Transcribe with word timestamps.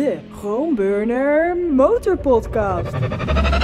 de 0.00 0.18
Groenburner 0.32 1.56
Motorpodcast. 1.56 2.92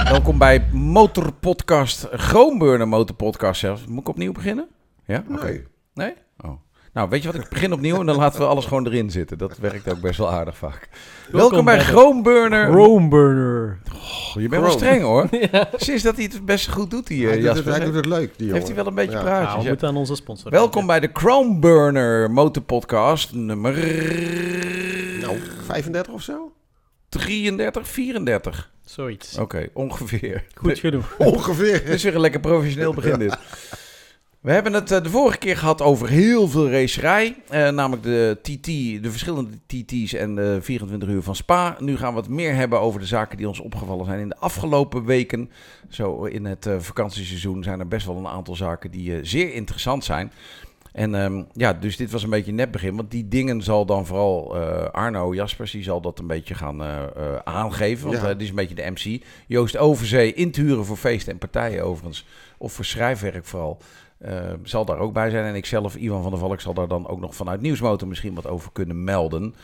Welkom 0.09 0.37
bij 0.37 0.69
Motorpodcast, 0.71 2.07
Groenburner 2.11 2.87
Motorpodcast 2.87 3.59
zelfs. 3.59 3.85
Moet 3.85 3.99
ik 3.99 4.07
opnieuw 4.07 4.31
beginnen? 4.31 4.67
Ja? 5.05 5.23
Oké. 5.31 5.45
Nee. 5.45 5.63
Nee? 5.93 6.13
Oh. 6.45 6.51
Nou, 6.93 7.09
weet 7.09 7.23
je 7.23 7.31
wat? 7.31 7.41
Ik 7.41 7.49
begin 7.49 7.73
opnieuw 7.73 7.99
en 7.99 8.05
dan 8.05 8.15
laten 8.15 8.39
we 8.39 8.45
alles 8.45 8.65
gewoon 8.65 8.85
erin 8.87 9.09
zitten. 9.11 9.37
Dat 9.37 9.57
werkt 9.57 9.89
ook 9.89 9.99
best 10.01 10.17
wel 10.17 10.31
aardig 10.31 10.57
vaak. 10.57 10.89
Welkom, 11.31 11.65
bij 11.65 11.79
Groenburner. 11.79 12.67
Roomburner. 12.67 13.77
Oh, 13.93 14.41
je 14.41 14.47
bent 14.49 14.61
wel 14.61 14.71
streng 14.71 15.01
hoor. 15.01 15.29
Sinds 15.75 16.03
dat 16.03 16.15
hij 16.15 16.23
het 16.23 16.45
best 16.45 16.69
goed 16.69 16.91
doet, 16.91 17.07
die 17.07 17.21
eh, 17.23 17.27
Hij, 17.29 17.37
doet 17.37 17.45
het, 17.47 17.55
Jasper. 17.55 17.73
hij 17.75 17.85
doet 17.85 17.95
het 17.95 18.05
leuk, 18.05 18.37
die 18.37 18.51
Heeft 18.53 18.67
hij 18.67 18.75
wel 18.75 18.87
een 18.87 18.93
beetje 18.95 19.17
Ja. 19.17 19.21
praatjes. 19.21 19.51
Ja, 19.51 19.57
we 19.57 19.63
ja. 19.63 19.69
moeten 19.69 19.87
aan 19.87 19.95
onze 19.97 20.15
sponsor 20.15 20.51
Welkom 20.51 20.85
bij 20.85 20.99
de 20.99 21.09
Chromeburner 21.13 22.31
Motorpodcast 22.31 23.33
nummer 23.33 23.73
Nou, 25.21 25.37
35 25.65 26.13
of 26.13 26.21
zo? 26.21 26.51
33, 27.09 27.87
34. 27.87 28.71
Zoiets. 28.85 29.37
Oké, 29.37 29.67
ongeveer. 29.73 30.43
Goed 30.55 30.79
genoeg. 30.79 31.15
Ongeveer. 31.33 31.71
Dit 31.85 31.87
is 31.93 32.03
weer 32.03 32.15
een 32.15 32.21
lekker 32.21 32.39
professioneel 32.39 32.93
begin 32.93 33.19
dit. 33.19 33.37
We 34.47 34.53
hebben 34.53 34.73
het 34.73 34.91
eh, 34.91 35.03
de 35.03 35.09
vorige 35.09 35.37
keer 35.37 35.57
gehad 35.57 35.81
over 35.81 36.09
heel 36.09 36.47
veel 36.47 36.69
racerij. 36.69 37.35
eh, 37.49 37.69
namelijk 37.69 38.03
de 38.03 38.37
TT, 38.41 38.65
de 39.03 39.11
verschillende 39.11 39.57
TT's 39.65 40.13
en 40.13 40.35
de 40.35 40.57
24 40.61 41.09
uur 41.09 41.21
van 41.21 41.35
Spa. 41.35 41.75
Nu 41.79 41.97
gaan 41.97 42.13
we 42.13 42.19
het 42.19 42.29
meer 42.29 42.55
hebben 42.55 42.79
over 42.79 42.99
de 42.99 43.05
zaken 43.05 43.37
die 43.37 43.47
ons 43.47 43.59
opgevallen 43.59 44.05
zijn 44.05 44.19
in 44.19 44.29
de 44.29 44.37
afgelopen 44.37 45.05
weken. 45.05 45.49
Zo 45.89 46.23
in 46.23 46.45
het 46.45 46.65
eh, 46.65 46.79
vakantieseizoen 46.79 47.63
zijn 47.63 47.79
er 47.79 47.87
best 47.87 48.05
wel 48.05 48.17
een 48.17 48.27
aantal 48.27 48.55
zaken 48.55 48.91
die 48.91 49.13
eh, 49.15 49.19
zeer 49.21 49.53
interessant 49.53 50.03
zijn. 50.03 50.31
En 50.91 51.15
ehm, 51.15 51.43
ja, 51.53 51.73
dus 51.73 51.97
dit 51.97 52.11
was 52.11 52.23
een 52.23 52.29
beetje 52.29 52.51
net 52.51 52.71
begin. 52.71 52.95
Want 52.95 53.11
die 53.11 53.27
dingen 53.27 53.61
zal 53.61 53.85
dan 53.85 54.05
vooral 54.05 54.57
Arno 54.91 55.33
Jaspers, 55.33 55.71
die 55.71 55.83
zal 55.83 56.01
dat 56.01 56.19
een 56.19 56.27
beetje 56.27 56.55
gaan 56.55 56.81
aangeven. 57.43 58.07
Want 58.07 58.21
Ja. 58.21 58.33
die 58.33 58.43
is 58.43 58.49
een 58.49 58.55
beetje 58.55 58.75
de 58.75 58.91
MC. 58.91 59.23
Joost 59.47 59.77
Overzee 59.77 60.33
in 60.33 60.51
te 60.51 60.61
huren 60.61 60.85
voor 60.85 60.97
feesten 60.97 61.33
en 61.33 61.37
partijen 61.37 61.83
overigens. 61.83 62.25
Of 62.57 62.73
voor 62.73 62.85
schrijfwerk 62.85 63.45
vooral. 63.45 63.81
Eh, 64.17 64.53
zal 64.63 64.85
daar 64.85 64.99
ook 64.99 65.13
bij 65.13 65.29
zijn. 65.29 65.45
En 65.45 65.55
ik 65.55 65.65
zelf, 65.65 65.95
Ivan 65.95 66.21
van 66.21 66.31
der 66.31 66.39
Valk, 66.39 66.61
zal 66.61 66.73
daar 66.73 66.87
dan 66.87 67.07
ook 67.07 67.19
nog 67.19 67.35
vanuit 67.35 67.61
Nieuwsmotor 67.61 68.07
misschien 68.07 68.33
wat 68.33 68.47
over 68.47 68.71
kunnen 68.71 69.03
melden. 69.03 69.55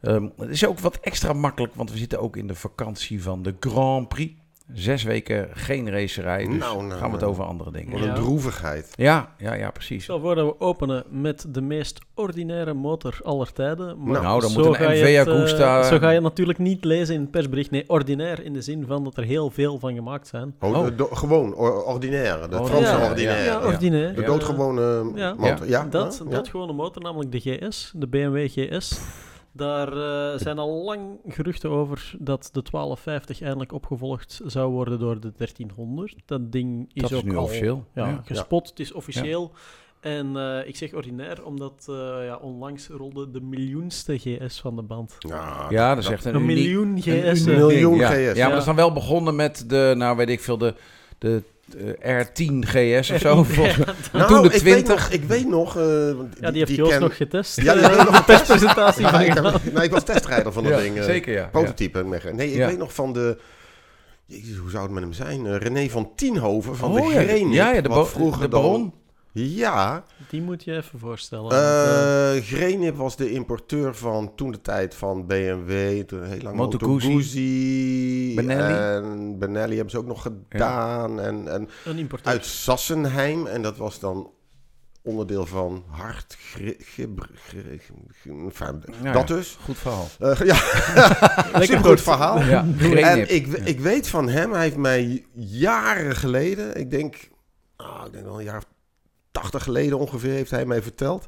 Ehm, 0.00 0.28
het 0.36 0.50
is 0.50 0.66
ook 0.66 0.78
wat 0.78 0.96
extra 1.00 1.32
makkelijk, 1.32 1.74
want 1.74 1.90
we 1.90 1.98
zitten 1.98 2.20
ook 2.20 2.36
in 2.36 2.46
de 2.46 2.54
vakantie 2.54 3.22
van 3.22 3.42
de 3.42 3.54
Grand 3.60 4.08
Prix. 4.08 4.34
Zes 4.74 5.02
weken 5.02 5.48
geen 5.52 5.90
racerij, 5.90 6.44
dus 6.46 6.58
Nou, 6.58 6.76
nou, 6.82 6.90
gaan 6.90 7.06
we 7.06 7.10
het 7.10 7.20
nou. 7.20 7.32
over 7.32 7.44
andere 7.44 7.70
dingen. 7.72 7.92
Wat 7.92 8.02
een 8.08 8.14
droevigheid. 8.14 8.92
Ja, 8.96 9.34
ja, 9.38 9.54
ja, 9.54 9.70
precies. 9.70 10.06
Voor 10.06 10.34
dat 10.34 10.46
we 10.46 10.60
openen 10.60 11.04
met 11.10 11.44
de 11.48 11.60
meest 11.60 11.98
ordinaire 12.14 12.74
motor 12.74 13.18
aller 13.22 13.52
tijden. 13.52 14.02
Maar 14.02 14.22
Nou, 14.22 14.40
dan 14.40 14.50
zo 14.50 14.58
moet 14.58 14.68
een 14.68 14.74
ga 14.74 14.90
je 14.90 15.02
MV 15.04 15.16
het, 15.16 15.26
eh, 15.28 15.34
Agusta- 15.34 15.82
Zo 15.82 15.98
ga 15.98 16.10
je 16.10 16.20
natuurlijk 16.20 16.58
niet 16.58 16.84
lezen 16.84 17.14
in 17.14 17.20
het 17.20 17.30
persbericht. 17.30 17.70
Nee, 17.70 17.84
ordinair 17.86 18.44
in 18.44 18.52
de 18.52 18.62
zin 18.62 18.84
van 18.86 19.04
dat 19.04 19.16
er 19.16 19.24
heel 19.24 19.50
veel 19.50 19.78
van 19.78 19.94
gemaakt 19.94 20.26
zijn. 20.28 20.54
Oh, 20.60 20.78
Oh. 20.78 20.86
de 20.96 21.06
gewoon, 21.12 21.54
or- 21.54 21.84
ordinaire. 21.84 22.48
De 22.48 22.58
Oh, 22.58 22.66
Franse 22.66 22.90
ja, 22.96 23.08
ordinaire. 23.08 23.44
Ja, 23.44 23.64
ordinair. 23.66 24.14
De 24.14 24.22
doodgewone 24.22 25.10
ja. 25.14 25.34
motor. 25.34 25.68
Ja. 25.68 25.84
Dat, 25.84 26.20
ja? 26.24 26.30
dat 26.30 26.48
gewone 26.48 26.72
motor, 26.72 27.02
namelijk 27.02 27.32
de 27.32 27.40
GS, 27.40 27.92
de 27.96 28.06
BMW 28.08 28.48
GS. 28.48 29.00
Daar 29.52 29.92
eh, 30.32 30.38
zijn 30.38 30.58
al 30.58 30.84
lang 30.84 31.18
geruchten 31.28 31.70
over 31.70 32.14
dat 32.18 32.42
de 32.52 32.62
1250 32.70 33.40
eindelijk 33.42 33.72
opgevolgd 33.72 34.40
zou 34.46 34.70
worden 34.72 34.98
door 34.98 35.20
de 35.20 35.32
1300. 35.36 36.14
Dat 36.26 36.52
ding 36.52 36.90
is 36.92 37.02
Dat 37.02 37.10
is 37.10 37.16
ook 37.16 37.24
nu 37.24 37.36
al 37.36 37.42
officieel. 37.44 37.84
Ja, 37.94 38.06
Ja. 38.08 38.20
gespot. 38.24 38.68
Het 38.68 38.80
is 38.80 38.92
officieel. 38.92 39.52
En 40.00 40.36
eh, 40.36 40.68
ik 40.68 40.76
zeg 40.76 40.94
ordinair, 40.94 41.44
omdat 41.44 41.86
eh, 41.88 41.94
ja, 42.24 42.36
onlangs 42.36 42.88
rolde 42.88 43.30
de 43.30 43.40
miljoenste 43.40 44.18
GS 44.18 44.60
van 44.60 44.76
de 44.76 44.82
band. 44.82 45.16
Ja, 45.18 45.66
Ja, 45.70 45.94
dat 45.94 46.04
is 46.04 46.10
echt 46.10 46.24
een, 46.24 46.34
Een 46.34 46.42
uniek- 46.42 46.56
miljoen 46.56 46.88
een 46.96 47.02
GS. 47.34 47.46
eh. 47.46 47.56
miljoen 47.56 47.90
ding, 47.98 48.00
ja. 48.02 48.08
GS. 48.30 48.36
Ja, 48.36 48.42
maar 48.42 48.50
dat 48.50 48.58
is 48.58 48.64
dan 48.66 48.76
wel 48.76 48.92
begonnen 48.92 49.36
met 49.36 49.64
de, 49.68 49.94
nou 49.96 50.16
weet 50.16 50.28
ik 50.28 50.40
veel, 50.40 50.58
de, 50.58 50.74
de 51.18 51.42
R10 52.00 52.58
GS 52.60 53.10
of 53.10 53.18
zo. 53.20 53.34
Nou, 54.12 54.28
toen 54.28 54.42
de 54.42 54.48
ik 54.54 54.62
weet 54.62 54.84
20. 54.84 54.88
nog, 54.88 55.08
ik 55.08 55.24
weet 55.24 55.48
nog... 55.48 55.76
eh, 55.76 55.82
want 56.16 56.36
Ja, 56.40 56.50
die 56.50 56.58
heeft 56.64 56.76
Joost 56.76 56.90
ken- 56.90 57.00
nog 57.00 57.16
getest. 57.16 57.60
Ja, 57.62 57.74
die 57.74 57.82
Eh, 57.82 57.88
heeft 57.96 58.04
nog 58.10 58.18
een 58.18 58.24
testpresentatie 58.24 59.02
Ja, 59.02 59.10
van 59.10 59.20
ik, 59.20 59.32
heb, 59.34 59.72
nee, 59.74 59.84
ik 59.84 59.90
was 59.90 60.04
testrijder 60.04 60.52
van 60.52 60.62
dat 60.64 60.72
Ja, 60.72 60.78
ding. 60.78 60.96
eh, 60.98 61.04
zeker 61.04 61.32
ja. 61.32 61.48
Prototype. 61.52 62.04
Mega. 62.04 62.30
Nee, 62.30 62.50
ik 62.50 62.56
Ja. 62.56 62.66
weet 62.66 62.78
nog 62.78 62.94
van 62.94 63.12
de... 63.12 63.38
Jezus, 64.26 64.56
hoe 64.56 64.70
zou 64.70 64.82
het 64.82 64.92
met 64.92 65.02
hem 65.02 65.12
zijn? 65.12 65.46
Eh, 65.46 65.56
René 65.56 65.88
van 65.88 66.10
Tienhoven 66.16 66.76
van 66.76 66.90
Oh, 66.90 67.06
de 67.06 67.12
ja. 67.14 67.22
Grenip. 67.22 67.52
Ja, 67.52 67.72
ja, 67.72 67.80
de, 67.80 67.88
wat 67.88 68.08
vroeger 68.08 68.42
de 68.42 68.48
baron. 68.48 68.92
Ja, 69.32 70.04
Die 70.28 70.42
moet 70.42 70.64
je 70.64 70.76
even 70.76 70.98
voorstellen. 70.98 71.52
Grenip 72.42 72.96
was 72.96 73.16
de 73.16 73.30
importeur 73.30 73.94
van 73.94 74.34
toen 74.34 74.50
de 74.50 74.60
tijd 74.60 74.94
van 74.94 75.26
BMW, 75.26 76.02
toen 76.02 76.24
heel 76.24 76.42
lang 76.42 76.56
Moto 76.56 76.98
Guzzi. 76.98 78.32
Benelli. 78.36 78.74
En 78.74 79.38
Benelli 79.38 79.74
hebben 79.74 79.90
ze 79.90 79.98
ook 79.98 80.06
nog 80.06 80.22
gedaan. 80.22 81.20
En, 81.20 81.48
en 81.48 81.68
een 81.84 81.98
importeur. 81.98 82.32
uit 82.32 82.44
Sassenheim. 82.44 83.46
En 83.46 83.62
dat 83.62 83.76
was 83.76 84.00
dan 84.00 84.30
onderdeel 85.02 85.46
van 85.46 85.84
Hart. 85.88 86.36
Ja, 89.02 89.12
dat 89.12 89.26
dus. 89.26 89.58
Goed 89.64 89.78
verhaal. 89.78 90.08
Eh, 90.18 90.40
ja, 90.50 90.56
super 91.62 91.84
goed 91.84 92.00
verhaal. 92.00 92.42
Ja, 92.42 92.66
En 93.12 93.34
ik, 93.34 93.46
ik 93.46 93.80
weet 93.80 94.08
van 94.08 94.28
hem, 94.28 94.52
hij 94.52 94.62
heeft 94.62 94.76
mij 94.76 95.24
jaren 95.34 96.16
geleden, 96.16 96.76
ik 96.76 96.90
denk, 96.90 97.30
ah, 97.76 98.02
ik 98.06 98.12
denk 98.12 98.24
wel 98.24 98.38
een 98.38 98.44
jaar 98.44 98.56
of 98.56 98.66
tachtig 99.32 99.62
geleden 99.62 99.98
ongeveer, 99.98 100.32
heeft 100.32 100.50
hij 100.50 100.66
mij 100.66 100.82
verteld 100.82 101.26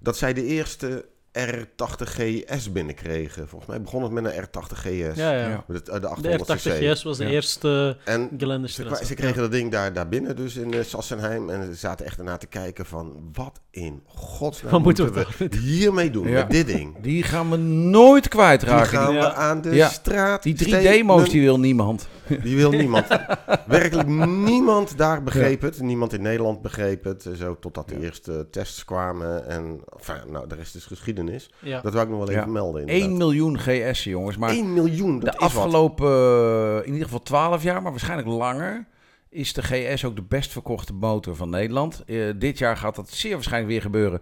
dat 0.00 0.16
zij 0.16 0.32
de 0.32 0.44
eerste 0.44 1.04
R80 1.38 2.02
GS 2.02 2.72
binnenkregen. 2.72 3.48
Volgens 3.48 3.70
mij 3.70 3.80
begon 3.80 4.02
het 4.02 4.12
met 4.12 4.24
een 4.24 4.32
R80 4.44 4.72
GS. 4.72 4.86
Ja, 5.16 5.32
ja. 5.32 5.48
Ja. 5.48 5.64
Met 5.66 5.76
het, 5.76 5.88
eh, 5.88 5.94
de 5.94 6.00
De 6.00 6.08
800 6.08 6.50
R80 6.50 6.54
cc. 6.54 6.92
GS 6.94 7.02
was 7.02 7.16
de 7.16 7.24
Ja. 7.24 7.30
eerste 7.30 7.96
En 8.04 8.28
ze, 8.68 9.00
ze 9.04 9.14
kregen 9.14 9.40
dat 9.40 9.52
ding 9.52 9.70
daar, 9.70 9.92
daar 9.92 10.08
binnen, 10.08 10.36
dus 10.36 10.56
in 10.56 10.74
eh, 10.74 10.84
Sassenheim. 10.84 11.50
En 11.50 11.64
ze 11.64 11.74
zaten 11.74 12.06
echt 12.06 12.18
ernaar 12.18 12.38
te 12.38 12.46
kijken 12.46 12.86
van, 12.86 13.30
wat 13.32 13.60
in 13.70 14.02
godsnaam 14.06 14.72
Wat 14.72 14.82
moeten 14.82 15.12
we 15.12 15.26
we 15.38 15.56
hiermee 15.58 16.10
doen, 16.10 16.28
Ja. 16.28 16.38
met 16.38 16.50
dit 16.50 16.66
ding? 16.66 16.96
Die 17.00 17.22
gaan 17.22 17.50
we 17.50 17.56
nooit 17.56 18.22
Die 18.22 18.30
kwijtraken. 18.32 18.86
gaan 18.98 19.14
Ja. 19.14 19.20
we 19.20 19.32
aan 19.34 19.60
de 19.60 19.74
Ja. 19.74 19.88
straat 19.88 20.42
Die 20.42 20.54
drie 20.54 20.68
stenen. 20.74 20.92
demo's 20.92 21.28
die 21.28 21.40
wil 21.40 21.58
niemand. 21.60 22.08
Die 22.42 22.56
wil 22.56 22.70
niemand. 22.70 23.06
Werkelijk 23.66 24.08
niemand 24.08 24.98
daar 24.98 25.22
begreep 25.22 25.60
het. 25.60 25.80
Niemand 25.80 26.12
in 26.12 26.22
Nederland 26.22 26.62
begreep 26.62 27.04
het. 27.04 27.28
Zo 27.36 27.56
totdat 27.60 27.88
de 27.88 27.94
Ja. 27.94 28.00
eerste 28.00 28.46
tests 28.50 28.84
kwamen. 28.84 29.46
En 29.48 29.80
enfin, 29.98 30.32
nou, 30.32 30.46
de 30.48 30.54
rest 30.54 30.74
is 30.74 30.84
geschiedenis. 30.86 31.50
Ja. 31.58 31.80
Dat 31.80 31.92
wil 31.92 32.02
ik 32.02 32.08
nog 32.08 32.18
wel 32.18 32.28
even 32.28 32.40
Ja. 32.40 32.46
melden. 32.46 32.84
1 32.88 33.16
miljoen 33.16 33.58
GS, 33.58 34.04
jongens. 34.04 34.36
Maar 34.36 34.50
1 34.50 34.72
miljoen. 34.72 35.18
Dat 35.20 35.32
de 35.32 35.38
is 35.38 35.44
afgelopen, 35.44 36.06
eh, 36.10 36.76
in 36.86 36.92
ieder 36.92 37.04
geval 37.04 37.22
12 37.22 37.62
jaar, 37.62 37.82
maar 37.82 37.90
waarschijnlijk 37.90 38.28
langer, 38.28 38.86
is 39.28 39.52
de 39.52 39.62
GS 39.62 40.04
ook 40.04 40.16
de 40.16 40.22
best 40.28 40.52
verkochte 40.52 40.92
motor 40.92 41.36
van 41.36 41.50
Nederland. 41.50 42.02
Eh, 42.06 42.24
dit 42.36 42.58
jaar 42.58 42.76
gaat 42.76 42.94
dat 42.96 43.10
zeer 43.10 43.32
waarschijnlijk 43.34 43.72
weer 43.72 43.82
gebeuren. 43.82 44.20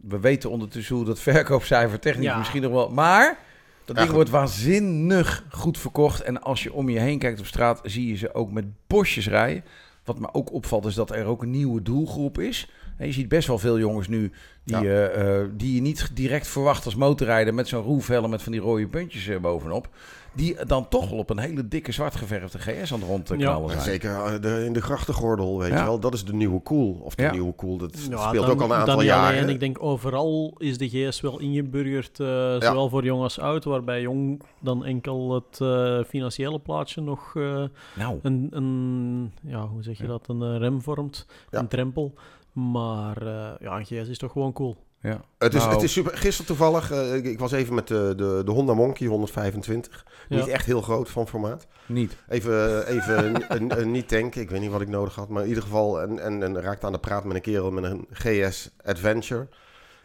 We 0.00 0.20
weten 0.20 0.50
ondertussen 0.50 0.96
hoe 0.96 1.04
dat 1.04 1.18
verkoopcijfer 1.30 1.98
technisch 1.98 2.24
Ja. 2.24 2.38
misschien 2.38 2.62
nog 2.62 2.72
wel... 2.72 2.88
Maar 2.90 3.38
dat 3.84 3.96
ding 3.96 4.10
wordt 4.10 4.30
waanzinnig 4.30 5.44
goed 5.50 5.78
verkocht. 5.78 6.22
En 6.22 6.42
als 6.42 6.62
je 6.62 6.72
om 6.72 6.88
je 6.88 6.98
heen 6.98 7.18
kijkt 7.18 7.40
op 7.40 7.46
straat, 7.46 7.80
zie 7.82 8.06
je 8.08 8.16
ze 8.16 8.34
ook 8.34 8.50
met 8.52 8.64
bosjes 8.86 9.28
rijden. 9.28 9.64
Wat 10.04 10.18
me 10.18 10.34
ook 10.34 10.52
opvalt 10.52 10.84
is 10.86 10.94
dat 10.94 11.10
er 11.10 11.24
ook 11.26 11.42
een 11.42 11.50
nieuwe 11.50 11.82
doelgroep 11.82 12.38
is. 12.38 12.70
En 12.96 13.06
je 13.06 13.12
ziet 13.12 13.28
best 13.28 13.48
wel 13.48 13.58
veel 13.58 13.78
jongens 13.78 14.08
nu 14.08 14.32
die, 14.64 14.76
Ja. 14.76 14.82
eh, 14.82 15.40
eh, 15.40 15.48
die 15.56 15.74
je 15.74 15.80
niet 15.80 16.10
direct 16.16 16.46
verwacht 16.48 16.84
als 16.84 16.94
motorrijder 16.94 17.54
met 17.54 17.68
zo'n 17.68 17.82
roefhelm 17.82 18.30
met 18.30 18.42
van 18.42 18.52
die 18.52 18.60
rode 18.60 18.88
puntjes 18.88 19.26
eh, 19.28 19.38
bovenop. 19.38 19.88
Die 20.34 20.64
dan 20.66 20.88
toch 20.88 21.10
wel 21.10 21.18
op 21.18 21.30
een 21.30 21.38
hele 21.38 21.68
dikke 21.68 21.92
zwart 21.92 22.14
geverfde 22.14 22.58
GS 22.58 22.92
aan 22.92 22.98
het 23.00 23.08
rondknallen 23.08 23.62
Ja, 23.66 23.68
zijn. 23.72 23.82
zeker 23.82 24.10
eh, 24.10 24.40
de, 24.40 24.62
in 24.64 24.72
de 24.72 24.80
grachtengordel, 24.82 25.58
weet 25.58 25.68
Ja. 25.70 25.78
je 25.78 25.84
wel. 25.84 25.98
Dat 26.00 26.14
is 26.14 26.24
de 26.24 26.34
nieuwe 26.34 26.62
cool. 26.62 27.00
Of 27.02 27.14
de 27.14 27.22
Ja. 27.22 27.30
nieuwe 27.32 27.54
cool. 27.54 27.76
Dat 27.76 27.92
Ja, 28.10 28.28
speelt 28.28 28.46
dan- 28.46 28.54
ook 28.54 28.60
al 28.60 28.70
een 28.70 28.76
aantal 28.76 29.02
jaren. 29.02 29.38
alleen. 29.38 29.48
Ik 29.54 29.60
denk 29.60 29.82
overal 29.82 30.54
is 30.58 30.78
de 30.78 30.88
GS 30.88 31.20
wel 31.20 31.40
ingeburgerd, 31.40 32.20
eh, 32.20 32.26
zowel 32.58 32.88
voor 32.88 33.04
jong 33.04 33.22
als 33.22 33.38
oud, 33.38 33.64
waarbij 33.64 34.00
jong 34.00 34.42
dan 34.60 34.84
enkel 34.84 35.34
het 35.34 35.60
eh, 35.60 35.98
financiële 36.08 36.58
plaatje 36.58 37.00
nog 37.00 37.32
eh, 37.36 37.64
Nou, 37.96 38.18
een, 38.22 38.48
een, 38.50 39.32
ja, 39.42 39.66
hoe 39.66 39.82
zeg 39.82 39.96
je 39.96 40.02
Ja. 40.02 40.08
dat, 40.08 40.28
een 40.28 40.58
rem 40.58 40.82
vormt, 40.82 41.26
Ja. 41.50 41.58
een 41.58 41.68
drempel. 41.68 42.14
Maar 42.52 43.26
eh, 43.26 43.50
ja, 43.60 43.76
een 43.78 43.84
GS 43.84 44.08
is 44.08 44.18
toch 44.18 44.32
gewoon 44.32 44.52
cool. 44.52 44.76
Ja. 45.02 45.20
Het 45.38 45.54
is, 45.54 45.60
Nou, 45.60 45.72
het 45.72 45.82
is 45.82 45.92
super. 45.92 46.16
Gisteren 46.16 46.46
toevallig, 46.46 46.90
eh, 46.90 47.14
ik, 47.14 47.24
ik 47.24 47.38
was 47.38 47.52
even 47.52 47.74
met 47.74 47.88
de, 47.88 48.12
de, 48.16 48.42
de 48.44 48.50
Honda 48.50 48.74
Monkey 48.74 49.06
125. 49.06 50.06
Ja. 50.28 50.36
Niet 50.36 50.48
echt 50.48 50.66
heel 50.66 50.82
groot 50.82 51.10
van 51.10 51.28
formaat. 51.28 51.66
niet. 51.86 52.16
Even, 52.28 52.86
even 52.86 53.34
een, 53.56 53.80
een 53.80 53.90
niet 53.90 54.08
tanken. 54.08 54.40
Ik 54.40 54.50
weet 54.50 54.60
niet 54.60 54.70
wat 54.70 54.80
ik 54.80 54.88
nodig 54.88 55.14
had. 55.14 55.28
Maar 55.28 55.42
in 55.42 55.48
ieder 55.48 55.62
geval, 55.62 56.00
en, 56.00 56.18
en, 56.18 56.42
en 56.42 56.60
raakte 56.60 56.86
aan 56.86 56.92
de 56.92 56.98
praat 56.98 57.24
met 57.24 57.36
een 57.36 57.42
kerel 57.42 57.70
met 57.70 57.84
een 57.84 58.06
GS 58.10 58.70
Adventure. 58.84 59.48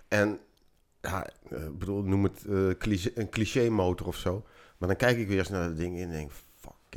En 0.08 0.40
ja, 1.02 1.28
eh, 1.50 1.66
ik 1.66 1.78
bedoel, 1.78 2.04
noem 2.04 2.24
het 2.24 2.46
eh, 2.50 2.70
cliché, 2.78 3.12
een 3.16 3.30
cliché 3.30 3.70
motor 3.70 4.08
of 4.08 4.16
zo. 4.16 4.46
Maar 4.78 4.88
dan 4.88 4.98
kijk 4.98 5.18
ik 5.18 5.28
weer 5.28 5.38
eens 5.38 5.50
naar 5.50 5.68
dat 5.68 5.78
ding 5.78 6.02
en 6.02 6.10
denk, 6.10 6.32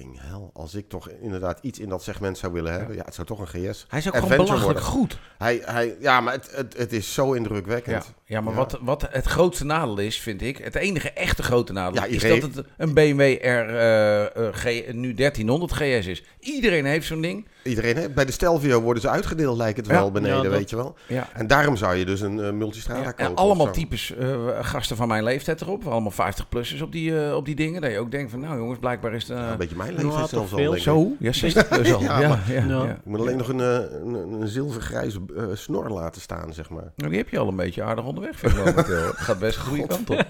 fucking 0.00 0.20
hell. 0.20 0.50
Als 0.52 0.75
ik 0.75 0.88
toch 0.88 1.08
inderdaad 1.08 1.58
iets 1.62 1.79
in 1.79 1.88
dat 1.88 2.02
segment 2.02 2.38
zou 2.38 2.52
willen 2.52 2.73
hebben. 2.73 2.97
Ja, 2.97 3.05
het 3.05 3.14
zou 3.14 3.26
toch 3.26 3.41
een 3.41 3.47
GS. 3.47 3.87
Hij 3.88 3.99
is 3.99 4.08
ook 4.08 4.14
Adventure 4.14 4.19
gewoon 4.19 4.47
belachelijk 4.47 4.62
worden. 4.62 4.82
goed. 4.82 5.19
Hij, 5.38 5.62
hij, 5.64 5.97
ja, 6.00 6.20
maar 6.20 6.32
het, 6.32 6.50
het, 6.56 6.76
het 6.76 6.93
is 6.93 7.14
zo 7.14 7.32
indrukwekkend. 7.32 8.12
Ja, 8.31 8.41
maar 8.41 8.53
Ja. 8.53 8.59
Wat, 8.59 8.79
wat 8.82 9.06
het 9.11 9.25
grootste 9.27 9.65
nadeel 9.65 9.99
is, 9.99 10.21
vind 10.21 10.43
ik, 10.43 10.59
het 10.59 10.75
enige 10.75 11.11
echte 11.11 11.43
grote 11.43 11.73
nadeel, 11.73 12.03
Ja, 12.03 12.09
is 12.09 12.23
dat 12.23 12.43
het 12.55 12.67
een 12.77 12.94
BMW 12.94 13.21
R 13.21 13.47
eh, 13.47 14.23
eh, 14.23 14.55
G, 14.55 14.93
nu 14.93 15.15
1300 15.15 15.73
GS 15.73 16.06
is. 16.06 16.23
Iedereen 16.41 16.85
heeft 16.85 17.06
zo'n 17.06 17.21
ding. 17.21 17.47
Iedereen, 17.65 17.97
hè, 17.97 18.11
bij 18.11 18.25
de 18.25 18.32
Stelvio 18.32 18.81
worden 18.81 19.03
ze 19.03 19.09
uitgedeeld, 19.09 19.56
lijkt 19.56 19.77
het 19.77 19.87
Ja. 19.87 19.93
wel, 19.93 20.11
beneden, 20.11 20.37
Ja, 20.37 20.43
dat- 20.43 20.53
weet 20.53 20.71
je 20.71 20.77
wel. 20.77 20.94
Ja. 21.06 21.29
En 21.32 21.47
daarom 21.47 21.77
zou 21.77 21.97
je 21.97 22.05
dus 22.05 22.21
een 22.21 22.41
eh, 22.41 22.50
multistrada 22.53 23.00
Ja, 23.00 23.11
kopen. 23.11 23.25
en 23.27 23.35
allemaal 23.35 23.71
types 23.71 24.15
eh, 24.17 24.29
gasten 24.61 24.97
van 24.97 25.09
mijn 25.09 25.25
leeftijd 25.25 25.61
erop. 25.61 25.87
Allemaal 25.87 26.12
50-plussers 26.12 26.83
op, 26.83 26.93
die, 26.93 27.35
op 27.37 27.44
die 27.44 27.55
dingen. 27.55 27.81
Dat 27.81 27.91
je 27.91 27.99
ook 27.99 28.11
denkt 28.11 28.31
van, 28.31 28.41
nou 28.41 28.59
jongens, 28.59 28.79
blijkbaar 28.79 29.15
is 29.15 29.29
het... 29.29 29.37
Ja, 29.38 29.50
een 29.50 29.56
beetje 29.59 29.76
mijn 29.76 29.94
leeftijd 29.94 30.29
zelfs 30.29 30.53
al, 30.53 30.76
zo? 30.79 31.12
Ja, 31.19 31.33
60 31.33 31.69
plus 31.69 31.93
al. 31.94 32.00
Ja, 32.03 32.21
ja, 32.21 32.29
maar- 32.29 32.43
ja, 32.49 32.55
ja. 32.55 32.67
Ja. 32.85 32.85
Ik 32.91 32.97
moet 33.05 33.21
alleen 33.21 33.37
nog 33.37 33.49
een, 33.49 33.59
een, 33.59 34.15
een 34.41 34.49
zilvergrijze 34.49 35.19
snor 35.55 35.88
laten 35.91 36.21
staan, 36.21 36.53
zeg 36.55 36.71
maar. 36.71 36.93
Nou, 36.97 37.11
die 37.11 37.19
heb 37.19 37.29
je 37.29 37.38
al 37.38 37.49
een 37.49 37.56
beetje 37.56 37.83
aardig 37.83 38.05
onderweg, 38.20 38.38
vind 38.38 38.52
ik 38.52 38.58
momenteel. 38.64 39.06
Het 39.06 39.17
gaat 39.17 39.38
best 39.38 39.55
de 39.58 39.61
goede 39.64 39.87
kant 39.87 40.11
op. 40.11 40.25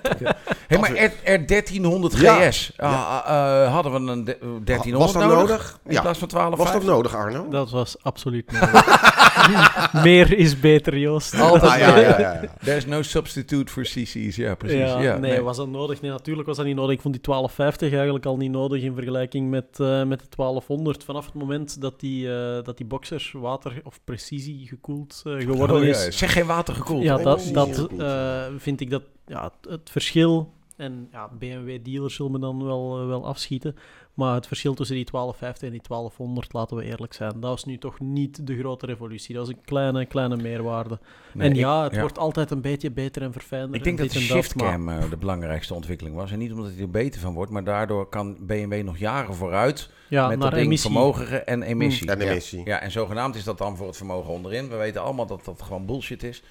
Hé, 0.66 0.78
maar 0.78 0.90
R, 0.92 1.10
R1300 1.40 2.20
Ja. 2.20 2.50
GS, 2.50 2.72
ah, 2.76 3.22
ah, 3.26 3.62
eh, 3.64 3.72
hadden 3.72 3.92
we 3.92 4.10
een 4.12 4.24
de- 4.24 4.38
1300 4.64 5.12
Was 5.12 5.12
dat 5.12 5.38
nodig? 5.38 5.78
In 5.86 5.92
Ja. 5.92 6.00
plaats 6.00 6.18
van 6.18 6.28
12 6.28 6.56
Was 6.56 6.72
dat 6.72 6.84
nodig, 6.84 7.14
Arno? 7.16 7.48
Dat 7.48 7.70
was 7.70 7.96
absoluut 8.02 8.52
nodig. 8.52 9.92
Meer 10.04 10.38
is 10.38 10.60
beter, 10.60 10.98
Joost. 10.98 11.40
Altijd 11.40 11.72
Ah, 11.72 11.78
ja, 11.78 12.18
ja. 12.18 12.40
There's 12.64 12.86
no 12.86 13.02
substitute 13.02 13.72
for 13.72 13.82
CC's. 13.82 14.36
Ja, 14.36 14.54
precies. 14.54 14.78
Ja, 14.78 15.16
nee, 15.16 15.40
was 15.40 15.56
dat 15.56 15.68
nodig? 15.68 16.00
Nee, 16.00 16.10
natuurlijk 16.10 16.46
was 16.46 16.56
dat 16.56 16.66
niet 16.66 16.76
nodig. 16.76 16.94
Ik 16.94 17.00
vond 17.00 17.14
die 17.14 17.22
1250 17.22 17.92
eigenlijk 17.92 18.26
al 18.26 18.36
niet 18.36 18.50
nodig 18.50 18.82
in 18.82 18.94
vergelijking 18.94 19.50
met, 19.50 19.64
eh, 19.80 20.02
met 20.04 20.20
de 20.20 20.26
1200. 20.28 21.04
Vanaf 21.04 21.24
het 21.24 21.34
moment 21.34 21.80
dat 21.80 22.00
die, 22.00 22.32
eh, 22.34 22.62
dat 22.64 22.76
die 22.76 22.86
boxer 22.86 23.30
water- 23.32 23.80
of 23.84 24.00
precisie 24.04 24.66
gekoeld 24.68 25.20
eh, 25.24 25.32
geworden 25.38 25.76
Oh, 25.76 25.82
is, 25.82 26.08
Zeg 26.18 26.32
geen 26.32 26.46
water 26.46 26.74
gekoeld. 26.74 27.02
ja, 27.02 27.14
Nee, 27.14 27.24
dat, 27.24 27.34
precies, 27.36 27.52
dat 27.88 27.98
eh, 28.00 28.44
vind 28.56 28.80
ik 28.80 28.90
dat 28.90 29.02
ja, 29.26 29.42
het, 29.60 29.70
het 29.72 29.90
verschil. 29.90 30.52
En 30.76 31.08
ja, 31.12 31.30
BMW-dealers 31.38 32.14
zullen 32.14 32.32
me 32.32 32.38
dan 32.38 32.64
wel, 32.64 33.00
eh, 33.00 33.06
wel 33.06 33.26
afschieten. 33.26 33.76
Maar 34.14 34.34
het 34.34 34.46
verschil 34.46 34.74
tussen 34.74 34.96
die 34.96 35.04
1250 35.04 35.66
en 35.68 35.72
die 35.72 35.82
1200, 35.88 36.52
laten 36.52 36.76
we 36.76 36.84
eerlijk 36.84 37.12
zijn, 37.12 37.32
dat 37.40 37.50
was 37.50 37.64
nu 37.64 37.78
toch 37.78 38.00
niet 38.00 38.46
de 38.46 38.58
grote 38.58 38.86
revolutie. 38.86 39.34
Dat 39.34 39.46
was 39.46 39.54
een 39.56 39.64
kleine, 39.64 40.06
kleine 40.06 40.36
meerwaarde. 40.36 40.98
Nee, 41.32 41.46
en 41.48 41.52
ik- 41.54 41.58
ja, 41.60 41.82
het 41.82 42.00
wordt 42.00 42.18
altijd 42.18 42.50
een 42.50 42.60
beetje 42.60 42.90
beter 42.90 43.22
en 43.22 43.32
verfijnder. 43.32 43.76
Ik 43.76 43.84
denk 43.84 43.98
en 43.98 44.04
dat 44.04 44.12
de 44.12 44.18
maar- 44.20 44.28
shiftcam 44.28 44.88
eh, 44.88 45.10
de 45.10 45.16
belangrijkste 45.16 45.74
ontwikkeling 45.74 46.16
was. 46.16 46.32
En 46.32 46.38
niet 46.38 46.52
omdat 46.52 46.70
hij 46.72 46.80
er 46.80 46.90
beter 46.90 47.20
van 47.20 47.34
wordt, 47.34 47.50
maar 47.52 47.64
daardoor 47.64 48.08
kan 48.08 48.36
BMW 48.40 48.82
nog 48.84 48.98
jaren 48.98 49.34
vooruit 49.34 49.90
ja, 50.08 50.28
met 50.28 50.38
naar 50.38 50.46
dat 50.46 50.54
ding 50.54 50.66
emissie. 50.66 50.90
vermogen 50.90 51.46
en 51.46 51.62
emissie. 51.62 52.10
Mm. 52.14 52.20
Ja. 52.20 52.26
emissie. 52.30 52.60
Ja, 52.64 52.80
en 52.80 52.90
zogenaamd 52.90 53.34
is 53.34 53.44
dat 53.44 53.58
dan 53.58 53.76
voor 53.76 53.86
het 53.86 53.96
vermogen 53.96 54.32
onderin. 54.32 54.68
We 54.68 54.76
weten 54.76 55.02
allemaal 55.02 55.26
dat 55.26 55.44
dat 55.44 55.62
gewoon 55.62 55.86
bullshit 55.86 56.22
is. 56.22 56.42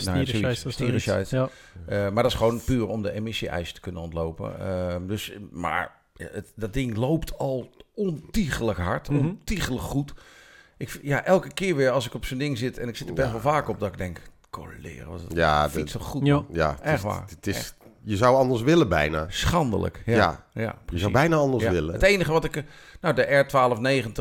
Stierenscheid 0.00 0.28
zoiets. 0.28 0.66
of 0.66 0.72
Stierenscheid. 0.72 1.30
Ja. 1.30 1.48
Eh, 1.86 1.98
maar 2.10 2.22
dat 2.22 2.32
is 2.32 2.38
gewoon 2.38 2.60
puur 2.64 2.86
om 2.86 3.02
de 3.02 3.10
emissie-eisen 3.12 3.74
te 3.74 3.80
kunnen 3.80 4.02
ontlopen. 4.02 4.60
Eh, 4.60 4.96
dus, 5.06 5.32
maar 5.50 5.92
het, 6.16 6.52
dat 6.56 6.72
ding 6.72 6.96
loopt 6.96 7.38
al 7.38 7.70
ontiegelijk 7.94 8.78
hard, 8.78 9.08
Mhm. 9.10 9.18
ontiegelijk 9.26 9.82
goed. 9.82 10.12
Ik, 10.76 10.98
ja, 11.02 11.24
elke 11.24 11.52
keer 11.52 11.76
weer 11.76 11.90
als 11.90 12.06
ik 12.06 12.14
op 12.14 12.24
zo'n 12.24 12.38
ding 12.38 12.58
zit 12.58 12.78
en 12.78 12.88
ik 12.88 12.96
zit 12.96 13.08
er 13.08 13.14
best 13.14 13.30
wel 13.30 13.40
vaak 13.40 13.68
op 13.68 13.80
dat 13.80 13.88
ik 13.88 13.98
denk, 13.98 14.20
coleren, 14.50 15.08
was 15.10 15.22
het 15.22 15.32
Ja, 15.32 15.70
fiets 15.70 15.92
zo 15.92 16.00
goed. 16.00 16.26
Ja. 16.26 16.44
ja 16.52 16.70
het 16.70 16.80
Echt 16.80 16.96
is- 16.96 17.02
waar. 17.02 17.24
Het 17.28 17.46
is, 17.46 17.74
je 18.04 18.16
zou 18.16 18.36
anders 18.36 18.62
willen 18.62 18.88
bijna. 18.88 19.26
Schandelijk. 19.28 20.02
Ja, 20.06 20.14
Ja, 20.14 20.44
ja. 20.62 20.74
je 20.92 20.98
zou 20.98 21.12
bijna 21.12 21.36
anders 21.36 21.62
Ja. 21.64 21.70
willen. 21.70 21.92
Het 21.92 22.02
enige 22.02 22.32
wat 22.32 22.44
ik... 22.44 22.56
eh, 22.56 22.62
Nou, 23.00 23.14
de 23.14 23.44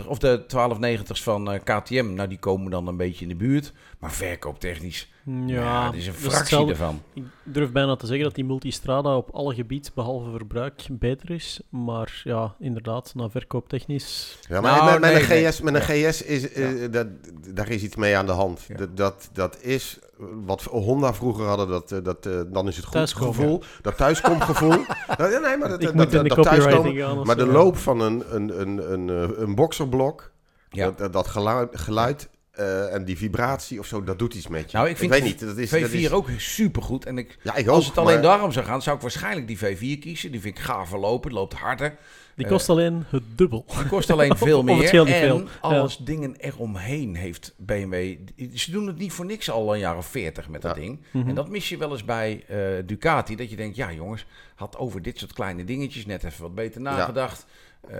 R1290 0.03 0.07
of 0.07 0.18
de 0.18 0.45
1290's 0.47 1.24
van 1.24 1.51
eh, 1.51 1.59
KTM, 1.63 2.13
nou 2.13 2.30
die 2.30 2.39
komen 2.39 2.71
dan 2.71 2.88
een 2.88 2.97
beetje 2.97 3.21
in 3.24 3.30
de 3.30 3.35
buurt. 3.35 3.74
Maar 4.00 4.12
verkooptechnisch, 4.12 5.12
ja, 5.46 5.92
is 5.94 6.08
een 6.08 6.14
dat 6.14 6.34
fractie 6.34 6.70
ervan. 6.70 7.02
Ik 7.14 7.24
durf 7.44 7.72
bijna 7.72 7.96
te 7.96 8.06
zeggen 8.06 8.25
dat 8.25 8.36
die 8.36 8.46
multistrada 8.46 9.18
op 9.18 9.30
alle 9.30 9.54
gebied, 9.54 9.92
behalve 9.94 10.30
verbruik, 10.30 10.86
beter 10.92 11.31
is. 11.31 11.62
Maar 11.70 12.22
ja, 12.24 12.56
inderdaad, 12.60 13.12
naar 13.16 13.30
verkooptechnisch... 13.30 14.40
Ja, 14.50 14.62
maar 14.62 14.72
Nou, 14.72 14.84
met, 14.84 15.00
met 15.00 15.12
nee, 15.12 15.22
een 15.22 15.30
nee. 15.30 15.52
GS, 15.52 15.62
met 15.62 15.74
een 15.74 15.81
GS 15.81 16.22
is, 16.22 16.52
eh, 16.52 16.92
dat, 16.92 17.08
daar 17.54 17.70
is 17.70 17.84
iets 17.84 17.96
mee 17.96 18.18
aan 18.18 18.25
de 18.25 18.31
hand. 18.31 18.66
Ja. 18.68 18.75
Dat, 18.75 18.98
dat, 18.98 19.30
dat 19.34 19.62
is 19.62 20.00
wat 20.46 20.64
Honda 20.64 21.14
vroeger 21.14 21.46
hadden, 21.46 21.68
dat, 21.68 21.92
eh, 21.92 22.04
dat, 22.04 22.25
eh, 22.25 22.42
dan 22.48 22.68
is 22.68 22.75
het 22.75 22.86
goed 22.86 22.94
Thuiskomen. 22.94 23.34
gevoel. 23.34 23.64
Dat 23.81 23.98
thuiskomgevoel. 23.98 24.72
Nou, 25.18 25.31
ja, 25.31 25.40
nee, 25.40 25.58
maar 25.58 25.70
dat, 25.70 25.80
Ik 25.80 25.86
dat, 25.86 25.96
moet 25.96 26.12
dat, 26.12 26.24
in 26.24 26.30
de 26.30 26.96
dat 27.06 27.25
Maar 27.25 27.36
de 27.36 27.46
loop 27.46 27.78
van 27.78 28.00
een, 28.00 28.24
een, 28.36 28.62
een, 28.62 28.92
een, 28.92 29.10
eh, 29.10 29.38
een 29.38 29.56
boxerblok, 29.56 30.31
dat, 30.70 31.14
dat 31.14 31.28
geluid, 31.28 31.80
geluid 31.80 32.30
eh, 32.53 32.94
en 32.94 33.05
die 33.05 33.17
vibratie 33.17 33.79
of 33.79 33.85
zo, 33.85 34.03
dat 34.03 34.19
doet 34.19 34.33
iets 34.33 34.47
met 34.47 34.71
je. 34.71 34.77
Nou, 34.77 34.89
ik 34.89 34.97
vind 34.97 35.11
weet 35.11 35.23
niet. 35.23 35.39
Dat 35.39 35.57
is, 35.57 35.69
V4 35.69 35.79
dat 35.81 35.91
is, 35.91 36.11
ook 36.11 36.29
supergoed. 36.38 37.05
En 37.05 37.17
ik, 37.17 37.38
ja, 37.44 37.55
ik 37.55 37.67
als 37.67 37.83
ook, 37.83 37.89
het 37.89 37.97
alleen 37.97 38.13
maar- 38.13 38.23
daarom 38.23 38.51
zou 38.51 38.65
gaan, 38.65 38.81
zou 38.81 38.95
ik 38.95 39.01
waarschijnlijk 39.01 39.47
die 39.47 39.57
V4 39.57 40.00
kiezen. 40.00 40.31
Die 40.31 40.41
vind 40.41 40.57
ik 40.57 40.63
gaaf 40.63 40.91
lopen, 40.91 41.29
het 41.29 41.39
loopt 41.39 41.53
harder. 41.53 41.97
Die 42.35 42.45
eh, 42.45 42.51
kost 42.51 42.69
alleen 42.69 43.03
het 43.09 43.23
dubbel. 43.35 43.65
Die 43.77 43.85
kost 43.88 44.09
alleen 44.09 44.38
veel 44.38 44.59
Of 44.59 44.65
het 44.67 44.75
meer. 44.94 45.07
en 45.07 45.07
veel. 45.07 45.44
alles 45.61 45.97
dingen 45.97 46.35
eromheen 46.38 47.15
heeft 47.15 47.53
BMW. 47.57 48.15
Ze 48.53 48.71
doen 48.71 48.88
het 48.88 48.97
niet 48.97 49.11
voor 49.11 49.25
niks 49.25 49.50
al 49.50 49.73
een 49.73 49.79
jaar 49.79 49.97
of 49.97 50.05
veertig 50.05 50.50
met 50.50 50.61
dat 50.61 50.75
Ja. 50.75 50.81
ding. 50.81 51.00
Mhm. 51.11 51.29
En 51.29 51.35
dat 51.35 51.50
mis 51.50 51.69
je 51.69 51.77
wel 51.77 51.91
eens 51.91 52.05
bij 52.05 52.44
eh, 52.47 52.57
Ducati. 52.85 53.35
Dat 53.35 53.50
je 53.50 53.55
denkt, 53.55 53.75
ja 53.75 53.91
jongens, 53.91 54.25
had 54.55 54.77
over 54.77 55.01
dit 55.01 55.19
soort 55.19 55.33
kleine 55.33 55.63
dingetjes 55.63 56.05
net 56.05 56.23
even 56.23 56.41
wat 56.41 56.55
beter 56.55 56.81
nagedacht. 56.81 57.45
Mm, 57.89 57.97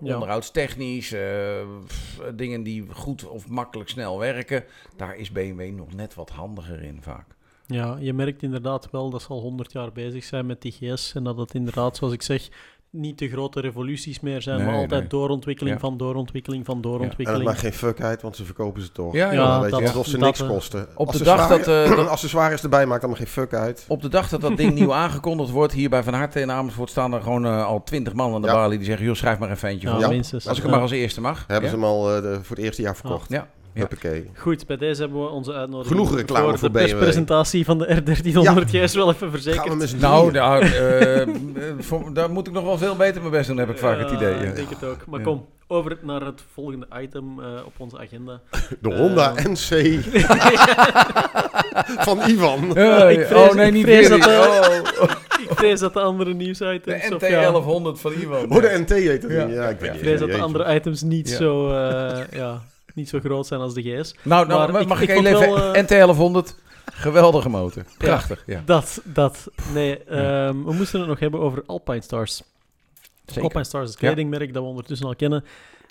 ja. 0.00 0.14
Onderhoudstechnisch, 0.14 1.12
eh, 1.12 1.66
pff, 1.86 2.22
dingen 2.34 2.62
die 2.62 2.86
goed 2.92 3.28
of 3.28 3.48
makkelijk 3.48 3.88
snel 3.88 4.18
werken. 4.18 4.64
Daar 4.96 5.16
is 5.16 5.32
BMW 5.32 5.72
nog 5.74 5.94
net 5.94 6.14
wat 6.14 6.30
handiger 6.30 6.82
in 6.82 7.02
vaak. 7.02 7.26
Ja, 7.66 7.96
je 8.00 8.12
merkt 8.12 8.42
inderdaad 8.42 8.90
wel 8.90 9.10
dat 9.10 9.22
ze 9.22 9.28
al 9.28 9.40
100 9.40 9.72
jaar 9.72 9.92
bezig 9.92 10.24
zijn 10.24 10.46
met 10.46 10.62
die 10.62 10.72
GS. 10.72 11.14
En 11.14 11.24
dat 11.24 11.36
het 11.36 11.54
inderdaad, 11.54 11.96
zoals 11.96 12.12
ik 12.12 12.22
zeg, 12.22 12.48
niet 12.92 13.18
de 13.18 13.28
grote 13.28 13.60
revoluties 13.60 14.20
meer 14.20 14.42
zijn, 14.42 14.56
Nee, 14.56 14.66
maar 14.66 14.74
altijd 14.74 15.00
nee. 15.00 15.08
doorontwikkeling 15.08 15.74
Ja. 15.74 15.80
van 15.80 15.96
doorontwikkeling 15.96 16.64
van 16.64 16.74
En 16.74 16.80
doorontwikkeling. 16.80 17.36
het 17.36 17.44
maakt 17.46 17.58
geen 17.60 17.72
fuck 17.72 18.00
uit, 18.02 18.22
want 18.22 18.36
ze 18.36 18.44
verkopen 18.44 18.82
ze 18.82 18.92
toch. 18.92 19.12
Ja, 19.12 19.26
Ja, 19.26 19.32
ja. 19.32 19.60
weet 19.60 19.70
dat- 19.70 19.80
je, 19.80 19.86
alsof 19.86 20.06
ze 20.06 20.18
dat, 20.18 20.20
niks 20.38 20.46
kosten. 20.46 20.88
Op 20.94 21.12
de 21.12 21.22
dag 21.24 21.48
dat, 21.48 21.68
eh, 21.68 21.88
dat- 21.96 22.08
accessoires 22.08 22.62
erbij 22.62 22.86
maakt 22.86 23.00
allemaal 23.02 23.18
geen 23.20 23.30
fuck 23.32 23.54
uit. 23.54 23.84
Op 23.88 24.02
de 24.02 24.08
dag 24.08 24.28
dat 24.28 24.40
dat 24.40 24.56
ding 24.56 24.74
nieuw 24.74 24.94
aangekondigd 24.94 25.50
wordt, 25.50 25.72
hier 25.72 25.90
bij 25.90 26.02
Van 26.02 26.14
Harte 26.14 26.40
in 26.40 26.50
Amersfoort, 26.50 26.90
staan 26.90 27.12
er 27.12 27.22
gewoon 27.22 27.44
eh, 27.46 27.64
al 27.66 27.82
twintig 27.82 28.12
man 28.12 28.34
aan 28.34 28.40
de 28.42 28.46
Ja. 28.48 28.54
balie 28.54 28.76
die 28.78 28.86
zeggen, 28.86 29.06
joh, 29.06 29.14
schrijf 29.14 29.38
maar 29.38 29.48
ja, 29.48 29.56
voor. 29.56 30.00
Ja, 30.00 30.08
minstens. 30.08 30.48
Als 30.48 30.56
ik 30.56 30.62
hem 30.62 30.72
Ja. 30.72 30.78
maar 30.78 30.88
als 30.88 30.96
eerste 30.96 31.20
mag. 31.20 31.44
Hebben 31.46 31.70
Ja? 31.70 31.76
ze 31.76 31.80
hem 31.80 31.84
al 31.84 32.14
eh, 32.16 32.22
de- 32.22 32.38
voor 32.42 32.56
het 32.56 32.64
eerste 32.64 32.82
jaar 32.82 32.96
verkocht. 32.96 33.28
Ja. 33.30 33.48
Ja. 33.74 33.80
Huppakee. 33.80 34.30
Goed, 34.36 34.66
bij 34.66 34.76
deze 34.76 35.00
hebben 35.02 35.22
we 35.22 35.28
onze 35.28 35.52
uitnodiging 35.52 35.98
Genoeg 35.98 36.16
reclame 36.16 36.48
voor, 36.48 36.58
voor 36.58 36.68
de 36.68 36.74
BMW. 36.78 36.88
perspresentatie 36.90 37.64
van 37.64 37.78
de 37.78 38.02
R1300 38.02 38.68
GS 38.70 38.94
wel 38.94 39.10
even 39.10 39.30
verzekerd. 39.30 39.60
Gaan 39.62 39.70
we 39.70 39.76
met 39.76 39.88
z'n 39.88 39.96
Nou, 39.98 40.32
daar, 40.32 40.60
eh, 40.60 41.20
eh, 41.22 41.28
voor- 41.78 42.14
daar 42.14 42.30
moet 42.30 42.46
ik 42.46 42.52
nog 42.52 42.64
wel 42.64 42.78
veel 42.78 42.96
beter 42.96 43.20
mijn 43.20 43.32
best 43.32 43.48
doen, 43.48 43.56
heb 43.56 43.70
ik 43.70 43.78
vaak 43.78 43.98
het 43.98 44.10
Ja, 44.10 44.16
idee. 44.16 44.34
ja. 44.34 44.40
Ik 44.40 44.56
denk 44.56 44.70
het 44.70 44.84
ook. 44.84 45.06
Maar 45.06 45.18
Ja. 45.18 45.24
kom, 45.24 45.46
over 45.66 45.98
naar 46.02 46.20
het 46.20 46.42
volgende 46.52 46.86
item 47.02 47.40
eh, 47.40 47.46
op 47.64 47.72
onze 47.76 47.98
agenda. 47.98 48.40
De 48.80 48.94
Honda 48.94 49.32
NC 49.48 50.00
van 52.08 52.18
Ivan. 52.28 52.64
Ik 52.64 53.26
vrees- 53.26 53.32
oh 53.32 53.54
nee, 53.54 53.66
ik 53.66 53.72
niet 53.72 53.84
vrees 53.84 54.08
weer. 54.08 54.18
dat, 54.20 54.26
oh, 55.00 55.10
Ik 55.50 55.56
vrees 55.56 55.80
dat 55.80 55.92
de 55.92 56.00
andere 56.00 56.34
nieuwsitems... 56.34 57.08
de 57.08 57.14
of 57.14 57.28
ja, 57.28 57.52
NT1100 57.52 58.00
van 58.00 58.12
Ivan. 58.12 58.50
Oh, 58.56 58.62
de 58.62 58.78
NT 58.86 58.90
heet 58.90 59.22
het. 59.22 59.32
Ja. 59.32 59.46
Ja, 59.46 59.68
ik 59.68 59.78
weet 59.78 59.80
Ja. 59.80 59.86
niet. 59.86 59.94
Ik 59.94 60.00
vrees 60.00 60.18
dat 60.20 60.30
de 60.30 60.38
andere 60.40 60.74
items 60.74 61.02
niet, 61.02 61.28
Ja. 61.30 61.36
zo, 61.36 61.68
eh, 61.70 62.18
ja, 62.30 62.62
niet 62.94 63.08
zo 63.08 63.18
groot 63.20 63.46
zijn 63.46 63.60
als 63.60 63.74
de 63.74 63.82
GS. 63.82 64.14
Nou, 64.22 64.46
nou 64.46 64.72
Maar 64.72 64.86
mag 64.86 65.00
ik, 65.00 65.08
ik 65.08 65.16
even... 65.26 65.40
wel, 65.40 65.74
eh, 65.74 65.82
NT1100, 65.84 66.54
geweldige 66.92 67.48
motor. 67.48 67.84
Prachtig, 67.98 68.42
ja. 68.46 68.62
Dat, 68.64 69.00
dat. 69.04 69.48
Nee, 69.74 70.04
ehm, 70.04 70.64
we 70.64 70.72
moesten 70.72 71.00
het 71.00 71.08
nog 71.08 71.18
hebben 71.20 71.40
over 71.40 71.62
Alpine 71.66 72.02
Stars. 72.02 72.42
Zeker. 73.24 73.42
Alpine 73.42 73.64
Stars 73.64 73.84
is 73.84 73.90
het 73.90 73.98
kledingmerk 73.98 74.52
dat 74.52 74.62
we 74.62 74.68
ondertussen 74.68 75.06
al 75.06 75.16
kennen. 75.16 75.44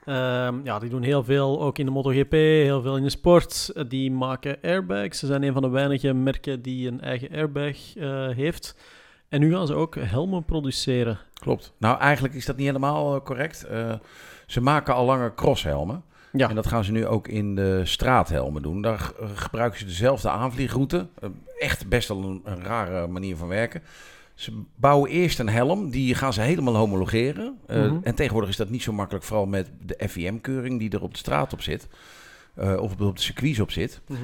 Ehm, 0.06 0.56
ja, 0.64 0.80
die 0.80 0.90
doen 0.90 1.02
heel 1.02 1.24
veel, 1.24 1.62
ook 1.62 1.78
in 1.78 1.86
de 1.86 1.92
MotoGP, 1.92 2.32
heel 2.32 2.82
veel 2.82 2.98
in 2.98 3.04
de 3.04 3.10
sport. 3.10 3.72
Eh, 3.76 3.84
Die 3.88 4.12
maken 4.12 4.58
airbags. 4.64 5.20
Ze 5.20 5.26
zijn 5.26 5.44
een 5.44 5.54
van 5.54 5.62
de 5.62 5.70
weinige 5.70 6.14
merken 6.14 6.62
die 6.62 6.88
een 6.88 7.02
eigen 7.02 7.30
airbag 7.32 7.96
eh, 7.96 8.30
heeft. 8.30 8.76
En 9.30 9.40
nu 9.40 9.54
gaan 9.54 9.68
ze 9.68 9.74
ook 9.74 9.96
helmen 9.96 10.46
produceren. 10.46 11.20
Klopt. 11.34 11.74
Nou, 11.78 12.00
eigenlijk 12.00 12.34
is 12.34 12.46
dat 12.46 12.58
niet 12.58 12.66
helemaal 12.66 13.22
correct. 13.22 13.66
Ze 14.48 14.62
maken 14.62 14.94
al 14.94 15.06
langer 15.06 15.36
crosshelmen. 15.36 16.04
Ja, 16.32 16.50
En 16.50 16.56
dat 16.56 16.68
gaan 16.68 16.84
ze 16.84 16.92
nu 16.92 17.06
ook 17.08 17.28
in 17.28 17.56
de 17.56 17.82
straathelmen 17.86 18.62
doen. 18.62 18.82
Daar 18.82 19.12
gebruiken 19.34 19.80
ze 19.80 19.86
dezelfde 19.86 20.30
aanvliegroute. 20.30 21.08
Eh, 21.22 21.30
Echt 21.60 21.88
best 21.90 22.08
wel 22.08 22.24
een, 22.24 22.42
een 22.44 22.64
rare 22.64 23.08
manier 23.08 23.36
van 23.38 23.48
werken. 23.48 23.82
Ze 24.34 24.62
bouwen 24.76 25.10
eerst 25.10 25.40
een 25.40 25.50
helm, 25.50 25.90
die 25.90 26.16
gaan 26.16 26.34
ze 26.34 26.42
helemaal 26.42 26.76
homologeren. 26.76 27.58
Eh, 27.68 27.78
Mhm. 27.86 27.98
En 28.04 28.16
tegenwoordig 28.16 28.50
is 28.50 28.58
dat 28.58 28.70
niet 28.70 28.84
zo 28.84 28.92
makkelijk, 28.94 29.26
vooral 29.26 29.46
met 29.46 29.70
de 29.86 30.10
FIM-keuring 30.10 30.80
die 30.80 30.90
er 30.90 31.02
op 31.02 31.12
de 31.12 31.18
straat 31.18 31.54
op 31.54 31.62
zit. 31.62 31.88
Eh, 32.54 32.78
of 32.82 32.92
op- 33.00 33.16
de 33.16 33.22
circuits 33.22 33.60
op 33.60 33.72
zit. 33.72 34.02
Mhm. 34.08 34.20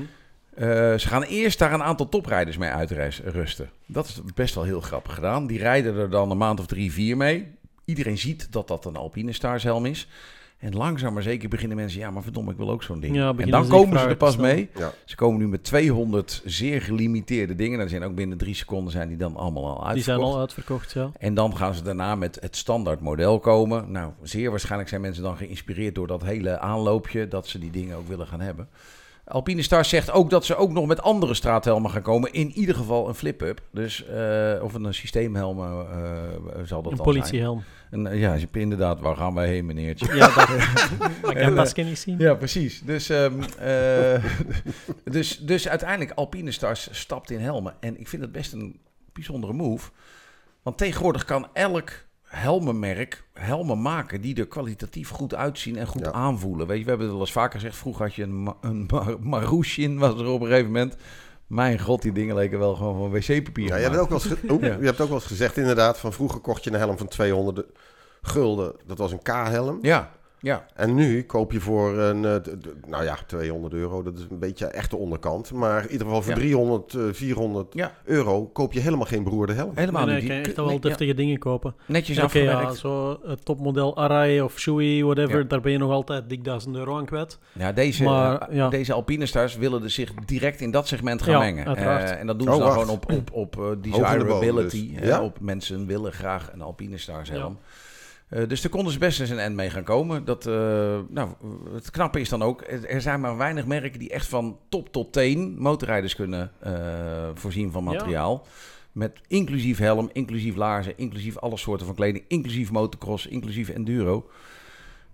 Ze 1.00 1.08
gaan 1.08 1.24
eerst 1.24 1.60
daar 1.60 1.74
een 1.74 1.84
aantal 1.84 2.10
toprijders 2.10 2.58
mee 2.58 2.70
uitrusten. 2.70 3.70
Dat 3.86 4.06
is 4.08 4.22
best 4.36 4.56
wel 4.56 4.64
heel 4.64 4.82
grappig 4.82 5.14
gedaan. 5.14 5.48
Die 5.48 5.58
rijden 5.60 5.96
er 5.98 6.10
dan 6.10 6.32
een 6.32 6.38
maand 6.38 6.60
of 6.60 6.66
drie, 6.66 6.92
vier 6.92 7.18
mee. 7.18 7.48
Iedereen 7.86 8.18
ziet 8.18 8.52
dat 8.52 8.68
dat 8.68 8.86
een 8.86 8.96
Alpine 8.96 9.32
Stars 9.34 9.64
helm 9.64 9.86
is. 9.86 10.08
En 10.66 10.76
langzaam 10.76 11.14
maar 11.14 11.24
zeker 11.24 11.50
beginnen 11.50 11.78
mensen, 11.78 12.00
ja, 12.00 12.12
maar 12.12 12.24
verdomme, 12.24 12.52
ik 12.52 12.58
wil 12.58 12.70
ook 12.70 12.84
zo'n 12.84 13.00
ding. 13.00 13.16
Ja, 13.16 13.34
en 13.38 13.50
dan 13.50 13.68
komen 13.68 14.00
ze 14.00 14.06
er 14.06 14.18
pas 14.18 14.38
mee. 14.38 14.70
Ja. 14.76 14.92
Ze 15.06 15.16
komen 15.16 15.40
nu 15.40 15.48
met 15.48 15.64
200 15.64 16.42
zeer 16.46 16.82
gelimiteerde 16.82 17.56
dingen. 17.56 17.80
Er 17.80 17.90
zijn 17.90 18.04
ook 18.04 18.16
binnen 18.16 18.38
drie 18.38 18.56
seconden 18.56 18.92
zijn 18.92 19.08
die 19.08 19.18
dan 19.18 19.36
allemaal 19.36 19.64
al 19.64 19.70
uitverkocht. 19.70 19.94
Die 19.94 20.04
zijn 20.04 20.20
al 20.20 20.40
uitverkocht, 20.40 20.92
ja. 20.92 21.12
En 21.18 21.34
dan 21.34 21.58
gaan 21.58 21.74
ze 21.74 21.84
daarna 21.84 22.16
met 22.16 22.38
het 22.42 22.56
standaard 22.56 23.00
model 23.00 23.40
komen. 23.40 23.92
Nou, 23.92 24.12
zeer 24.22 24.50
waarschijnlijk 24.50 24.90
zijn 24.90 25.02
mensen 25.02 25.24
dan 25.24 25.38
geïnspireerd 25.38 25.96
door 25.96 26.08
dat 26.08 26.24
hele 26.24 26.60
aanloopje, 26.60 27.28
dat 27.28 27.48
ze 27.48 27.60
die 27.60 27.72
dingen 27.72 27.98
ook 27.98 28.08
willen 28.08 28.28
gaan 28.28 28.42
hebben. 28.42 28.68
Alpine 29.26 29.62
Star 29.62 29.86
zegt 29.86 30.12
ook 30.12 30.30
dat 30.30 30.46
ze 30.46 30.56
ook 30.56 30.72
nog 30.72 30.86
met 30.86 31.02
andere 31.02 31.34
straathelmen 31.34 31.92
gaan 31.92 32.02
komen. 32.02 32.34
In 32.34 32.52
ieder 32.52 32.76
geval 32.76 33.08
een 33.08 33.16
flip-up. 33.16 33.62
Dus, 33.72 34.06
eh, 34.06 34.60
of 34.62 34.74
een 34.74 34.94
systeemhelm 34.94 35.60
eh, 35.60 35.68
zal 36.64 36.82
dat 36.82 36.92
Een 36.92 36.98
dan 36.98 37.06
politiehelm. 37.06 37.64
zijn. 37.90 38.06
Een, 38.06 38.18
ja, 38.18 38.38
inderdaad, 38.52 39.00
waar 39.00 39.16
gaan 39.16 39.34
wij 39.34 39.48
heen, 39.48 39.66
meneertje? 39.66 40.16
Ja, 40.16 40.28
dat, 40.36 40.50
ik 41.38 41.56
dat 41.56 41.76
niet 41.76 42.00
zien. 42.00 42.20
Ja, 42.20 42.34
precies. 42.34 42.82
Dus, 42.82 43.10
ehm, 43.10 43.42
eh, 43.60 44.24
dus, 45.04 45.40
dus 45.40 45.68
uiteindelijk, 45.68 46.12
Alpine 46.12 46.52
Stars 46.52 46.88
stapt 46.92 47.32
in 47.32 47.40
helmen. 47.40 47.76
En 47.80 48.00
ik 48.00 48.08
vind 48.08 48.22
het 48.22 48.32
best 48.32 48.54
een 48.54 48.80
bijzondere 49.14 49.54
move. 49.54 49.90
Want 50.62 50.78
tegenwoordig 50.78 51.26
kan 51.26 51.48
elk 51.54 51.92
helmenmerk 52.36 53.24
helmen 53.34 53.82
maken 53.82 54.22
die 54.22 54.36
er 54.36 54.48
kwalitatief 54.48 55.10
goed 55.10 55.36
uitzien 55.36 55.76
en 55.78 55.88
goed 55.88 56.06
Ja. 56.06 56.12
aanvoelen. 56.12 56.68
Weet 56.68 56.78
je, 56.78 56.84
we 56.84 56.90
hebben 56.90 57.08
het 57.08 57.16
al 57.16 57.22
eens 57.22 57.32
vaker 57.32 57.60
gezegd. 57.60 57.78
Vroeger 57.78 58.06
had 58.06 58.14
je 58.14 58.24
een, 58.24 58.44
ma 58.44 58.56
een 58.62 58.88
was 59.98 60.20
er 60.20 60.28
op 60.28 60.42
een 60.42 60.48
gegeven 60.48 60.72
moment. 60.72 60.96
Mijn 61.48 61.80
god, 61.80 62.02
die 62.02 62.12
dingen 62.12 62.36
leken 62.36 62.60
wel 62.60 62.76
gewoon 62.76 62.98
van 62.98 63.12
wc-papier. 63.12 63.68
Ja, 63.68 63.76
je, 63.76 63.84
hebt 63.84 63.98
ook 63.98 64.10
wel 64.10 64.20
eens 64.24 64.34
Ja. 64.62 64.78
je 64.80 64.86
hebt 64.86 65.02
ook 65.02 65.08
wel 65.08 65.18
eens 65.18 65.26
gezegd 65.28 65.58
inderdaad, 65.58 66.00
van 66.00 66.14
vroeger 66.14 66.40
kocht 66.40 66.64
je 66.64 66.72
een 66.72 66.80
helm 66.80 66.98
van 66.98 67.08
200 67.08 67.68
gulden. 68.22 68.76
Dat 68.86 68.98
was 68.98 69.12
een 69.12 69.22
K-helm. 69.22 69.80
ja, 69.82 70.12
ja. 70.46 70.66
En 70.76 70.94
nu 70.96 71.24
koop 71.24 71.52
je 71.52 71.60
voor 71.60 71.98
een, 71.98 72.26
eh, 72.26 72.36
nou 72.88 73.04
ja, 73.04 73.18
200 73.28 73.74
euro. 73.74 74.04
Dat 74.04 74.18
is 74.18 74.26
een 74.30 74.40
beetje 74.40 74.66
echt 74.66 74.90
de 74.90 74.98
onderkant. 74.98 75.52
Maar 75.52 75.84
in 75.84 75.92
ieder 75.92 76.06
geval 76.08 76.22
voor 76.22 76.34
Ja. 76.34 76.38
300, 76.40 76.94
eh, 76.94 77.02
400 77.12 77.74
Ja. 77.74 77.94
euro 78.04 78.46
koop 78.46 78.74
je 78.74 78.80
helemaal 78.80 79.06
geen 79.06 79.24
beroerde 79.24 79.54
helm. 79.54 79.72
Helemaal 79.76 80.06
Nee, 80.06 80.14
nee, 80.14 80.22
niet. 80.24 80.32
Die- 80.32 80.42
echt 80.42 80.56
wel 80.56 80.66
nee, 80.66 80.74
ja, 80.76 80.80
deftige 80.82 81.14
dingen 81.14 81.38
kopen. 81.40 81.76
netjes 81.86 82.20
Oké, 82.24 82.40
ja, 82.40 82.72
zo 82.74 83.20
het 83.26 83.46
topmodel 83.46 83.98
Arai 83.98 84.42
of 84.42 84.60
Shui, 84.60 85.04
whatever, 85.06 85.38
Ja. 85.38 85.44
daar 85.44 85.62
ben 85.62 85.72
je 85.72 85.78
nog 85.78 85.92
altijd 85.92 86.30
dik 86.30 86.44
1000 86.44 86.76
euro 86.76 86.98
aan 86.98 87.06
kwijt. 87.06 87.40
Ja, 87.54 87.72
deze, 87.72 88.04
Maar, 88.04 88.38
eh, 88.42 88.56
ja. 88.56 88.70
deze 88.70 88.94
Alpine 88.94 89.26
Stars 89.26 89.56
willen 89.58 89.82
dus 89.82 89.94
zich 89.94 90.14
direct 90.26 90.62
in 90.62 90.72
dat 90.72 90.88
segment 90.88 91.22
gaan 91.22 91.34
Ja, 91.34 91.40
mengen. 91.40 91.76
Eh, 91.76 92.20
en 92.20 92.28
dat 92.28 92.40
doen 92.40 92.48
Oh, 92.48 92.54
ze 92.54 92.60
dan 92.60 92.70
wacht. 92.70 92.82
gewoon 92.82 92.96
op, 92.96 93.12
op, 93.12 93.32
op 93.32 93.58
eh, 93.60 93.70
de 93.70 93.80
desirability. 93.80 94.96
dus. 95.00 95.08
Ja? 95.08 95.22
Op 95.24 95.40
mensen 95.40 95.86
willen 95.86 96.12
graag 96.12 96.50
een 96.54 96.62
Alpine 96.62 96.98
Stars 96.98 97.30
helm. 97.30 97.58
Eh, 98.30 98.48
dus 98.48 98.62
daar 98.62 98.72
konden 98.72 98.94
ze 98.94 99.00
best 99.00 99.20
eens 99.20 99.30
een 99.30 99.40
end 99.40 99.56
mee 99.56 99.70
gaan 99.70 99.84
komen. 99.84 100.26
Dat, 100.26 100.46
eh, 100.46 100.54
nou, 101.10 101.30
het 101.74 101.92
knappe 101.92 102.20
is 102.20 102.30
dan 102.30 102.42
ook, 102.42 102.62
er 102.62 102.86
er 102.86 103.02
zijn 103.02 103.20
maar 103.20 103.38
weinig 103.38 103.66
merken 103.66 104.00
die 104.00 104.10
echt 104.10 104.28
van 104.28 104.60
top 104.70 104.92
tot 104.92 105.14
teen 105.14 105.56
motorrijders 105.60 106.16
kunnen 106.16 106.52
eh, 106.60 107.30
voorzien 107.34 107.72
van 107.72 107.84
Ja. 107.84 107.90
materiaal. 107.92 108.46
Met 108.92 109.20
inclusief 109.28 109.78
helm, 109.78 110.10
inclusief 110.14 110.56
laarzen, 110.56 110.98
inclusief 110.98 111.38
alle 111.38 111.58
soorten 111.58 111.86
van 111.86 111.96
kleding, 111.96 112.26
inclusief 112.28 112.72
motocross, 112.72 113.28
inclusief 113.28 113.70
enduro. 113.70 114.30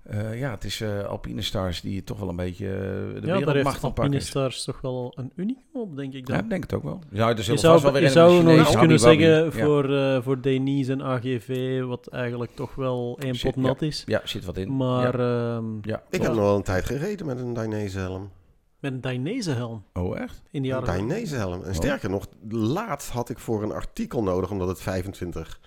Eh, 0.03 0.39
ja, 0.39 0.51
het 0.51 0.63
is 0.63 0.81
eh, 0.81 1.03
Alpine 1.03 1.41
Stars 1.41 1.81
die 1.81 2.03
toch 2.03 2.20
wel 2.20 2.29
een 2.29 2.36
beetje 2.36 2.67
eh, 2.67 2.74
de 2.74 2.77
ja, 3.13 3.20
daar 3.22 3.34
heeft 3.34 3.46
wereldmacht 3.46 3.84
aan 3.84 3.89
Alpine 3.89 4.15
is. 4.15 4.27
Stars 4.27 4.63
toch 4.63 4.81
wel 4.81 5.13
een 5.15 5.31
unicum 5.36 5.63
op, 5.74 5.96
denk 5.96 6.13
ik 6.13 6.25
dan. 6.27 6.36
Ja, 6.38 6.43
ik 6.43 6.50
denk 6.50 6.63
het 6.63 6.74
ook 6.74 6.84
wel. 6.84 7.00
Ja, 7.12 7.29
je 7.29 7.58
zou, 7.58 7.81
wel 7.81 7.91
weer 7.91 8.01
je 8.01 8.10
zou 8.10 8.43
nog 8.43 8.58
eens 8.58 8.75
kunnen 8.77 9.00
zeggen. 9.00 9.43
Ja. 9.43 9.51
voor, 9.51 9.96
eh 9.96 10.22
voor 10.22 10.41
Denise 10.41 10.91
en 10.91 11.01
AGV, 11.03 11.81
wat 11.81 12.08
eigenlijk 12.08 12.51
toch 12.55 12.75
wel 12.75 13.17
één 13.22 13.36
Zit- 13.36 13.53
pot 13.53 13.63
nat 13.63 13.81
is. 13.81 14.03
Ja, 14.05 14.22
zit 14.24 14.46
wat 14.46 14.58
in. 14.58 14.75
Maar 14.77 15.20
ja. 15.20 15.55
ehm, 15.55 15.65
Ja. 15.81 16.03
Ik 16.10 16.22
heb 16.22 16.31
nog 16.34 16.41
wel 16.43 16.55
een 16.55 16.63
tijd 16.63 16.86
gereden 16.86 17.25
met 17.25 17.39
een 17.39 17.53
Dainese 17.53 18.00
helm. 18.00 18.31
met 18.79 18.91
een 18.93 19.01
Dainese 19.01 19.51
helm 19.51 19.84
Oh, 19.93 20.20
echt? 20.20 20.41
in 20.51 20.62
die 20.62 20.72
Een 20.72 20.77
jaren... 20.86 20.98
Dainese 21.08 21.36
helm. 21.36 21.63
En 21.63 21.75
sterker 21.75 22.10
nog, 22.10 22.27
laatst 22.50 23.10
had 23.10 23.29
ik 23.29 23.39
voor 23.39 23.63
een 23.63 23.72
artikel 23.72 24.24
nodig, 24.24 24.51
omdat 24.51 24.67
het 24.67 24.81
25 24.81 25.60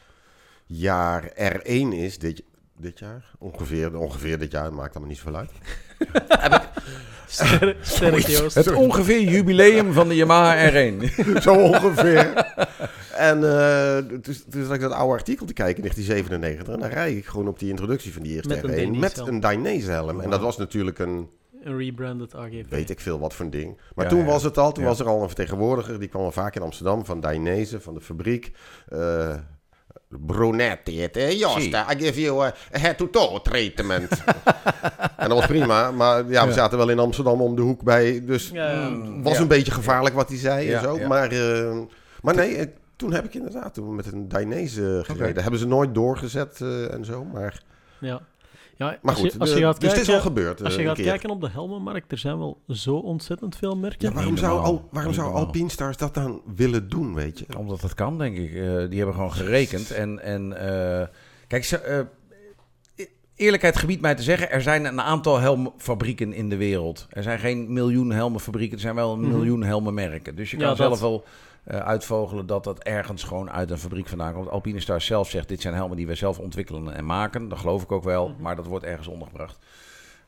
jaar 0.66 1.32
R1 1.32 1.88
is 1.90 2.18
dit, 2.18 2.42
dit 2.78 2.98
jaar. 2.98 3.30
Ongeveer, 3.38 3.98
ongeveer 3.98 4.38
dit 4.38 4.52
jaar, 4.52 4.72
maakt 4.72 4.90
allemaal 4.96 5.08
niet 5.08 5.18
zoveel 5.18 5.36
uit. 5.36 5.50
Sterk, 7.26 7.76
sterk, 7.80 8.26
Joost. 8.38 8.54
Het 8.54 8.72
ongeveer 8.72 9.20
jubileum 9.20 9.92
van 9.92 10.08
de 10.08 10.14
Yamaha 10.14 10.70
R1. 10.70 10.94
Zo 11.42 11.54
ongeveer. 11.54 12.32
en 13.16 13.44
eh 13.58 13.96
toen, 13.96 14.34
toen 14.50 14.64
zat 14.64 14.74
ik 14.74 14.80
dat 14.80 14.92
oude 14.92 15.12
artikel 15.14 15.46
te 15.46 15.52
kijken 15.52 15.76
in 15.84 15.90
1997. 15.90 16.74
En 16.74 16.80
dan 16.80 16.88
rijd 16.90 17.16
ik 17.16 17.26
gewoon 17.26 17.48
op 17.48 17.58
die 17.58 17.68
introductie 17.70 18.12
van 18.12 18.22
die 18.22 18.32
eerste 18.34 18.48
Met 18.54 18.62
een 18.64 18.70
R1 18.70 18.74
Dainese 18.74 19.00
met 19.00 19.18
een 19.28 19.40
Dainese 19.40 19.90
helm. 19.90 20.20
En 20.20 20.30
dat 20.30 20.40
was 20.40 20.56
natuurlijk 20.56 20.98
een, 20.98 21.28
Een 21.62 21.78
rebranded 21.78 22.34
AGV. 22.34 22.64
weet 22.68 22.90
ik 22.90 23.00
veel 23.00 23.18
wat 23.18 23.34
voor 23.34 23.44
een 23.44 23.50
ding. 23.50 23.80
Maar 23.94 24.04
Ja, 24.04 24.10
toen 24.10 24.20
ja. 24.20 24.24
was 24.26 24.42
het 24.42 24.58
al, 24.58 24.72
toen 24.72 24.82
Ja. 24.82 24.88
was 24.88 25.00
er 25.00 25.06
al 25.06 25.20
een 25.20 25.26
vertegenwoordiger. 25.26 25.98
Die 25.98 26.08
kwam 26.08 26.22
al 26.22 26.32
vaak 26.32 26.54
in 26.56 26.62
Amsterdam 26.62 27.04
van 27.04 27.20
Dainese, 27.20 27.80
van 27.80 27.94
de 27.94 28.00
fabriek. 28.00 28.52
Eh 28.88 29.34
Brunetti, 30.08 31.00
het, 31.00 31.16
eh, 31.16 31.38
Joost, 31.38 31.62
Zie. 31.62 31.74
I 31.76 32.04
give 32.04 32.20
you 32.20 32.44
a 32.44 32.52
head-to-toe 32.70 33.40
treatment. 33.42 34.08
en 35.16 35.28
dat 35.28 35.38
was 35.38 35.46
prima, 35.46 35.90
maar 35.90 36.16
ja, 36.18 36.42
we 36.42 36.48
Ja. 36.48 36.50
zaten 36.52 36.78
wel 36.78 36.88
in 36.88 36.98
Amsterdam 36.98 37.40
om 37.40 37.56
de 37.56 37.62
hoek 37.62 37.82
bij, 37.82 38.22
dus 38.24 38.48
was 39.22 39.34
Ja. 39.36 39.40
een 39.40 39.48
beetje 39.48 39.72
gevaarlijk 39.72 40.14
wat 40.14 40.28
hij 40.28 40.38
zei 40.38 40.66
Ja, 40.68 40.76
en 40.76 40.82
zo. 40.84 40.98
ja. 40.98 41.06
Maar, 41.08 41.30
eh, 41.30 41.78
maar 42.22 42.34
nee, 42.34 42.56
eh, 42.56 42.66
toen 42.96 43.12
heb 43.12 43.24
ik 43.24 43.34
inderdaad 43.34 43.74
toen 43.74 43.94
met 43.94 44.12
een 44.12 44.28
Dainese 44.28 45.00
gereden. 45.04 45.42
Hebben 45.42 45.60
ze 45.60 45.66
nooit 45.66 45.94
doorgezet 45.94 46.60
eh, 46.60 46.92
en 46.92 47.04
zo, 47.04 47.24
maar, 47.24 47.62
Ja. 47.98 48.20
Ja, 48.76 48.86
maar 49.02 49.12
als 49.14 49.20
goed. 49.22 49.32
je, 49.32 49.38
als 49.38 49.48
je 49.48 49.54
de- 49.54 49.60
gaat 49.60 49.80
dus 49.80 49.90
het 49.92 50.00
is 50.00 50.08
al 50.14 50.20
gebeurd 50.20 50.58
eh, 50.58 50.64
als 50.64 50.74
je 50.74 50.80
een 50.80 50.86
gaat 50.86 50.96
keer. 50.96 51.04
kijken 51.04 51.30
op 51.30 51.40
de 51.40 51.50
helmenmarkt, 51.50 52.12
er 52.12 52.18
zijn 52.18 52.38
wel 52.38 52.60
zo 52.68 52.94
ontzettend 52.96 53.56
veel 53.56 53.76
merken. 53.76 54.08
Ja, 54.08 54.14
waarom 54.14 54.36
zou. 54.36 54.60
Al, 54.60 54.88
waarom 54.90 55.12
zou. 55.12 55.32
Alpine 55.34 55.68
Stars 55.68 55.96
dat 55.96 56.14
dan 56.14 56.42
willen 56.56 56.88
doen, 56.88 57.14
weet 57.14 57.38
je? 57.38 57.46
Omdat 57.58 57.80
dat 57.80 57.94
kan, 57.94 58.18
denk 58.18 58.36
ik. 58.36 58.54
Eh, 58.54 58.60
die 58.88 58.96
hebben 58.98 59.14
gewoon 59.14 59.32
gerekend. 59.32 59.90
En, 59.90 60.22
en 60.22 60.52
eh, 61.00 61.06
kijk, 61.46 61.64
ze, 61.64 61.78
eh, 61.78 61.98
e- 62.96 63.06
eerlijkheid 63.36 63.76
gebied 63.76 64.00
mij 64.00 64.14
te 64.14 64.22
zeggen, 64.22 64.50
er 64.50 64.62
zijn 64.62 64.84
een 64.84 65.00
aantal 65.00 65.38
helmfabrieken 65.38 66.32
in 66.32 66.48
de 66.48 66.56
wereld. 66.56 67.06
Er 67.10 67.22
zijn 67.22 67.38
geen 67.38 67.72
miljoen 67.72 68.10
helmenfabrieken, 68.12 68.74
er 68.76 68.82
zijn 68.82 68.94
wel 68.94 69.12
een 69.12 69.20
Mhm. 69.20 69.30
miljoen 69.32 69.62
helmenmerken. 69.62 70.36
Dus 70.36 70.50
je 70.50 70.56
kan 70.56 70.68
Ja, 70.68 70.74
zelf 70.74 70.90
dat. 70.90 71.00
wel 71.00 71.24
eh, 71.64 71.78
uitvogelen 71.78 72.46
dat 72.46 72.64
dat 72.64 72.78
ergens 72.82 73.22
gewoon 73.22 73.50
uit 73.50 73.70
een 73.70 73.78
fabriek 73.78 74.08
vandaan 74.08 74.34
komt. 74.34 74.48
Alpine 74.48 74.80
Stars 74.80 75.06
zelf 75.06 75.30
zegt, 75.30 75.48
dit 75.48 75.60
zijn 75.60 75.74
helmen 75.74 75.96
die 75.96 76.06
wij 76.06 76.14
zelf 76.14 76.38
ontwikkelen 76.38 76.94
en 76.94 77.06
maken. 77.06 77.48
Dat 77.48 77.58
geloof 77.58 77.82
ik 77.82 77.92
ook 77.92 78.04
wel, 78.04 78.28
Mhm. 78.28 78.42
maar 78.42 78.56
dat 78.56 78.66
wordt 78.66 78.84
ergens 78.84 79.06
ondergebracht. 79.08 79.58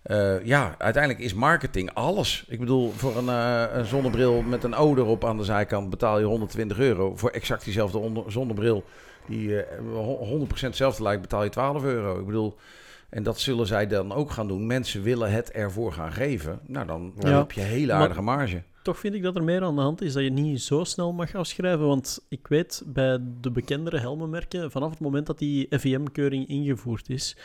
Eh, 0.03 0.45
ja, 0.45 0.75
uiteindelijk 0.79 1.25
is 1.25 1.35
marketing 1.35 1.91
alles. 1.95 2.45
Ik 2.49 2.59
bedoel, 2.59 2.91
voor 2.91 3.17
een, 3.17 3.29
eh, 3.29 3.63
een 3.73 3.85
zonnebril 3.85 4.43
met 4.43 4.65
een 4.65 4.75
O 4.75 4.95
erop 4.97 5.25
aan 5.25 5.37
de 5.37 5.45
zijkant 5.45 5.91
betaal 5.91 6.19
je 6.19 6.25
120 6.25 6.79
euro. 6.79 7.17
Voor 7.17 7.31
exact 7.31 7.65
diezelfde 7.65 8.23
zonnebril, 8.27 8.85
die 9.27 9.63
eh, 9.63 9.79
ho- 9.93 10.25
100% 10.25 10.47
hetzelfde 10.61 11.03
lijkt, 11.03 11.21
betaal 11.23 11.45
je 11.45 11.51
12 11.51 11.83
euro. 11.85 12.19
Ik 12.21 12.27
bedoel, 12.27 12.57
en 13.09 13.23
dat 13.23 13.39
zullen 13.41 13.67
zij 13.67 13.87
dan 13.87 14.13
ook 14.13 14.31
gaan 14.31 14.49
doen. 14.49 14.67
Mensen 14.67 15.03
willen 15.03 15.31
het 15.33 15.51
ervoor 15.51 15.93
gaan 15.93 16.13
geven. 16.13 16.61
Nou, 16.67 16.87
dan, 16.87 17.13
Ja. 17.19 17.39
heb 17.39 17.53
je 17.53 17.61
hele 17.61 17.93
aardige 17.93 18.23
marge. 18.23 18.63
Toch 18.87 18.99
vind 18.99 19.15
ik 19.15 19.23
dat 19.23 19.37
er 19.37 19.45
meer 19.45 19.63
aan 19.63 19.75
de 19.75 19.81
hand 19.81 20.01
is 20.01 20.13
dat 20.13 20.23
je 20.23 20.31
niet 20.31 20.63
zo 20.63 20.85
snel 20.85 21.13
mag 21.13 21.35
afschrijven. 21.35 21.87
Want 21.87 22.27
ik 22.29 22.47
weet 22.47 22.83
bij 22.87 23.19
de 23.41 23.51
bekendere 23.51 23.99
helmenmerken, 23.99 24.71
vanaf 24.71 24.91
het 24.91 25.01
moment 25.01 25.27
dat 25.27 25.39
die 25.39 25.79
FIM-keuring 25.79 26.49
ingevoerd 26.49 27.09
is, 27.09 27.37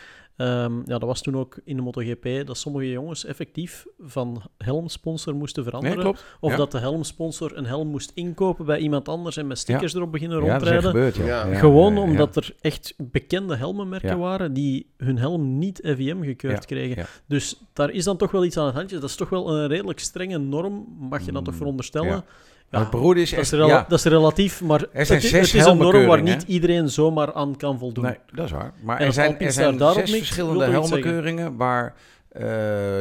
ehm, 0.42 0.76
ja, 0.86 0.98
dat 0.98 1.02
was 1.04 1.22
toen 1.22 1.38
ook 1.38 1.60
in 1.64 1.76
de 1.76 1.82
MotoGP, 1.82 2.28
dat 2.46 2.58
sommige 2.58 2.90
jongens 2.90 3.26
effectief 3.26 3.86
van 4.00 4.42
helmsponsor 4.58 5.36
moesten 5.36 5.64
Nee, 5.64 5.72
veranderen. 5.72 6.04
klopt. 6.04 6.24
Of 6.40 6.52
Ja. 6.52 6.58
dat 6.58 6.72
de 6.72 6.78
helmsponsor 6.80 7.58
een 7.58 7.66
helm 7.66 7.88
moest 7.88 8.12
inkopen 8.14 8.66
bij 8.66 8.80
iemand 8.80 9.08
anders 9.10 9.38
en 9.38 9.48
met 9.48 9.58
stickers 9.58 9.94
erop 9.94 10.12
beginnen 10.12 10.44
Ja, 10.44 10.54
dat 10.58 10.62
is 10.62 10.68
echt 10.68 10.84
rondrijden. 10.84 11.12
gebeurd, 11.12 11.30
ja. 11.30 11.46
Ja. 11.46 11.52
Ja, 11.52 11.60
Gewoon 11.60 11.98
omdat 11.98 12.36
er 12.36 12.56
echt 12.62 12.94
bekende 12.98 13.56
helmenmerken 13.56 14.10
Ja. 14.10 14.18
waren 14.18 14.54
die 14.54 14.90
hun 14.98 15.18
helm 15.18 15.58
niet 15.58 15.80
FIM 15.96 16.24
gekeurd 16.24 16.54
Ja, 16.54 16.60
kregen. 16.76 16.96
ja. 16.98 17.06
Dus 17.28 17.62
daar 17.74 17.90
is 17.92 18.04
dan 18.04 18.18
toch 18.18 18.32
wel 18.32 18.46
iets 18.46 18.58
aan 18.58 18.66
het 18.66 18.76
handje. 18.76 19.00
Dat 19.00 19.10
is 19.10 19.16
toch 19.16 19.30
wel 19.30 19.56
een 19.58 19.68
redelijk 19.68 20.00
strenge 20.00 20.38
norm, 20.38 20.86
mag 21.00 21.26
je 21.26 21.32
dat 21.32 21.44
toch 21.44 21.54
Mm, 21.54 21.60
veronderstellen? 21.60 22.24
Ja. 22.72 22.90
Beroerde 22.90 23.22
is 23.22 23.30
dat, 23.30 23.40
is 23.40 23.52
echt... 23.52 23.68
ja. 23.68 23.86
dat 23.88 23.98
is 24.00 24.06
relatief, 24.06 24.62
maar 24.62 24.86
Er 24.92 25.06
zijn 25.06 25.20
het, 25.20 25.28
zes 25.30 25.52
het 25.52 25.62
is 25.62 25.68
een 25.68 25.78
norm 25.78 26.06
waar 26.06 26.22
niet 26.22 26.44
iedereen 26.48 26.90
zomaar 26.90 27.34
aan 27.34 27.58
kan 27.58 27.80
voldoen. 27.80 28.04
Nee, 28.04 28.18
dat 28.34 28.46
is 28.46 28.52
waar. 28.52 28.74
Maar 28.84 29.00
En 29.00 29.06
er 29.06 29.14
zijn, 29.14 29.40
er 29.40 29.52
zijn 29.52 29.78
zes 29.78 30.12
verschillende 30.12 30.66
helmenkeuringen 30.66 31.56
waar 31.58 31.96
eh, 32.30 32.44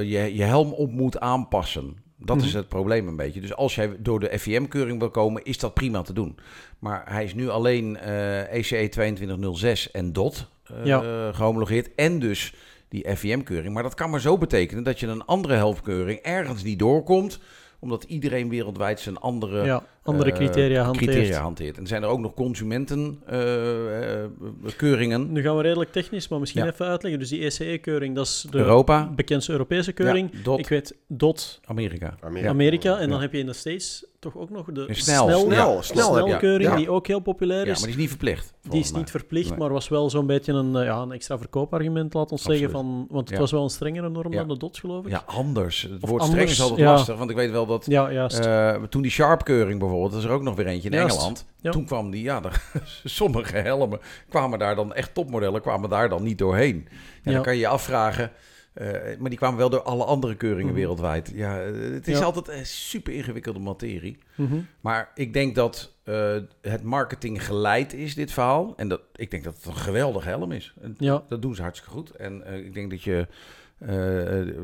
je 0.02 0.36
je 0.36 0.42
helm 0.42 0.72
op 0.72 0.90
moet 0.90 1.20
aanpassen. 1.20 1.96
Dat 2.16 2.36
is 2.42 2.46
Mhm. 2.48 2.56
het 2.56 2.68
probleem 2.68 3.08
een 3.08 3.16
beetje. 3.16 3.40
Dus 3.40 3.54
als 3.54 3.74
jij 3.74 3.96
door 3.98 4.20
de 4.20 4.38
FIM-keuring 4.38 4.98
wil 4.98 5.10
komen, 5.10 5.44
is 5.44 5.58
dat 5.58 5.74
prima 5.74 6.02
te 6.02 6.12
doen. 6.12 6.38
Maar 6.78 7.02
hij 7.08 7.24
is 7.24 7.34
nu 7.34 7.48
alleen 7.48 7.96
eh 7.98 8.52
ECE 8.52 8.88
2206 8.88 9.90
en 9.90 10.12
DOT 10.12 10.48
eh, 10.64 10.74
Ja. 10.84 11.32
gehomologeerd. 11.32 11.94
En 11.94 12.18
dus 12.18 12.54
die 12.88 13.16
FIM-keuring. 13.16 13.74
Maar 13.74 13.82
dat 13.82 13.94
kan 13.94 14.10
maar 14.10 14.20
zo 14.20 14.38
betekenen 14.38 14.82
dat 14.82 15.00
je 15.00 15.06
een 15.06 15.24
andere 15.24 15.54
helmkeuring 15.54 16.18
ergens 16.18 16.62
niet 16.62 16.78
doorkomt. 16.78 17.40
Omdat 17.80 18.04
iedereen 18.04 18.49
wereldwijd 18.49 19.00
zijn 19.00 19.18
andere 19.18 19.64
Ja, 19.64 19.82
Andere 20.02 20.30
eh, 20.30 20.37
criteria 20.37 20.83
hanteert. 20.83 21.11
criteria 21.11 21.40
hanteert. 21.40 21.78
En 21.78 21.87
zijn 21.87 22.02
er 22.02 22.09
ook 22.09 22.19
nog 22.19 22.35
consumentenkeuringen. 22.35 25.33
Nu 25.33 25.42
gaan 25.42 25.57
we 25.57 25.62
redelijk 25.62 25.92
technisch, 25.92 26.28
maar 26.28 26.40
misschien 26.40 26.64
Ja. 26.64 26.71
even 26.71 26.87
uitleggen. 26.87 27.21
Dus 27.21 27.28
die 27.28 27.45
ECE-keuring, 27.45 28.14
dat 28.14 28.26
is 28.26 28.47
de 28.50 28.59
Europa, 28.59 29.11
bekendste 29.16 29.52
Europese 29.52 29.92
keuring. 29.92 30.30
ja, 30.33 30.38
dot, 30.42 30.59
Ik 30.59 30.69
weet 30.69 30.97
DOT 31.09 31.61
Amerika. 31.64 32.14
Amerika. 32.21 32.49
Amerika. 32.50 32.99
En 32.99 33.09
dan 33.09 33.16
Ja. 33.16 33.23
heb 33.23 33.33
je 33.33 33.38
in 33.38 33.47
de 33.47 33.52
States 33.52 34.04
toch 34.19 34.37
ook 34.37 34.50
nog 34.50 34.66
de 34.73 34.85
snel. 34.88 35.25
snel, 35.28 35.40
Snel, 35.40 35.75
Ja. 35.75 35.83
snelkeuring, 35.83 36.71
Ja. 36.71 36.76
die 36.76 36.90
ook 36.90 37.07
heel 37.07 37.21
populair 37.21 37.66
Ja, 37.66 37.73
is. 37.73 37.78
maar 37.78 37.87
die 37.87 37.95
is 37.95 38.00
niet 38.00 38.09
verplicht. 38.09 38.52
Die 38.62 38.80
is 38.80 38.90
mij. 38.90 39.00
niet 39.00 39.11
verplicht, 39.11 39.49
Nee. 39.49 39.59
maar 39.59 39.73
was 39.73 39.88
wel 39.88 40.11
zo'n 40.11 40.26
beetje 40.26 40.52
een, 40.52 40.76
eh, 40.76 40.85
ja, 40.85 40.99
een 41.00 41.12
extra 41.12 41.38
verkoopargument, 41.38 42.14
laat 42.14 42.33
ons 42.33 42.42
zeggen. 42.42 42.71
Van, 42.71 43.07
want 43.11 43.25
het 43.28 43.35
Ja. 43.35 43.38
was 43.38 43.50
wel 43.50 43.62
een 43.62 43.71
strengere 43.71 44.09
norm 44.09 44.33
Ja. 44.33 44.38
dan 44.38 44.49
de 44.49 44.57
DOT, 44.57 44.78
geloof 44.78 45.04
ik. 45.04 45.11
Ja, 45.11 45.23
anders. 45.26 45.83
Het 45.83 46.02
Of 46.02 46.09
woord 46.11 46.23
streng 46.23 46.49
is 46.49 46.61
altijd 46.61 46.78
ja. 46.80 46.92
lastig, 46.92 47.16
want 47.16 47.30
ik 47.30 47.37
weet 47.37 47.50
wel 47.50 47.66
dat 47.66 47.87
Ja, 47.87 48.11
eh, 48.28 48.83
toen 48.83 49.02
die 49.02 49.11
Sharp-keuring 49.11 49.80
bijvoorbeeld, 49.90 50.12
dat 50.12 50.20
is 50.23 50.28
er 50.28 50.35
ook 50.35 50.42
nog 50.42 50.56
weer 50.56 50.66
eentje 50.66 50.88
in 50.90 50.97
Juist. 50.97 51.14
Engeland. 51.16 51.47
Ja. 51.61 51.70
Toen 51.70 51.85
kwam 51.85 52.11
die, 52.11 52.23
ja, 52.23 52.40
sommige 53.04 53.56
helmen 53.56 53.99
kwamen 54.28 54.59
daar 54.59 54.75
dan, 54.76 54.94
echt 54.94 55.14
topmodellen, 55.14 55.61
kwamen 55.61 55.90
daar 55.90 56.09
dan 56.09 56.23
niet 56.23 56.38
doorheen. 56.38 56.88
En 56.88 56.97
Ja. 57.23 57.32
dan 57.32 57.42
kan 57.42 57.54
je 57.54 57.61
je 57.61 57.66
afvragen, 57.68 58.30
eh, 58.73 58.88
maar 59.18 59.30
die 59.30 59.38
kwamen 59.38 59.59
wel 59.59 59.70
door 59.70 59.82
alle 59.82 60.04
andere 60.04 60.35
keuringen 60.37 60.66
Mhm. 60.66 60.75
wereldwijd. 60.75 61.30
Ja, 61.35 61.61
eh, 61.62 61.73
het 61.92 62.09
is 62.09 62.18
Ja. 62.18 62.25
altijd 62.25 62.49
een 62.49 62.66
super 62.66 63.12
ingewikkelde 63.12 63.59
materie. 63.59 64.18
Mhm. 64.35 64.59
Maar 64.80 65.11
ik 65.14 65.32
denk 65.32 65.54
dat 65.54 65.99
eh, 66.04 66.37
het 66.62 66.82
marketing 66.82 67.44
geleid 67.44 67.92
is, 67.92 68.14
dit 68.14 68.32
verhaal. 68.32 68.73
En 68.76 68.88
dat, 68.88 69.00
ik 69.14 69.30
denk 69.30 69.44
dat 69.44 69.56
het 69.56 69.64
een 69.64 69.76
geweldig 69.76 70.25
helm 70.25 70.52
is. 70.52 70.75
En 70.82 70.94
Ja. 70.99 71.25
Dat 71.28 71.42
doen 71.42 71.54
ze 71.54 71.62
hartstikke 71.62 71.94
goed. 71.94 72.11
En 72.11 72.44
eh, 72.47 72.56
ik 72.56 72.75
denk 72.75 72.90
dat 72.90 73.02
je, 73.02 73.26
eh, 73.80 74.40
eh, 74.40 74.54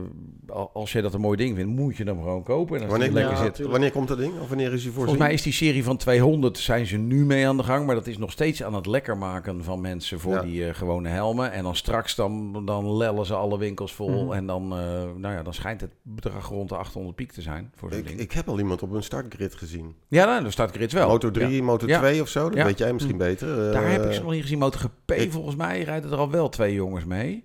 al- 0.46 0.70
als 0.74 0.92
je 0.92 1.02
dat 1.02 1.14
een 1.14 1.20
mooi 1.20 1.36
ding 1.36 1.56
vindt, 1.56 1.76
moet 1.76 1.96
je 1.96 2.04
hem 2.04 2.16
gewoon 2.18 2.42
kopen. 2.42 2.76
En 2.76 2.82
als 2.82 2.90
Wanneer, 2.90 3.10
lekker 3.12 3.32
Ja, 3.32 3.42
zit. 3.54 3.66
wanneer 3.66 3.90
komt 3.90 4.08
dat 4.08 4.18
ding? 4.18 4.32
Of 4.40 4.48
wanneer 4.48 4.66
is 4.66 4.70
hij 4.72 4.80
voorzien? 4.80 4.92
Volgens 4.94 5.18
mij 5.18 5.32
is 5.32 5.42
die 5.42 5.52
serie 5.52 5.84
van 5.84 5.96
200, 5.96 6.58
zijn 6.58 6.86
ze 6.86 6.96
nu 6.96 7.24
mee 7.24 7.46
aan 7.46 7.56
de 7.56 7.62
gang. 7.62 7.86
Maar 7.86 7.94
dat 7.94 8.06
is 8.06 8.18
nog 8.18 8.30
steeds 8.32 8.62
aan 8.62 8.74
het 8.74 8.86
lekker 8.86 9.16
maken 9.16 9.64
van 9.64 9.80
mensen 9.80 10.20
voor 10.20 10.32
Ja. 10.34 10.42
die 10.42 10.66
eh, 10.68 10.74
gewone 10.74 11.08
helmen. 11.08 11.52
En 11.52 11.62
dan 11.62 11.76
straks 11.76 12.14
dan, 12.14 12.62
dan 12.66 12.96
lellen 12.96 13.26
ze 13.26 13.34
alle 13.34 13.58
winkels 13.58 13.92
vol. 13.94 14.24
Mhm. 14.24 14.32
En 14.32 14.46
dan, 14.46 14.62
eh, 14.62 14.78
nou 15.16 15.34
ja, 15.34 15.42
dan 15.42 15.54
schijnt 15.54 15.80
het 15.80 15.90
bedrag 16.02 16.48
rond 16.48 16.68
de 16.68 16.76
800 16.76 17.16
piek 17.16 17.32
te 17.32 17.42
zijn 17.42 17.70
voor 17.74 17.90
zo'n 17.90 17.98
ik, 17.98 18.06
ding. 18.06 18.20
ik 18.20 18.32
heb 18.32 18.48
al 18.48 18.58
iemand 18.58 18.82
op 18.82 18.92
een 18.92 19.02
startgrid 19.02 19.54
gezien. 19.54 19.94
ja, 20.08 20.24
nou, 20.24 20.42
daar 20.42 20.52
staat 20.52 20.70
Grids 20.70 20.94
wel. 20.94 21.08
Moto 21.08 21.30
3, 21.30 21.56
Ja. 21.56 21.62
Moto 21.62 21.86
Ja. 21.86 21.98
2 21.98 22.20
of 22.20 22.28
zo. 22.28 22.44
Dat 22.48 22.58
Ja. 22.58 22.64
weet 22.64 22.78
jij 22.78 22.92
misschien 22.92 23.16
beter. 23.16 23.72
Daar 23.72 23.90
heb 23.90 24.04
ik 24.04 24.12
ze 24.12 24.22
nog 24.22 24.30
niet 24.32 24.42
gezien. 24.42 24.58
MotoGP, 24.58 25.12
ik- 25.12 25.32
volgens 25.32 25.56
mij 25.56 25.82
rijden 25.82 26.10
er 26.10 26.16
al 26.18 26.30
wel 26.30 26.48
twee 26.48 26.74
jongens 26.74 27.04
mee. 27.04 27.44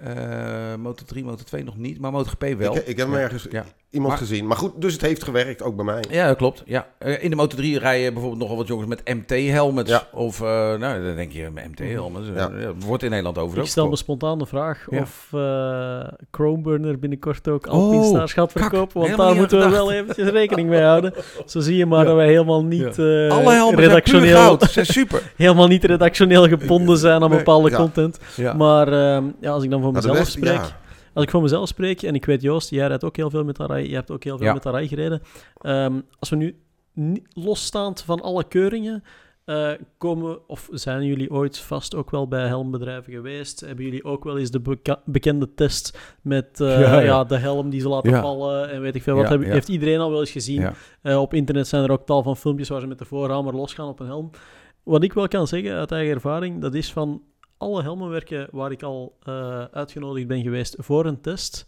Eh 0.00 0.74
Moto 0.78 1.04
3, 1.06 1.24
Moto 1.24 1.42
2 1.44 1.64
nog 1.64 1.76
niet, 1.76 2.00
maar 2.00 2.12
MotoGP 2.12 2.44
wel. 2.58 2.76
Ik, 2.76 2.86
ik 2.86 2.96
heb 2.96 3.06
hem 3.06 3.16
Ja. 3.16 3.22
ergens 3.22 3.46
Ja. 3.50 3.64
iemand 3.90 4.12
Maar- 4.12 4.20
gezien. 4.22 4.46
Maar 4.46 4.56
goed, 4.56 4.72
dus 4.80 4.92
het 4.92 5.02
heeft 5.02 5.22
gewerkt, 5.24 5.62
ook 5.62 5.76
bij 5.76 5.84
mij. 5.84 6.04
Ja, 6.10 6.26
dat 6.26 6.36
klopt. 6.36 6.62
Ja. 6.66 6.86
Eh, 6.98 7.22
in 7.24 7.30
de 7.30 7.36
Moto 7.36 7.56
3 7.56 7.78
rijden 7.78 8.12
bijvoorbeeld 8.12 8.42
nogal 8.42 8.56
wat 8.56 8.66
jongens 8.66 8.88
met 8.88 9.02
MT-helmets. 9.04 9.90
Ja. 9.90 10.08
Of, 10.12 10.40
eh, 10.40 10.46
nou, 10.74 11.04
dan 11.04 11.14
denk 11.16 11.32
je, 11.32 11.48
MT-helmets. 11.70 12.26
Ja. 12.34 12.50
Ja. 12.60 12.72
wordt 12.86 13.02
in 13.02 13.08
Nederland 13.10 13.38
over. 13.38 13.58
Ik 13.58 13.66
stel 13.66 13.88
me 13.88 13.96
spontaan 13.96 14.38
de 14.38 14.46
vraag 14.46 14.86
Ja. 14.90 15.00
of 15.00 15.28
eh 15.32 16.12
Chromeburner 16.30 16.98
binnenkort 16.98 17.48
ook 17.48 17.66
Oh, 17.66 17.72
Alpine 17.72 18.04
Stars 18.04 18.32
gaat 18.32 18.52
verkopen. 18.52 18.92
Want 18.94 19.04
Helemaal 19.06 19.26
daar 19.26 19.36
moeten 19.36 19.58
we 19.58 19.68
wel 19.68 19.92
eventjes 19.92 20.28
rekening 20.28 20.68
mee 20.68 20.82
houden. 20.82 21.12
Zo 21.46 21.60
zie 21.60 21.76
je 21.76 21.86
maar 21.86 21.98
Ja. 22.00 22.04
dat 22.04 22.14
wij 22.16 22.26
helemaal 22.28 22.64
niet, 22.64 22.98
eh, 22.98 23.28
Alle 23.30 23.72
redactioneel, 23.74 24.56
zijn 24.60 24.86
super. 24.86 25.22
helemaal 25.36 25.66
niet 25.66 25.84
redactioneel 25.84 26.48
gebonden 26.48 26.98
zijn 26.98 27.22
aan 27.22 27.28
Nee, 27.28 27.38
bepaalde 27.38 27.70
ja. 27.70 27.76
content. 27.76 28.18
Ja. 28.36 28.52
Maar 28.52 28.88
ehm, 28.92 29.24
ja, 29.40 29.50
als 29.50 29.64
ik 29.64 29.70
dan 29.70 29.82
voor 29.84 29.92
Nou, 29.92 30.06
mezelf 30.08 30.28
spreek... 30.28 30.52
ja. 30.52 30.82
Als 31.14 31.24
ik 31.24 31.30
voor 31.30 31.42
mezelf 31.42 31.68
spreek, 31.68 32.02
en 32.02 32.14
ik 32.14 32.24
weet 32.24 32.42
Joost, 32.42 32.70
jij 32.70 32.86
rijdt 32.86 33.04
ook 33.04 33.16
heel 33.16 33.30
veel 33.30 33.44
met 33.44 33.60
Arai, 33.60 33.88
je 33.88 33.94
hebt 33.94 34.10
ook 34.10 34.24
heel 34.24 34.36
veel 34.36 34.46
Ja. 34.46 34.52
met 34.52 34.66
Arai 34.66 34.88
gereden. 34.88 35.22
Ehm, 35.60 36.00
als 36.18 36.30
we 36.30 36.36
nu 36.94 37.22
losstaand 37.32 38.02
van 38.02 38.20
alle 38.20 38.44
keuringen, 38.44 39.02
eh, 39.44 39.70
komen, 39.98 40.48
of 40.48 40.68
zijn 40.72 41.04
jullie 41.04 41.30
ooit 41.30 41.58
vast 41.58 41.94
ook 41.94 42.10
wel 42.10 42.28
bij 42.28 42.46
helmbedrijven 42.46 43.12
geweest? 43.12 43.60
Hebben 43.60 43.84
jullie 43.84 44.04
ook 44.04 44.24
wel 44.24 44.38
eens 44.38 44.50
de 44.50 44.60
beka- 44.60 45.02
bekende 45.04 45.54
test 45.54 46.16
met 46.22 46.60
eh, 46.60 46.80
Ja, 46.80 46.80
ja, 46.80 47.00
ja. 47.00 47.24
de 47.24 47.36
helm 47.36 47.70
die 47.70 47.80
ze 47.80 47.88
laten 47.88 48.10
Ja. 48.10 48.20
vallen 48.20 48.70
en 48.70 48.80
weet 48.80 48.94
ik 48.94 49.02
veel 49.02 49.16
wat? 49.16 49.28
Heeft 49.28 49.68
iedereen 49.68 49.98
al 50.00 50.10
wel 50.10 50.20
eens 50.20 50.30
gezien? 50.30 50.70
Eh, 51.02 51.20
op 51.20 51.34
internet 51.34 51.68
zijn 51.68 51.84
er 51.84 51.90
ook 51.90 52.06
tal 52.06 52.22
van 52.22 52.36
filmpjes 52.36 52.68
waar 52.68 52.80
ze 52.80 52.86
met 52.86 52.98
de 52.98 53.04
voorhamer 53.04 53.54
losgaan 53.54 53.88
op 53.88 54.00
een 54.00 54.06
helm. 54.06 54.30
Wat 54.82 55.02
ik 55.02 55.12
wel 55.12 55.28
kan 55.28 55.46
zeggen 55.46 55.72
uit 55.74 55.92
eigen 55.92 56.14
ervaring, 56.14 56.60
dat 56.60 56.74
is 56.74 56.92
van 56.92 57.22
alle 57.64 57.82
helmenwerken 57.82 58.48
waar 58.52 58.70
ik 58.72 58.82
al 58.82 59.16
eh, 59.22 59.64
uitgenodigd 59.64 60.26
ben 60.26 60.42
geweest 60.42 60.76
voor 60.78 61.06
een 61.06 61.20
test, 61.20 61.66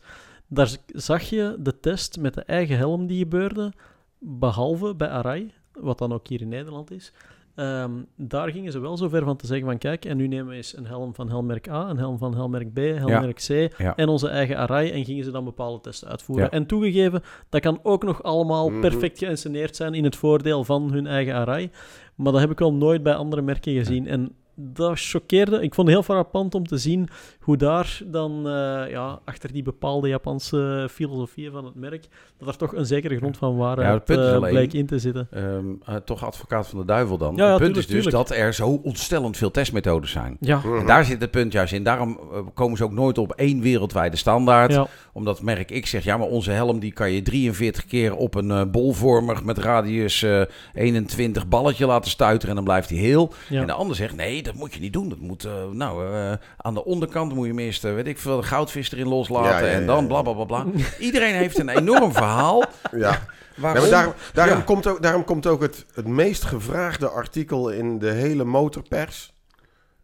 daar 0.48 0.76
zag 0.86 1.22
je 1.22 1.56
de 1.58 1.80
test 1.80 2.20
met 2.20 2.34
de 2.34 2.42
eigen 2.42 2.76
helm 2.76 3.06
die 3.06 3.18
gebeurde, 3.18 3.72
behalve 4.18 4.94
bij 4.94 5.08
Arai, 5.08 5.52
wat 5.72 5.98
dan 5.98 6.12
ook 6.12 6.28
hier 6.28 6.40
in 6.40 6.48
Nederland 6.48 6.90
is. 6.90 7.12
Ehm, 7.54 7.90
daar 8.16 8.50
gingen 8.50 8.72
ze 8.72 8.78
wel 8.78 8.96
zo 8.96 9.08
ver 9.08 9.24
van 9.24 9.36
te 9.36 9.46
zeggen 9.46 9.66
van 9.66 9.78
kijk, 9.78 10.04
en 10.04 10.16
nu 10.16 10.26
nemen 10.26 10.46
we 10.46 10.54
eens 10.54 10.76
een 10.76 10.86
helm 10.86 11.14
van 11.14 11.28
helmmerk 11.28 11.68
A, 11.68 11.88
een 11.90 11.98
helm 11.98 12.18
van 12.18 12.34
helmmerk 12.34 12.72
B, 12.72 12.76
helmmerk 12.76 13.36
C 13.46 13.78
Ja. 13.78 13.96
en 13.96 14.08
onze 14.08 14.28
eigen 14.28 14.56
Arai 14.56 14.90
en 14.90 15.04
gingen 15.04 15.24
ze 15.24 15.30
dan 15.30 15.44
bepaalde 15.44 15.80
testen 15.80 16.08
uitvoeren. 16.08 16.44
Ja. 16.44 16.50
En 16.50 16.66
toegegeven, 16.66 17.22
dat 17.48 17.60
kan 17.60 17.78
ook 17.82 18.04
nog 18.04 18.22
allemaal 18.22 18.68
Mhm. 18.70 18.80
perfect 18.80 19.18
geïnsceneerd 19.18 19.76
zijn 19.76 19.94
in 19.94 20.04
het 20.04 20.16
voordeel 20.16 20.64
van 20.64 20.92
hun 20.92 21.06
eigen 21.06 21.34
Arai. 21.34 21.70
Maar 22.14 22.32
dat 22.32 22.40
heb 22.40 22.50
ik 22.50 22.58
wel 22.58 22.72
nooit 22.74 23.02
bij 23.02 23.14
andere 23.14 23.42
merken 23.42 23.72
gezien. 23.72 24.06
En 24.06 24.32
dat 24.56 25.00
choqueerde. 25.00 25.62
Ik 25.62 25.74
vond 25.74 25.88
het 25.88 25.96
heel 25.96 26.02
frappant 26.14 26.54
om 26.54 26.66
te 26.66 26.76
zien 26.78 27.08
hoe 27.40 27.56
daar 27.56 28.00
dan, 28.04 28.46
eh, 28.46 28.90
ja, 28.90 29.18
achter 29.24 29.52
die 29.52 29.62
bepaalde 29.62 30.08
Japanse 30.08 30.88
filosofie 30.90 31.50
van 31.50 31.64
het 31.64 31.74
merk, 31.74 32.06
dat 32.38 32.48
er 32.48 32.56
toch 32.56 32.74
een 32.74 32.86
zekere 32.86 33.16
grond 33.16 33.36
van 33.36 33.52
Ja, 33.52 33.56
waarheid 33.58 34.04
punt 34.04 34.18
is 34.20 34.32
eh, 34.32 34.38
bleek 34.38 34.72
in 34.72 34.86
te 34.86 34.98
zitten. 34.98 35.28
Ehm, 35.30 35.64
eh, 35.84 35.94
toch 35.96 36.24
advocaat 36.24 36.68
van 36.68 36.78
de 36.78 36.84
duivel 36.84 37.18
dan. 37.18 37.36
Ja, 37.36 37.44
ja, 37.44 37.50
het 37.50 37.58
punt 37.58 37.74
tuurlijk, 37.74 37.88
is 37.88 37.94
dus 37.94 38.04
tuurlijk. 38.12 38.28
dat 38.28 38.38
er 38.38 38.54
zo 38.54 38.80
ontstellend 38.82 39.36
veel 39.36 39.50
testmethodes 39.50 40.10
zijn. 40.10 40.36
Ja. 40.40 40.60
En 40.78 40.86
daar 40.86 41.04
zit 41.04 41.20
het 41.20 41.30
punt 41.30 41.52
juist 41.52 41.72
in. 41.72 41.82
Daarom 41.82 42.20
komen 42.54 42.76
ze 42.76 42.84
ook 42.84 42.92
nooit 42.92 43.18
op 43.18 43.32
één 43.32 43.60
wereldwijde 43.60 44.16
standaard. 44.16 44.72
ja, 44.72 44.86
Omdat 45.12 45.42
merk 45.42 45.80
X 45.80 45.90
zegt, 45.90 46.04
ja, 46.04 46.16
maar 46.16 46.28
onze 46.28 46.50
helm 46.50 46.78
die 46.78 46.92
kan 46.92 47.10
je 47.10 47.22
43 47.22 47.86
keer 47.86 48.16
op 48.16 48.34
een 48.34 48.70
bolvormig 48.70 49.44
met 49.44 49.58
radius 49.58 50.22
eh, 50.22 50.42
21 50.74 51.48
balletje 51.48 51.86
laten 51.86 52.10
stuiteren 52.10 52.48
en 52.48 52.54
dan 52.54 52.64
blijft 52.64 52.90
hij 52.90 52.98
heel. 52.98 53.32
ja. 53.48 53.60
En 53.60 53.66
de 53.66 53.72
ander 53.72 53.96
zegt, 53.96 54.16
nee, 54.16 54.42
dat 54.46 54.54
moet 54.54 54.74
je 54.74 54.80
niet 54.80 54.92
doen. 54.92 55.08
Dat 55.08 55.18
moet, 55.18 55.44
eh, 55.44 55.52
nou, 55.72 56.14
eh, 56.14 56.32
aan 56.56 56.74
de 56.74 56.84
onderkant 56.84 57.34
moet 57.34 57.46
je 57.46 57.50
hem 57.50 57.58
eerst, 57.60 57.84
eh, 57.84 57.94
weet 57.94 58.06
ik 58.06 58.18
veel, 58.18 58.36
een 58.36 58.44
goudvis 58.44 58.92
erin 58.92 59.08
loslaten 59.08 59.50
Ja, 59.50 59.58
ja, 59.58 59.66
ja, 59.66 59.72
en 59.72 59.86
dan 59.86 60.06
bla 60.06 60.22
bla 60.22 60.32
bla 60.32 60.44
bla. 60.44 60.66
Iedereen 60.98 61.34
heeft 61.34 61.58
een 61.58 61.68
enorm 61.68 62.12
verhaal. 62.12 62.64
Ja. 62.92 63.20
Waarom? 63.56 63.82
Nee, 63.82 63.90
maar 63.90 63.98
daarom, 64.00 64.14
daarom, 64.32 64.58
Ja. 64.58 64.62
komt 64.64 64.86
ook, 64.86 65.02
daarom 65.02 65.24
komt 65.24 65.46
ook 65.46 65.62
het, 65.62 65.86
het 65.94 66.06
meest 66.06 66.44
gevraagde 66.44 67.08
artikel 67.08 67.68
in 67.70 67.98
de 67.98 68.10
hele 68.10 68.44
motorpers. 68.44 69.32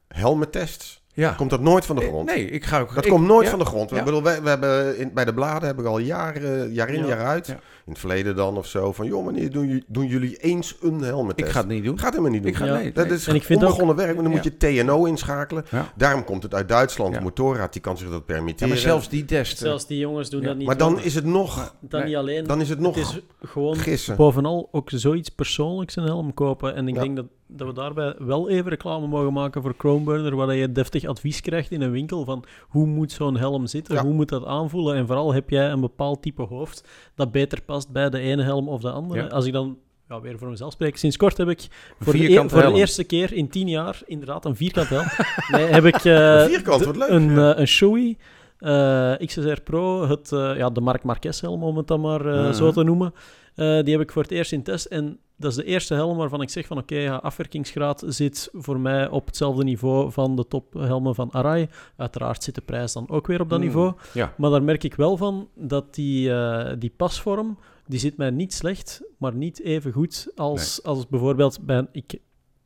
Helmettests. 0.08 1.01
Ja. 1.12 1.32
Komt 1.32 1.50
dat 1.50 1.60
nooit 1.60 1.86
van 1.86 1.96
de 1.96 2.02
grond. 2.02 2.26
Nee, 2.28 2.50
ik 2.50 2.64
ga 2.64 2.80
ook... 2.80 2.94
Dat 2.94 3.04
ik- 3.04 3.10
komt 3.10 3.26
nooit 3.26 3.44
ja. 3.44 3.50
van 3.50 3.58
de 3.58 3.64
grond. 3.64 3.90
Ja. 3.90 3.98
Ik 3.98 4.04
bedoel, 4.04 4.22
wij, 4.22 4.42
we 4.42 4.48
hebben 4.48 4.98
in, 4.98 5.10
bij 5.14 5.24
de 5.24 5.34
bladen 5.34 5.66
hebben 5.66 5.84
we 5.84 5.90
al 5.90 5.98
jaren, 5.98 6.72
jaar 6.72 6.88
in, 6.88 7.00
Ja. 7.00 7.06
jaar 7.06 7.26
uit. 7.26 7.46
Ja. 7.46 7.52
In 7.84 7.92
het 7.92 7.98
verleden 7.98 8.36
dan 8.36 8.56
of 8.56 8.66
zo. 8.66 8.92
Van, 8.92 9.06
joh, 9.06 9.24
wanneer 9.24 9.50
doen, 9.50 9.66
jullie- 9.66 9.84
doen 9.86 10.06
jullie 10.06 10.36
eens 10.36 10.76
een 10.80 11.00
helmettest? 11.00 11.46
Ik 11.48 11.54
ga 11.54 11.60
het 11.60 11.68
niet 11.68 11.84
doen. 11.84 11.98
Gaat 11.98 12.10
helemaal 12.10 12.30
niet 12.30 12.42
doen. 12.42 12.50
Ik 12.50 12.56
ga, 12.56 12.64
Ja. 12.64 12.72
nee, 12.74 12.92
Dat 12.92 13.06
nee. 13.06 13.14
is 13.16 13.26
En 13.26 13.34
ik 13.34 13.42
vind 13.42 13.58
ook- 13.58 13.64
onbegonnen 13.64 13.96
werk, 13.96 14.14
maar 14.14 14.22
dan 14.22 14.32
moet 14.32 14.44
je 14.44 14.56
TNO 14.56 15.04
inschakelen. 15.04 15.64
Ja. 15.70 15.92
Daarom 15.96 16.24
komt 16.24 16.42
het 16.42 16.54
uit 16.54 16.68
Duitsland. 16.68 17.12
Ja. 17.12 17.18
De 17.18 17.24
motorraad 17.24 17.72
die 17.72 17.82
kan 17.82 17.96
zich 17.98 18.08
dat 18.10 18.22
Ja, 18.26 18.34
permitteren. 18.34 18.68
maar 18.68 18.78
zelfs 18.78 19.08
die 19.08 19.24
test... 19.24 19.52
eh, 19.52 19.58
Zelfs 19.58 19.86
die 19.86 19.98
jongens 19.98 20.30
doen 20.30 20.40
Ja. 20.40 20.46
dat 20.46 20.56
niet. 20.56 20.66
Maar 20.66 20.76
dan 20.76 21.00
is 21.00 21.14
het 21.14 21.24
nog, 21.24 21.74
dan 21.80 22.00
Nee. 22.00 22.08
niet 22.08 22.18
alleen. 22.18 22.44
dan 22.46 22.60
is 22.60 22.68
het 22.68 22.78
nog 22.78 22.94
het 22.94 23.04
is 23.04 23.20
gewoon 23.50 23.76
gissen. 23.76 24.16
bovenal 24.16 24.68
ook 24.72 24.90
zoiets 24.94 25.28
persoonlijks 25.28 25.96
een 25.96 26.04
helm 26.04 26.34
kopen. 26.34 26.74
En 26.74 26.88
ik 26.88 26.94
denk 26.94 27.16
dat, 27.16 27.26
dat 27.56 27.66
we 27.66 27.72
daarbij 27.74 28.14
wel 28.18 28.48
even 28.48 28.70
reclame 28.70 29.06
mogen 29.06 29.32
maken 29.32 29.62
voor 29.62 29.74
Chromeburner, 29.78 30.36
waar 30.36 30.54
je 30.54 30.72
deftig 30.72 31.04
advies 31.04 31.40
krijgt 31.40 31.70
in 31.70 31.80
een 31.82 31.90
winkel 31.90 32.24
van 32.24 32.44
hoe 32.68 32.86
moet 32.86 33.12
zo'n 33.12 33.36
helm 33.36 33.66
zitten, 33.66 33.94
Ja. 33.94 34.02
hoe 34.02 34.12
moet 34.12 34.28
dat 34.28 34.44
aanvoelen. 34.44 34.96
En 34.96 35.06
vooral 35.06 35.32
heb 35.34 35.50
jij 35.50 35.70
een 35.70 35.80
bepaald 35.80 36.22
type 36.22 36.42
hoofd 36.42 36.88
dat 37.14 37.32
beter 37.32 37.62
past 37.62 37.90
bij 37.90 38.10
de 38.10 38.18
ene 38.18 38.42
helm 38.42 38.68
of 38.68 38.80
de 38.80 38.90
andere. 38.90 39.20
Ja. 39.22 39.26
Als 39.28 39.46
ik 39.46 39.52
dan 39.52 39.78
ja, 40.08 40.20
weer 40.20 40.38
voor 40.38 40.48
mezelf 40.48 40.72
spreek, 40.72 40.96
sinds 40.96 41.16
kort 41.16 41.36
heb 41.36 41.48
ik 41.48 41.66
voor, 42.00 42.12
de, 42.12 42.32
e- 42.32 42.48
voor 42.48 42.62
de 42.62 42.72
eerste 42.72 43.04
keer 43.04 43.32
in 43.32 43.48
tien 43.48 43.68
jaar 43.68 44.00
inderdaad 44.06 44.44
een 44.44 44.56
vierkant 44.56 44.88
helm. 44.88 45.06
nee, 45.60 45.64
heb 45.66 45.84
ik 45.84 46.04
eh, 46.04 46.40
Een 46.40 46.48
vierkant, 46.48 46.78
de- 46.80 46.86
wat 46.86 46.96
leuk. 46.96 47.08
een, 47.08 47.38
eh, 47.38 47.52
een 47.58 47.66
Shoei 47.68 48.16
eh, 48.58 49.12
XSR 49.24 49.60
Pro, 49.64 50.08
het, 50.08 50.28
ja, 50.30 50.70
de 50.70 50.80
Marc 50.80 51.02
Marquez 51.02 51.40
helm 51.40 51.62
om 51.62 51.76
het 51.76 51.86
dan 51.86 52.00
maar 52.00 52.24
Mhm. 52.24 52.52
zo 52.52 52.70
te 52.72 52.82
noemen. 52.82 53.14
Die 53.54 53.64
heb 53.92 54.00
ik 54.00 54.12
voor 54.12 54.22
het 54.22 54.30
eerst 54.30 54.52
in 54.52 54.62
test. 54.62 54.86
En 54.86 55.18
dat 55.42 55.50
is 55.50 55.56
de 55.56 55.64
eerste 55.64 55.94
helm 55.94 56.16
waarvan 56.16 56.42
ik 56.42 56.50
zeg 56.50 56.66
van 56.66 56.78
oké, 56.78 56.94
ja, 56.96 57.16
afwerkingsgraad 57.16 58.04
zit 58.06 58.48
voor 58.52 58.80
mij 58.80 59.08
op 59.08 59.26
hetzelfde 59.26 59.64
niveau 59.64 60.12
van 60.12 60.36
de 60.36 60.46
tophelmen 60.48 61.14
van 61.14 61.32
Arai. 61.32 61.68
Uiteraard 61.96 62.42
zit 62.44 62.54
de 62.54 62.60
prijs 62.60 62.92
dan 62.92 63.08
ook 63.08 63.26
weer 63.26 63.40
op 63.40 63.48
dat 63.48 63.58
Mm, 63.58 63.64
niveau. 63.64 63.92
Ja. 64.14 64.34
Maar 64.36 64.50
daar 64.50 64.62
merk 64.62 64.84
ik 64.84 64.94
wel 64.94 65.16
van 65.16 65.48
dat 65.54 65.94
die, 65.94 66.32
eh, 66.34 66.72
die 66.78 66.92
pasvorm, 66.96 67.58
die 67.86 67.98
zit 67.98 68.16
mij 68.16 68.30
niet 68.30 68.54
slecht, 68.54 69.02
maar 69.18 69.34
niet 69.34 69.60
even 69.60 69.92
goed 69.92 70.28
als, 70.36 70.82
als 70.82 71.08
bijvoorbeeld 71.08 71.60
bij... 71.66 71.78
een- 71.78 71.88
Ik 71.92 72.18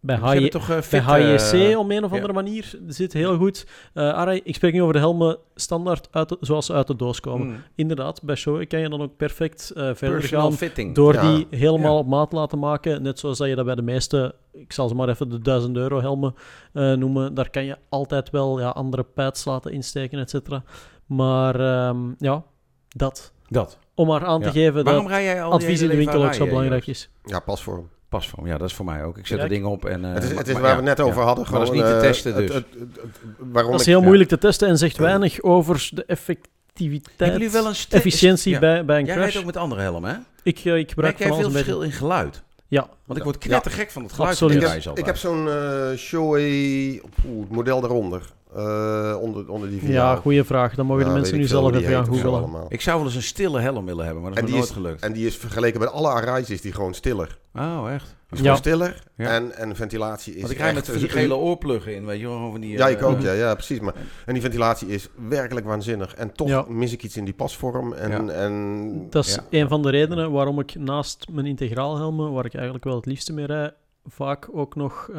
bij 0.07 0.17
HJ, 0.17 0.49
toch 0.49 0.71
eh, 0.71 0.79
bij 0.91 1.01
HJC 1.01 1.53
eh, 1.53 1.79
om 1.79 1.91
een 1.91 2.05
of 2.05 2.11
ja. 2.11 2.15
andere 2.17 2.33
manier 2.33 2.79
zit 2.87 3.13
heel 3.13 3.37
goed. 3.37 3.67
Eh 3.95 4.13
Arai, 4.13 4.41
ik 4.45 4.55
spreek 4.55 4.73
nu 4.73 4.81
over 4.81 4.93
de 4.93 4.99
helmen 4.99 5.39
standaard 5.55 6.09
uit 6.11 6.29
de- 6.29 6.37
zoals 6.41 6.67
ze 6.67 6.73
uit 6.73 6.87
de 6.87 6.97
doos 6.97 7.21
komen. 7.21 7.47
mm, 7.47 7.63
Inderdaad, 7.75 8.23
bij 8.23 8.35
Shoei 8.37 8.67
kan 8.67 8.81
je 8.81 8.89
dan 8.89 9.03
ook 9.03 9.17
perfect 9.17 9.71
eh, 9.71 9.83
verder 9.95 10.19
personal 10.19 10.49
gaan 10.49 10.57
fitting. 10.59 10.95
door 10.95 11.15
Ja. 11.15 11.35
die 11.35 11.47
helemaal 11.51 11.93
Ja. 11.93 11.99
op 11.99 12.07
maat 12.07 12.33
laten 12.33 12.59
maken. 12.59 13.03
Net 13.03 13.19
zoals 13.19 13.39
dat 13.39 13.49
je 13.49 13.55
dat 13.55 13.65
bij 13.65 13.75
de 13.75 13.83
meeste, 13.83 14.35
ik 14.53 14.73
zal 14.73 14.89
ze 14.89 14.95
maar 14.95 15.09
even 15.09 15.29
de 15.29 15.39
1000 15.39 15.77
euro 15.77 16.01
helmen 16.01 16.35
eh, 16.73 16.93
noemen. 16.93 17.35
Daar 17.35 17.51
kan 17.51 17.65
je 17.65 17.77
altijd 17.89 18.31
wel 18.31 18.61
ja, 18.61 18.69
andere 18.69 19.03
pads 19.03 19.45
laten 19.45 19.73
insteken, 19.73 20.19
et 20.19 20.31
cetera. 20.31 20.63
Maar 21.07 21.61
ehm, 21.61 21.99
ja, 22.19 22.43
dat. 22.89 23.33
Dat. 23.49 23.79
Om 23.95 24.07
maar 24.07 24.25
aan 24.25 24.41
te 24.41 24.47
Ja. 24.47 24.53
geven 24.53 24.85
Waarom 24.85 25.03
dat 25.03 25.13
rij 25.13 25.25
jij 25.25 25.43
al 25.43 25.53
advies 25.53 25.81
in 25.83 25.89
de 25.89 25.97
winkel 25.97 26.25
ook 26.25 26.35
zo 26.35 26.47
belangrijk 26.47 26.87
is. 26.87 27.11
Ja, 27.25 27.41
pasvorm. 27.41 27.89
Pasvorm, 28.09 28.47
ja, 28.47 28.59
dat 28.59 28.69
is 28.69 28.75
voor 28.75 28.85
mij 28.85 29.05
ook. 29.05 29.19
Ik 29.19 29.27
zet 29.27 29.37
Ja, 29.37 29.43
het 29.45 29.53
ding 29.53 29.65
op 29.65 29.85
en... 29.85 30.05
eh, 30.05 30.13
het 30.15 30.23
is, 30.23 30.31
het 30.31 30.47
is 30.47 30.53
maar- 30.53 30.63
waar 30.63 30.71
ja, 30.71 30.77
we 30.83 30.89
het 30.89 30.97
net 30.97 31.07
ja. 31.07 31.13
over 31.13 31.23
hadden. 31.23 31.45
Maar 31.51 31.53
dat 31.53 31.63
is 31.63 31.69
gewoon, 31.69 31.85
niet 31.91 32.01
te 32.01 32.07
eh, 32.07 32.11
testen 32.13 32.35
het- 32.35 32.47
dus. 32.47 32.55
het- 32.55 32.67
het- 32.79 32.89
het- 33.01 33.21
waarom 33.39 33.71
Dat 33.71 33.81
is 33.81 33.87
ik- 33.87 33.93
heel 33.93 34.01
ja. 34.01 34.07
moeilijk 34.07 34.29
te 34.29 34.39
testen 34.39 34.69
en 34.69 34.79
zegt 34.79 34.97
weinig 34.97 35.43
over 35.43 35.89
de 35.93 36.05
effectiviteit, 36.05 37.19
Hebben 37.19 37.39
jullie 37.39 37.53
wel 37.53 37.67
een 37.67 37.75
efficiëntie 37.91 38.53
Ja. 38.53 38.59
bij, 38.59 38.85
bij 38.85 38.99
een 38.99 39.05
Jij 39.05 39.15
crash. 39.15 39.25
rijdt 39.27 39.39
ook 39.41 39.45
met 39.55 39.57
andere 39.57 39.81
helmen, 39.81 40.11
hè? 40.11 40.17
Ik, 40.43 40.59
eh, 40.59 40.77
ik 40.77 40.89
gebruik 40.89 40.97
Merk 40.97 41.19
jij 41.19 41.27
van 41.29 41.37
alles 41.37 41.39
veel 41.39 41.47
een 41.47 41.53
verschil 41.53 41.81
in 41.83 41.93
geluid? 41.93 42.43
Ja, 42.69 42.89
Want 43.07 43.19
ik 43.19 43.25
word 43.25 43.43
Ja. 43.43 43.49
knettergek 43.49 43.91
van 43.91 44.03
het 44.03 44.13
geluid 44.13 44.31
Absoluut. 44.31 44.55
Ik 44.55 44.61
de 44.83 44.89
heb, 44.89 44.99
ik 44.99 45.07
heb 45.07 45.17
zo'n 45.17 45.49
eh 45.49 45.97
Shoei, 45.97 47.01
model 47.49 47.81
daaronder. 47.81 48.23
Eh, 48.57 49.17
onder, 49.21 49.49
onder 49.51 49.69
die 49.69 49.81
ja, 49.81 49.87
viaal. 49.87 50.17
goede 50.17 50.45
vraag. 50.45 50.75
Dan 50.75 50.87
mogen 50.87 51.03
Ja, 51.03 51.09
de 51.09 51.15
mensen 51.19 51.39
nu 51.39 51.45
zelf 51.47 51.75
even 51.75 52.05
gaan 52.19 52.25
allemaal. 52.35 52.67
Ik 52.69 52.81
zou 52.81 52.97
wel 52.97 53.07
eens 53.07 53.15
een 53.17 53.23
stille 53.23 53.61
helm 53.61 53.85
willen 53.87 54.05
hebben, 54.05 54.23
maar 54.23 54.31
dat 54.35 54.41
is 54.43 54.47
die 54.49 54.55
nooit 54.59 54.69
is- 54.71 54.75
gelukt. 54.77 55.03
En 55.03 55.13
die 55.13 55.27
is 55.27 55.37
vergeleken 55.37 55.81
met 55.81 55.91
alle 55.93 56.09
Arais 56.09 56.51
is 56.51 56.61
die 56.61 56.73
gewoon 56.73 56.95
stiller. 56.95 57.39
Oh, 57.55 57.87
echt? 57.93 58.05
Die 58.07 58.39
is 58.39 58.39
Ja. 58.39 58.43
gewoon 58.45 58.57
stiller 58.57 59.03
Ja. 59.17 59.29
en, 59.31 59.53
en 59.57 59.77
ventilatie 59.77 60.35
is 60.35 60.41
Want 60.41 60.53
ik 60.53 60.59
rij 60.59 60.75
met 60.75 60.85
die 60.87 60.95
een- 61.03 61.09
gele 61.11 61.35
oorpluggen 61.35 61.95
in, 61.95 62.05
weet 62.07 62.21
je 62.21 62.29
wel. 62.29 62.51
Van 62.51 62.61
die, 62.61 62.71
Ja, 62.77 62.89
ik 62.89 63.03
ook, 63.03 63.17
eh, 63.19 63.25
ja, 63.25 63.33
ja, 63.33 63.55
precies. 63.55 63.81
Maar, 63.81 63.95
en 64.27 64.33
die 64.33 64.43
ventilatie 64.43 64.89
is 64.89 65.09
werkelijk 65.29 65.67
waanzinnig. 65.67 66.15
En 66.15 66.33
toch 66.33 66.49
Ja. 66.49 66.65
mis 66.69 66.93
ik 66.93 67.03
iets 67.03 67.17
in 67.17 67.25
die 67.25 67.35
pasvorm. 67.35 67.93
En, 67.93 68.11
Ja. 68.27 68.33
en 68.33 69.07
Dat 69.11 69.25
is 69.25 69.35
Ja. 69.35 69.45
een 69.51 69.69
van 69.69 69.83
de 69.83 69.91
redenen 69.91 70.31
waarom 70.33 70.61
ik 70.61 70.75
naast 70.75 71.27
mijn 71.33 71.47
integraalhelmen, 71.47 72.33
waar 72.33 72.45
ik 72.45 72.55
eigenlijk 72.55 72.85
wel 72.85 72.97
het 72.97 73.07
liefste 73.07 73.33
mee 73.33 73.47
rijd, 73.47 73.73
vaak 74.05 74.49
ook 74.53 74.75
nog 74.75 75.09
eh, 75.15 75.17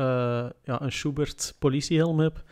ja, 0.63 0.81
een 0.81 0.91
Schubert 0.91 1.55
politiehelm 1.59 2.19
heb. 2.19 2.43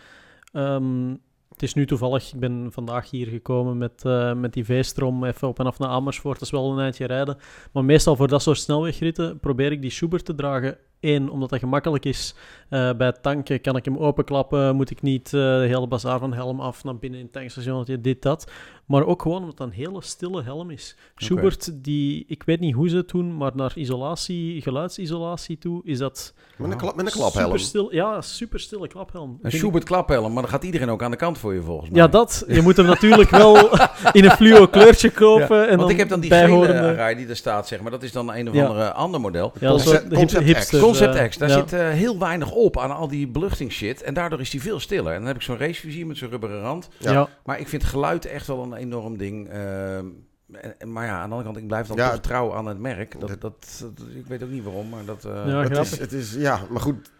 Ehm, 0.56 1.15
het 1.50 1.63
is 1.63 1.74
nu 1.74 1.86
toevallig, 1.86 2.34
ik 2.34 2.39
ben 2.39 2.68
vandaag 2.72 3.10
hier 3.10 3.28
gekomen 3.28 3.78
met, 3.78 4.06
eh, 4.06 4.34
met 4.34 4.54
die 4.54 4.65
V-stroom 4.65 5.24
even 5.24 5.48
op 5.48 5.60
en 5.60 5.65
af 5.65 5.80
naar 5.80 5.89
Amersfoort. 5.89 6.39
Dat 6.39 6.48
is 6.48 6.54
wel 6.54 6.72
een 6.72 6.80
eindje 6.80 7.06
rijden. 7.06 7.38
Maar 7.74 7.86
meestal 7.86 8.15
voor 8.15 8.28
dat 8.28 8.41
soort 8.41 8.58
snelwegritten 8.58 9.39
probeer 9.39 9.72
ik 9.72 9.82
die 9.82 9.91
Schubert 9.91 10.26
te 10.26 10.36
dragen. 10.36 10.78
Eén, 10.99 11.29
omdat 11.29 11.49
dat 11.49 11.60
gemakkelijk 11.60 12.05
is. 12.05 12.36
Eh, 12.69 12.89
bij 12.97 13.08
het 13.08 13.21
tanken 13.23 13.62
kan 13.62 13.75
ik 13.75 13.86
hem 13.86 13.97
openklappen. 13.97 14.75
Moet 14.75 14.91
ik 14.91 15.01
niet 15.01 15.25
eh, 15.25 15.31
de 15.31 15.65
hele 15.67 15.88
bazaar 15.88 16.19
van 16.19 16.34
helm 16.34 16.60
af 16.60 16.84
naar 16.84 16.97
binnen 16.97 17.19
in 17.19 17.25
het 17.25 17.34
tankstation. 17.34 17.77
dat 17.77 17.88
je 17.88 18.01
Dit, 18.01 18.21
dat. 18.21 18.51
Maar 18.86 19.05
ook 19.05 19.21
gewoon 19.21 19.38
omdat 19.41 19.58
het 19.58 19.67
een 19.67 19.73
hele 19.73 20.01
stille 20.01 20.43
helm 20.43 20.69
is. 20.69 20.95
Schubert, 21.15 21.84
die, 21.84 22.25
ik 22.27 22.43
weet 22.43 22.60
niet 22.60 22.73
hoe 22.73 22.89
ze 22.89 22.95
het 22.97 23.10
doen, 23.10 23.38
maar 23.38 23.51
naar 23.55 23.71
isolatie, 23.75 24.62
geluidsisolatie 24.62 25.58
toe, 25.58 25.81
is 25.84 25.97
dat 25.97 26.34
met 26.58 26.71
een, 26.71 26.77
klap, 26.77 26.95
met 26.95 27.05
een 27.05 27.12
klaphelm. 27.12 27.43
super 27.45 27.60
stil. 27.60 27.93
Ja, 27.93 28.21
super 28.21 28.60
stille 28.60 28.88
klaphelm. 28.88 29.29
Een 29.29 29.38
Vind 29.41 29.53
ik- 29.53 29.60
Schubert 29.60 29.84
klaphelm, 29.84 30.34
maar 30.34 30.41
dan 30.41 30.51
gaat 30.51 30.63
iedereen 30.63 30.89
ook 30.89 31.03
aan 31.03 31.12
de 31.12 31.17
kant 31.17 31.38
voor 31.38 31.53
je 31.53 31.62
volgens 31.62 31.89
mij. 31.89 32.01
Ja, 32.01 32.08
dat. 32.08 32.43
Je 32.47 32.62
moet 32.62 32.77
hem 32.77 32.86
natuurlijk 32.86 33.29
wel 33.29 33.69
in 34.12 34.23
een 34.25 34.31
fluo 34.31 34.67
kleurtje 34.67 35.10
kopen. 35.12 35.62
en 35.62 35.67
Want 35.67 35.79
dan 35.79 35.89
ik 35.89 35.97
heb 35.97 36.10
dan 36.10 36.19
die 36.19 36.31
gele 36.31 36.41
bijhorende- 36.47 36.91
rij 36.91 37.15
die 37.15 37.27
er 37.27 37.36
staat, 37.36 37.67
zeg 37.67 37.81
maar. 37.81 37.91
Dat 37.91 38.03
is 38.03 38.12
dan 38.12 38.34
een 38.34 38.49
of 38.49 38.53
Ja. 38.55 38.65
andere 38.65 38.91
ander 38.93 39.21
model. 39.21 39.51
Ja, 39.60 39.67
dat 39.67 39.79
is 39.79 39.84
Concept- 39.86 40.13
Concept 40.19 40.43
hipster, 40.45 40.79
Concept 40.86 41.15
eh, 41.15 41.28
X, 41.28 41.38
daar 41.38 41.50
ja. 41.50 41.56
zit 41.56 41.74
eh, 41.74 41.89
heel 41.89 42.19
weinig 42.19 42.52
op 42.52 42.80
aan 42.80 42.95
al 42.95 43.08
die 43.08 43.28
beluchtingsshit. 43.28 44.02
En 44.02 44.13
daardoor 44.13 44.39
is 44.39 44.50
die 44.50 44.62
veel 44.62 44.80
stiller. 44.80 45.12
En 45.12 45.17
dan 45.17 45.28
heb 45.28 45.36
ik 45.36 45.41
zo'n 45.41 45.58
racevizier 45.58 46.08
met 46.08 46.17
zo'n 46.17 46.30
rubberen 46.30 46.62
rand. 46.62 46.88
Ja. 46.98 47.12
Ja. 47.12 47.28
Maar 47.45 47.60
ik 47.60 47.67
vind 47.67 47.84
geluid 47.84 48.26
echt 48.26 48.48
wel 48.48 48.63
een 48.63 48.74
enorm 48.74 49.17
ding. 49.17 49.50
Ehm, 49.50 50.06
en- 50.52 50.80
en- 50.80 50.91
maar 50.91 51.06
ja, 51.06 51.12
aan 51.12 51.30
de 51.30 51.36
andere 51.36 51.43
kant, 51.43 51.58
ik 51.58 51.67
blijf 51.67 51.88
dan 51.88 51.98
Ja, 51.98 52.10
toch 52.12 52.19
trouw 52.19 52.54
aan 52.54 52.65
het 52.65 52.80
merk. 52.80 53.19
Dat, 53.19 53.41
dat- 53.41 53.86
ik 54.15 54.26
weet 54.28 54.43
ook 54.43 54.50
niet 54.50 54.63
waarom, 54.63 54.89
maar 54.89 55.06
dat... 55.06 55.26
eh, 55.26 55.32
Ja, 55.48 55.62
het, 55.63 55.78
is, 55.78 56.00
het 56.00 56.12
is, 56.12 56.34
ja, 56.38 56.60
maar 56.69 56.82
goed, 56.82 57.12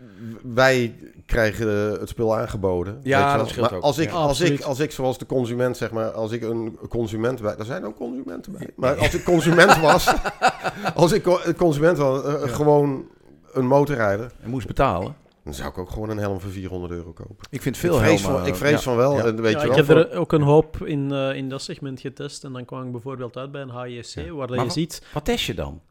wij 0.44 0.96
krijgen 1.26 1.68
het 2.00 2.10
spul 2.10 2.38
aangeboden. 2.38 3.00
Ja, 3.04 3.30
weet 3.30 3.38
dat 3.40 3.50
scheelt 3.50 3.70
maar 3.70 3.78
ook, 3.80 3.84
Als 3.84 3.98
ik, 3.98 4.10
ja. 4.10 4.16
als, 4.16 4.42
ik, 4.42 4.62
als 4.62 4.80
ik, 4.80 4.92
zoals 4.92 5.18
de 5.18 5.26
consument, 5.26 5.78
zeg 5.78 5.92
maar, 5.92 6.12
als 6.12 6.32
ik 6.32 6.42
een 6.44 6.78
consument 6.90 7.42
bij, 7.42 7.56
daar 7.56 7.66
zijn 7.66 7.86
ook 7.86 7.96
consumenten 7.96 8.52
bij. 8.52 8.70
Maar 8.76 8.96
als 8.96 9.14
ik 9.14 9.24
consument 9.24 9.78
was, 9.80 10.14
als 10.96 11.12
ik 11.12 11.24
consument 11.58 11.98
was, 11.98 12.22
gewoon 12.52 13.06
een 13.56 13.68
motorrijder, 13.68 14.32
en 14.42 14.50
moest 14.50 14.68
betalen. 14.68 15.16
dan 15.44 15.54
zou 15.54 15.70
ik 15.70 15.78
ook 15.78 15.90
gewoon 15.90 16.10
een 16.10 16.18
helm 16.18 16.40
voor 16.40 16.52
400 16.52 16.94
euro 16.94 17.12
kopen. 17.12 17.36
Ik 17.50 17.62
vind 17.62 17.78
veel 17.78 17.94
ik 17.96 18.00
vrees, 18.04 18.22
helmen, 18.22 18.40
van, 18.40 18.48
ik 18.48 18.54
eh, 18.54 18.60
vrees 18.60 18.72
ja. 18.72 18.78
van 18.80 18.96
wel, 18.96 19.18
Ja. 19.18 19.24
en 19.26 19.42
weet 19.42 19.52
Ja, 19.54 19.60
je 19.62 19.66
ik 19.66 19.68
wel. 19.68 19.76
heb 19.76 19.86
voor- 19.86 19.96
er 19.96 20.18
ook 20.20 20.32
een 20.32 20.42
hoop 20.42 20.86
in, 20.86 21.12
eh, 21.12 21.36
in 21.36 21.50
dat 21.50 21.62
segment 21.62 22.00
getest. 22.00 22.44
En 22.44 22.54
dan 22.54 22.66
kwam 22.66 22.86
ik 22.86 22.92
bijvoorbeeld 22.92 23.38
uit 23.38 23.52
bij 23.52 23.62
een 23.62 23.70
HJC, 23.70 24.16
Ja. 24.26 24.32
waar 24.32 24.48
dat 24.48 24.50
Maar 24.50 24.58
je 24.58 24.64
wat- 24.64 24.74
ziet... 24.74 25.04
Wat 25.14 25.26
test 25.26 25.46
je 25.46 25.54
dan? 25.54 25.82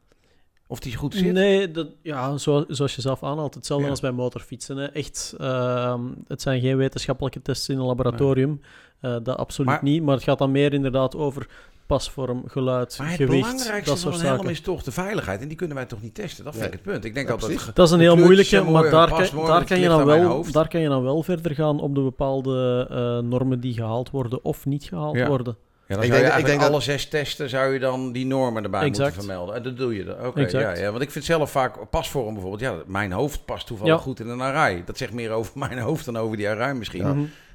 Of 0.67 0.79
die 0.81 0.97
goed 0.97 1.15
zit? 1.15 1.33
Nee, 1.33 1.71
dat, 1.71 1.87
ja, 2.03 2.37
zo, 2.37 2.65
zoals 2.69 2.95
je 2.95 3.01
zelf 3.01 3.23
aanhaalt, 3.23 3.55
hetzelfde 3.55 3.85
Ja. 3.85 3.91
als 3.91 4.01
bij 4.01 4.11
motorfietsen. 4.13 4.77
Hè. 4.77 4.87
Echt, 4.87 5.35
ehm, 5.39 6.01
het 6.29 6.43
zijn 6.43 6.61
geen 6.61 6.77
wetenschappelijke 6.77 7.43
tests 7.43 7.69
in 7.69 7.79
een 7.79 7.85
laboratorium. 7.87 8.61
Eh, 9.01 9.17
dat 9.23 9.37
absoluut 9.37 9.71
Maar- 9.71 9.83
niet. 9.83 10.03
Maar 10.03 10.15
het 10.15 10.25
gaat 10.25 10.39
dan 10.39 10.51
meer 10.51 10.73
inderdaad 10.73 11.17
over 11.17 11.47
pasvorm, 11.87 12.43
geluid, 12.47 12.95
Maar 12.99 13.07
het 13.07 13.17
gewicht, 13.17 13.41
belangrijkste 13.43 13.91
dat 13.91 14.01
van 14.01 14.13
een 14.13 14.21
helm 14.21 14.49
is 14.49 14.61
toch 14.61 14.83
de 14.83 14.93
veiligheid. 14.93 15.41
En 15.41 15.49
die 15.49 15.57
kunnen 15.57 15.77
wij 15.77 15.87
toch 15.87 16.03
niet 16.03 16.15
testen? 16.15 16.45
Dat 16.45 16.53
vind 16.55 16.67
ik 16.67 16.73
het 16.73 16.83
punt. 16.83 17.05
Ik 17.05 17.15
denk 17.15 17.29
Ja, 17.29 17.37
precies. 17.37 17.71
Dat 17.75 17.87
is 17.87 17.93
een 17.93 18.01
heel 18.01 18.17
moeilijke, 18.17 18.63
maar 18.63 18.91
daar, 18.91 19.09
past 19.09 19.33
mooi, 19.33 19.47
daar, 19.47 19.65
kan 19.65 19.81
je 19.81 19.89
dan 19.89 20.05
wel, 20.05 20.45
daar 20.53 20.69
kan 20.69 20.81
je 20.81 20.89
dan 20.89 21.03
wel 21.03 21.23
verder 21.23 21.55
gaan 21.55 21.81
op 21.81 21.95
de 21.95 22.01
bepaalde 22.01 22.87
eh, 22.91 23.29
normen 23.31 23.61
die 23.61 23.75
gehaald 23.75 24.11
worden 24.11 24.45
of 24.45 24.67
niet 24.67 24.85
gehaald 24.85 25.17
Ja. 25.17 25.27
worden. 25.29 25.57
Ja, 25.89 25.95
dan 25.95 26.05
Ik 26.05 26.11
zou 26.11 26.23
je 26.23 26.29
denk- 26.29 26.39
ik 26.41 26.47
denk 26.47 26.63
alle 26.63 26.81
zes 26.81 27.09
testen 27.09 27.49
zou 27.49 27.73
je 27.73 27.79
dan 27.79 28.13
die 28.13 28.27
normen 28.27 28.65
erbij 28.65 28.81
Exact. 28.83 28.99
moeten 29.09 29.25
vermelden. 29.25 29.55
En 29.55 29.63
dat 29.63 29.77
doe 29.77 29.95
je 29.97 30.05
dan. 30.05 30.27
Oké, 30.27 30.47
ja, 30.59 30.77
ja. 30.77 30.91
Want 30.91 31.03
ik 31.03 31.11
vind 31.11 31.25
zelf 31.25 31.51
vaak 31.51 31.91
pasvorm 31.91 32.33
bijvoorbeeld. 32.33 32.63
Ja, 32.63 32.75
mijn 32.87 33.13
hoofd 33.13 33.45
past 33.45 33.67
toevallig 33.67 33.93
Ja. 33.95 34.01
goed 34.01 34.21
in 34.21 34.29
een 34.29 34.43
arij. 34.43 34.83
Dat 34.87 34.99
zegt 34.99 35.13
meer 35.13 35.31
over 35.31 35.53
mijn 35.69 35.79
hoofd 35.79 36.05
dan 36.05 36.17
over 36.17 36.37
die 36.37 36.49
arij 36.49 36.75
misschien. 36.75 37.07
Ja. 37.07 37.15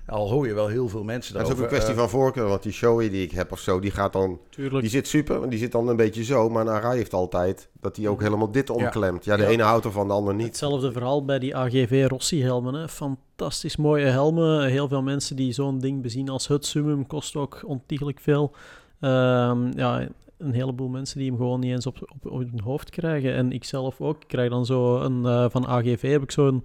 Al 0.10 0.30
hoor 0.30 0.48
je 0.48 0.54
wel 0.54 0.68
heel 0.68 0.90
veel 0.90 1.04
mensen 1.04 1.34
Dat 1.34 1.42
is 1.42 1.48
ook 1.50 1.58
daarover. 1.58 1.64
een 1.64 1.70
kwestie 1.70 1.94
eh, 1.94 2.00
van 2.00 2.20
voorkeur, 2.20 2.48
want 2.48 2.64
die 2.64 2.72
Shoei 2.72 3.10
die 3.10 3.24
ik 3.24 3.32
heb 3.32 3.52
of 3.52 3.60
zo, 3.60 3.80
die 3.80 3.92
gaat 3.92 4.14
dan, 4.14 4.40
Tuurlijk. 4.50 4.82
die 4.82 4.90
zit 4.90 5.08
super, 5.08 5.50
die 5.50 5.60
zit 5.60 5.72
dan 5.72 5.88
een 5.88 5.96
beetje 5.96 6.24
zo, 6.24 6.50
maar 6.50 6.62
een 6.62 6.74
Arai 6.74 6.98
heeft 6.98 7.14
altijd 7.14 7.70
dat 7.82 7.96
hij 7.96 8.08
ook 8.08 8.22
helemaal 8.22 8.52
dit 8.52 8.70
omklemt. 8.70 9.26
Ja, 9.26 9.36
de 9.36 9.44
Ja. 9.44 9.50
ene 9.50 9.64
houdt 9.64 9.86
ervan, 9.86 10.08
de 10.08 10.14
ander 10.14 10.34
niet. 10.36 10.46
Hetzelfde 10.46 10.92
verhaal 10.92 11.26
bij 11.26 11.40
die 11.40 11.56
AGV 11.56 12.06
Rossi 12.10 12.44
helmen. 12.44 12.74
Hè. 12.74 12.88
Fantastisch 12.88 13.76
mooie 13.78 14.06
helmen. 14.06 14.66
Heel 14.66 14.88
veel 14.88 15.02
mensen 15.02 15.36
die 15.36 15.52
zo'n 15.54 15.80
ding 15.80 16.02
bezien 16.02 16.30
als 16.30 16.48
het 16.48 16.66
summum 16.66 17.08
kost 17.08 17.36
ook 17.36 17.62
ontiegelijk 17.66 18.20
veel. 18.20 18.52
Ehm, 19.00 19.72
ja, 19.78 20.08
een 20.38 20.54
heleboel 20.54 20.88
mensen 20.88 21.20
die 21.20 21.28
hem 21.30 21.38
gewoon 21.38 21.60
niet 21.60 21.72
eens 21.72 21.86
op, 21.86 21.98
op, 22.02 22.32
op 22.32 22.40
hun 22.40 22.62
hoofd 22.64 22.90
krijgen. 22.90 23.34
En 23.34 23.52
ik 23.52 23.64
zelf 23.64 24.02
ook. 24.02 24.22
Ik 24.22 24.28
krijg 24.28 24.50
dan 24.50 24.66
zo 24.66 25.00
een 25.00 25.26
eh, 25.26 25.46
van 25.50 25.68
AGV 25.68 26.12
heb 26.12 26.24
ik 26.24 26.32
zo'n 26.32 26.64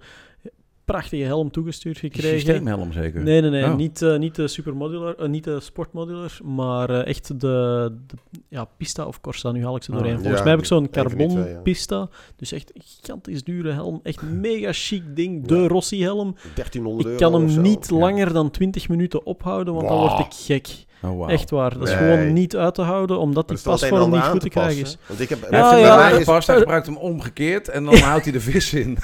prachtige 0.85 1.23
helm 1.23 1.51
toegestuurd 1.51 1.97
gekregen. 1.97 2.39
systeemhelm 2.39 2.91
zeker. 2.91 3.23
Nee, 3.23 3.41
nee, 3.41 3.49
nee. 3.49 3.63
Oh. 3.63 3.75
Niet, 3.75 4.01
eh, 4.01 4.17
niet 4.17 4.35
de 4.35 4.47
supermodular, 4.47 5.15
eh, 5.15 5.27
niet 5.27 5.43
de 5.43 5.59
sportmodular, 5.59 6.37
maar 6.43 6.89
eh, 6.89 7.07
echt 7.07 7.27
de, 7.39 7.91
de 8.07 8.15
ja, 8.49 8.65
Pista 8.77 9.05
of 9.05 9.21
Corsa. 9.21 9.51
Nu 9.51 9.63
haal 9.63 9.75
ik 9.75 9.83
ze 9.83 9.91
doorheen. 9.91 10.09
ja. 10.11 10.15
Volgens 10.17 10.37
Ja, 10.37 10.43
mij 10.43 10.51
heb 10.51 10.61
ik 10.61 10.65
zo'n 10.67 10.89
carbon 10.89 11.29
twee, 11.29 11.49
ja. 11.53 11.59
Pista. 11.59 12.09
Dus 12.35 12.51
echt 12.51 12.75
een 12.75 12.81
gigantisch 12.85 13.43
dure 13.43 13.71
helm. 13.71 13.99
Echt 14.03 14.21
mega 14.21 14.69
chic 14.73 15.03
ding. 15.15 15.45
De 15.47 15.67
Rossi 15.67 16.01
helm. 16.03 16.35
1300 16.55 17.07
Ik 17.13 17.19
euro 17.21 17.31
kan 17.31 17.41
hem 17.41 17.61
niet 17.61 17.89
langer 17.89 18.33
dan 18.33 18.51
20 18.51 18.89
minuten 18.89 19.25
ophouden, 19.25 19.73
want 19.73 19.87
dan 19.87 19.97
word 19.97 20.19
ik 20.19 20.33
gek. 20.33 20.67
Oh. 21.09 21.31
Echt 21.31 21.49
waar. 21.49 21.73
Dat 21.77 21.87
is 21.87 21.93
Nee. 21.93 21.97
gewoon 21.97 22.33
niet 22.33 22.55
uit 22.55 22.75
te 22.75 22.81
houden, 22.81 23.19
omdat 23.19 23.47
die 23.47 23.57
pasvorm 23.63 24.11
niet 24.11 24.21
goed 24.23 24.41
te 24.41 24.49
krijgen 24.49 24.81
is. 24.81 24.97
Want 25.07 25.19
ik 25.19 25.29
heb, 25.29 25.39
Hij 25.49 25.59
Ja, 25.59 25.69
hem 25.71 25.79
ja. 25.79 25.95
bij 25.95 26.09
mij 26.09 26.19
gepast, 26.19 26.47
hij 26.47 26.57
gebruikt 26.57 26.85
hem 26.85 26.97
omgekeerd 26.97 27.69
en 27.69 27.85
dan 27.85 27.97
houdt 28.09 28.23
hij 28.23 28.33
de 28.33 28.39
vis 28.41 28.73
in. 28.73 28.97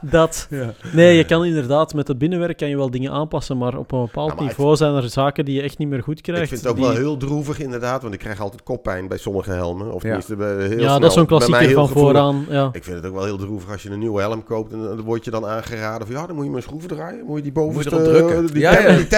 Dat. 0.00 0.46
Ja. 0.50 0.72
Nee, 0.92 1.16
je 1.16 1.24
kan 1.24 1.44
inderdaad 1.44 1.94
met 1.94 2.08
het 2.08 2.18
binnenwerk 2.18 2.56
kan 2.56 2.68
je 2.68 2.76
wel 2.76 2.90
dingen 2.90 3.12
aanpassen, 3.12 3.58
maar 3.58 3.76
op 3.78 3.92
een 3.92 4.00
bepaald 4.00 4.32
Ja, 4.38 4.44
niveau 4.44 4.76
zijn 4.76 4.94
er 4.94 5.08
zaken 5.08 5.44
die 5.44 5.54
je 5.54 5.62
echt 5.62 5.78
niet 5.78 5.88
meer 5.88 6.02
goed 6.02 6.20
krijgt. 6.20 6.42
ik 6.42 6.48
vind 6.48 6.60
het 6.60 6.70
ook 6.70 6.76
die- 6.76 6.86
wel 6.86 6.94
heel 6.94 7.16
droevig 7.16 7.58
inderdaad, 7.58 8.02
want 8.02 8.14
ik 8.14 8.20
krijg 8.20 8.40
altijd 8.40 8.62
koppijn 8.62 9.08
bij 9.08 9.18
sommige 9.18 9.50
helmen. 9.50 9.92
Of 9.92 10.00
tenminste 10.00 10.36
bij 10.36 10.54
heel 10.54 10.70
Ja, 10.70 10.76
snel. 10.76 11.00
dat 11.00 11.08
is 11.10 11.16
zo'n 11.16 11.26
klassieker 11.26 11.70
van 11.72 11.86
gevoelig. 11.86 11.92
vooraan. 12.20 12.46
Ja. 12.48 12.68
Ik 12.72 12.84
vind 12.84 12.96
het 12.96 13.06
ook 13.06 13.14
wel 13.14 13.24
heel 13.24 13.36
droevig 13.38 13.70
als 13.72 13.82
je 13.82 13.90
een 13.90 13.98
nieuwe 13.98 14.20
helm 14.20 14.44
koopt 14.44 14.72
en 14.72 14.82
dan 14.82 15.00
word 15.00 15.24
je 15.24 15.30
dan 15.30 15.46
aangeraden 15.46 16.06
van 16.06 16.16
ja, 16.16 16.26
dan 16.26 16.34
moet 16.34 16.44
je 16.44 16.50
maar 16.50 16.58
een 16.60 16.66
schroef 16.68 16.86
draaien. 16.86 17.24
Moet 17.26 17.36
je 17.36 17.42
die 17.42 17.52
bovenste, 17.52 17.94
Moet 17.94 18.04
je 18.06 18.10
erop 18.12 18.28
drukken. 18.28 18.46
die, 18.52 18.62
Ja, 18.62 18.70
die 18.70 19.08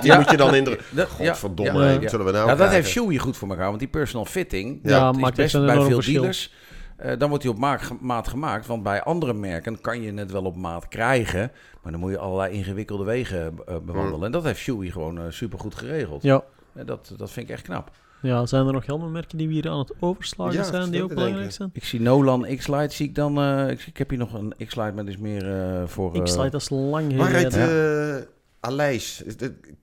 die 0.00 0.10
Ja. 0.10 0.16
moet 0.18 0.30
je 0.30 0.36
dan. 0.40 0.64
Dat, 0.90 1.08
ja. 1.18 1.26
Godverdomme, 1.28 2.00
Ja, 2.00 2.08
zullen 2.08 2.26
we 2.26 2.32
nou 2.32 2.42
Ja, 2.42 2.46
dat 2.46 2.56
krijgen? 2.56 2.76
heeft 2.76 2.88
Shoei 2.88 3.18
goed 3.18 3.36
voor 3.36 3.48
elkaar, 3.48 3.66
want 3.66 3.78
die 3.78 3.88
personal 3.88 4.24
fitting, 4.24 4.80
Ja, 4.82 5.04
dat 5.06 5.14
is 5.14 5.20
maakt 5.20 5.36
best 5.36 5.52
bij 5.66 5.74
veel 5.80 5.90
verschil. 5.94 6.14
dealers. 6.14 6.52
eh, 6.96 7.18
dan 7.18 7.28
wordt 7.28 7.44
hij 7.44 7.52
op 7.52 7.58
maat, 7.58 7.90
maat 8.00 8.28
gemaakt, 8.28 8.66
want 8.66 8.82
bij 8.82 9.02
andere 9.02 9.32
merken 9.32 9.80
kan 9.80 10.02
je 10.02 10.12
het 10.14 10.30
wel 10.30 10.44
op 10.44 10.56
maat 10.56 10.88
krijgen, 10.88 11.50
maar 11.82 11.92
dan 11.92 12.00
moet 12.00 12.10
je 12.10 12.18
allerlei 12.18 12.52
ingewikkelde 12.54 13.04
wegen 13.04 13.54
eh, 13.66 13.76
bewandelen. 13.82 14.24
En 14.26 14.32
dat 14.32 14.44
heeft 14.44 14.58
Shoei 14.60 14.90
gewoon 14.90 15.14
super 15.16 15.32
supergoed 15.32 15.74
geregeld. 15.74 16.22
ja. 16.22 16.42
Eh, 16.74 16.86
Dat, 16.86 17.14
dat 17.16 17.30
vind 17.30 17.48
ik 17.48 17.54
echt 17.54 17.62
knap. 17.64 17.90
Ja, 18.22 18.46
zijn 18.46 18.66
er 18.66 18.72
nog 18.72 18.86
helmenmerken 18.86 19.38
die 19.38 19.46
we 19.48 19.52
hier 19.54 19.70
aan 19.70 19.78
het 19.78 19.92
overslagen 20.00 20.54
Ja, 20.54 20.62
zijn, 20.64 20.90
die 20.90 21.02
ook 21.02 21.14
belangrijk 21.14 21.46
ik. 21.46 21.52
zijn? 21.52 21.70
Ik 21.72 21.84
zie 21.84 22.00
Nolan 22.00 22.46
X-Lite, 22.56 22.94
zie 22.94 23.08
ik 23.08 23.14
dan... 23.14 23.38
eh, 23.38 23.70
ik, 23.70 23.86
ik 23.86 23.96
heb 23.96 24.10
hier 24.10 24.18
nog 24.18 24.34
een 24.34 24.48
X-Lite, 24.66 24.76
maar 24.80 24.94
dat 25.04 25.06
is 25.06 25.16
meer 25.16 25.52
eh, 25.54 25.82
voor... 25.86 26.14
eh, 26.14 26.22
X-Lite, 26.22 26.50
dat 26.50 26.60
is 26.60 26.70
lang 26.70 27.16
Waar 27.16 27.30
geleden. 27.30 28.16
uh, 28.18 28.22
Aleis? 28.60 29.22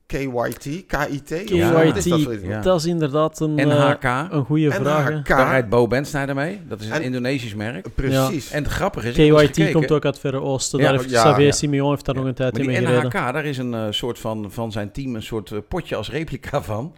KYT? 0.05 0.85
KIT? 0.87 1.49
Ja. 1.49 1.71
Wat 1.85 1.95
is 1.95 2.03
dat 2.03 2.23
KYT? 2.25 2.41
Ja. 2.43 2.61
dat 2.61 2.79
is 2.79 2.85
inderdaad 2.85 3.39
een, 3.39 3.59
eh, 3.59 3.65
NHK. 3.65 4.31
een 4.31 4.45
goede 4.45 4.71
vraag. 4.71 5.03
hè. 5.03 5.11
NHK. 5.15 5.27
Daar 5.27 5.49
rijdt 5.49 5.69
Bo 5.69 5.87
Bensnijder 5.87 6.35
mee. 6.35 6.61
Dat 6.67 6.79
is 6.79 6.85
een 6.85 6.91
En- 6.93 7.01
Indonesisch 7.01 7.55
merk. 7.55 7.95
Precies. 7.95 8.51
En 8.51 8.63
het 8.63 8.71
grappige 8.71 9.07
is... 9.09 9.15
KYT 9.15 9.71
komt 9.71 9.91
ook 9.91 10.05
uit 10.05 10.13
het 10.13 10.19
Verre 10.19 10.41
Oosten. 10.41 10.79
Ja, 10.79 10.85
daar 10.85 10.97
heeft 10.99 11.09
ja, 11.09 11.23
Xavier 11.23 11.45
ja. 11.45 11.51
Simeon 11.51 11.89
heeft 11.89 12.05
daar 12.05 12.15
nog 12.15 12.25
een 12.25 12.33
tijd 12.33 12.51
Maar 12.53 12.61
in 12.61 12.67
mee 12.67 12.79
NHK, 12.81 12.87
gereden. 12.89 13.33
daar 13.33 13.45
is 13.45 13.57
een 13.57 13.73
eh, 13.73 13.85
soort 13.89 14.19
van, 14.19 14.51
van 14.51 14.71
zijn 14.71 14.91
team 14.91 15.15
een 15.15 15.23
soort 15.23 15.51
eh, 15.51 15.57
potje 15.67 15.95
als 15.95 16.09
replica 16.11 16.61
van. 16.61 16.95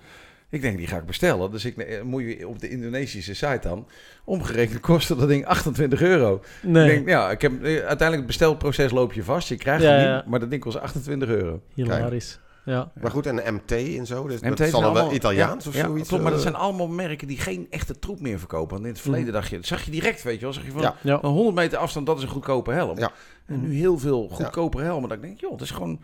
Ik 0.51 0.61
denk, 0.61 0.77
die 0.77 0.87
ga 0.87 0.97
ik 0.97 1.05
bestellen. 1.05 1.51
Dus 1.51 1.65
ik 1.65 1.77
eh, 1.77 2.01
moet 2.01 2.21
je 2.23 2.47
op 2.47 2.59
de 2.59 2.69
Indonesische 2.69 3.33
site 3.33 3.59
dan. 3.61 3.87
Omgerekend 4.23 4.79
kostte 4.79 5.15
dat 5.15 5.27
ding 5.27 5.45
28 5.45 6.01
euro. 6.01 6.41
Nee, 6.61 6.83
Ik 6.89 6.95
denk, 6.95 7.07
ja, 7.07 7.31
ik 7.31 7.41
heb, 7.41 7.51
eh, 7.63 7.69
uiteindelijk 7.71 8.15
het 8.17 8.25
bestelproces 8.25 8.91
loop 8.91 9.13
je 9.13 9.23
vast. 9.23 9.47
Je 9.49 9.55
krijgt 9.57 9.83
Ja, 9.83 9.89
het 9.91 10.01
ja. 10.01 10.15
niet, 10.15 10.25
maar 10.25 10.39
dat 10.39 10.49
ding 10.49 10.61
kost 10.61 10.77
28 10.79 11.29
euro. 11.29 11.61
hilarisch. 11.73 12.39
Ja. 12.65 12.91
Maar 13.01 13.11
goed, 13.11 13.25
en 13.25 13.35
de 13.35 13.43
MT 13.51 13.71
en 13.71 14.05
zo. 14.05 14.27
Dus 14.27 14.39
MT 14.41 14.57
dat 14.57 14.69
zal 14.69 14.81
dan 14.81 14.81
wel 14.81 14.89
allemaal- 15.01 15.13
Italiaans 15.15 15.63
ja, 15.63 15.69
of 15.69 15.75
ja, 15.75 15.85
zoiets. 15.85 16.07
Klopt, 16.07 16.23
maar 16.23 16.31
dat 16.31 16.41
eh, 16.41 16.47
zijn 16.47 16.61
allemaal 16.61 16.87
merken 16.87 17.27
die 17.27 17.37
geen 17.37 17.67
echte 17.69 17.99
troep 17.99 18.19
meer 18.19 18.39
verkopen. 18.39 18.69
Want 18.73 18.83
in 18.85 18.91
het 18.91 19.01
verleden 19.01 19.27
Mm. 19.27 19.31
dacht 19.33 19.49
je, 19.49 19.55
dat 19.55 19.65
zag 19.65 19.81
je 19.85 19.91
direct, 19.91 20.23
weet 20.23 20.35
je 20.35 20.41
wel. 20.41 20.53
Zag 20.53 20.65
je 20.65 20.71
van, 20.71 20.81
Ja. 20.81 20.95
Ja. 21.01 21.19
van 21.19 21.31
100 21.31 21.55
meter 21.55 21.77
afstand, 21.77 22.05
dat 22.05 22.17
is 22.17 22.23
een 22.23 22.29
goedkope 22.29 22.71
helm. 22.71 22.97
Ja. 22.99 23.11
En 23.45 23.61
nu 23.61 23.73
heel 23.75 23.97
veel 23.97 24.27
goedkopere 24.31 24.83
helmen. 24.83 25.09
Dat 25.09 25.17
ik 25.17 25.23
denk, 25.23 25.39
joh, 25.39 25.51
dat 25.51 25.61
is 25.61 25.71
gewoon... 25.71 25.99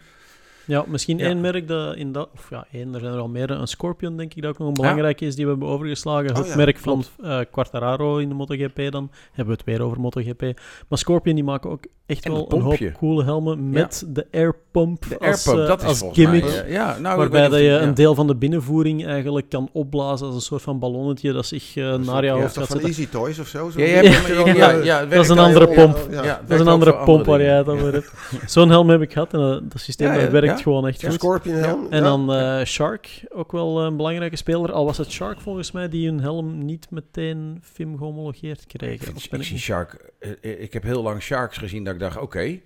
ja, 0.66 0.84
misschien 0.88 1.20
één 1.20 1.42
merk 1.42 1.68
dat 1.68 1.96
in 1.96 2.12
dat... 2.12 2.30
Of 2.34 2.48
ja, 2.50 2.66
één, 2.72 2.94
er 2.94 3.00
zijn 3.00 3.14
er 3.14 3.20
al 3.20 3.28
meer. 3.28 3.52
Een 3.52 3.68
Scorpion, 3.68 4.18
denk 4.18 4.34
ik, 4.34 4.42
dat 4.42 4.52
ook 4.52 4.58
nog 4.58 4.68
een 4.68 4.74
belangrijke 4.74 5.26
is 5.26 5.36
die 5.36 5.46
we 5.46 5.52
hebben 5.52 5.68
overgeslagen. 5.70 6.30
Oh 6.32 6.38
het 6.38 6.56
merk 6.56 6.78
van 6.78 7.04
eh 7.24 7.40
Quartararo 7.52 8.18
in 8.18 8.30
de 8.30 8.36
MotoGP 8.36 8.92
dan. 8.92 9.10
Hebben 9.32 9.56
we 9.56 9.62
het 9.64 9.64
weer 9.78 9.82
over 9.82 10.00
MotoGP. 10.00 10.42
Maar 10.88 10.98
Scorpion, 10.98 11.36
die 11.36 11.44
maken 11.44 11.70
ook 11.70 11.84
echt 12.06 12.26
En 12.26 12.32
wel 12.32 12.46
een 12.50 12.62
hoop 12.62 12.92
coole 12.98 13.24
helmen 13.24 13.70
met 13.70 14.06
de 14.08 14.28
airpump 14.32 15.06
De 15.10 15.20
als, 15.20 15.48
airpump, 15.48 15.64
eh, 15.64 15.68
dat 15.68 15.84
als 15.84 16.04
gimmick. 16.12 16.44
mij... 16.44 16.66
ja, 16.72 16.98
nou, 17.00 17.18
waarbij 17.18 17.50
dat 17.50 17.60
je 17.60 17.70
een 17.70 17.94
deel 17.94 18.16
van 18.16 18.28
de 18.28 18.36
binnenvoering 18.36 19.06
eigenlijk 19.06 19.50
kan 19.50 19.70
opblazen 19.74 20.26
als 20.26 20.36
een 20.36 20.42
soort 20.42 20.62
van 20.62 20.80
ballonnetje 20.80 21.34
dat 21.34 21.46
zich 21.46 21.76
eh, 21.76 21.96
naar 21.96 22.26
jouw 22.26 22.40
hoofd 22.40 22.58
gaat 22.58 22.68
zetten. 22.68 22.88
Easy 22.88 23.08
Toys 23.08 23.40
of 23.40 23.48
zo? 23.48 23.70
Zo- 23.70 23.80
Ja, 23.82 24.72
Ja, 24.84 25.06
Dat 25.06 25.20
is 25.24 25.30
een 25.30 25.40
andere 25.40 25.68
pomp. 25.68 25.98
Dat 26.12 26.40
is 26.50 26.60
een 26.60 26.68
andere 26.68 26.96
pomp 26.96 27.26
waar 27.26 27.42
jij 27.42 27.58
het 27.58 27.68
over 27.68 27.94
hebt. 27.94 28.12
Zo'n 28.46 28.70
helm 28.70 28.90
heb 28.90 29.02
ik 29.02 29.12
gehad 29.14 29.34
en 29.34 29.40
dat, 29.70 29.82
systeem 29.82 30.14
dat 30.14 30.30
werkt 30.30 30.55
gewoon 30.62 30.88
echt 30.88 31.04
goed. 31.06 31.14
Scorpion 31.14 31.56
helm. 31.56 31.88
En 31.90 31.98
ja. 31.98 32.04
dan 32.04 32.34
eh, 32.34 32.66
Shark, 32.66 33.26
ook 33.30 33.52
wel 33.52 33.82
een 33.82 33.96
belangrijke 33.98 34.36
speler. 34.36 34.72
Al 34.72 34.86
was 34.86 34.98
het 34.98 35.12
Shark 35.12 35.42
volgens 35.42 35.72
mij 35.72 35.90
die 35.90 36.08
hun 36.08 36.20
helm 36.20 36.66
niet 36.66 36.88
meteen 36.92 37.60
FIM 37.64 37.98
gehomologeerd 37.98 38.62
Ik, 38.62 38.68
kreeg. 38.68 39.02
ik 39.02 39.08
ik 39.16 39.20
zie 39.22 39.38
niet- 39.38 39.62
Shark... 39.62 40.12
eh, 40.20 40.32
eh, 40.42 40.62
ik 40.62 40.74
heb 40.74 40.84
heel 40.84 41.02
lang 41.04 41.22
Sharks 41.22 41.58
gezien 41.58 41.84
dat 41.84 41.94
ik 41.94 42.00
dacht, 42.00 42.18
oké... 42.18 42.60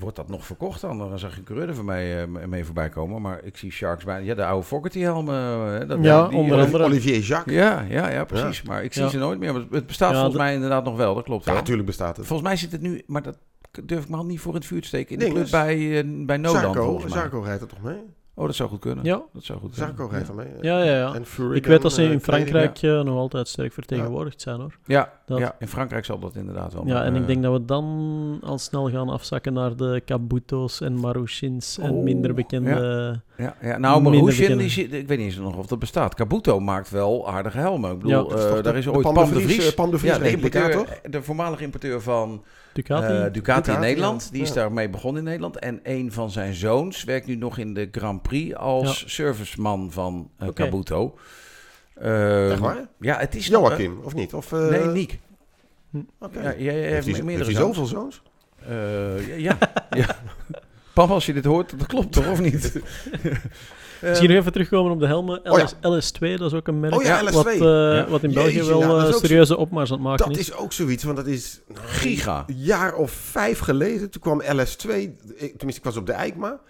Wordt 0.00 0.16
dat 0.16 0.28
nog 0.28 0.46
verkocht 0.46 0.80
dan? 0.80 0.98
Dan 0.98 1.18
zag 1.18 1.38
ik 1.38 1.44
coureur 1.44 1.68
er 1.68 1.74
voor 1.74 1.84
mij 1.84 2.26
mee 2.26 2.64
voorbij 2.64 2.88
komen. 2.88 3.22
Maar 3.22 3.40
ik 3.44 3.56
zie 3.56 3.70
Sharks 3.72 4.04
bij... 4.04 4.24
Ja, 4.24 4.34
de 4.34 4.44
oude 4.44 4.66
Fogerty 4.66 4.98
helmen. 5.00 5.34
eh, 5.80 5.88
dat, 5.88 5.98
Ja, 6.02 6.28
die- 6.28 6.38
onder 6.38 6.60
andere. 6.60 6.84
Olivier 6.84 7.18
Jacques. 7.18 7.56
Ja, 7.56 7.84
ja, 7.88 8.08
ja, 8.10 8.24
precies. 8.24 8.62
Maar 8.62 8.84
ik 8.84 8.92
zie 8.92 9.02
Ja. 9.02 9.08
ze 9.08 9.18
nooit 9.18 9.38
meer. 9.38 9.52
Maar 9.52 9.62
het 9.70 9.86
bestaat 9.86 10.10
Ja, 10.10 10.16
volgens 10.16 10.36
mij 10.36 10.54
inderdaad 10.54 10.84
nog 10.84 10.96
wel. 10.96 11.14
Dat 11.14 11.24
klopt 11.24 11.44
Ja, 11.44 11.52
natuurlijk 11.52 11.86
bestaat 11.86 12.16
het. 12.16 12.26
Volgens 12.26 12.48
mij 12.48 12.56
zit 12.58 12.72
het 12.72 12.80
nu... 12.80 13.02
Maar 13.06 13.22
dat 13.22 13.38
durf 13.84 14.02
ik 14.02 14.08
me 14.08 14.16
al 14.16 14.24
niet 14.24 14.40
voor 14.40 14.52
in 14.52 14.58
het 14.58 14.66
vuur 14.66 14.80
te 14.80 14.86
steken. 14.86 15.12
In 15.18 15.18
de 15.18 15.30
club 15.34 15.50
bij, 15.50 16.00
eh, 16.02 16.24
bij 16.26 16.36
Nolan 16.36 16.60
Zarco, 16.60 16.84
volgens 16.84 17.12
mij. 17.12 17.22
Zarco 17.22 17.40
rijdt 17.40 17.62
er 17.62 17.68
toch 17.68 17.82
mee? 17.82 18.02
Oh, 18.34 18.46
dat 18.46 18.54
zou 18.54 18.68
goed 18.68 18.78
kunnen. 18.80 19.04
Ja. 19.04 19.22
Dat 19.32 19.44
zou 19.44 19.58
goed 19.58 19.70
kunnen. 19.74 19.88
Zarco 19.88 20.10
rijdt 20.10 20.28
er 20.28 20.34
mee. 20.34 20.46
Ja, 20.60 20.82
ja, 20.82 20.96
ja. 20.96 21.14
En 21.14 21.26
Fury 21.26 21.56
Ik 21.56 21.66
weet 21.66 21.82
dat 21.82 21.92
ze 21.92 22.02
in 22.02 22.12
eh, 22.12 22.18
Frankrijk 22.20 22.82
eh, 22.82 23.00
nog 23.02 23.16
altijd 23.16 23.48
sterk 23.48 23.72
vertegenwoordigd 23.72 24.40
zijn 24.40 24.60
hoor. 24.60 24.78
Ja, 24.86 25.12
Dat- 25.26 25.38
ja, 25.38 25.56
in 25.58 25.68
Frankrijk 25.68 26.04
zal 26.04 26.18
dat 26.18 26.36
inderdaad 26.36 26.72
wel. 26.72 26.86
Ja, 26.86 26.94
maar, 26.94 27.04
en 27.04 27.14
ik 27.14 27.20
eh, 27.20 27.26
denk 27.26 27.42
dat 27.42 27.52
we 27.52 27.64
dan 27.64 28.38
al 28.42 28.58
snel 28.58 28.90
gaan 28.90 29.08
afzakken 29.08 29.52
naar 29.52 29.76
de 29.76 30.02
Kabuto's 30.04 30.80
en 30.80 30.94
Marushins 31.00 31.78
en 31.78 31.90
Oh, 31.90 32.02
minder 32.02 32.34
bekende... 32.34 33.20
Ja, 33.42 33.56
ja. 33.60 33.78
nou, 33.78 34.10
die 34.10 34.68
zit, 34.68 34.92
ik 34.92 35.08
weet 35.08 35.18
niet 35.18 35.26
eens 35.26 35.36
nog 35.36 35.56
of 35.56 35.66
dat 35.66 35.78
bestaat. 35.78 36.14
Kabuto 36.14 36.60
maakt 36.60 36.90
wel 36.90 37.28
aardige 37.30 37.58
helmen. 37.58 37.92
Ik 37.92 37.98
bedoel, 37.98 38.28
Ja. 38.30 38.36
eh, 38.36 38.48
is 38.48 38.54
de- 38.54 38.62
daar 38.62 38.76
is 38.76 38.88
ooit 38.88 39.02
Pan 39.12 39.14
de 39.32 39.40
Vries, 39.40 39.68
eh, 39.68 39.74
Pan 39.74 39.90
de 39.90 39.98
Vries 39.98 40.12
ja, 40.12 40.18
de, 40.18 40.30
importeur, 40.30 40.70
toch? 40.72 41.00
de 41.10 41.22
voormalige 41.22 41.62
importeur 41.62 42.00
van 42.02 42.44
Ducati? 42.72 43.04
eh, 43.06 43.10
Ducati, 43.12 43.30
Ducati, 43.32 43.70
in 43.72 43.80
Nederland. 43.80 44.32
Die 44.32 44.42
is 44.42 44.52
daarmee 44.52 44.88
begonnen 44.90 45.22
in 45.22 45.28
Nederland. 45.28 45.58
En 45.58 45.80
een 45.82 46.12
van 46.12 46.30
zijn 46.30 46.54
zoons 46.54 47.04
werkt 47.04 47.26
nu 47.26 47.34
nog 47.36 47.58
in 47.58 47.74
de 47.74 47.88
Grand 47.92 48.22
Prix 48.22 48.54
als 48.56 49.04
serviceman 49.06 49.92
van 49.92 50.30
eh 50.38 50.48
Oké. 50.48 50.62
Kabuto. 50.64 51.18
Ehm, 51.94 52.50
Echt 52.50 52.60
waar? 52.60 52.88
Ja, 53.00 53.18
het 53.18 53.34
is 53.34 53.46
Joachim, 53.46 54.00
of 54.02 54.14
niet? 54.14 54.34
Of, 54.34 54.52
eh, 54.52 54.68
nee, 54.68 54.84
Niek. 54.84 55.18
Oké. 56.20 56.40
Ja, 56.42 56.54
jij, 56.58 56.74
Heeft 56.74 56.92
heeft 57.04 57.16
hij, 57.16 57.24
meerdere 57.24 57.44
heeft 57.50 57.58
hij 57.58 57.72
zoons. 57.72 57.76
zoveel 57.76 58.00
zoons? 58.00 58.22
Eh, 58.68 59.38
ja, 59.38 59.58
ja. 59.90 60.06
ja. 60.94 61.02
Pam, 61.02 61.10
als 61.10 61.26
je 61.26 61.32
dit 61.32 61.44
hoort, 61.44 61.78
dat 61.78 61.86
klopt 61.86 62.12
toch, 62.12 62.28
of 62.30 62.40
niet? 62.40 62.72
Misschien 64.00 64.28
nog 64.28 64.38
even 64.38 64.52
terugkomen 64.52 64.92
op 64.92 65.00
de 65.00 65.06
helmen. 65.06 65.50
Oh 65.50 65.58
ja. 65.58 65.64
LS, 65.88 66.12
LS2, 66.12 66.18
dat 66.36 66.40
is 66.40 66.54
ook 66.54 66.68
een 66.68 66.80
merk 66.80 66.94
Oh 66.94 67.02
ja, 67.02 67.22
LS2. 67.24 67.32
Wat, 67.32 67.46
eh, 67.46 67.60
Ja. 67.60 68.06
wat 68.08 68.22
in 68.22 68.32
België 68.32 68.54
Jeetje, 68.54 68.78
wel 68.78 68.80
dat 68.96 69.06
eh, 69.06 69.12
zo- 69.12 69.18
serieuze 69.18 69.56
opmars 69.56 69.90
aan 69.90 69.96
het 69.96 70.06
maken 70.06 70.28
Dat 70.28 70.36
is. 70.36 70.48
is 70.50 70.54
ook 70.56 70.72
zoiets, 70.72 71.04
want 71.04 71.16
dat 71.16 71.26
is 71.26 71.60
nou, 71.68 71.86
Giga. 71.86 72.44
een 72.46 72.56
jaar 72.56 72.94
of 72.94 73.10
vijf 73.10 73.58
geleden. 73.58 74.10
Toen 74.10 74.20
kwam 74.22 74.42
LS2, 74.42 74.88
ik- 74.88 75.36
tenminste 75.36 75.66
ik 75.78 75.82
was 75.84 75.96
op 75.96 76.06
de 76.06 76.12
EICMA. 76.12 76.60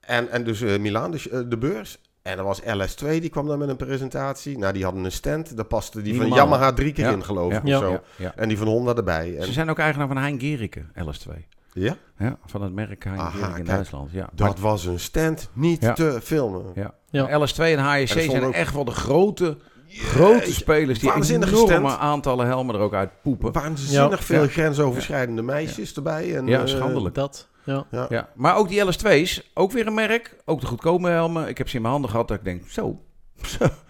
En, 0.00 0.28
en 0.30 0.44
dus 0.44 0.60
eh 0.60 0.78
Milaan, 0.78 1.10
dus, 1.10 1.22
de 1.48 1.58
beurs. 1.58 1.98
En 2.22 2.38
er 2.38 2.44
was 2.44 2.60
LS2, 2.62 3.06
die 3.20 3.28
kwam 3.28 3.46
dan 3.46 3.58
met 3.58 3.68
een 3.68 3.76
presentatie. 3.76 4.58
Nou, 4.58 4.72
die 4.72 4.84
hadden 4.84 5.04
een 5.04 5.12
stand. 5.12 5.56
Daar 5.56 5.64
paste 5.64 6.02
die 6.02 6.14
van. 6.16 6.28
Yamaha 6.28 6.72
drie 6.72 6.92
keer 6.92 7.04
Ja. 7.04 7.10
in, 7.12 7.24
geloof 7.24 7.52
ik. 7.52 7.62
Of 7.64 7.68
zo. 7.70 8.00
En 8.36 8.48
die 8.48 8.58
van 8.58 8.66
Honda 8.66 8.94
erbij. 8.94 9.36
En, 9.38 9.44
Ze 9.46 9.52
zijn 9.52 9.70
ook 9.70 9.78
eigenaar 9.78 10.06
van 10.08 10.16
Hein 10.16 10.40
Gericke, 10.40 10.82
LS2. 10.94 11.32
Ja, 11.72 11.96
Ja, 12.18 12.38
van 12.46 12.62
het 12.62 12.72
merk 12.72 13.04
Hein 13.04 13.18
Aha, 13.18 13.30
Gericke 13.30 13.48
in 13.48 13.54
kijk. 13.54 13.66
Duitsland. 13.66 14.10
Ja. 14.12 14.28
dat 14.34 14.58
was 14.58 14.84
een 14.84 15.00
stand 15.00 15.50
niet 15.52 15.82
Ja. 15.82 15.92
te 15.92 16.18
filmen. 16.22 16.62
Ja. 16.74 16.94
Ja. 17.10 17.38
LS2 17.40 17.62
en 17.76 17.78
er 17.78 18.08
zijn 18.08 18.44
ook- 18.44 18.52
echt 18.52 18.74
wel 18.74 18.84
de 18.84 18.90
grote, 18.90 19.56
grote 19.88 20.52
spelers 20.52 20.98
die 20.98 21.08
waanzinnige 21.08 21.52
enorme 21.54 21.88
stand. 21.88 22.00
aantallen 22.00 22.46
helmen 22.46 22.74
er 22.74 22.80
ook 22.80 22.94
uit 22.94 23.10
poepen. 23.22 23.52
Waanzinnig 23.52 24.18
Ja. 24.18 24.24
veel 24.24 24.42
Ja. 24.42 24.48
grensoverschrijdende 24.48 25.42
meisjes 25.42 25.94
erbij. 25.94 26.36
En, 26.36 26.46
Ja, 26.46 26.60
eh, 26.60 26.66
schandelijk. 26.66 27.14
Dat, 27.14 27.48
ja. 27.64 27.86
ja. 27.90 28.06
Ja. 28.08 28.28
Maar 28.34 28.56
ook 28.56 28.68
die 28.68 28.80
LS2's, 28.84 29.50
ook 29.54 29.72
weer 29.72 29.86
een 29.86 29.94
merk. 29.94 30.36
Ook 30.44 30.60
de 30.60 30.66
goedkope 30.66 31.08
helmen. 31.08 31.48
Ik 31.48 31.58
heb 31.58 31.68
ze 31.68 31.74
in 31.76 31.80
mijn 31.82 31.92
handen 31.92 32.10
gehad 32.10 32.28
dat 32.28 32.36
ik 32.38 32.44
denk, 32.44 32.62
zo 32.68 33.00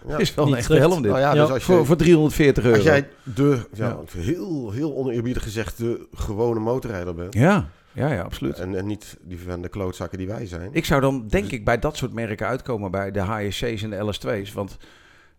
Ja. 0.07 0.17
is 0.17 0.35
wel 0.35 0.47
een 0.47 0.55
echte 0.55 0.75
helm 0.75 1.01
dit. 1.01 1.11
Nou 1.11 1.23
ja, 1.23 1.33
Ja. 1.33 1.41
dus 1.41 1.49
als, 1.53 1.63
voor, 1.63 1.77
je, 1.79 1.85
voor 1.85 1.95
340 1.95 2.63
euro. 2.63 2.75
als 2.75 2.85
jij 2.85 3.07
de, 3.23 3.59
ja, 3.73 3.87
Ja. 3.87 3.99
heel, 4.21 4.71
heel 4.71 4.95
oneerbiedig 4.95 5.43
gezegd, 5.43 5.77
de 5.77 6.07
gewone 6.13 6.59
motorrijder 6.59 7.15
bent. 7.15 7.33
Ja, 7.33 7.67
ja, 7.91 8.13
ja, 8.13 8.21
absoluut. 8.21 8.59
En, 8.59 8.75
en 8.77 8.85
niet 8.85 9.17
die 9.21 9.39
van 9.47 9.61
de 9.61 9.69
klootzakken 9.69 10.17
die 10.17 10.27
wij 10.27 10.45
zijn. 10.45 10.69
Ik 10.71 10.85
zou 10.85 11.01
dan 11.01 11.27
denk 11.27 11.51
ik 11.51 11.65
bij 11.65 11.79
dat 11.79 11.97
soort 11.97 12.13
merken 12.13 12.47
uitkomen 12.47 12.91
bij 12.91 13.11
de 13.11 13.19
HSC's 13.19 13.83
en 13.83 13.89
de 13.89 14.13
LS2's. 14.13 14.53
Want 14.53 14.77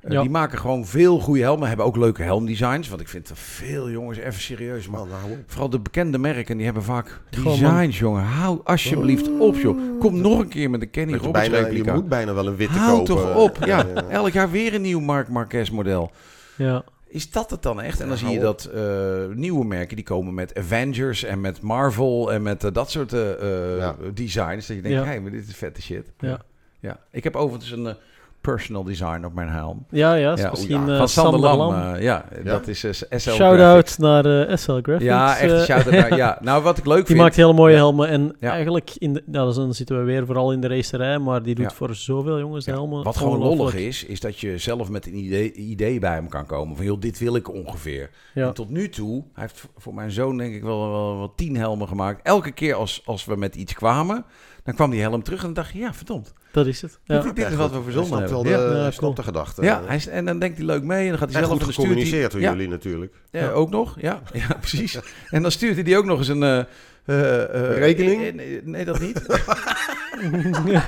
Ja. 0.09 0.21
die 0.21 0.31
maken 0.31 0.59
gewoon 0.59 0.87
veel 0.87 1.21
goede 1.21 1.41
helmen. 1.41 1.69
Hebben 1.69 1.87
ook 1.87 1.97
leuke 1.97 2.23
helmdesigns. 2.23 2.89
Want 2.89 3.01
ik 3.01 3.09
vind 3.09 3.29
er 3.29 3.37
veel 3.37 3.91
jongens 3.91 4.19
even 4.19 4.41
serieus. 4.41 4.89
Maar 4.89 5.01
Man, 5.01 5.09
nou, 5.09 5.43
vooral 5.47 5.71
de 5.71 5.81
bekende 5.81 6.19
merken 6.19 6.57
die 6.57 6.65
hebben 6.65 6.83
vaak 6.83 7.21
Gewoon, 7.31 7.59
designs, 7.59 7.99
jongen. 7.99 8.23
Hou 8.23 8.61
alsjeblieft 8.65 9.31
op, 9.39 9.57
joh. 9.57 10.01
Kom 10.01 10.21
nog 10.21 10.39
een 10.39 10.49
keer 10.49 10.71
met 10.71 10.81
de 10.81 10.87
Kenny 10.87 11.13
je, 11.13 11.19
Roberts 11.19 11.49
bijna, 11.49 11.57
je 11.67 11.73
replica. 11.73 11.95
moet 11.95 12.09
bijna 12.09 12.35
wel 12.35 12.47
een 12.47 12.57
witte 12.57 12.79
Hou 12.79 12.97
kopen. 12.97 13.15
toch 13.15 13.37
op. 13.37 13.65
Ja, 13.65 13.87
ja. 13.95 14.03
elk 14.09 14.33
jaar 14.33 14.51
weer 14.51 14.75
een 14.75 14.83
nieuw 14.83 15.01
Marc 15.01 15.29
Marquez 15.29 15.71
model. 15.71 16.11
ja. 16.57 16.85
Is 17.09 17.31
dat 17.31 17.51
het 17.51 17.63
dan 17.63 17.81
echt? 17.81 18.01
En 18.01 18.09
dan 18.09 18.17
Ja, 18.19 18.25
zie 18.27 18.33
je 18.35 18.41
dat 18.41 18.65
eh, 18.65 19.37
nieuwe 19.37 19.65
merken 19.65 19.97
die 19.97 20.05
komen 20.05 20.35
met 20.35 20.59
Avengers 20.59 21.25
en 21.25 21.41
met 21.41 21.61
Marvel 21.61 22.33
en 22.33 22.43
met 22.43 22.65
eh, 22.65 22.73
dat 22.73 22.91
soort 22.91 23.13
eh, 23.13 23.33
eh, 23.73 23.79
Ja. 23.79 23.97
designs. 24.15 24.67
Dat 24.67 24.77
je 24.77 24.83
denkt, 24.83 24.99
Ja. 24.99 25.05
hé, 25.13 25.21
maar 25.21 25.31
dit 25.31 25.49
is 25.49 25.55
vette 25.57 25.83
shit. 25.83 26.13
Ja. 26.19 26.41
ja. 26.81 26.99
Ik 27.11 27.25
heb 27.25 27.37
overigens 27.37 27.71
een 27.71 27.87
eh, 27.87 27.95
personal 28.45 28.85
design 28.85 29.25
op 29.25 29.35
mijn 29.35 29.49
helm. 29.49 29.87
Ja, 29.91 30.15
ja, 30.15 30.37
Ja, 30.37 30.51
misschien 30.51 30.87
ja, 30.87 30.93
eh, 30.93 30.97
Van 30.99 31.09
Sander 31.09 31.41
Lam. 31.41 31.59
Lam. 31.59 31.73
eh, 31.95 32.03
ja, 32.03 32.25
Ja? 32.37 32.51
dat 32.51 32.67
is 32.69 32.85
eh, 32.85 32.93
SL. 33.19 33.31
Shout-out 33.31 33.99
naar 33.99 34.25
SL 34.59 34.73
Graphics. 34.83 35.05
Ja, 35.05 35.37
echt 35.39 35.65
shout-out 35.65 35.93
naar... 35.95 36.17
Ja, 36.17 36.39
nou 36.41 36.63
wat 36.63 36.79
ik 36.79 36.87
leuk 36.87 36.97
Die 36.97 37.07
vind... 37.07 37.19
maakt 37.19 37.37
hele 37.37 37.53
mooie 37.53 37.73
Ja. 37.73 37.79
helmen. 37.79 38.09
En 38.09 38.37
Ja. 38.41 38.51
eigenlijk, 38.51 38.91
in 38.99 39.13
de, 39.13 39.23
dus 39.27 39.55
dan 39.55 39.75
zitten 39.75 39.99
we 39.99 40.05
weer 40.05 40.27
vooral 40.27 40.53
in 40.53 40.61
de 40.61 40.69
racerij, 40.69 41.19
maar 41.19 41.43
die 41.43 41.55
doet 41.55 41.71
Ja. 41.71 41.77
voor 41.77 41.95
zoveel 41.95 42.39
jongens 42.39 42.65
de 42.65 42.71
helmen. 42.71 43.03
Wat 43.05 43.17
gewoon 43.17 43.39
lollig 43.39 43.75
is, 43.75 44.05
is 44.05 44.21
dat 44.21 44.39
je 44.39 44.59
zelf 44.59 44.89
met 44.91 45.07
een 45.07 45.17
idee, 45.17 45.53
idee 45.53 45.99
bij 45.99 46.15
hem 46.15 46.29
kan 46.29 46.47
komen. 46.47 46.77
Van, 46.77 46.85
joh, 46.85 47.01
dit 47.01 47.19
wil 47.19 47.37
ik 47.37 47.53
ongeveer. 47.55 48.11
Ja. 48.35 48.47
En 48.47 48.55
tot 48.55 48.71
nu 48.71 48.89
toe, 48.89 49.25
hij 49.33 49.43
heeft 49.43 49.69
voor 49.77 49.95
mijn 49.95 50.11
zoon 50.11 50.37
denk 50.37 50.55
ik 50.55 50.63
wel, 50.63 50.91
wel, 50.91 51.17
wel 51.19 51.33
tien 51.37 51.57
helmen 51.57 51.89
gemaakt. 51.89 52.21
Elke 52.23 52.51
keer 52.53 52.75
als, 52.75 53.03
als 53.05 53.25
we 53.25 53.37
met 53.37 53.55
iets 53.55 53.73
kwamen, 53.75 54.25
dan 54.65 54.75
kwam 54.75 54.91
die 54.91 55.01
helm 55.01 55.23
terug 55.23 55.39
en 55.39 55.45
dan 55.45 55.55
dacht 55.55 55.73
je, 55.73 55.79
ja, 55.79 55.95
verdomd. 55.95 56.33
Dat 56.53 56.67
is 56.67 56.83
het. 56.83 56.99
Ja. 57.05 57.21
Dit, 57.21 57.37
dit 57.37 57.51
is 57.51 57.55
wat 57.57 57.69
we 57.69 57.75
Hij 57.75 57.83
verzonnen 57.85 58.13
snapt 58.17 58.31
wel 58.31 58.45
hebben. 58.45 58.69
de, 58.71 58.75
Ja, 58.75 58.81
snapt 58.83 58.97
cool. 58.99 59.15
de 59.15 59.23
gedachte. 59.23 59.63
ja 59.63 59.83
hij 59.87 60.01
en 60.11 60.25
dan 60.25 60.39
denkt 60.39 60.57
hij 60.57 60.67
leuk 60.67 60.83
mee 60.83 61.03
en 61.05 61.09
dan 61.09 61.19
gaat 61.19 61.33
hij 61.33 61.41
en 61.43 61.47
zelf 61.47 61.63
goed 61.63 61.75
gecommuniceerd 61.75 62.33
door 62.33 62.41
ja, 62.41 62.51
jullie 62.53 62.69
natuurlijk. 62.69 63.15
Ja, 63.31 63.51
ook 63.51 63.71
nog. 63.71 63.97
Ja, 64.01 64.23
ja 64.49 64.57
precies. 64.61 64.99
En 65.31 65.43
dan 65.43 65.51
stuurt 65.51 65.75
hij 65.75 65.83
die 65.85 65.97
ook 65.97 66.05
nog 66.05 66.19
eens 66.19 66.29
een... 66.29 66.43
eh, 66.43 66.59
eh, 67.05 67.43
eh, 67.43 67.79
Rekening? 67.79 68.35
nee, 68.35 68.61
nee, 68.65 68.85
dat 68.85 69.01
niet. 69.01 69.21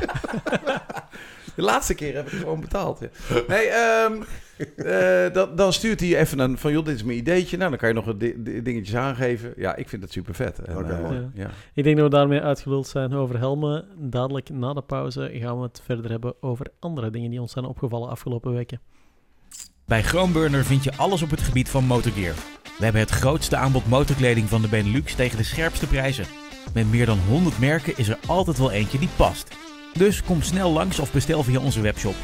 De 1.54 1.62
laatste 1.62 1.94
keer 1.94 2.14
heb 2.14 2.26
ik 2.32 2.38
gewoon 2.38 2.60
betaald. 2.60 2.98
Ja. 3.00 3.08
Nee, 3.48 3.66
ehm, 3.66 4.12
eh, 4.76 5.32
dan, 5.32 5.56
dan 5.56 5.72
stuurt 5.72 6.00
hij 6.00 6.18
even 6.18 6.38
een 6.38 6.58
van, 6.58 6.72
joh, 6.72 6.84
dit 6.84 6.94
is 6.94 7.02
mijn 7.02 7.18
ideetje. 7.18 7.56
Nou, 7.56 7.70
dan 7.70 7.78
kan 7.78 7.88
je 7.88 7.94
nog 7.94 8.04
wat 8.04 8.20
di- 8.20 8.34
di- 8.42 8.62
dingetjes 8.62 8.96
aangeven. 8.96 9.52
Ja, 9.56 9.76
ik 9.76 9.88
vind 9.88 10.02
het 10.02 10.12
super 10.12 10.34
vet. 10.34 10.58
En, 10.58 10.90
eh, 10.90 11.10
ja. 11.34 11.50
Ik 11.74 11.84
denk 11.84 11.96
dat 11.96 12.04
we 12.10 12.16
daarmee 12.16 12.40
uitgeluld 12.40 12.86
zijn 12.86 13.12
over 13.12 13.38
helmen. 13.38 13.84
Dadelijk 13.98 14.48
na 14.50 14.72
de 14.72 14.82
pauze 14.82 15.30
gaan 15.32 15.56
we 15.56 15.62
het 15.62 15.80
verder 15.84 16.10
hebben 16.10 16.34
over 16.40 16.66
andere 16.80 17.10
dingen 17.10 17.30
die 17.30 17.40
ons 17.40 17.52
zijn 17.52 17.64
opgevallen 17.64 18.08
afgelopen 18.08 18.52
weken. 18.52 18.80
Bij 19.84 20.02
Groenburner 20.02 20.64
vind 20.64 20.84
je 20.84 20.96
alles 20.96 21.22
op 21.22 21.30
het 21.30 21.40
gebied 21.40 21.68
van 21.68 21.84
motorgear. 21.84 22.34
We 22.78 22.84
hebben 22.84 23.00
het 23.02 23.10
grootste 23.10 23.56
aanbod 23.56 23.86
motorkleding 23.88 24.48
van 24.48 24.62
de 24.62 24.68
Benelux 24.68 25.14
tegen 25.14 25.36
de 25.36 25.42
scherpste 25.44 25.86
prijzen. 25.86 26.24
Met 26.74 26.90
meer 26.90 27.06
dan 27.06 27.18
100 27.18 27.58
merken 27.58 27.92
is 27.96 28.08
er 28.08 28.18
altijd 28.26 28.58
wel 28.58 28.70
eentje 28.70 28.98
die 28.98 29.08
past. 29.16 29.56
Dus 29.98 30.22
kom 30.22 30.42
snel 30.42 30.70
langs 30.72 30.98
of 30.98 31.12
bestel 31.12 31.42
via 31.42 31.60
onze 31.60 31.80
webshop. 31.80 32.14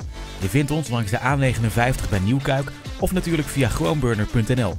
Je 0.41 0.49
vindt 0.49 0.71
ons 0.71 0.89
langs 0.89 1.11
de 1.11 1.19
A59 1.19 2.09
bij 2.11 2.19
Nieuwkuik 2.25 2.73
of 3.01 3.13
natuurlijk 3.13 3.49
via 3.49 3.69
groenburner.nl. 3.69 4.75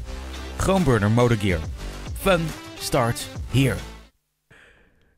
Groenburner 0.58 1.12
Motorgear. 1.12 1.60
Fun 2.20 2.42
starts 2.80 3.28
here. 3.52 3.76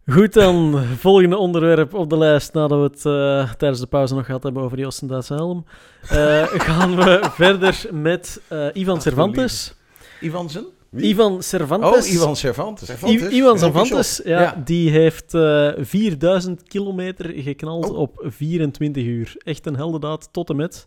Goed 0.08 0.34
dan, 0.34 0.84
volgende 0.98 1.38
onderwerp 1.38 1.94
op 1.94 2.10
de 2.10 2.18
lijst 2.18 2.54
nadat 2.54 2.78
we 2.80 2.84
het 2.84 3.06
eh, 3.06 3.54
tijdens 3.54 3.80
de 3.80 3.88
pauze 3.88 4.16
nog 4.16 4.26
gehad 4.26 4.44
hebben 4.44 4.64
over 4.64 4.78
die 4.78 4.86
Oostendaatse 4.86 5.34
helm. 5.34 5.66
eh, 6.02 6.44
gaan 6.68 6.96
we 6.96 7.30
verder 7.32 7.86
met 7.92 8.42
eh, 8.48 8.68
Ivan 8.74 9.02
Cervantes. 9.02 9.74
Ivansen? 10.22 10.66
Wie? 10.96 11.10
Ivan 11.10 11.44
Cervantes. 11.44 12.08
Oh, 12.08 12.14
Ivan 12.14 12.36
Cervantes. 12.36 12.86
Cervantes? 12.88 13.32
I- 13.32 13.36
Ivan 13.36 13.60
Cervantes, 13.60 14.22
ja, 14.24 14.42
Ja. 14.42 14.62
die 14.66 14.90
heeft 14.90 15.34
eh 15.34 15.70
4000 15.78 16.64
kilometer 16.64 17.32
geknald 17.36 17.90
Oh. 17.90 17.98
op 17.98 18.24
24 18.28 19.04
uur. 19.04 19.36
Echt 19.38 19.66
een 19.66 19.76
heldendaad 19.76 20.30
tot 20.32 20.50
en 20.50 20.56
met. 20.56 20.86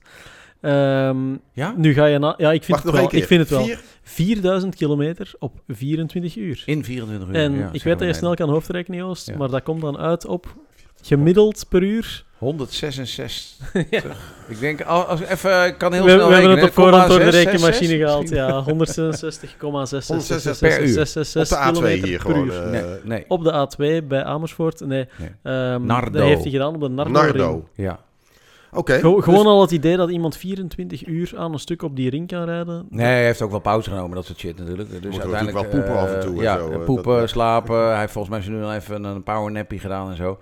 Ehm, 0.60 1.30
Ja? 1.52 1.74
nu 1.76 1.92
ga 1.92 2.04
je 2.06 2.18
na... 2.18 2.34
Ja, 2.36 2.52
ik 2.52 2.64
vind, 2.64 2.82
Wacht 2.82 2.82
het 2.96 3.10
wel, 3.12 3.20
ik 3.20 3.26
vind 3.26 3.40
het 3.40 3.50
wel. 3.50 3.64
Vier? 3.64 3.80
4000 4.02 4.74
kilometer 4.74 5.32
op 5.38 5.52
24 5.68 6.36
uur. 6.36 6.62
In 6.66 6.84
24 6.84 7.28
uur. 7.28 7.34
En 7.34 7.52
ja, 7.54 7.68
ik 7.72 7.82
weet 7.82 7.98
dat 7.98 8.08
je 8.08 8.14
snel 8.14 8.34
kan 8.34 8.48
hoofdrekenen, 8.48 8.98
Joost, 8.98 9.26
Ja. 9.26 9.36
maar 9.36 9.50
dat 9.50 9.62
komt 9.62 9.80
dan 9.80 9.98
uit 9.98 10.26
op 10.26 10.46
gemiddeld 11.02 11.66
per 11.68 11.82
uur. 11.82 12.24
166. 12.38 13.56
Ik 14.48 14.60
denk, 14.60 14.80
als, 14.82 15.20
even, 15.20 15.66
ik 15.66 15.78
kan 15.78 15.92
heel 15.92 16.04
we, 16.04 16.10
snel 16.10 16.28
we 16.28 16.34
hebben 16.34 16.50
het 16.50 16.62
op 16.62 16.72
voorhand 16.72 17.08
door 17.08 17.18
de 17.18 17.24
0,666 17.24 17.44
rekenmachine 17.44 17.96
gehaald. 17.96 18.28
Ja, 18.28 18.62
166,666 18.70 20.58
per 20.60 20.82
uur. 20.82 20.98
Op 21.76 21.82
de 21.82 21.96
A2 21.98 22.02
hier 22.04 22.20
gewoon. 22.20 22.50
eh, 22.52 22.70
Nee, 22.70 22.82
nee. 23.04 23.24
Op 23.28 23.44
de 23.44 23.68
A2 24.02 24.06
bij 24.06 24.24
Amersfoort. 24.24 24.80
Nee. 24.80 25.08
Nee. 25.42 25.78
Nardo. 25.78 26.18
Dat 26.18 26.26
heeft 26.26 26.42
hij 26.42 26.50
gedaan 26.50 26.74
op 26.74 26.80
de 26.80 26.88
Nardo. 26.88 27.10
Nardo. 27.10 27.68
Ja. 27.74 27.98
Oké. 28.72 28.92
Ge- 28.98 29.14
dus- 29.14 29.24
gewoon 29.24 29.46
al 29.46 29.60
het 29.60 29.70
idee 29.70 29.96
dat 29.96 30.10
iemand 30.10 30.36
24 30.36 31.06
uur 31.06 31.32
aan 31.36 31.52
een 31.52 31.58
stuk 31.58 31.82
op 31.82 31.96
die 31.96 32.10
ring 32.10 32.28
kan 32.28 32.44
rijden. 32.44 32.86
Nee, 32.90 33.06
hij 33.06 33.24
heeft 33.24 33.42
ook 33.42 33.50
wel 33.50 33.60
pauze 33.60 33.90
genomen, 33.90 34.14
dat 34.16 34.26
soort 34.26 34.38
shit 34.38 34.58
natuurlijk. 34.58 34.90
Dus 34.90 35.00
Moet 35.00 35.20
uiteindelijk 35.20 35.56
natuurlijk 35.56 35.72
wel 35.72 35.80
poepen 35.96 35.98
af 36.00 36.14
en 36.14 36.20
toe 36.20 36.36
en 36.36 36.42
Ja, 36.42 36.58
zo, 36.58 36.70
eh, 36.70 36.84
poepen, 36.84 37.18
dat- 37.18 37.28
slapen. 37.28 37.88
Hij 37.88 38.00
heeft 38.00 38.12
volgens 38.12 38.46
mij 38.46 38.54
nu 38.56 38.62
al 38.64 38.74
even 38.74 39.04
een 39.04 39.22
power 39.22 39.52
nappy 39.52 39.78
gedaan 39.78 40.10
en 40.10 40.16
zo. 40.16 40.38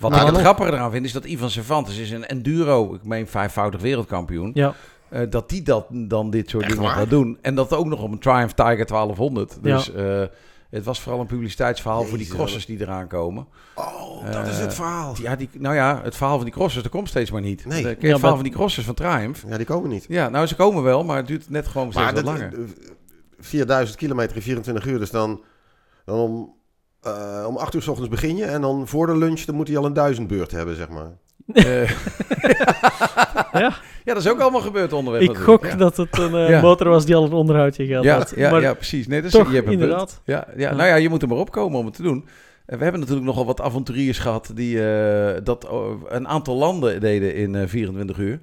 Wat 0.00 0.10
Nou, 0.10 0.26
ik 0.26 0.32
het 0.32 0.40
grappige 0.40 0.72
eraan 0.72 0.90
vind, 0.90 1.04
is 1.04 1.12
dat 1.12 1.24
Ivan 1.24 1.50
Cervantes 1.50 1.96
is 1.98 2.10
een 2.10 2.26
enduro, 2.26 2.94
ik 2.94 3.04
meen 3.04 3.26
vijfvoudig 3.26 3.80
wereldkampioen. 3.80 4.50
Ja, 4.54 4.74
eh, 5.08 5.20
dat 5.30 5.48
die 5.48 5.62
dat, 5.62 5.86
dan 5.90 6.30
dit 6.30 6.50
soort 6.50 6.62
Echt 6.64 6.72
dingen 6.72 6.88
waar? 6.88 6.96
gaat 6.98 7.10
doen. 7.10 7.38
En 7.42 7.54
dat 7.54 7.74
ook 7.74 7.86
nog 7.86 8.02
op 8.02 8.12
een 8.12 8.18
Triumph 8.18 8.52
Tiger 8.54 8.86
1200. 8.86 9.58
Dus 9.62 9.92
eh, 9.92 10.22
het 10.70 10.84
was 10.84 11.00
vooral 11.00 11.20
een 11.20 11.26
publiciteitsverhaal 11.26 12.04
voor 12.04 12.18
die 12.18 12.26
crossers 12.28 12.66
die 12.66 12.80
eraan 12.80 13.06
komen. 13.06 13.46
Oh, 13.74 14.32
dat 14.32 14.46
is 14.46 14.54
Eh, 14.56 14.60
het 14.60 14.74
verhaal. 14.74 15.14
Ja, 15.22 15.36
die, 15.36 15.48
nou 15.58 15.74
ja, 15.74 16.00
het 16.04 16.16
verhaal 16.16 16.36
van 16.36 16.44
die 16.44 16.54
crossers, 16.54 16.82
dat 16.82 16.92
komt 16.92 17.08
steeds 17.08 17.30
maar 17.30 17.40
niet. 17.40 17.64
Nee. 17.64 17.82
Ja, 17.82 17.88
het 17.88 17.98
verhaal 18.00 18.18
maar- 18.20 18.30
van 18.34 18.42
die 18.42 18.52
crossers 18.52 18.86
van 18.86 18.94
Triumph? 18.94 19.44
Ja, 19.48 19.56
die 19.56 19.66
komen 19.66 19.90
niet. 19.90 20.04
Ja, 20.08 20.28
nou 20.28 20.46
ze 20.46 20.56
komen 20.56 20.82
wel, 20.82 21.04
maar 21.04 21.16
het 21.16 21.26
duurt 21.26 21.50
net 21.50 21.66
gewoon 21.68 21.92
steeds 21.92 22.04
Maar 22.04 22.14
wat 22.14 22.24
dat, 22.24 22.34
langer. 22.38 22.52
eh, 22.52 22.60
4000 23.38 23.98
kilometer 23.98 24.36
in 24.36 24.42
24 24.42 24.86
uur, 24.86 24.98
dus 24.98 25.10
dan, 25.10 25.40
dan 26.04 26.18
om, 26.18 26.54
eh, 27.02 27.44
om 27.48 27.56
8 27.56 27.74
uur 27.74 27.82
s 27.82 27.88
ochtends 27.88 28.10
begin 28.10 28.36
je 28.36 28.44
en 28.44 28.60
dan 28.60 28.88
voor 28.88 29.06
de 29.06 29.16
lunch 29.16 29.40
dan 29.40 29.54
moet 29.54 29.68
hij 29.68 29.76
al 29.76 29.84
een 29.84 29.92
duizend 29.92 30.28
beurt 30.28 30.50
hebben, 30.50 30.76
zeg 30.76 30.88
maar. 30.88 31.10
Eh, 31.52 31.90
Ja. 33.52 33.72
ja, 34.04 34.14
dat 34.14 34.16
is 34.16 34.28
ook 34.28 34.40
allemaal 34.40 34.60
gebeurd 34.60 34.92
onderweg. 34.92 35.22
ik 35.22 35.36
gok 35.36 35.66
ja. 35.66 35.74
dat 35.74 35.96
het 35.96 36.18
een 36.18 36.34
eh, 36.34 36.48
Ja. 36.48 36.60
motor 36.60 36.88
was 36.88 37.04
die 37.04 37.14
al 37.16 37.24
een 37.24 37.32
onderhoudje 37.32 37.86
gehad 37.86 38.04
Ja, 38.04 38.16
had. 38.16 38.32
ja, 38.36 38.50
maar 38.50 38.60
ja, 38.60 38.74
precies. 38.74 39.06
Nee, 39.06 39.22
dat 39.22 39.32
is, 39.32 39.38
toch, 39.38 39.48
je 39.48 39.54
hebt 39.54 39.66
een 39.66 39.72
inderdaad. 39.72 40.20
Ja, 40.24 40.46
ja, 40.56 40.70
Ja. 40.70 40.74
nou 40.74 40.88
ja, 40.88 40.94
je 40.94 41.08
moet 41.08 41.22
er 41.22 41.28
maar 41.28 41.36
opkomen 41.38 41.78
om 41.78 41.84
het 41.84 41.94
te 41.94 42.02
doen. 42.02 42.26
En 42.66 42.76
we 42.76 42.82
hebben 42.82 43.00
natuurlijk 43.00 43.26
nogal 43.26 43.46
wat 43.46 43.60
avonturiers 43.60 44.18
gehad 44.18 44.50
die 44.54 44.88
eh, 44.92 45.40
dat 45.44 45.68
een 46.08 46.28
aantal 46.28 46.56
landen 46.56 47.00
deden 47.00 47.34
in 47.34 47.54
eh, 47.54 47.68
24 47.68 48.18
uur. 48.18 48.40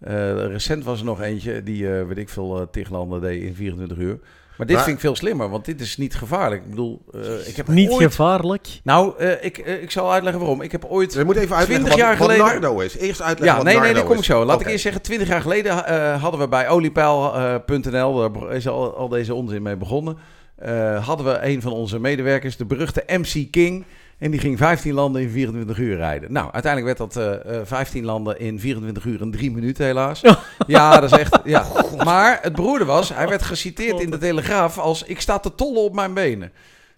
Eh, 0.00 0.46
recent 0.46 0.84
was 0.84 0.98
er 0.98 1.04
nog 1.04 1.20
eentje 1.20 1.62
die, 1.62 1.98
eh, 1.98 2.06
weet 2.06 2.18
ik 2.18 2.28
veel, 2.28 2.68
landen 2.90 3.20
deed 3.20 3.42
in 3.42 3.54
24 3.54 3.98
uur. 3.98 4.18
Maar 4.56 4.66
dit 4.68 4.76
Maar- 4.78 4.84
vind 4.84 4.96
ik 4.98 5.04
veel 5.04 5.16
slimmer, 5.16 5.48
want 5.50 5.64
dit 5.64 5.80
is 5.80 5.96
niet 5.96 6.14
gevaarlijk. 6.14 6.62
Ik 6.62 6.70
bedoel, 6.70 7.02
eh, 7.14 7.48
ik 7.48 7.56
heb 7.56 7.68
Niet 7.68 7.90
ooit... 7.90 8.02
gevaarlijk. 8.02 8.80
Nou, 8.84 9.18
eh, 9.18 9.44
ik, 9.44 9.58
ik 9.58 9.90
zal 9.90 10.12
uitleggen 10.12 10.40
waarom. 10.40 10.60
Ik 10.62 10.72
heb 10.72 10.84
ooit... 10.84 11.12
Je 11.12 11.24
moet 11.24 11.36
even 11.36 11.56
uitleggen 11.56 11.86
20 11.86 11.88
wat, 11.88 11.98
jaar 11.98 12.16
wat 12.18 12.30
geleden- 12.30 12.60
Nardo 12.60 12.80
is. 12.80 12.96
Eerst 12.96 13.22
uitleggen 13.22 13.46
Ja, 13.58 13.64
wat 13.64 13.64
nee, 13.64 13.78
nee, 13.82 13.94
dat 13.94 14.04
kom 14.04 14.16
ik 14.18 14.24
zo. 14.24 14.44
Laat 14.44 14.60
ik 14.60 14.66
eerst 14.66 14.82
zeggen, 14.82 15.02
20 15.02 15.28
jaar 15.28 15.40
geleden 15.40 15.86
eh, 15.86 16.22
hadden 16.22 16.40
we 16.40 16.48
bij 16.48 16.68
oliepeil.nl, 16.68 18.14
daar 18.32 18.52
is 18.52 18.68
al, 18.68 18.94
al 18.96 19.08
deze 19.08 19.34
onzin 19.34 19.62
mee 19.62 19.76
begonnen, 19.76 20.16
eh, 20.56 21.06
hadden 21.06 21.26
we 21.26 21.38
een 21.46 21.62
van 21.62 21.72
onze 21.72 21.98
medewerkers, 22.00 22.56
de 22.56 22.64
beruchte 22.66 23.04
MC 23.06 23.50
King, 23.50 23.84
en 24.20 24.30
die 24.30 24.40
ging 24.40 24.58
15 24.58 24.92
landen 24.94 25.22
in 25.22 25.30
24 25.30 25.78
uur 25.78 25.96
rijden. 25.96 26.32
Nou, 26.32 26.52
uiteindelijk 26.52 26.98
werd 26.98 27.12
dat 27.14 27.24
eh, 27.44 27.56
eh, 27.60 27.66
15 27.66 28.04
landen 28.04 28.38
in 28.40 28.60
24 28.60 29.04
uur 29.04 29.20
en 29.20 29.30
3 29.30 29.50
minuten 29.50 29.84
helaas. 29.86 30.20
Ja, 30.66 31.00
dat 31.00 31.12
is 31.12 31.18
echt, 31.18 31.38
ja. 31.44 31.66
Maar 32.04 32.38
het 32.42 32.52
beroerde 32.54 32.84
was, 32.84 33.14
hij 33.14 33.28
werd 33.28 33.42
geciteerd 33.42 34.00
in 34.00 34.10
de 34.10 34.18
Telegraaf 34.18 34.78
als, 34.78 35.02
ik 35.02 35.20
sta 35.20 35.38
te 35.38 35.54
tollen 35.54 35.82
op 35.82 35.94
mijn 35.94 36.14
benen. 36.14 36.52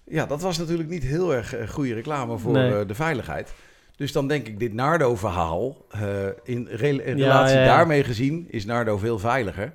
Ja, 0.05 0.27
dat 0.27 0.41
was 0.41 0.59
natuurlijk 0.59 0.89
niet 0.89 1.03
heel 1.03 1.35
erg 1.35 1.55
eh, 1.55 1.69
goede 1.69 1.95
reclame 1.95 2.39
voor 2.39 2.53
Nee. 2.53 2.75
eh, 2.79 2.87
de 2.87 2.95
veiligheid. 2.95 3.53
Dus 3.97 4.13
dan 4.13 4.29
denk 4.29 4.47
ik, 4.47 4.59
dit 4.59 4.73
Nardo-verhaal, 4.73 5.77
eh, 5.91 6.01
in, 6.45 6.69
re- 6.71 6.89
in 6.89 7.17
Ja, 7.19 7.25
relatie 7.27 7.57
ja, 7.57 7.63
ja. 7.63 7.67
daarmee 7.77 8.05
gezien, 8.05 8.47
is 8.51 8.65
Nardo 8.65 8.97
veel 8.99 9.19
veiliger. 9.19 9.73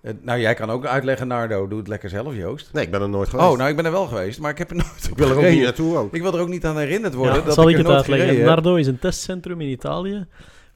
Eh, 0.00 0.12
nou, 0.22 0.40
jij 0.40 0.54
kan 0.54 0.70
ook 0.70 0.86
uitleggen, 0.86 1.26
Nardo, 1.26 1.68
doe 1.68 1.78
het 1.78 1.88
lekker 1.88 2.08
zelf, 2.08 2.34
Joost. 2.34 2.72
Nee, 2.72 2.84
ik 2.84 2.90
ben 2.90 3.02
er 3.02 3.08
nooit 3.08 3.28
geweest. 3.28 3.50
Oh, 3.50 3.56
nou, 3.56 3.70
ik 3.70 3.76
ben 3.76 3.84
er 3.84 3.92
wel 3.92 4.06
geweest, 4.06 4.40
maar 4.40 4.50
ik 4.50 4.58
heb 4.58 4.70
er 4.70 4.76
nooit 4.76 5.08
ik 5.10 5.18
wil 5.18 5.30
er 5.30 5.36
ook 5.36 5.48
niet 5.50 5.62
naartoe 5.62 5.96
ook. 5.96 6.14
Ik 6.14 6.22
wil 6.22 6.34
er 6.34 6.40
ook 6.40 6.48
niet 6.48 6.64
aan 6.64 6.78
herinnerd 6.78 7.14
worden 7.14 7.36
Ja, 7.36 7.42
dat 7.42 7.54
zal 7.54 7.68
ik, 7.68 7.78
ik, 7.78 7.86
er 7.86 7.92
het 7.92 8.06
nooit 8.06 8.20
uitleggen? 8.20 8.44
Nardo 8.44 8.74
is 8.74 8.86
een 8.86 8.98
testcentrum 8.98 9.60
in 9.60 9.68
Italië. 9.68 10.26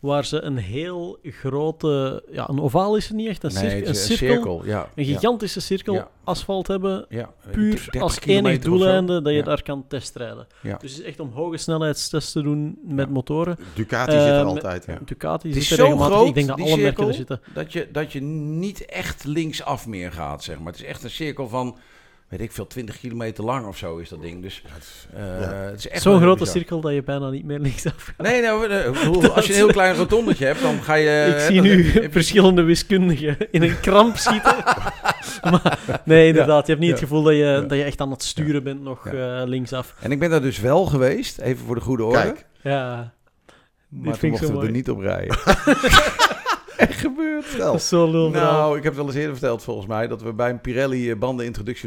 Waar 0.02 0.24
ze 0.24 0.40
een 0.42 0.56
heel 0.56 1.18
grote, 1.22 2.22
ja, 2.30 2.48
een 2.48 2.60
ovaal 2.60 2.96
is 2.96 3.08
het 3.08 3.16
niet 3.16 3.28
echt, 3.28 3.42
een, 3.44 3.52
Nee, 3.52 3.62
cir- 3.62 3.74
het 3.78 3.86
een 3.86 3.92
is 3.92 4.08
een 4.10 4.16
cirkel, 4.16 4.34
cirkel, 4.34 4.64
ja. 4.64 4.88
een 4.94 5.06
ja, 5.06 5.12
gigantische 5.14 5.60
cirkel 5.60 5.94
Ja. 5.94 6.08
asfalt 6.24 6.66
hebben, 6.66 7.06
ja. 7.08 7.30
puur 7.50 7.70
30 7.74 8.00
als 8.02 8.20
enig 8.20 8.58
doeleinde 8.58 9.22
dat 9.22 9.32
je 9.32 9.38
Ja. 9.38 9.44
daar 9.44 9.62
kan 9.62 9.84
testrijden. 9.88 10.46
Ja. 10.62 10.76
Dus 10.76 10.90
het 10.90 11.00
is 11.00 11.06
echt 11.06 11.20
om 11.20 11.30
hoge 11.32 11.56
snelheidstests 11.56 12.32
te 12.32 12.42
doen 12.42 12.78
met 12.86 13.06
Ja. 13.06 13.12
motoren. 13.12 13.56
Ducati 13.74 14.12
zit 14.12 14.20
er 14.20 14.38
Eh, 14.40 14.44
altijd. 14.46 14.84
ja. 14.86 14.98
Ducati 15.04 15.48
Het 15.48 15.56
is 15.56 15.62
zit 15.68 15.70
er 15.78 15.84
zo 15.84 15.90
regelmatig. 15.90 16.14
groot, 16.16 16.28
Ik 16.28 16.34
denk 16.34 16.46
dat 16.46 16.56
die 16.56 16.66
alle 16.66 16.76
merken 16.76 17.06
er 17.06 17.14
cirkel. 17.14 17.36
zitten. 17.36 17.54
Dat 17.54 17.72
je, 17.72 17.88
dat 17.92 18.12
je 18.12 18.20
niet 18.20 18.84
echt 18.84 19.24
linksaf 19.24 19.86
meer 19.86 20.12
gaat, 20.12 20.44
zeg 20.44 20.58
maar. 20.58 20.72
Het 20.72 20.80
is 20.80 20.86
echt 20.86 21.04
een 21.04 21.10
cirkel 21.10 21.48
van, 21.48 21.76
weet 22.38 22.40
ik 22.40 22.52
veel, 22.52 22.66
20 22.66 22.98
kilometer 22.98 23.44
lang 23.44 23.66
of 23.66 23.76
zo 23.76 23.96
is 23.96 24.08
dat 24.08 24.20
ding. 24.22 24.42
Dus 24.42 24.62
eh, 25.14 25.40
Ja. 25.40 25.52
het 25.52 25.78
is 25.78 25.88
echt 25.88 26.02
Zo'n 26.02 26.20
grote 26.20 26.38
bizar. 26.38 26.56
cirkel 26.56 26.80
dat 26.80 26.92
je 26.92 27.02
bijna 27.02 27.30
niet 27.30 27.44
meer 27.44 27.58
linksaf 27.58 27.94
gaat. 27.96 28.26
Nee, 28.26 28.42
nou, 28.42 28.66
eh, 28.68 28.90
bedoel, 28.92 29.28
als 29.34 29.46
je 29.46 29.52
een 29.52 29.58
heel 29.58 29.72
klein 29.72 29.94
rotondetje 29.96 30.44
hebt, 30.46 30.62
dan 30.62 30.82
ga 30.82 30.94
je... 30.94 31.24
ik 31.28 31.34
eh, 31.34 31.46
zie 31.46 31.60
nu 31.60 31.90
heb 31.90 32.12
verschillende 32.12 32.62
wiskundigen 32.62 33.36
in 33.50 33.62
een 33.62 33.80
kramp 33.80 34.16
schieten. 34.16 34.56
maar, 35.50 35.78
nee, 36.04 36.26
inderdaad. 36.28 36.66
Je 36.66 36.72
hebt 36.72 36.84
niet 36.84 36.90
het 36.92 37.00
gevoel 37.00 37.22
dat 37.22 37.32
je, 37.32 37.38
Ja. 37.38 37.60
dat 37.60 37.78
je 37.78 37.84
echt 37.84 38.00
aan 38.00 38.10
het 38.10 38.22
sturen 38.22 38.62
bent 38.62 38.82
nog 38.82 39.12
Ja. 39.12 39.40
eh, 39.40 39.46
linksaf. 39.48 39.94
En 40.00 40.12
ik 40.12 40.18
ben 40.18 40.30
daar 40.30 40.42
dus 40.42 40.60
wel 40.60 40.84
geweest, 40.86 41.38
even 41.38 41.66
voor 41.66 41.74
de 41.74 41.80
goede 41.80 42.04
orde. 42.04 42.18
Kijk, 42.22 42.46
Ja, 42.62 43.12
maar 43.88 44.16
vind 44.16 44.18
toen 44.20 44.30
mochten 44.30 44.60
we 44.60 44.66
er 44.66 44.72
niet 44.72 44.90
op 44.90 44.98
rijden. 45.00 45.36
Echt 46.88 47.00
gebeurd. 47.00 47.44
stel. 47.44 47.72
dat 47.72 47.80
is 47.80 47.88
zo'n 47.88 48.10
lul 48.10 48.30
verhaal. 48.30 48.52
Nou, 48.52 48.76
ik 48.76 48.82
heb 48.82 48.92
het 48.92 48.96
wel 49.02 49.06
eens 49.06 49.20
eerder 49.20 49.36
verteld 49.36 49.62
volgens 49.62 49.86
mij, 49.86 50.06
dat 50.06 50.22
we 50.22 50.32
bij 50.32 50.50
een 50.50 50.60
Pirelli 50.60 51.10
eh, 51.10 51.20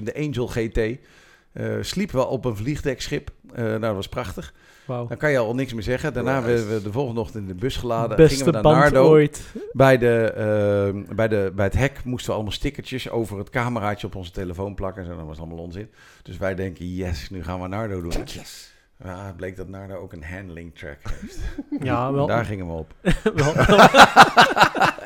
de 0.03 0.15
Angel 0.15 0.47
GT, 0.47 0.77
eh, 0.77 0.97
sliepen 1.81 2.15
we 2.15 2.25
op 2.25 2.45
een 2.45 2.55
vliegdekschip. 2.55 3.29
Eh 3.53 3.63
nou, 3.63 3.79
dat 3.79 3.95
was 3.95 4.08
prachtig. 4.08 4.53
Wauw. 4.86 5.08
Dan 5.08 5.17
kan 5.17 5.31
je 5.31 5.38
al 5.38 5.55
niks 5.55 5.73
meer 5.73 5.84
zeggen. 5.84 6.13
Daarna 6.13 6.41
werden 6.41 6.69
we 6.69 6.81
de 6.81 6.91
volgende 6.91 7.19
ochtend 7.19 7.43
in 7.43 7.47
de 7.47 7.60
bus 7.60 7.75
geladen. 7.75 8.17
Beste 8.17 8.38
gingen 8.38 8.45
we 8.45 8.51
naar 8.51 8.62
band 8.62 8.77
Nardo. 8.77 9.10
ooit. 9.10 9.41
Bij, 9.71 9.97
de, 9.97 11.03
bij, 11.15 11.27
de, 11.27 11.51
bij 11.55 11.65
het 11.65 11.73
hek 11.73 12.03
moesten 12.03 12.29
we 12.29 12.36
allemaal 12.36 12.53
stickertjes 12.53 13.10
over 13.10 13.38
het 13.38 13.49
cameraatje 13.49 14.08
op 14.08 14.15
onze 14.15 14.31
telefoon 14.31 14.75
plakken. 14.75 15.03
En 15.03 15.10
zo, 15.10 15.15
dat 15.15 15.25
was 15.25 15.38
allemaal 15.38 15.58
onzin. 15.58 15.89
Dus 16.23 16.38
wij 16.38 16.55
denken, 16.55 16.95
yes, 16.95 17.29
nu 17.29 17.43
gaan 17.43 17.62
we 17.62 17.67
Nardo 17.67 18.01
doen. 18.01 18.12
Ja, 19.03 19.25
het 19.25 19.36
bleek 19.36 19.55
dat 19.55 19.67
Narda 19.67 19.93
ook 19.93 20.13
een 20.13 20.24
handling 20.24 20.76
track 20.76 20.97
heeft. 21.03 21.39
Ja, 21.88 22.11
wel. 22.13 22.28
Daar 22.28 22.45
gingen 22.45 22.67
we 22.67 22.74
op. 22.74 22.93
wel 23.36 23.53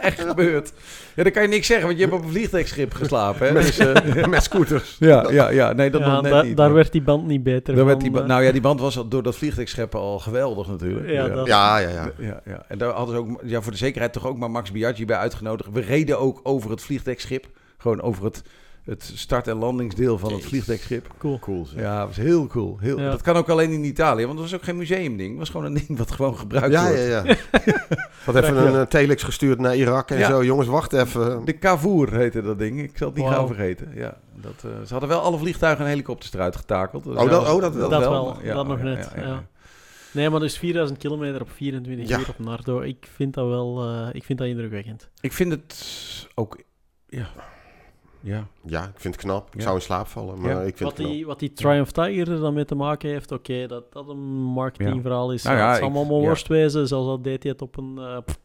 Echt 0.01 0.21
gebeurd. 0.21 0.73
Ja, 1.15 1.23
dan 1.23 1.31
kan 1.31 1.41
je 1.41 1.47
niks 1.47 1.67
zeggen, 1.67 1.85
want 1.87 1.99
je 1.99 2.05
hebt 2.05 2.17
op 2.17 2.23
een 2.23 2.29
vliegtuigschip 2.31 2.93
geslapen. 2.93 3.47
Hè? 3.47 3.53
Dus, 3.53 3.77
eh, 3.77 4.25
Met 4.25 4.43
scooters. 4.43 4.95
ja, 4.99 5.29
ja, 5.31 5.49
ja, 5.49 5.73
nee, 5.73 5.89
dat 5.89 6.01
ja, 6.01 6.11
nog 6.13 6.21
net 6.21 6.31
da- 6.31 6.41
niet. 6.41 6.57
daar 6.57 6.65
maar- 6.65 6.75
werd 6.75 6.91
die 6.91 7.01
band 7.01 7.25
niet 7.27 7.43
beter 7.43 7.75
daar 7.75 7.85
werd 7.85 8.01
van, 8.01 8.03
die 8.09 8.17
ba- 8.17 8.21
eh. 8.21 8.27
nou 8.27 8.43
ja, 8.43 8.51
die 8.51 8.61
band 8.61 8.79
was 8.79 8.97
al 8.97 9.07
door 9.07 9.23
dat 9.23 9.35
vliegtuigschip 9.35 9.95
al 9.95 10.19
geweldig 10.19 10.67
natuurlijk. 10.67 11.09
Ja, 11.09 11.27
dat- 11.27 11.47
Ja, 11.47 11.77
ja, 11.77 11.89
ja. 11.89 12.11
Ja, 12.17 12.41
ja. 12.45 12.63
En 12.67 12.77
daar 12.77 12.91
hadden 12.93 13.15
ze 13.15 13.21
ook 13.21 13.41
ja, 13.43 13.61
voor 13.61 13.71
de 13.71 13.77
zekerheid 13.77 14.13
toch 14.13 14.25
ook 14.27 14.37
maar 14.37 14.51
Max 14.51 14.71
Biaggi 14.71 15.05
bij 15.05 15.17
uitgenodigd. 15.17 15.69
We 15.73 15.81
reden 15.81 16.19
ook 16.19 16.39
over 16.43 16.69
het 16.69 16.81
vliegtuigschip. 16.81 17.47
Gewoon 17.77 18.01
over 18.01 18.23
het, 18.23 18.43
het 18.89 19.11
start- 19.15 19.47
en 19.47 19.57
landingsdeel 19.57 20.17
van 20.17 20.27
het 20.29 20.35
Jezus. 20.37 20.49
vliegtuigschip. 20.49 21.07
Cool. 21.17 21.39
Cool 21.39 21.65
zeg. 21.65 21.79
Ja, 21.81 22.05
was 22.07 22.15
heel 22.15 22.47
cool. 22.47 22.77
Heel, 22.79 22.99
Ja. 22.99 23.09
Dat 23.09 23.21
kan 23.21 23.35
ook 23.35 23.49
alleen 23.49 23.71
in 23.71 23.83
Italië, 23.83 24.25
want 24.25 24.37
dat 24.37 24.49
was 24.49 24.59
ook 24.59 24.63
geen 24.65 24.77
museumding. 24.77 25.29
Het 25.29 25.37
was 25.39 25.49
gewoon 25.49 25.65
een 25.65 25.73
ding 25.73 25.97
wat 25.97 26.11
gewoon 26.11 26.37
gebruikt 26.37 26.71
Ja, 26.71 26.83
wordt. 26.87 26.99
ja, 27.05 27.23
ja. 27.65 27.97
Wat 28.25 28.35
even 28.35 28.57
een 28.67 28.73
eh, 28.75 28.81
telex 28.81 29.23
gestuurd 29.23 29.59
naar 29.59 29.75
Irak 29.75 30.11
en 30.11 30.17
Ja. 30.17 30.27
zo. 30.27 30.43
Jongens, 30.43 30.67
wacht 30.67 30.93
even. 30.93 31.45
De 31.45 31.57
Cavour 31.59 32.13
heette 32.13 32.41
dat 32.41 32.59
ding. 32.59 32.81
Ik 32.81 32.97
zal 32.97 33.07
het 33.07 33.17
niet 33.17 33.27
gauw 33.27 33.47
vergeten. 33.47 33.91
Ja, 33.95 34.17
dat, 34.35 34.53
eh, 34.65 34.71
ze 34.85 34.91
hadden 34.91 35.09
wel 35.09 35.19
alle 35.21 35.37
vliegtuigen 35.37 35.83
en 35.85 35.89
helikopters 35.91 36.33
eruit 36.33 36.55
getakeld. 36.55 37.07
Oh, 37.07 37.15
dat- 37.29 37.47
oh, 37.49 37.61
dat 37.61 37.75
wel. 37.75 37.89
Dat 37.89 37.99
wel, 37.99 38.25
maar- 38.43 38.53
dat 38.53 38.67
nog 38.67 38.81
net, 38.81 39.11
ja. 39.15 39.43
Nee, 40.11 40.29
maar 40.29 40.39
dus 40.39 40.57
4000 40.57 40.99
kilometer 40.99 41.41
op 41.41 41.49
24 41.51 42.07
Ja. 42.09 42.19
uur 42.19 42.29
op 42.29 42.39
Nardo. 42.39 42.81
Ik 42.81 43.07
vind 43.15 43.33
dat 43.33 43.47
wel 43.47 43.83
eh, 43.83 44.07
ik 44.11 44.23
vind 44.23 44.39
dat 44.39 44.47
indrukwekkend. 44.47 45.09
Ik 45.21 45.33
vind 45.33 45.51
het 45.51 45.85
ook... 46.35 46.57
Ja. 47.07 47.29
Ja. 48.21 48.47
Ja, 48.65 48.83
ik 48.83 48.99
vind 48.99 49.15
het 49.15 49.23
knap. 49.23 49.47
Ik 49.47 49.53
Ja. 49.55 49.61
zou 49.61 49.75
in 49.75 49.81
slaap 49.81 50.07
vallen, 50.07 50.41
maar 50.41 50.49
Ja. 50.51 50.61
ik 50.61 50.77
vind 50.77 50.89
Wat 50.97 50.97
die, 51.07 51.25
wat 51.25 51.39
die 51.39 51.53
Triumph 51.53 51.91
Tiger 51.91 52.31
er 52.31 52.39
dan 52.39 52.53
mee 52.53 52.65
te 52.65 52.75
maken 52.75 53.09
heeft, 53.09 53.31
oké, 53.31 53.67
dat 53.67 53.93
dat 53.93 54.09
een 54.09 54.17
marketingverhaal 54.43 55.31
is. 55.33 55.43
Nou 55.43 55.57
ja, 55.57 55.67
het 55.67 55.77
zal 55.77 55.83
allemaal 55.91 56.19
ja. 56.19 56.25
worst 56.25 56.47
wezen, 56.47 56.87
zelfs 56.87 57.07
al 57.07 57.21
deed 57.21 57.43
hij 57.43 57.51
het 57.51 57.61
op 57.61 57.77
een 57.77 57.93
pff, 58.25 58.39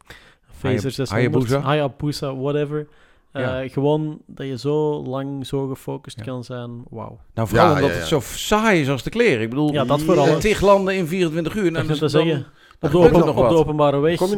Phaser 0.59 0.81
Haya- 0.81 0.91
600, 0.91 1.11
Hayabusa. 1.11 1.61
Hayabusa, 1.61 2.35
whatever. 2.37 2.89
Eh, 3.33 3.43
Ja. 3.43 3.69
Gewoon 3.69 4.19
dat 4.27 4.47
je 4.47 4.59
zo 4.59 5.03
lang 5.03 5.47
zo 5.47 5.67
gefocust 5.67 6.19
Ja. 6.19 6.25
kan 6.25 6.45
zijn, 6.45 6.83
wauw. 6.91 7.19
Nou, 7.35 7.49
vooral 7.49 7.67
Ja, 7.69 7.75
omdat 7.75 7.91
ja, 7.91 7.97
het 7.97 8.07
zo 8.07 8.21
saai 8.21 8.81
is 8.81 8.89
als 8.89 9.03
de 9.03 9.11
kleren. 9.11 9.43
Ik 9.43 9.49
bedoel, 9.51 9.73
Ja, 9.73 9.85
dat 9.85 10.03
vooral. 10.03 10.39
tig 10.39 10.61
landen 10.61 10.97
in 10.97 11.07
24 11.07 11.55
uur. 11.55 11.63
Dat 11.63 11.73
Nou, 11.73 11.83
je 11.85 11.89
dus 11.91 11.99
dan- 11.99 12.09
zeggen. 12.11 12.33
dan 12.33 12.45
Op 12.81 12.91
de, 12.91 12.99
open- 12.99 13.29
op 13.37 13.49
de 13.49 13.55
openbare 13.55 13.99
weg, 13.99 14.19
dan, 14.19 14.29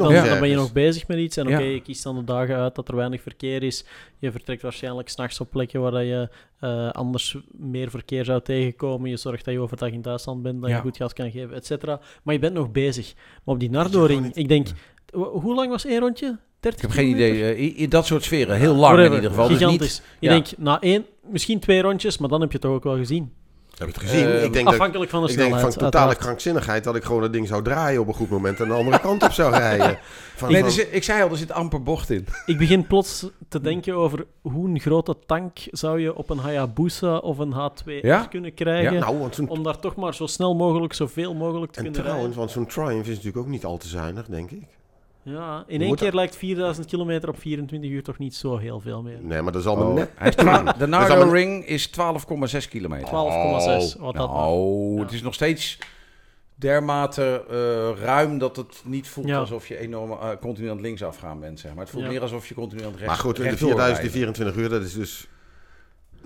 ben 0.40 0.48
je 0.48 0.54
nog 0.54 0.72
bezig 0.72 1.06
met 1.08 1.18
iets. 1.18 1.36
En 1.36 1.46
oké, 1.46 1.62
je 1.62 1.80
kiest 1.80 2.02
dan 2.02 2.16
de 2.16 2.24
dagen 2.24 2.56
uit 2.56 2.74
dat 2.74 2.88
er 2.88 2.96
weinig 2.96 3.22
verkeer 3.22 3.62
is. 3.62 3.84
Je 4.18 4.30
vertrekt 4.30 4.62
waarschijnlijk 4.62 5.08
s'nachts 5.08 5.40
op 5.40 5.50
plekken 5.50 5.80
waar 5.80 6.04
je 6.04 6.28
eh, 6.60 6.90
anders 6.90 7.36
meer 7.50 7.90
verkeer 7.90 8.24
zou 8.24 8.40
tegenkomen. 8.42 9.10
Je 9.10 9.16
zorgt 9.16 9.44
dat 9.44 9.54
je 9.54 9.60
overdag 9.60 9.90
in 9.90 10.02
Duitsland 10.02 10.42
bent, 10.42 10.60
dat 10.60 10.70
je 10.70 10.76
goed 10.76 10.96
gas 10.96 11.12
kan 11.12 11.30
geven, 11.30 11.54
et 11.54 11.66
cetera. 11.66 12.00
Maar 12.22 12.34
je 12.34 12.40
bent 12.40 12.54
nog 12.54 12.72
bezig. 12.72 13.14
Maar 13.44 13.54
op 13.54 13.60
die 13.60 13.70
Nardo-ring, 13.70 14.34
ik 14.34 14.48
denk... 14.48 14.66
ho- 15.12 15.40
Hoe 15.40 15.54
lang 15.54 15.70
was 15.70 15.84
één 15.86 16.00
rondje? 16.00 16.38
30 16.60 16.82
Ik 16.82 16.88
heb 16.88 16.96
geen 16.96 17.08
idee. 17.10 17.42
eh, 17.54 17.78
in, 17.80 17.88
dat 17.88 18.06
soort 18.06 18.22
sferen. 18.24 18.56
Heel 18.56 18.74
lang 18.74 18.80
Whatever. 18.94 19.06
in 19.06 19.14
ieder 19.14 19.30
geval. 19.30 19.48
Dus 19.48 19.56
Gigantisch. 19.56 19.80
niet, 20.00 20.02
Je 20.20 20.28
denkt, 20.28 20.54
na 20.58 20.80
één, 20.80 21.06
misschien 21.30 21.58
twee 21.60 21.82
rondjes, 21.82 22.18
maar 22.18 22.28
dan 22.28 22.40
heb 22.40 22.48
je 22.52 22.56
het 22.58 22.66
toch 22.66 22.74
ook 22.76 22.84
wel 22.84 22.96
gezien. 22.96 23.32
Heb 23.76 23.88
je 23.88 23.94
het 23.94 24.02
gezien? 24.02 24.26
Eh, 24.26 24.44
ik 24.44 24.52
denk, 24.52 24.64
dat, 24.64 24.74
Afhankelijk 24.74 25.10
van 25.10 25.22
de 25.24 25.30
ik 25.30 25.36
denk 25.36 25.48
snelheid. 25.48 25.74
van 25.74 25.82
totale 25.82 25.96
uiteraard. 25.96 26.18
krankzinnigheid 26.26 26.84
dat 26.84 26.96
ik 26.96 27.04
gewoon 27.04 27.20
dat 27.20 27.32
ding 27.32 27.46
zou 27.48 27.62
draaien 27.62 28.00
op 28.00 28.08
een 28.08 28.14
goed 28.14 28.30
moment 28.30 28.60
en 28.60 28.68
de 28.68 28.74
andere 28.74 28.98
kant 29.00 29.22
op 29.22 29.32
zou 29.32 29.50
rijden. 29.54 29.98
Van, 30.36 30.50
Nee, 30.52 30.60
van- 30.60 30.68
dus, 30.68 30.78
ik 30.86 31.02
zei 31.02 31.22
al, 31.22 31.30
er 31.30 31.36
zit 31.36 31.52
amper 31.52 31.82
bocht 31.82 32.10
in. 32.10 32.26
Ik 32.46 32.58
begin 32.58 32.86
plots 32.86 33.26
te 33.48 33.60
denken 33.60 33.94
over 33.94 34.26
hoe 34.42 34.68
een 34.68 34.80
grote 34.80 35.16
tank 35.26 35.58
zou 35.70 36.00
je 36.00 36.14
op 36.14 36.30
een 36.30 36.38
Hayabusa 36.38 37.16
of 37.16 37.38
een 37.38 37.52
H2R 37.54 38.00
Ja? 38.02 38.24
kunnen 38.26 38.54
krijgen. 38.54 38.92
Ja, 38.92 39.00
nou, 39.00 39.18
want 39.18 39.40
Om 39.48 39.62
daar 39.62 39.78
toch 39.78 39.96
maar 39.96 40.14
zo 40.14 40.26
snel 40.26 40.54
mogelijk, 40.54 40.92
zoveel 40.92 41.34
mogelijk 41.34 41.72
te 41.72 41.78
en 41.78 41.84
kunnen 41.84 42.02
trouwens, 42.02 42.36
rijden. 42.36 42.54
want 42.54 42.70
zo'n 42.72 42.84
Triumph 42.84 43.08
is 43.08 43.14
natuurlijk 43.16 43.36
ook 43.44 43.46
niet 43.52 43.64
al 43.64 43.76
te 43.76 43.88
zuinig, 43.88 44.26
denk 44.26 44.50
ik. 44.50 44.62
Ja, 45.28 45.64
in 45.66 45.80
één 45.82 45.94
keer 45.94 46.12
lijkt 46.14 46.36
4000 46.36 46.86
kilometer 46.86 47.28
op 47.28 47.38
24 47.40 47.90
uur 47.90 48.02
toch 48.02 48.18
niet 48.18 48.34
zo 48.34 48.56
heel 48.56 48.80
veel 48.80 49.02
meer. 49.02 49.18
Nee, 49.22 49.42
maar 49.42 49.52
dat 49.52 49.60
is 49.60 49.66
allemaal 49.68 49.88
Oh, 49.88 49.94
net. 49.94 50.10
hij 50.14 50.28
is 50.28 50.34
de 50.78 50.86
Nardo 50.86 51.30
Ring 51.30 51.66
is 51.66 51.90
12,6 51.90 52.68
kilometer. 52.68 53.06
12,6. 53.08 53.10
wat 54.00 54.14
dat 54.14 54.30
nou. 54.30 54.94
Ja. 54.94 55.00
het 55.02 55.12
is 55.12 55.22
nog 55.22 55.34
steeds 55.34 55.78
dermate 56.54 57.44
eh, 57.50 58.04
ruim 58.04 58.38
dat 58.38 58.56
het 58.56 58.82
niet 58.84 59.08
voelt 59.08 59.26
Ja. 59.26 59.38
alsof 59.38 59.68
je 59.68 59.78
enorm 59.78 60.10
eh, 60.10 60.28
continu 60.40 60.68
aan 60.68 60.76
het 60.76 60.84
linksaf 60.84 61.16
gaan 61.16 61.40
bent, 61.40 61.60
zeg 61.60 61.70
maar. 61.74 61.80
Het 61.82 61.90
voelt 61.90 62.04
Ja. 62.04 62.10
meer 62.10 62.20
alsof 62.20 62.48
je 62.48 62.54
continu 62.54 62.80
aan 62.80 62.86
het 62.90 62.96
rechts 63.00 63.12
Maar 63.14 63.22
goed, 63.24 63.36
de 63.36 63.42
rechtdoor 63.42 63.68
4000, 63.68 64.12
die 64.12 64.20
rijdt. 64.22 64.36
24 64.36 64.56
uur, 64.62 64.68
dat 64.68 64.82
is 64.82 64.94
dus 64.94 65.28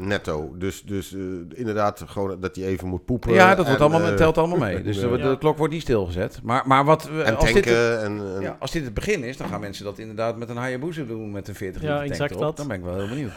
netto. 0.06 0.54
Dus, 0.58 0.82
dus 0.82 1.14
eh, 1.14 1.20
inderdaad, 1.54 2.02
gewoon 2.06 2.40
dat 2.40 2.56
hij 2.56 2.64
even 2.64 2.88
moet 2.88 3.04
poepen. 3.04 3.32
Ja, 3.32 3.48
dat 3.54 3.58
en, 3.58 3.64
wordt 3.76 3.80
allemaal, 3.80 4.10
eh, 4.10 4.16
telt 4.16 4.38
allemaal 4.38 4.58
mee. 4.58 4.82
Dus 4.82 4.98
de, 5.00 5.08
Ja. 5.18 5.36
klok 5.36 5.58
wordt 5.58 5.72
niet 5.72 5.82
stilgezet. 5.82 6.40
Maar, 6.42 6.62
maar 6.66 6.84
wat, 6.84 7.04
we- 7.08 7.22
En 7.22 7.36
als, 7.36 7.52
dit, 7.52 7.66
en... 7.66 8.34
en 8.36 8.40
ja, 8.40 8.56
als 8.60 8.70
dit 8.70 8.84
het 8.84 8.94
begin 8.94 9.22
is, 9.24 9.36
dan 9.36 9.48
gaan 9.48 9.60
mensen 9.60 9.84
dat 9.84 9.98
inderdaad 9.98 10.36
met 10.36 10.48
een 10.48 10.56
Hayabusa 10.56 11.02
doen 11.02 11.30
met 11.30 11.48
een 11.48 11.54
40 11.54 11.82
Ja, 11.82 11.88
liter 11.88 11.98
tank 12.00 12.10
exact 12.12 12.30
erop. 12.30 12.42
dat. 12.42 12.56
Dan 12.56 12.66
ben 12.68 12.76
ik 12.76 12.82
wel 12.84 12.94
heel 12.96 13.08
benieuwd. 13.08 13.32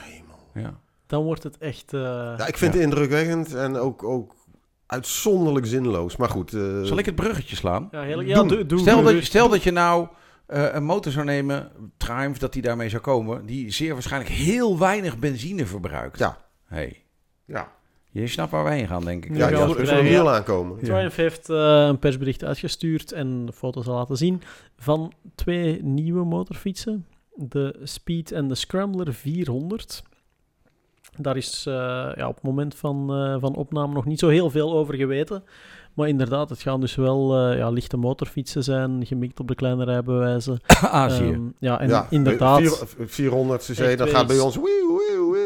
Ja. 0.53 0.79
Dan 1.07 1.23
wordt 1.23 1.43
het 1.43 1.57
echt... 1.57 1.93
eh, 1.93 1.99
ja, 2.01 2.47
ik 2.47 2.57
vind 2.57 2.73
Ja. 2.73 2.79
het 2.79 2.87
indrukwekkend 2.89 3.53
en 3.55 3.75
ook, 3.77 4.03
ook 4.03 4.33
uitzonderlijk 4.85 5.65
zinloos. 5.65 6.15
Maar 6.15 6.29
goed. 6.29 6.53
eh, 6.53 6.81
Zal 6.81 6.97
ik 6.97 7.05
het 7.05 7.15
bruggetje 7.15 7.55
slaan? 7.55 7.87
ja, 7.91 8.01
heel, 8.01 8.21
ja, 8.21 8.35
Doen. 8.35 8.47
doe, 8.47 8.65
doe, 8.65 8.79
Stel 8.79 9.01
doe 9.03 9.13
dat, 9.13 9.23
stel 9.23 9.49
dat 9.49 9.63
je 9.63 9.71
nou 9.71 10.07
eh, 10.45 10.73
een 10.73 10.83
motor 10.83 11.11
zou 11.11 11.25
nemen, 11.25 11.71
Triumph, 11.97 12.39
dat 12.39 12.53
die 12.53 12.61
daarmee 12.61 12.89
zou 12.89 13.01
komen, 13.01 13.45
die 13.45 13.71
zeer 13.71 13.93
waarschijnlijk 13.93 14.31
heel 14.33 14.79
weinig 14.79 15.19
benzine 15.19 15.65
verbruikt. 15.65 16.17
Ja. 16.19 16.37
Hey. 16.73 17.03
Ja, 17.45 17.71
Je 18.11 18.27
snapt 18.27 18.51
waar 18.51 18.63
wij 18.63 18.77
heen 18.77 18.87
gaan, 18.87 19.05
denk 19.05 19.25
ik. 19.25 19.35
Ja, 19.35 19.49
ja, 19.49 19.65
ik 19.65 19.85
ja. 19.85 20.01
wiel 20.01 20.31
aankomen. 20.31 20.79
Triumph 20.79 21.15
heeft 21.15 21.49
eh, 21.49 21.85
een 21.87 21.99
persbericht 21.99 22.43
uitgestuurd 22.43 23.11
en 23.11 23.45
de 23.45 23.53
foto's 23.53 23.85
laten 23.85 24.17
zien 24.17 24.41
van 24.77 25.13
twee 25.35 25.83
nieuwe 25.83 26.25
motorfietsen. 26.25 27.05
De 27.35 27.79
Speed 27.83 28.31
en 28.31 28.47
de 28.47 28.55
Scrambler 28.55 29.13
400. 29.13 30.03
Daar 31.17 31.37
is 31.37 31.65
eh, 31.67 31.73
ja, 32.15 32.27
op 32.27 32.35
het 32.35 32.43
moment 32.43 32.75
van, 32.75 33.13
eh, 33.13 33.35
van 33.39 33.55
opname 33.55 33.93
nog 33.93 34.05
niet 34.05 34.19
zo 34.19 34.27
heel 34.27 34.49
veel 34.49 34.73
over 34.73 34.95
geweten. 34.95 35.43
Maar 35.93 36.07
inderdaad, 36.07 36.49
het 36.49 36.61
gaan 36.61 36.81
dus 36.81 36.95
wel 36.95 37.37
eh, 37.37 37.57
ja, 37.57 37.69
lichte 37.69 37.97
motorfietsen 37.97 38.63
zijn, 38.63 39.05
gemikt 39.05 39.39
op 39.39 39.47
de 39.47 39.55
kleine 39.55 39.83
rijbewijzen. 39.83 40.59
Azië. 40.81 41.31
Ehm, 41.31 41.41
ja, 41.59 41.79
en 41.79 41.89
ja, 41.89 42.07
inderdaad, 42.09 42.59
vier- 42.59 43.07
400 43.07 43.61
cc, 43.71 43.97
dat 43.97 44.09
gaat 44.09 44.27
bij 44.27 44.39
ons... 44.39 44.57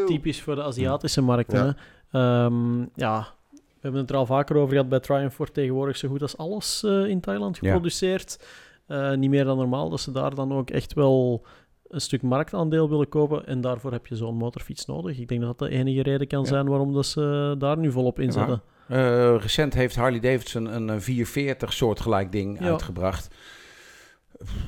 typisch 0.08 0.42
voor 0.42 0.56
de 0.56 0.64
Aziatische 0.64 1.22
markten. 1.22 1.78
Ja. 2.12 2.46
Ehm, 2.46 2.80
ja, 2.96 3.28
we 3.52 3.60
hebben 3.82 4.02
het 4.02 4.10
er 4.10 4.16
al 4.16 4.26
vaker 4.26 4.56
over 4.56 4.74
gehad. 4.74 4.90
Bij 4.90 5.00
Triumph 5.00 5.38
wordt 5.38 5.54
tegenwoordig 5.54 5.98
zo 5.98 6.08
goed 6.08 6.22
als 6.22 6.38
alles 6.38 6.84
eh, 6.84 7.06
in 7.06 7.20
Thailand 7.20 7.56
Ja. 7.62 7.68
geproduceerd. 7.68 8.46
Eh, 8.88 9.14
niet 9.14 9.30
meer 9.30 9.44
dan 9.46 9.58
normaal, 9.58 9.90
dat 9.90 10.00
ze 10.00 10.12
daar 10.12 10.36
dan 10.36 10.54
ook 10.54 10.70
echt 10.70 10.94
wel 10.94 11.46
een 11.88 12.02
stuk 12.02 12.22
marktaandeel 12.22 12.90
willen 12.90 13.10
kopen. 13.10 13.46
En 13.46 13.62
daarvoor 13.62 13.92
heb 13.92 14.08
je 14.08 14.16
zo'n 14.16 14.36
motorfiets 14.36 14.86
nodig. 14.86 15.20
Ik 15.20 15.28
denk 15.28 15.42
dat 15.42 15.58
dat 15.58 15.70
de 15.70 15.76
enige 15.76 16.02
reden 16.04 16.28
kan 16.28 16.42
Ja. 16.42 16.46
zijn 16.48 16.68
waarom 16.68 16.94
dat 16.94 17.06
ze 17.06 17.56
daar 17.58 17.78
nu 17.78 17.92
volop 17.92 18.20
inzetten. 18.20 18.62
Eh, 18.88 19.36
recent 19.40 19.74
heeft 19.74 19.96
Harley 19.96 20.20
Davidson 20.20 20.66
een, 20.66 20.90
eh, 20.90 20.96
440 21.00 21.74
soortgelijk 21.74 22.32
ding 22.32 22.62
uitgebracht. 22.62 23.36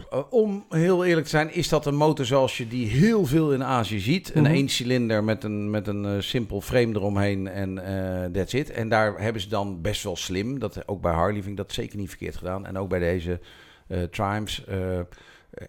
Eh, 0.10 0.20
om 0.30 0.66
heel 0.70 1.06
eerlijk 1.06 1.24
te 1.26 1.32
zijn, 1.32 1.54
is 1.54 1.70
dat 1.70 1.86
een 1.86 1.96
motor 1.96 2.26
zoals 2.26 2.58
je 2.58 2.68
die 2.68 2.88
heel 2.88 3.26
veel 3.26 3.54
in 3.54 3.64
Azië 3.64 4.00
ziet. 4.00 4.36
Een 4.36 4.42
Mhm. 4.44 4.52
eencilinder 4.52 5.24
met 5.24 5.44
een, 5.44 5.70
met 5.70 5.88
een 5.88 6.06
eh, 6.06 6.12
simpel 6.20 6.62
frame 6.62 6.96
eromheen 6.96 7.48
en 7.48 7.86
eh 7.86 8.32
that's 8.32 8.54
it. 8.54 8.70
En 8.72 8.90
daar 8.90 9.22
hebben 9.22 9.42
ze 9.42 9.48
dan 9.50 9.82
best 9.82 10.04
wel 10.04 10.16
slim, 10.16 10.60
dat, 10.60 10.88
ook 10.88 11.02
bij 11.02 11.14
Harley 11.14 11.34
vind 11.42 11.48
ik 11.52 11.58
dat 11.58 11.72
zeker 11.74 11.98
niet 11.98 12.10
verkeerd 12.10 12.38
gedaan. 12.38 12.66
En 12.66 12.78
ook 12.78 12.90
bij 12.90 13.00
deze 13.00 13.40
eh 13.88 14.04
Triumphs 14.04 14.64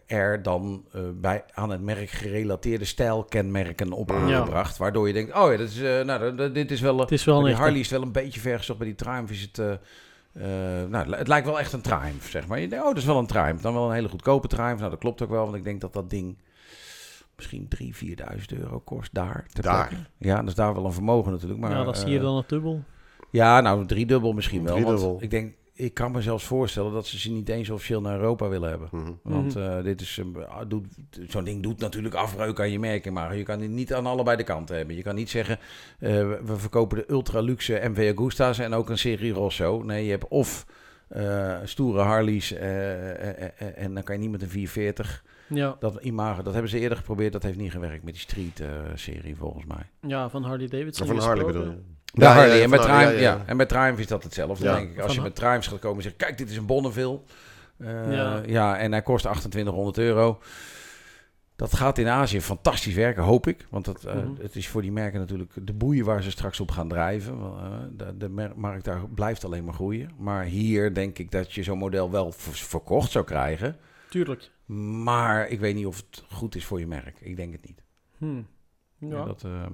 er 0.06 0.42
dan 0.42 0.84
bij 1.14 1.44
aan 1.52 1.70
het 1.70 1.80
merk 1.82 2.10
gerelateerde 2.10 2.84
stijlkenmerken 2.84 3.92
op 3.92 4.10
Ja. 4.10 4.16
aangebracht. 4.16 4.76
Waardoor 4.76 5.06
je 5.06 5.12
denkt, 5.12 5.34
oh 5.34 5.50
ja, 5.50 5.56
dat 5.56 5.68
is, 5.68 5.80
nou, 6.04 6.52
dit 6.52 6.70
is 6.70 6.80
wel... 6.80 6.98
Het 7.00 7.12
is 7.12 7.24
wel 7.24 7.48
een. 7.48 7.54
Harley 7.54 7.80
is 7.80 7.88
wel 7.88 8.02
een 8.02 8.12
beetje 8.12 8.40
ver 8.40 8.58
gezocht. 8.58 8.78
Bij 8.78 8.86
die 8.88 8.96
Triumph 8.96 9.30
is 9.32 9.40
het... 9.52 9.78
eh, 10.32 10.42
nou, 10.88 11.14
het 11.14 11.28
lijkt 11.28 11.46
wel 11.46 11.58
echt 11.58 11.72
een 11.72 11.80
Triumph, 11.80 12.30
zeg 12.30 12.46
maar. 12.46 12.60
Je 12.60 12.68
denkt, 12.68 12.84
oh, 12.84 12.90
dat 12.90 13.00
is 13.00 13.04
wel 13.04 13.18
een 13.18 13.26
Triumph. 13.26 13.62
Dan 13.62 13.74
wel 13.74 13.86
een 13.86 13.94
hele 13.94 14.08
goedkope 14.08 14.48
Triumph. 14.48 14.78
Nou, 14.78 14.90
dat 14.90 15.00
klopt 15.00 15.22
ook 15.22 15.30
wel, 15.30 15.44
want 15.44 15.56
ik 15.56 15.64
denk 15.64 15.80
dat 15.80 15.92
dat 15.92 16.10
ding 16.10 16.38
misschien 17.36 17.68
3.000, 17.82 17.86
4.000 18.04 18.58
euro 18.58 18.80
kost 18.80 19.14
daar. 19.14 19.46
ter 19.52 19.62
Daar. 19.62 20.10
Ja, 20.18 20.36
dat 20.36 20.48
is 20.48 20.54
daar 20.54 20.74
wel 20.74 20.84
een 20.84 20.92
vermogen 20.92 21.32
natuurlijk. 21.32 21.60
Maar, 21.60 21.70
ja, 21.70 21.84
dat 21.84 21.98
zie 21.98 22.08
je 22.08 22.16
eh, 22.16 22.22
dan 22.22 22.36
het 22.36 22.48
dubbel. 22.48 22.82
Ja, 23.30 23.60
nou, 23.60 23.86
driedubbel 23.86 24.32
misschien 24.32 24.64
wel. 24.64 24.74
Driedubbel. 24.74 25.08
Want 25.08 25.22
ik 25.22 25.30
denk, 25.30 25.54
ik 25.80 25.94
kan 25.94 26.12
me 26.12 26.22
zelfs 26.22 26.44
voorstellen 26.44 26.92
dat 26.92 27.06
ze 27.06 27.18
ze 27.18 27.30
niet 27.30 27.48
eens 27.48 27.70
officieel 27.70 28.00
naar 28.00 28.18
Europa 28.18 28.48
willen 28.48 28.68
hebben. 28.70 28.88
Mhm. 28.92 29.10
Want 29.22 29.54
Mhm. 29.54 29.64
eh, 29.64 29.82
dit 29.84 30.00
is, 30.00 30.20
doet, 30.68 30.86
zo'n 31.28 31.44
ding 31.44 31.62
doet 31.62 31.78
natuurlijk 31.80 32.14
afbreuk 32.14 32.60
aan 32.60 32.70
je 32.70 32.78
merken, 32.78 33.12
maar 33.12 33.36
je 33.36 33.42
kan 33.42 33.60
het 33.60 33.70
niet 33.70 33.94
aan 33.94 34.06
allebei 34.06 34.36
de 34.36 34.44
kanten 34.44 34.76
hebben. 34.76 34.96
Je 34.96 35.02
kan 35.02 35.14
niet 35.14 35.30
zeggen, 35.30 35.58
eh, 35.98 36.10
we 36.44 36.56
verkopen 36.56 36.96
de 36.98 37.10
ultra 37.10 37.40
luxe 37.40 37.80
MV 37.84 38.12
Agusta's 38.16 38.58
en 38.58 38.72
ook 38.74 38.88
een 38.88 38.98
serie 38.98 39.32
Rosso. 39.32 39.82
Nee, 39.82 40.04
je 40.04 40.10
hebt 40.10 40.28
of 40.28 40.66
eh, 41.08 41.56
stoere 41.64 42.00
Harleys 42.00 42.52
en 42.52 43.94
dan 43.94 44.02
kan 44.02 44.14
je 44.14 44.20
niet 44.20 44.30
met 44.30 44.42
een 44.42 44.48
440. 44.48 45.24
Ja. 45.48 45.76
Dat 45.78 45.98
imago, 46.02 46.42
dat 46.42 46.52
hebben 46.52 46.70
ze 46.70 46.78
eerder 46.78 46.98
geprobeerd, 46.98 47.32
dat 47.32 47.42
heeft 47.42 47.56
niet 47.58 47.70
gewerkt 47.70 48.04
met 48.04 48.12
die 48.12 48.22
Street 48.22 48.60
eh, 48.60 48.68
serie 48.94 49.36
volgens 49.36 49.64
mij. 49.64 50.10
ja, 50.10 50.28
van 50.30 50.42
Harley 50.44 50.66
Davidson 50.68 51.06
Van 51.06 51.18
Harley 51.18 51.44
bedoel 51.44 51.64
je? 51.64 51.78
De 52.12 52.20
Ja, 52.24 52.28
ja, 52.30 52.34
Harley. 52.38 52.56
ja, 52.56 52.62
en, 52.62 52.70
met 52.70 52.80
Triumph, 52.82 53.02
ja, 53.02 53.10
ja, 53.10 53.16
ja, 53.20 53.20
ja. 53.36 53.42
en 53.46 53.56
met 53.56 53.68
Triumph 53.68 54.00
is 54.00 54.06
dat 54.06 54.22
hetzelfde, 54.22 54.64
Ja. 54.64 54.74
denk 54.74 54.90
ik. 54.90 54.98
Als 55.00 55.14
je 55.14 55.20
met 55.20 55.34
Triumph 55.34 55.66
gaat 55.68 55.78
komen 55.78 55.96
en 55.96 56.02
zegt, 56.02 56.16
kijk, 56.16 56.38
dit 56.38 56.50
is 56.50 56.56
een 56.56 56.66
Bonneville. 56.66 57.20
Eh, 57.76 58.12
ja. 58.12 58.42
Ja. 58.46 58.78
en 58.78 58.92
hij 58.92 59.02
kost 59.02 59.22
2800 59.24 59.98
euro. 59.98 60.38
Dat 61.56 61.74
gaat 61.76 61.98
in 61.98 62.08
Azië 62.08 62.40
fantastisch 62.40 62.94
werken, 62.94 63.22
hoop 63.22 63.46
ik. 63.46 63.66
Want 63.70 63.84
dat, 63.84 64.04
eh, 64.04 64.14
Mhm. 64.14 64.28
het 64.42 64.56
is 64.56 64.68
voor 64.68 64.82
die 64.82 64.92
merken 64.92 65.20
natuurlijk 65.20 65.52
de 65.62 65.72
boeien 65.72 66.04
waar 66.04 66.22
ze 66.22 66.30
straks 66.30 66.60
op 66.60 66.70
gaan 66.70 66.88
drijven. 66.88 67.38
Want, 67.40 67.60
eh, 67.60 67.78
de, 67.92 68.16
de 68.16 68.50
markt 68.56 68.84
daar 68.84 69.08
blijft 69.14 69.44
alleen 69.44 69.64
maar 69.64 69.74
groeien. 69.74 70.10
Maar 70.18 70.44
hier 70.44 70.94
denk 70.94 71.18
ik 71.18 71.30
dat 71.30 71.52
je 71.52 71.62
zo'n 71.62 71.78
model 71.78 72.10
wel 72.10 72.32
verkocht 72.36 73.10
zou 73.10 73.24
krijgen. 73.24 73.76
Tuurlijk. 74.08 74.50
Maar 75.04 75.48
ik 75.48 75.60
weet 75.60 75.74
niet 75.74 75.86
of 75.86 75.96
het 75.96 76.24
goed 76.32 76.54
is 76.54 76.64
voor 76.64 76.78
je 76.78 76.86
merk. 76.86 77.16
Ik 77.20 77.36
denk 77.36 77.52
het 77.52 77.64
niet. 77.66 77.82
Hm. 78.18 78.36
Ja. 78.98 79.16
Ja. 79.16 79.24
dat, 79.24 79.42
ehm, 79.44 79.72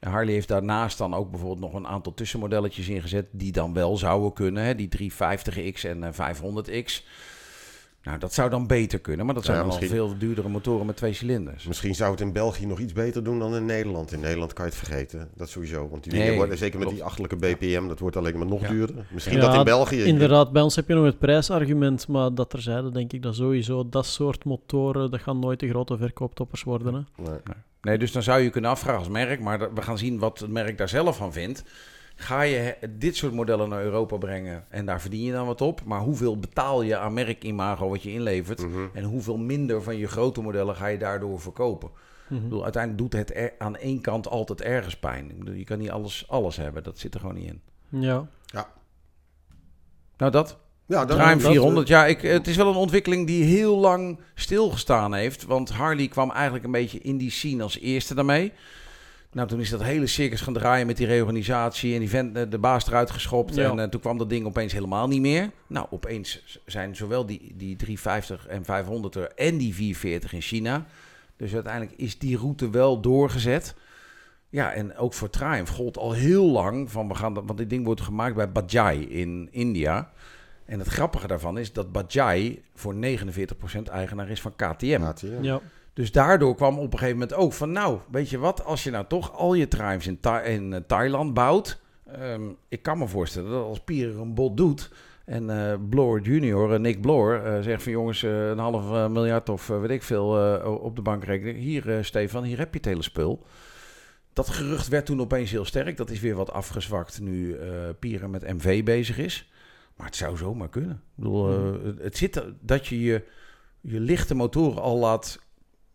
Harley 0.00 0.32
heeft 0.32 0.48
daarnaast 0.48 0.98
dan 0.98 1.14
ook 1.14 1.30
bijvoorbeeld 1.30 1.60
nog 1.60 1.74
een 1.74 1.86
aantal 1.86 2.14
tussenmodelletjes 2.14 2.88
ingezet 2.88 3.26
die 3.30 3.52
dan 3.52 3.72
wel 3.72 3.96
zouden 3.96 4.32
kunnen. 4.32 4.62
Hè? 4.62 4.74
Die 4.74 5.12
350X 5.12 5.80
en 5.82 6.04
eh, 6.04 6.12
500X. 6.12 7.04
Nou, 8.02 8.18
dat 8.18 8.34
zou 8.34 8.50
dan 8.50 8.66
beter 8.66 8.98
kunnen, 9.00 9.26
maar 9.26 9.34
dat 9.34 9.44
zijn 9.44 9.56
Ja, 9.56 9.62
wel 9.62 9.72
misschien- 9.72 9.96
veel 9.96 10.18
duurdere 10.18 10.48
motoren 10.48 10.86
met 10.86 10.96
twee 10.96 11.12
cilinders. 11.12 11.66
Misschien 11.66 11.94
zou 11.94 12.10
het 12.10 12.20
in 12.20 12.32
België 12.32 12.66
nog 12.66 12.78
iets 12.78 12.92
beter 12.92 13.24
doen 13.24 13.38
dan 13.38 13.54
in 13.56 13.64
Nederland. 13.64 14.12
In 14.12 14.20
Nederland 14.20 14.52
kan 14.52 14.64
je 14.64 14.70
het 14.70 14.80
vergeten. 14.80 15.28
Dat 15.36 15.48
sowieso. 15.48 15.88
Want 15.88 16.02
die 16.04 16.12
Nee, 16.12 16.22
dingen 16.22 16.36
worden, 16.36 16.58
zeker 16.58 16.78
met 16.78 16.88
die 16.88 17.02
achterlijke 17.04 17.36
BPM, 17.36 17.88
dat 17.88 17.98
wordt 17.98 18.16
alleen 18.16 18.38
maar 18.38 18.46
nog 18.46 18.60
Ja. 18.60 18.68
duurder. 18.68 19.06
Misschien 19.10 19.36
Ja, 19.36 19.46
dat 19.46 19.54
in 19.54 19.64
België. 19.64 20.02
Inderdaad, 20.02 20.52
bij 20.52 20.62
ons 20.62 20.76
heb 20.76 20.88
je 20.88 20.94
nog 20.94 21.04
het 21.04 21.18
prijsargument, 21.18 22.08
maar 22.08 22.34
dat 22.34 22.50
terzijde 22.50 22.90
denk 22.90 23.12
ik 23.12 23.22
dat 23.22 23.34
sowieso 23.34 23.88
dat 23.88 24.06
soort 24.06 24.44
motoren, 24.44 25.10
dat 25.10 25.20
gaan 25.20 25.38
nooit 25.38 25.60
de 25.60 25.68
grote 25.68 25.96
verkooptoppers 25.96 26.62
worden. 26.62 26.94
Hè? 26.94 27.22
Nee. 27.22 27.38
Nee, 27.82 27.98
dus 27.98 28.12
dan 28.12 28.22
zou 28.22 28.40
je 28.40 28.50
kunnen 28.50 28.70
afvragen 28.70 28.98
als 28.98 29.08
merk, 29.08 29.40
maar 29.40 29.74
we 29.74 29.82
gaan 29.82 29.98
zien 29.98 30.18
wat 30.18 30.38
het 30.38 30.50
merk 30.50 30.78
daar 30.78 30.88
zelf 30.88 31.16
van 31.16 31.32
vindt. 31.32 31.62
Ga 32.20 32.42
je 32.42 32.76
dit 32.90 33.16
soort 33.16 33.32
modellen 33.32 33.68
naar 33.68 33.82
Europa 33.82 34.16
brengen 34.16 34.64
en 34.68 34.86
daar 34.86 35.00
verdien 35.00 35.22
je 35.24 35.32
dan 35.32 35.46
wat 35.46 35.60
op, 35.60 35.84
maar 35.84 36.00
hoeveel 36.00 36.38
betaal 36.38 36.82
je 36.82 36.96
aan 36.96 37.12
merkimago 37.12 37.88
wat 37.88 38.02
je 38.02 38.12
inlevert? 38.12 38.62
Mhm. 38.66 38.80
En 38.92 39.04
hoeveel 39.04 39.36
minder 39.36 39.82
van 39.82 39.96
je 39.96 40.06
grote 40.08 40.40
modellen 40.42 40.76
ga 40.76 40.86
je 40.86 40.98
daardoor 40.98 41.40
verkopen? 41.40 41.90
Mhm. 42.26 42.34
Ik 42.36 42.42
bedoel, 42.42 42.62
uiteindelijk 42.62 43.02
doet 43.02 43.20
het 43.20 43.34
er, 43.36 43.52
aan 43.58 43.76
één 43.76 44.00
kant 44.00 44.28
altijd 44.28 44.60
ergens 44.60 44.96
pijn. 44.96 45.30
Ik 45.30 45.38
bedoel, 45.38 45.54
je 45.54 45.64
kan 45.64 45.78
niet 45.78 45.90
alles, 45.90 46.24
alles 46.28 46.56
hebben, 46.56 46.82
dat 46.82 46.98
zit 46.98 47.14
er 47.14 47.20
gewoon 47.20 47.34
niet 47.34 47.46
in. 47.48 47.60
Ja. 48.00 48.28
Nou, 50.16 50.32
dat. 50.32 50.58
Ja, 50.86 51.04
dat, 51.04 51.16
Ruim 51.16 51.38
dat- 51.38 51.50
400. 51.50 51.88
Ja, 51.88 52.06
ik, 52.06 52.20
het 52.20 52.46
is 52.46 52.56
wel 52.56 52.68
een 52.68 52.74
ontwikkeling 52.74 53.26
die 53.26 53.44
heel 53.44 53.76
lang 53.76 54.20
stilgestaan 54.34 55.14
heeft. 55.14 55.44
Want 55.44 55.70
Harley 55.70 56.08
kwam 56.08 56.30
eigenlijk 56.30 56.64
een 56.64 56.70
beetje 56.70 56.98
in 56.98 57.16
die 57.16 57.30
scene 57.30 57.62
als 57.62 57.78
eerste 57.78 58.14
daarmee. 58.14 58.52
Nou, 59.32 59.48
toen 59.48 59.60
is 59.60 59.70
dat 59.70 59.82
hele 59.82 60.06
circus 60.06 60.40
gaan 60.40 60.52
draaien 60.52 60.86
met 60.86 60.96
die 60.96 61.06
reorganisatie. 61.06 61.94
En 61.94 61.98
die 62.00 62.08
vent, 62.08 62.36
eh, 62.36 62.42
de 62.48 62.58
baas 62.58 62.86
eruit 62.86 63.10
geschopt. 63.10 63.54
Ja. 63.54 63.70
En 63.70 63.78
eh, 63.78 63.88
toen 63.88 64.00
kwam 64.00 64.18
dat 64.18 64.30
ding 64.30 64.46
opeens 64.46 64.72
helemaal 64.72 65.08
niet 65.08 65.20
meer. 65.20 65.50
Nou, 65.66 65.86
opeens 65.90 66.58
zijn 66.66 66.96
zowel 66.96 67.26
die, 67.26 67.52
die 67.56 67.76
350 67.76 68.46
en 68.46 68.64
500 68.64 69.14
er 69.14 69.32
en 69.34 69.58
die 69.58 69.74
440 69.74 70.32
in 70.32 70.40
China. 70.40 70.86
Dus 71.36 71.54
uiteindelijk 71.54 71.98
is 71.98 72.18
die 72.18 72.36
route 72.36 72.70
wel 72.70 73.00
doorgezet. 73.00 73.74
Ja, 74.48 74.72
en 74.72 74.96
ook 74.96 75.14
voor 75.14 75.30
Triumph 75.30 75.70
gold 75.70 75.98
al 75.98 76.12
heel 76.12 76.50
lang 76.50 76.90
van 76.90 77.08
we 77.08 77.14
gaan 77.14 77.34
dat, 77.34 77.44
want 77.46 77.58
dit 77.58 77.70
ding 77.70 77.84
wordt 77.84 78.00
gemaakt 78.00 78.34
bij 78.34 78.52
Bajaj 78.52 78.96
in 78.96 79.48
India. 79.50 80.12
En 80.64 80.78
het 80.78 80.88
grappige 80.88 81.26
daarvan 81.26 81.58
is 81.58 81.72
dat 81.72 81.92
Bajaj 81.92 82.62
voor 82.74 82.94
49% 82.94 82.98
eigenaar 83.90 84.28
is 84.28 84.40
van 84.40 84.56
KTM. 84.56 85.12
Je, 85.20 85.38
ja. 85.40 85.60
Dus 86.00 86.12
daardoor 86.12 86.54
kwam 86.54 86.78
op 86.78 86.92
een 86.92 86.98
gegeven 86.98 87.18
moment 87.18 87.34
ook 87.38 87.52
van, 87.52 87.72
nou, 87.72 87.98
weet 88.10 88.30
je 88.30 88.38
wat, 88.38 88.64
als 88.64 88.84
je 88.84 88.90
nou 88.90 89.04
toch 89.08 89.32
al 89.36 89.54
je 89.54 89.68
Triumphs 89.68 90.06
in, 90.06 90.20
Tha- 90.20 90.42
in 90.42 90.72
eh, 90.72 90.80
Thailand 90.86 91.34
bouwt, 91.34 91.80
ehm, 92.06 92.42
ik 92.68 92.82
kan 92.82 92.98
me 92.98 93.08
voorstellen 93.08 93.50
dat 93.50 93.64
als 93.64 93.80
Pierre 93.80 94.20
een 94.20 94.34
bod 94.34 94.56
doet 94.56 94.90
en 95.24 95.46
Bloor 95.88 96.20
junior, 96.20 96.72
eh, 96.74 96.80
Nick 96.80 97.00
Bloor, 97.00 97.34
eh, 97.34 97.62
zegt 97.62 97.82
van 97.82 97.92
jongens, 97.92 98.22
een 98.22 98.58
half 98.58 99.08
miljard 99.08 99.48
of 99.48 99.66
weet 99.66 99.90
ik 99.90 100.02
veel 100.02 100.26
op 100.82 100.96
de 100.96 101.02
bankrekening. 101.02 101.58
Hier, 101.58 101.98
Stefan, 102.04 102.44
hier 102.44 102.58
heb 102.58 102.72
je 102.72 102.76
het 102.78 102.88
hele 102.88 103.02
spul. 103.02 103.44
Dat 104.32 104.48
gerucht 104.48 104.88
werd 104.88 105.06
toen 105.06 105.20
opeens 105.20 105.50
heel 105.50 105.64
sterk. 105.64 105.96
Dat 105.96 106.10
is 106.10 106.20
weer 106.20 106.34
wat 106.34 106.52
afgezwakt 106.52 107.20
nu 107.20 107.56
Pierre 107.98 108.28
met 108.28 108.52
MV 108.52 108.84
bezig 108.84 109.18
is. 109.18 109.50
Maar 109.96 110.06
het 110.06 110.16
zou 110.16 110.36
zomaar 110.36 110.68
kunnen. 110.68 110.92
Ik 110.92 111.00
bedoel, 111.14 111.50
eh, 111.50 112.02
het- 112.02 112.16
zit 112.16 112.42
dat 112.60 112.86
je, 112.86 113.00
je 113.00 113.22
je 113.80 114.00
lichte 114.00 114.34
motoren 114.34 114.82
al 114.82 114.98
laat 114.98 115.38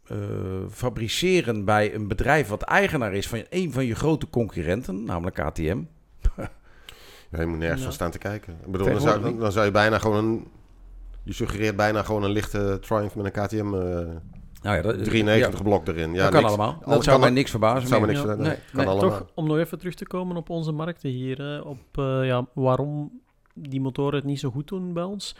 eh, 0.07 0.17
fabriceren 0.71 1.65
bij 1.65 1.93
een 1.95 2.07
bedrijf 2.07 2.47
wat 2.47 2.61
eigenaar 2.61 3.13
is 3.13 3.27
van 3.27 3.43
een 3.49 3.71
van 3.71 3.85
je 3.85 3.95
grote 3.95 4.29
concurrenten, 4.29 5.03
namelijk 5.03 5.35
KTM. 5.35 5.77
Ja, 7.31 7.41
je 7.41 7.47
moet 7.47 7.57
nergens 7.57 7.79
Ja. 7.79 7.85
van 7.85 7.93
staan 7.93 8.11
te 8.11 8.17
kijken. 8.17 8.53
Ik 8.65 8.71
bedoel, 8.71 8.87
dan 8.87 9.01
zou, 9.01 9.37
dan, 9.37 9.51
zou 9.51 9.65
je 9.65 9.71
bijna 9.71 9.99
gewoon 9.99 10.25
een... 10.25 10.47
Je 11.23 11.33
suggereert 11.33 11.75
bijna 11.75 12.03
gewoon 12.03 12.23
een 12.23 12.29
lichte 12.31 12.77
Triumph 12.81 13.15
met 13.15 13.25
een 13.25 13.31
KTM 13.45 13.57
eh, 13.57 13.71
Nou 14.61 14.75
ja, 14.75 14.81
dat, 14.81 15.03
93 15.03 15.57
ja, 15.57 15.63
blok 15.63 15.87
erin. 15.87 16.13
Ja, 16.13 16.21
dat 16.21 16.31
kan 16.31 16.41
niks. 16.41 16.53
allemaal. 16.53 16.73
Alles 16.73 16.95
Dat 16.95 17.03
zou 17.03 17.15
kan- 17.15 17.19
mij 17.19 17.29
niks 17.35 17.49
verbazen. 17.49 17.79
Dat 17.79 17.89
zou 17.89 18.05
niks 18.05 18.23
nee, 18.23 18.35
Nee, 18.35 18.45
kan 18.45 18.59
nee, 18.73 18.85
allemaal. 18.87 19.09
Toch, 19.09 19.27
om 19.33 19.47
nog 19.47 19.57
even 19.57 19.77
terug 19.79 19.93
te 19.93 20.07
komen 20.07 20.35
op 20.35 20.49
onze 20.49 20.71
markten 20.71 21.09
hier, 21.09 21.37
hè, 21.37 21.59
op 21.59 21.79
eh, 21.91 22.25
ja, 22.25 22.45
waarom 22.53 23.21
die 23.53 23.81
motoren 23.81 24.15
het 24.15 24.23
niet 24.25 24.39
zo 24.39 24.49
goed 24.49 24.67
doen 24.67 24.93
bij 24.93 25.03
ons. 25.03 25.35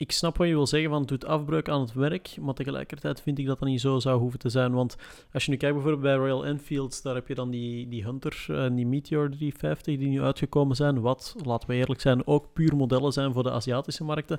Ik 0.00 0.12
snap 0.12 0.36
wat 0.36 0.46
je 0.48 0.52
wil 0.54 0.66
zeggen 0.66 0.90
van 0.90 0.98
het 1.00 1.08
doet 1.08 1.24
afbreuk 1.24 1.68
aan 1.68 1.80
het 1.80 1.92
werk, 1.92 2.36
maar 2.40 2.54
tegelijkertijd 2.54 3.20
vind 3.20 3.38
ik 3.38 3.46
dat 3.46 3.58
dat 3.58 3.68
niet 3.68 3.80
zo 3.80 3.98
zou 3.98 4.20
hoeven 4.20 4.38
te 4.38 4.48
zijn. 4.48 4.72
Want 4.72 4.96
als 5.32 5.44
je 5.44 5.50
nu 5.50 5.56
kijkt 5.56 5.74
bijvoorbeeld 5.74 6.04
bij 6.04 6.14
Royal 6.14 6.46
Enfield, 6.46 7.02
daar 7.02 7.14
heb 7.14 7.28
je 7.28 7.34
dan 7.34 7.50
die, 7.50 7.88
die 7.88 8.04
Hunter 8.04 8.44
en 8.48 8.74
die 8.74 8.86
Meteor 8.86 9.28
350 9.30 9.96
die 9.98 10.08
nu 10.08 10.22
uitgekomen 10.22 10.76
zijn, 10.76 11.00
wat, 11.00 11.34
laten 11.44 11.68
we 11.68 11.74
eerlijk 11.74 12.00
zijn, 12.00 12.26
ook 12.26 12.52
puur 12.52 12.76
modellen 12.76 13.12
zijn 13.12 13.32
voor 13.32 13.42
de 13.42 13.50
Aziatische 13.50 14.04
markten. 14.04 14.38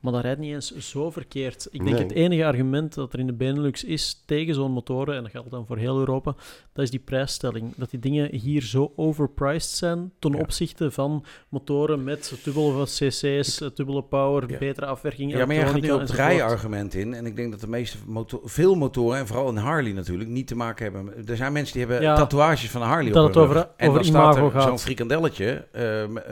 Maar 0.00 0.12
dat 0.12 0.22
rijdt 0.22 0.40
niet 0.40 0.52
eens 0.54 0.76
zo 0.76 1.10
verkeerd. 1.10 1.68
Ik 1.70 1.84
denk 1.84 1.96
Nee. 1.96 2.02
het 2.02 2.12
enige 2.12 2.44
argument 2.44 2.94
dat 2.94 3.12
er 3.12 3.18
in 3.18 3.26
de 3.26 3.32
Benelux 3.32 3.84
is 3.84 4.22
tegen 4.26 4.54
zo'n 4.54 4.72
motoren, 4.72 5.16
en 5.16 5.22
dat 5.22 5.30
geldt 5.30 5.50
dan 5.50 5.66
voor 5.66 5.76
heel 5.76 5.98
Europa, 5.98 6.34
dat 6.72 6.84
is 6.84 6.90
die 6.90 7.00
prijsstelling. 7.00 7.74
Dat 7.76 7.90
die 7.90 8.00
dingen 8.00 8.34
hier 8.34 8.62
zo 8.62 8.92
overpriced 8.96 9.70
zijn 9.70 10.12
ten 10.18 10.32
Ja. 10.32 10.38
opzichte 10.38 10.90
van 10.90 11.24
motoren 11.48 12.04
met 12.04 12.40
dubbele 12.44 12.84
cc's, 12.84 13.58
dubbele 13.74 14.02
power, 14.02 14.50
Ja. 14.50 14.58
betere 14.58 14.86
afwerking, 14.98 15.30
Ja, 15.32 15.46
maar 15.46 15.54
jij 15.54 15.66
gaat 15.66 15.80
nu 15.80 15.90
op 15.90 16.00
het 16.00 16.10
rijargument 16.10 16.94
in. 16.94 17.14
En 17.14 17.26
ik 17.26 17.36
denk 17.36 17.50
dat 17.50 17.60
de 17.60 17.68
meeste 17.68 17.96
veel 18.44 18.74
motoren, 18.74 19.18
en 19.18 19.26
vooral 19.26 19.48
in 19.48 19.56
Harley 19.56 19.92
natuurlijk, 19.92 20.30
niet 20.30 20.46
te 20.46 20.56
maken 20.56 20.84
hebben. 20.84 21.04
met- 21.04 21.30
Er 21.30 21.36
zijn 21.36 21.52
mensen 21.52 21.72
die 21.78 21.86
hebben 21.86 22.02
Ja, 22.02 22.14
tatoeages 22.16 22.70
van 22.70 22.82
een 22.82 22.88
Harley 22.88 23.12
dat 23.12 23.22
op 23.22 23.28
het 23.28 23.38
over-. 23.42 23.68
En 23.76 23.92
dan 23.92 24.04
staat 24.04 24.36
er 24.36 24.62
zo'n 24.62 24.78
frikandelletje, 24.78 25.66
eh, 25.72 25.82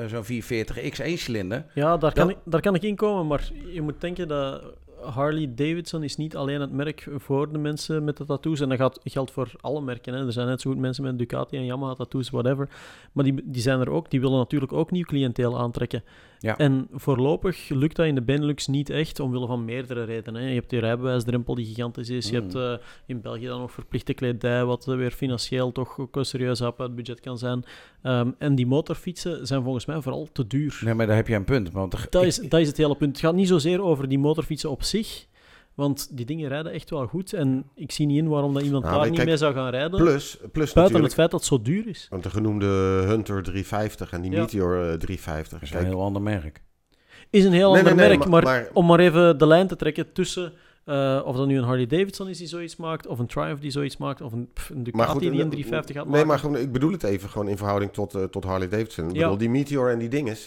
zo'n 0.07 0.25
440 0.25 0.77
X1 0.91 1.19
cilinder. 1.19 1.65
Ja, 1.75 1.97
daar 1.97 2.13
kan, 2.13 2.27
Dat- 2.27 2.37
ik, 2.37 2.43
daar 2.45 2.61
kan 2.61 2.75
ik 2.75 2.83
in 2.83 2.97
komen, 2.97 3.27
maar 3.27 3.51
je 3.73 3.83
moet 3.83 4.01
denken 4.01 4.29
dat 4.29 4.63
Harley 5.03 5.53
Davidson 5.55 6.03
is 6.03 6.17
niet 6.17 6.37
alleen 6.37 6.61
het 6.61 6.73
merk 6.73 7.09
voor 7.17 7.53
de 7.53 7.59
mensen 7.59 8.05
met 8.05 8.17
de 8.17 8.25
tattoos. 8.25 8.61
En 8.61 8.69
dat 8.69 8.79
gaat, 8.79 9.01
geldt 9.05 9.31
voor 9.31 9.51
alle 9.61 9.81
merken. 9.81 10.15
Hè. 10.15 10.27
Er 10.27 10.33
zijn 10.33 10.47
net 10.47 10.61
zo 10.61 10.71
goed 10.71 10.79
mensen 10.81 11.05
met 11.05 11.19
Ducati 11.19 11.57
en 11.57 11.65
Yamaha 11.65 11.95
tattoos, 11.95 12.31
whatever. 12.31 12.69
Maar 13.13 13.25
die, 13.25 13.43
die 13.45 13.63
zijn 13.63 13.81
er 13.81 13.91
ook. 13.91 14.11
Die 14.11 14.21
willen 14.21 14.39
natuurlijk 14.39 14.73
ook 14.73 14.91
nieuw 14.91 15.05
cliënteel 15.05 15.59
aantrekken. 15.59 16.03
Ja. 16.41 16.57
En 16.59 16.89
voorlopig 16.93 17.69
lukt 17.69 17.97
dat 17.97 18.07
in 18.07 18.15
de 18.15 18.23
Benelux 18.23 18.67
niet 18.67 18.91
echt, 18.91 19.21
omwille 19.21 19.47
van 19.47 19.65
meerdere 19.65 20.05
redenen. 20.05 20.43
Hè. 20.43 20.49
Je 20.49 20.55
hebt 20.55 20.71
die 20.71 20.79
rijbewijsdrempel 20.81 21.55
die 21.55 21.67
gigantisch 21.67 22.09
is. 22.09 22.29
Je 22.29 22.37
Mm. 22.37 22.43
hebt 22.43 22.55
eh, 22.55 22.87
in 23.07 23.21
België 23.21 23.47
dan 23.47 23.61
nog 23.61 23.73
verplichte 23.73 24.15
kledij, 24.15 24.65
wat 24.65 24.89
eh, 24.89 24.97
weer 24.97 25.11
financieel 25.11 25.73
toch 25.73 25.99
ook 25.99 26.17
een 26.17 26.25
serieus 26.25 26.59
hap 26.61 26.81
uit 26.81 26.89
het 26.89 26.97
budget 26.97 27.21
kan 27.21 27.39
zijn. 27.39 27.65
Ehm, 28.03 28.31
en 28.39 28.55
die 28.55 28.67
motorfietsen 28.67 29.47
zijn 29.47 29.63
volgens 29.63 29.87
mij 29.87 30.01
vooral 30.01 30.29
te 30.33 30.47
duur. 30.47 30.81
Nee, 30.85 30.95
maar 30.95 31.07
daar 31.07 31.17
heb 31.17 31.29
je 31.29 31.35
een 31.35 31.45
punt. 31.45 31.71
Want 31.73 31.93
er- 31.93 32.07
Dat 32.11 32.25
is, 32.25 32.37
dat 32.37 32.61
is 32.61 32.67
het 32.69 32.77
hele 32.77 32.97
punt. 32.97 33.11
Het 33.17 33.21
gaat 33.25 33.35
niet 33.35 33.49
zozeer 33.49 33.83
over 33.83 34.09
die 34.09 34.19
motorfietsen 34.19 34.71
op 34.71 34.83
zich. 34.83 35.27
Want 35.77 36.17
die 36.17 36.27
dingen 36.27 36.49
rijden 36.49 36.73
echt 36.73 36.91
wel 36.91 37.07
goed. 37.07 37.33
En 37.33 37.71
ik 37.75 37.93
zie 37.93 38.07
niet 38.07 38.19
in 38.19 38.29
waarom 38.29 38.55
dat 38.55 38.63
iemand 38.63 38.85
Nou, 38.85 38.97
daar 38.97 39.07
niet 39.07 39.15
kijk, 39.17 39.29
mee 39.29 39.37
zou 39.37 39.55
gaan 39.55 39.71
rijden. 39.71 39.91
Plus, 40.01 40.37
plus 40.37 40.53
buiten 40.53 40.75
natuurlijk... 40.75 41.05
het 41.05 41.15
feit 41.15 41.31
dat 41.31 41.41
het 41.41 41.49
zo 41.49 41.63
duur 41.63 41.89
is. 41.89 42.07
Want 42.11 42.23
de 42.23 42.31
genoemde 42.31 42.67
Hunter 43.07 43.43
350 43.43 44.11
en 44.13 44.21
die 44.23 44.31
Ja. 44.31 44.41
Meteor 44.41 44.75
eh, 44.75 44.95
350. 44.95 45.59
dat 45.61 45.69
is 45.69 45.75
een 45.75 45.85
heel 45.87 46.03
ander 46.03 46.23
merk. 46.23 46.63
Is 47.31 47.45
een 47.45 47.53
heel 47.53 47.71
Nee, 47.73 47.79
ander 47.79 47.95
nee, 47.97 48.09
nee, 48.09 48.17
merk. 48.17 48.29
maar- 48.31 48.43
Maar, 48.43 48.61
maar- 48.63 48.71
om 48.73 48.87
maar 48.87 48.99
even 49.01 49.39
de 49.39 49.47
lijn 49.47 49.67
te 49.67 49.77
trekken 49.77 50.13
tussen... 50.13 50.53
eh, 50.87 51.21
of 51.25 51.37
dat 51.37 51.47
nu 51.47 51.59
een 51.59 51.65
Harley 51.65 51.87
Davidson 51.87 52.29
is 52.29 52.39
die 52.39 52.47
zoiets 52.47 52.77
maakt, 52.77 53.07
of 53.07 53.19
een 53.19 53.27
Triumph 53.27 53.61
die 53.61 53.71
zoiets 53.71 53.97
maakt, 53.97 54.21
of 54.21 54.33
een, 54.33 54.49
pff, 54.53 54.71
een 54.71 54.83
Ducati 54.83 55.11
goed, 55.11 55.21
die 55.21 55.31
eh, 55.31 55.39
een 55.39 55.51
350 55.51 55.97
gaat 55.97 56.05
nee, 56.05 56.13
maken. 56.13 56.27
maar 56.29 56.39
gewoon, 56.39 56.57
ik 56.57 56.73
bedoel 56.73 56.93
het 56.93 57.03
even 57.03 57.29
gewoon 57.29 57.49
in 57.49 57.57
verhouding 57.57 57.93
tot, 57.93 58.15
eh, 58.15 58.23
tot 58.23 58.45
Harley 58.45 58.69
Davidson. 58.69 59.09
Ik 59.09 59.15
Ja. 59.15 59.23
bedoel, 59.23 59.37
die 59.39 59.51
Meteor 59.51 59.91
en 59.91 59.99
die 59.99 60.09
dinges, 60.09 60.43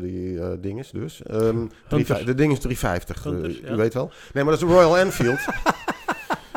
die 0.00 0.60
dinges 0.60 0.90
dus. 0.90 1.22
ehm, 1.22 1.66
drie- 1.88 2.24
de 2.24 2.34
ding 2.34 2.52
is 2.52 2.58
350, 2.60 3.16
eh, 3.16 3.22
Hunter, 3.32 3.72
u 3.72 3.76
weet 3.76 3.94
wel. 3.94 4.10
Nee, 4.32 4.44
maar 4.44 4.52
dat 4.52 4.62
is 4.62 4.68
een 4.68 4.74
Royal 4.74 4.98
Enfield. 4.98 5.40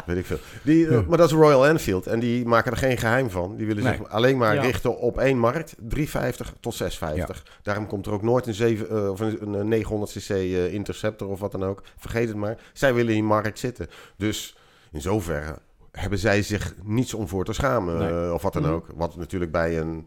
weet 0.05 0.17
ik 0.17 0.25
veel. 0.25 0.37
Die, 0.63 0.87
eh, 0.87 1.07
maar 1.07 1.17
dat 1.17 1.27
is 1.29 1.35
Royal 1.35 1.67
Enfield 1.67 2.07
en 2.07 2.19
die 2.19 2.45
maken 2.45 2.71
er 2.71 2.77
geen 2.77 2.97
geheim 2.97 3.29
van. 3.29 3.55
Die 3.55 3.65
willen 3.67 3.83
Nee. 3.83 3.95
zich 3.97 4.09
alleen 4.09 4.37
maar 4.37 4.55
Ja. 4.55 4.61
richten 4.61 4.97
op 4.97 5.17
één 5.19 5.37
markt, 5.37 5.75
350 5.79 6.53
tot 6.59 6.73
650. 6.73 7.45
Daarom 7.63 7.87
komt 7.87 8.05
er 8.05 8.11
ook 8.11 8.21
nooit 8.21 8.47
een, 8.47 8.53
7, 8.53 8.89
eh, 8.89 9.09
of 9.09 9.19
een, 9.19 9.53
een 9.53 9.67
900cc 9.67 10.29
eh, 10.29 10.73
Interceptor 10.73 11.27
of 11.29 11.39
wat 11.39 11.51
dan 11.51 11.63
ook. 11.63 11.81
Vergeet 11.97 12.27
het 12.27 12.37
maar. 12.37 12.57
Zij 12.73 12.93
willen 12.93 13.09
in 13.13 13.19
die 13.19 13.27
markt 13.27 13.59
zitten. 13.59 13.87
Dus 14.17 14.57
in 14.91 15.01
zoverre 15.01 15.55
hebben 15.91 16.19
zij 16.19 16.41
zich 16.41 16.73
niets 16.83 17.13
om 17.13 17.27
voor 17.27 17.45
te 17.45 17.53
schamen 17.53 17.97
Nee. 17.97 18.33
of 18.33 18.41
wat 18.41 18.53
dan 18.53 18.61
Mhm. 18.61 18.71
ook. 18.71 18.87
Wat 18.95 19.15
natuurlijk 19.15 19.51
bij 19.51 19.79
een 19.79 20.05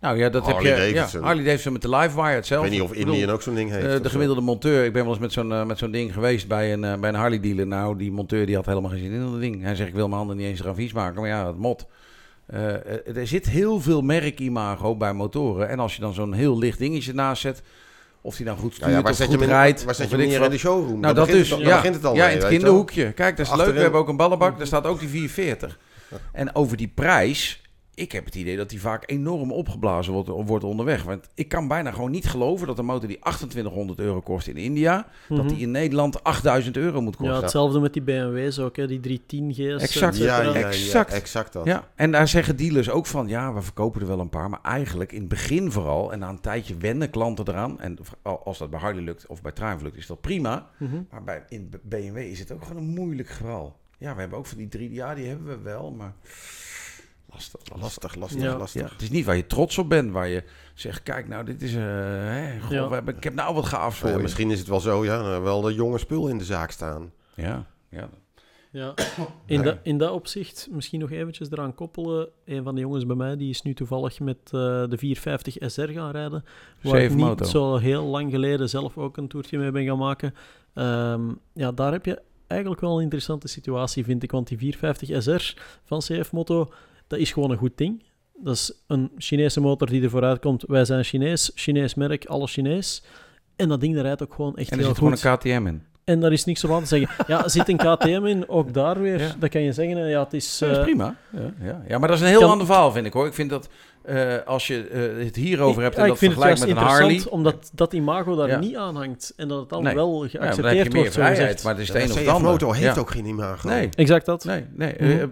Nou 0.00 0.18
ja, 0.18 0.28
dat 0.28 0.44
Harley 0.44 0.70
heb 0.70 0.86
je. 0.86 0.92
Davidson. 0.94 1.20
Ja, 1.20 1.26
Harley 1.26 1.44
Davidson 1.44 1.72
met 1.72 1.82
de 1.82 1.88
Livewire 1.88 2.30
Ik 2.30 2.36
hetzelfde. 2.36 2.68
weet 2.70 2.78
niet 2.78 2.88
of 2.88 2.92
Ik 2.92 2.98
bedoel, 2.98 3.14
Indian 3.14 3.34
ook 3.34 3.42
zo'n 3.42 3.54
ding 3.54 3.70
heeft. 3.70 3.86
eh, 3.86 3.94
of 3.94 4.00
de 4.00 4.10
gemiddelde 4.10 4.40
monteur, 4.40 4.84
ik 4.84 4.92
ben 4.92 5.02
wel 5.02 5.10
eens 5.12 5.20
met 5.20 5.32
zo'n 5.32 5.52
eh, 5.52 5.64
met 5.64 5.78
zo'n 5.78 5.90
ding 5.90 6.12
geweest 6.12 6.48
bij 6.48 6.72
een, 6.72 6.84
eh, 6.84 6.98
bij 6.98 7.08
een 7.08 7.14
Harley 7.14 7.40
dealer. 7.40 7.66
Nou, 7.66 7.96
die 7.96 8.12
monteur 8.12 8.46
die 8.46 8.54
had 8.54 8.66
helemaal 8.66 8.90
geen 8.90 8.98
zin 8.98 9.12
in 9.12 9.20
dat 9.30 9.40
ding. 9.40 9.62
Hij 9.62 9.74
zegt, 9.74 9.88
ik 9.88 9.94
wil 9.94 10.06
mijn 10.06 10.18
handen 10.18 10.36
niet 10.36 10.46
eens 10.46 10.60
eraan 10.60 10.74
vies 10.74 10.92
maken. 10.92 11.20
Maar 11.20 11.30
ja, 11.30 11.46
het 11.46 11.58
mot. 11.58 11.86
Er 13.14 13.26
zit 13.26 13.48
heel 13.48 13.80
veel 13.80 14.02
merkimago 14.02 14.96
bij 14.96 15.12
motoren. 15.12 15.68
En 15.68 15.78
als 15.78 15.94
je 15.94 16.00
dan 16.00 16.14
zo'n 16.14 16.32
heel 16.32 16.58
licht 16.58 16.78
dingetje 16.78 17.12
naast 17.12 17.42
zet, 17.42 17.62
of 18.20 18.36
die 18.36 18.46
dan 18.46 18.56
goed 18.56 18.74
stuurt 18.74 18.90
ja, 18.90 19.02
waar 19.02 19.10
of 19.10 19.16
zet 19.16 19.26
je 19.26 19.32
goed 19.34 19.42
in, 19.42 19.48
rijdt. 19.48 19.84
waar 19.84 19.94
zet 19.94 20.10
je 20.10 20.16
ik 20.16 20.30
in 20.42 20.50
de 20.50 20.58
showroom? 20.58 21.00
Nou, 21.00 21.14
dat 21.14 21.26
begint 21.26 21.44
is, 21.44 21.50
het, 21.50 21.58
ja, 21.60 21.64
daar 21.66 21.76
begint 21.76 21.94
het 21.94 22.04
al 22.04 22.14
ja, 22.14 22.24
mee, 22.24 22.34
in 22.34 22.38
het 22.40 22.48
je 22.48 22.54
kinderhoekje. 22.56 23.12
Kijk, 23.12 23.36
dat 23.36 23.46
is 23.46 23.54
leuk. 23.54 23.74
We 23.74 23.80
hebben 23.80 24.00
ook 24.00 24.08
een 24.08 24.16
ballenbak. 24.16 24.58
Daar 24.58 24.66
staat 24.66 24.86
ook 24.86 25.00
die 25.00 25.08
440. 25.08 25.78
En 26.32 26.54
over 26.54 26.76
die 26.76 26.92
prijs, 26.94 27.59
ik 28.00 28.12
heb 28.12 28.24
het 28.24 28.34
idee 28.34 28.56
dat 28.56 28.68
die 28.70 28.80
vaak 28.80 29.02
enorm 29.06 29.52
opgeblazen 29.52 30.12
wordt, 30.12 30.28
wordt 30.28 30.64
onderweg. 30.64 31.02
Want 31.02 31.28
ik 31.34 31.48
kan 31.48 31.68
bijna 31.68 31.90
gewoon 31.90 32.10
niet 32.10 32.26
geloven 32.28 32.66
dat 32.66 32.78
een 32.78 32.84
motor 32.84 33.08
die 33.08 33.18
2800 33.18 33.98
euro 33.98 34.20
kost 34.20 34.46
in 34.46 34.56
India, 34.56 35.06
dat 35.28 35.38
Mhm. 35.38 35.48
die 35.48 35.58
in 35.58 35.70
Nederland 35.70 36.22
8000 36.24 36.76
euro 36.76 37.00
moet 37.00 37.12
Ja, 37.18 37.24
kosten. 37.24 37.42
hetzelfde 37.42 37.80
met 37.80 37.92
die 37.92 38.02
BMW's 38.02 38.58
ook, 38.58 38.76
hè, 38.76 38.86
die 38.86 39.00
310 39.00 39.52
GS. 39.54 39.82
Exact. 39.82 40.16
Ja, 40.16 40.42
ja, 40.42 40.52
ja, 40.52 40.54
Exact. 40.54 41.12
exact 41.12 41.52
dat. 41.52 41.64
Ja, 41.66 41.88
en 41.94 42.10
daar 42.10 42.28
zeggen 42.28 42.56
dealers 42.56 42.90
ook 42.90 43.06
van, 43.06 43.28
ja, 43.28 43.54
we 43.54 43.62
verkopen 43.62 44.00
er 44.00 44.06
wel 44.06 44.20
een 44.20 44.28
paar, 44.28 44.50
maar 44.50 44.60
eigenlijk 44.62 45.12
in 45.12 45.20
het 45.20 45.28
begin 45.28 45.72
vooral, 45.72 46.12
en 46.12 46.18
na 46.18 46.28
een 46.28 46.40
tijdje 46.40 46.76
wennen 46.76 47.10
klanten 47.10 47.48
eraan, 47.48 47.80
en 47.80 47.96
als 48.44 48.58
dat 48.58 48.70
bij 48.70 48.80
Harley 48.80 49.02
lukt 49.02 49.26
of 49.26 49.42
bij 49.42 49.52
Triumph 49.52 49.82
lukt, 49.82 49.96
is 49.96 50.06
dat 50.06 50.20
prima. 50.20 50.66
Mhm. 50.78 50.96
Maar 51.10 51.22
bij, 51.24 51.44
in 51.48 51.70
BMW 51.82 52.16
is 52.16 52.38
het 52.38 52.52
ook 52.52 52.62
gewoon 52.64 52.82
een 52.82 52.88
moeilijk 52.88 53.28
geval. 53.28 53.76
Ja, 53.98 54.14
we 54.14 54.20
hebben 54.20 54.38
ook 54.38 54.46
van 54.46 54.58
die 54.58 54.68
drie, 54.68 54.92
ja, 54.92 55.14
die 55.14 55.26
hebben 55.26 55.46
we 55.46 55.58
wel, 55.62 55.90
maar 55.90 56.12
lastig, 57.32 57.60
lastig. 57.60 57.80
Lastig, 57.82 58.14
lastig, 58.14 58.42
Ja. 58.42 58.56
lastig. 58.56 58.82
Ja, 58.82 58.88
het 58.92 59.02
is 59.02 59.10
niet 59.10 59.24
waar 59.24 59.36
je 59.36 59.46
trots 59.46 59.78
op 59.78 59.88
bent, 59.88 60.12
waar 60.12 60.28
je 60.28 60.42
zegt, 60.74 61.02
kijk 61.02 61.28
nou, 61.28 61.44
dit 61.44 61.62
is, 61.62 61.74
eh, 61.74 61.80
hè, 61.82 62.60
goh, 62.60 62.70
Ja. 62.70 62.88
we 62.88 62.94
hebben, 62.94 63.16
ik 63.16 63.24
heb 63.24 63.34
nou 63.34 63.54
wat 63.54 63.96
je. 64.00 64.18
misschien 64.18 64.50
is 64.50 64.58
het 64.58 64.68
wel 64.68 64.80
zo, 64.80 65.04
ja, 65.04 65.22
nou, 65.22 65.42
wel 65.42 65.60
de 65.60 65.74
jonge 65.74 65.98
spul 65.98 66.28
in 66.28 66.38
de 66.38 66.44
zaak 66.44 66.70
staan. 66.70 67.12
Ja, 67.34 67.66
ja. 67.88 68.08
Ja, 68.72 68.94
in, 69.46 69.62
dat 69.62 69.78
in 69.82 69.98
dat 69.98 70.10
opzicht 70.10 70.68
misschien 70.70 71.00
nog 71.00 71.10
eventjes 71.10 71.50
eraan 71.50 71.74
koppelen. 71.74 72.28
Een 72.44 72.62
van 72.62 72.74
de 72.74 72.80
jongens 72.80 73.06
bij 73.06 73.16
mij 73.16 73.36
die 73.36 73.50
is 73.50 73.62
nu 73.62 73.74
toevallig 73.74 74.20
met 74.20 74.36
eh, 74.44 74.50
de 74.88 74.96
450 74.98 75.56
SR 75.70 75.88
gaan 75.88 76.10
rijden. 76.10 76.44
Waar 76.82 77.00
ik 77.00 77.08
niet 77.10 77.18
moto. 77.18 77.44
zo 77.44 77.76
heel 77.76 78.04
lang 78.04 78.30
geleden 78.30 78.68
zelf 78.68 78.98
ook 78.98 79.16
een 79.16 79.28
toertje 79.28 79.58
mee 79.58 79.70
ben 79.70 79.84
gaan 79.84 79.98
maken. 79.98 80.34
Ehm, 80.74 81.22
ja, 81.54 81.72
daar 81.72 81.92
heb 81.92 82.04
je 82.04 82.22
eigenlijk 82.46 82.80
wel 82.80 82.96
een 82.96 83.02
interessante 83.02 83.48
situatie, 83.48 84.04
vind 84.04 84.22
ik. 84.22 84.30
Want 84.30 84.48
die 84.48 84.58
450 84.58 85.22
SR 85.22 85.54
van 85.84 85.98
CF 85.98 86.32
Moto, 86.32 86.68
dat 87.10 87.18
is 87.18 87.32
gewoon 87.32 87.50
een 87.50 87.56
goed 87.56 87.78
ding. 87.78 88.02
Dat 88.34 88.54
is 88.54 88.72
een 88.86 89.10
Chinese 89.16 89.60
motor 89.60 89.88
die 89.88 90.02
er 90.02 90.10
vooruit 90.10 90.40
komt. 90.40 90.64
Wij 90.66 90.84
zijn 90.84 91.04
Chinees, 91.04 91.50
Chinees 91.54 91.94
merk, 91.94 92.24
alles 92.26 92.52
Chinees. 92.52 93.02
En 93.56 93.68
dat 93.68 93.80
ding 93.80 94.00
rijdt 94.00 94.22
ook 94.22 94.34
gewoon 94.34 94.56
echt 94.56 94.70
En 94.70 94.72
er 94.72 94.78
heel 94.78 94.88
zit 94.88 94.98
gewoon 94.98 95.16
goed. 95.16 95.24
een 95.24 95.38
KTM 95.38 95.66
in. 95.66 95.82
En 96.10 96.20
daar 96.20 96.32
is 96.32 96.44
niks 96.44 96.64
op 96.64 96.70
aan 96.70 96.80
te 96.80 96.86
zeggen. 96.86 97.08
Ja, 97.26 97.48
zit 97.48 97.68
een 97.68 97.76
KTM 97.76 98.24
in, 98.26 98.48
ook 98.48 98.74
daar 98.74 99.00
weer. 99.00 99.20
Ja. 99.20 99.28
Dat 99.38 99.50
kan 99.50 99.60
je 99.60 99.72
zeggen. 99.72 100.08
Ja, 100.08 100.22
het 100.24 100.32
is... 100.32 100.58
Ja, 100.58 100.66
dat 100.66 100.72
is 100.76 100.78
eh, 100.78 100.84
prima. 100.84 101.16
Ja, 101.30 101.40
ja. 101.66 101.82
ja, 101.88 101.98
maar 101.98 102.08
dat 102.08 102.16
is 102.16 102.22
een 102.22 102.28
heel 102.30 102.40
Kan- 102.40 102.50
ander 102.50 102.66
verhaal, 102.66 102.92
vind 102.92 103.06
ik 103.06 103.12
hoor. 103.12 103.26
Ik 103.26 103.34
vind 103.34 103.50
dat 103.50 103.68
eh, 104.02 104.34
als 104.46 104.66
je 104.66 104.88
eh, 104.88 105.24
het 105.24 105.36
hierover 105.36 105.82
hebt 105.82 105.96
en 105.96 106.08
dat 106.08 106.18
vergelijkt 106.18 106.60
met 106.60 106.68
een 106.68 106.76
Harley... 106.76 106.96
interessant, 107.00 107.28
omdat 107.32 107.70
dat 107.74 107.92
imago 107.92 108.36
daar 108.36 108.48
Ja. 108.48 108.58
niet 108.58 108.76
aan 108.76 108.96
hangt. 108.96 109.32
En 109.36 109.48
dat 109.48 109.60
het 109.60 109.68
dan 109.68 109.82
Nee. 109.82 109.94
wel 109.94 110.24
ja, 110.24 110.30
dan 110.32 110.40
heb 110.40 110.54
je 110.54 110.62
geaccepteerd 110.62 110.86
meer 110.92 110.96
wordt, 110.96 111.12
zo 111.14 111.20
vrijheid, 111.20 111.40
gezegd. 111.46 111.64
maar 111.64 111.72
het 111.72 111.82
is 111.82 111.88
Ja, 111.88 111.94
het 111.94 112.02
een 112.10 112.14
de 112.24 112.28
of 112.30 112.34
ander. 112.36 112.50
Moto 112.50 112.72
heeft 112.72 112.94
Ja. 112.94 113.00
ook 113.00 113.10
geen 113.10 113.24
imago. 113.26 113.68
Nee, 113.68 113.88
Exact 113.94 114.26
dat. 114.26 114.44
nee, 114.44 114.64
nee. 114.74 114.94
Mhm. 115.00 115.28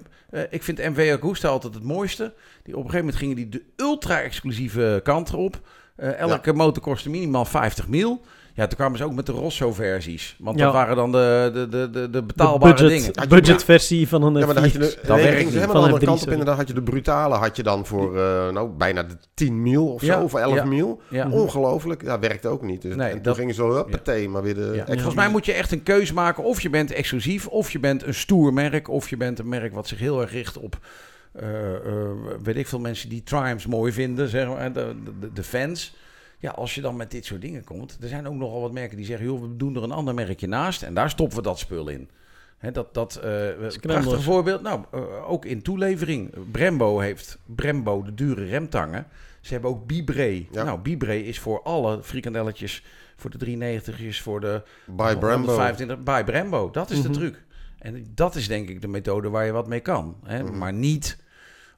Ik 0.50 0.62
vind 0.62 0.78
MV 0.78 1.10
Augusta 1.20 1.48
altijd 1.48 1.74
het 1.74 1.82
mooiste. 1.82 2.32
Die, 2.62 2.76
op 2.76 2.84
een 2.84 2.90
gegeven 2.90 2.98
moment 2.98 3.16
gingen 3.16 3.36
die 3.36 3.48
de 3.48 3.62
ultra-exclusieve 3.76 5.00
kant 5.02 5.34
op. 5.34 5.60
Eh, 5.96 6.18
elke 6.18 6.52
motor 6.52 6.82
kostte 6.82 7.10
minimaal 7.10 7.44
50 7.44 7.88
mil. 7.88 8.20
Ja, 8.58 8.66
toen 8.66 8.76
kwamen 8.78 8.98
ze 8.98 9.04
ook 9.04 9.12
met 9.14 9.26
de 9.26 9.32
Rosso-versies. 9.32 10.36
Want 10.38 10.58
Ja. 10.58 10.64
dat 10.64 10.72
waren 10.74 10.96
dan 10.96 11.12
de, 11.12 11.50
de, 11.52 11.68
de, 11.68 11.90
de, 11.90 11.90
de 11.90 12.10
De 12.10 12.22
betaalbare 12.22 12.72
budget, 12.74 12.88
dingen. 12.90 13.12
Je- 13.22 13.26
budgetversie 13.28 14.08
van 14.08 14.22
een 14.22 14.34
Ja, 14.38 14.44
maar 14.46 14.54
dan 14.54 14.62
had 14.64 14.72
je 14.72 14.78
F4. 14.78 15.00
de, 15.00 15.06
Dat 15.06 15.16
nee, 15.16 15.24
gingen 15.26 15.38
ze 15.38 15.44
niet. 15.44 15.52
helemaal 15.54 15.74
de 15.74 15.80
F3, 15.80 15.84
andere 15.92 16.04
kant 16.06 16.38
op. 16.40 16.44
dan 16.46 16.56
had 16.56 16.68
je 16.68 16.74
de 16.74 16.82
brutale 16.82 17.34
had 17.34 17.56
je 17.56 17.62
dan 17.62 17.86
voor 17.86 18.18
eh, 18.18 18.48
nou, 18.48 18.68
bijna 18.68 19.02
de 19.02 19.14
10 19.34 19.62
mil 19.62 19.92
of 19.92 20.02
zo, 20.02 20.20
of 20.22 20.34
11 20.34 20.54
ja. 20.54 20.64
mil. 20.64 21.00
Ja. 21.08 21.28
Ongelooflijk. 21.30 22.04
Dat 22.04 22.20
werkte 22.20 22.48
ook 22.48 22.62
niet. 22.62 22.82
Dus, 22.82 22.94
Nee, 22.96 23.06
en 23.08 23.12
toen 23.14 23.22
dat- 23.22 23.36
gingen 23.36 23.54
ze 23.54 23.60
zo, 23.60 23.74
huppatee, 23.74 24.28
maar 24.28 24.42
weer 24.42 24.54
de... 24.54 24.82
Volgens 24.86 25.14
mij 25.14 25.28
moet 25.28 25.44
je 25.46 25.52
echt 25.52 25.72
een 25.72 25.82
keuze 25.82 26.14
maken. 26.14 26.44
Of 26.44 26.60
je 26.60 26.70
bent 26.70 26.92
exclusief, 26.92 27.46
of 27.46 27.70
je 27.70 27.78
bent 27.78 28.06
een 28.06 28.14
stoer 28.14 28.52
merk, 28.52 28.88
of 28.88 29.10
je 29.10 29.16
bent 29.16 29.38
een 29.38 29.48
merk 29.48 29.74
wat 29.74 29.86
zich 29.88 29.98
heel 29.98 30.20
erg 30.20 30.32
richt 30.32 30.58
op, 30.58 30.78
eh, 31.32 31.74
eh, 31.74 31.80
weet 32.42 32.56
ik 32.56 32.66
veel, 32.66 32.78
mensen 32.80 33.08
die 33.08 33.22
Triumphs 33.22 33.66
mooi 33.66 33.92
vinden, 33.92 34.28
zeg 34.28 34.48
maar, 34.48 34.72
de, 34.72 34.94
de, 35.20 35.32
de 35.32 35.42
fans. 35.42 35.96
Ja, 36.38 36.50
als 36.50 36.74
je 36.74 36.80
dan 36.80 36.96
met 36.96 37.10
dit 37.10 37.24
soort 37.24 37.40
dingen 37.40 37.64
komt, 37.64 37.98
er 38.00 38.08
zijn 38.08 38.26
ook 38.28 38.34
nogal 38.34 38.60
wat 38.60 38.72
merken 38.72 38.96
die 38.96 39.06
zeggen, 39.06 39.26
joh, 39.26 39.40
we 39.40 39.56
doen 39.56 39.76
er 39.76 39.82
een 39.82 39.92
ander 39.92 40.14
merkje 40.14 40.46
naast 40.46 40.82
en 40.82 40.94
daar 40.94 41.10
stoppen 41.10 41.36
we 41.36 41.42
dat 41.42 41.58
spul 41.58 41.88
in. 41.88 42.08
Hè, 42.58 42.70
dat, 42.70 42.94
dat, 42.94 43.16
eh 43.16 43.48
prachtig 43.80 44.22
voorbeeld. 44.22 44.62
Nou, 44.62 44.84
eh, 44.92 45.30
ook 45.30 45.44
in 45.44 45.62
toelevering. 45.62 46.30
Brembo 46.52 46.98
heeft 46.98 47.38
Brembo 47.46 48.02
de 48.02 48.14
dure 48.14 48.44
remtangen. 48.44 49.06
Ze 49.40 49.52
hebben 49.52 49.70
ook 49.70 49.86
Bibre. 49.86 50.44
Ja. 50.50 50.62
Nou, 50.64 50.78
Bibre 50.78 51.24
is 51.24 51.38
voor 51.38 51.62
alle 51.62 52.02
frikandelletjes, 52.02 52.84
voor 53.16 53.30
de 53.30 53.38
390's, 53.38 54.20
voor 54.20 54.40
de 54.40 54.62
By 54.84 55.14
Brembo. 55.16 55.26
125 55.46 56.02
bij 56.02 56.24
Brembo. 56.24 56.70
Dat 56.70 56.90
is 56.90 56.98
Mhm. 56.98 57.06
de 57.12 57.18
truc. 57.18 57.42
En 57.78 58.06
dat 58.14 58.34
is 58.34 58.48
denk 58.48 58.68
ik 58.68 58.80
de 58.80 58.88
methode 58.88 59.28
waar 59.28 59.44
je 59.46 59.52
wat 59.52 59.66
mee 59.68 59.80
kan. 59.80 60.16
Hè? 60.24 60.42
Mhm. 60.42 60.58
Maar 60.58 60.72
niet... 60.72 61.18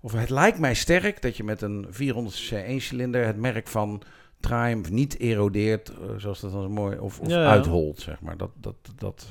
Of 0.03 0.13
het 0.13 0.31
lijkt 0.31 0.59
mij 0.59 0.75
sterk 0.75 1.23
dat 1.23 1.37
je 1.37 1.45
met 1.45 1.63
een 1.63 1.87
400cc 1.91 2.53
1-cilinder 2.67 3.27
het 3.27 3.37
merk 3.37 3.69
van 3.69 4.03
Triumph 4.41 4.91
niet 4.91 5.19
erodeert, 5.19 5.89
eh, 5.89 5.97
zoals 6.17 6.41
dat 6.41 6.53
dan 6.53 6.63
zo 6.63 6.69
mooi, 6.69 6.99
of, 6.99 7.21
of 7.21 7.29
Ja, 7.29 7.43
ja. 7.43 7.49
uitholt, 7.49 8.01
zeg 8.01 8.21
maar. 8.21 8.37
Dat, 8.37 8.51
dat, 8.55 8.75
dat, 8.97 9.27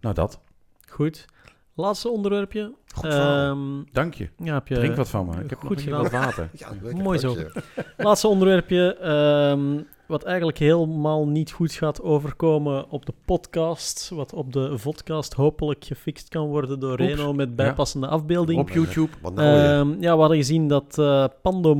nou, 0.00 0.14
dat. 0.14 0.40
Goed. 0.88 1.26
Laatste 1.74 2.08
onderwerpje. 2.08 2.72
Goed. 2.94 3.04
Ehm, 3.04 3.58
Dank 3.92 4.14
je. 4.14 4.28
ja, 4.36 4.54
heb 4.54 4.68
je, 4.68 4.74
Drink 4.74 4.96
wat 4.96 5.08
van 5.08 5.26
me. 5.26 5.42
Ik 5.42 5.50
heb 5.50 5.58
goed 5.58 5.86
nog 5.86 6.02
wat 6.02 6.10
water. 6.10 6.50
Ja, 6.58 6.68
lekker 6.82 7.02
Mooi 7.02 7.18
zo. 7.18 7.36
Laatste 7.96 8.28
onderwerpje. 8.28 8.94
ehm, 8.96 9.82
wat 10.06 10.24
eigenlijk 10.24 10.58
helemaal 10.58 11.26
niet 11.28 11.50
goed 11.50 11.72
gaat 11.72 12.02
overkomen 12.02 12.90
op 12.90 13.06
de 13.06 13.12
podcast. 13.24 14.08
Wat 14.08 14.32
op 14.32 14.52
de 14.52 14.78
vodcast 14.78 15.32
hopelijk 15.32 15.84
gefixt 15.84 16.28
kan 16.28 16.46
worden 16.46 16.80
door 16.80 17.00
Oeps. 17.00 17.14
Reno 17.14 17.32
met 17.32 17.56
bijpassende 17.56 18.06
afbeelding. 18.06 18.60
Op 18.60 18.70
YouTube. 18.70 19.12
Nou? 19.22 19.38
Ehm, 19.38 20.02
ja, 20.02 20.14
we 20.14 20.20
hadden 20.20 20.36
gezien 20.36 20.68
dat 20.68 20.98
eh 20.98 21.24
Pando 21.42 21.74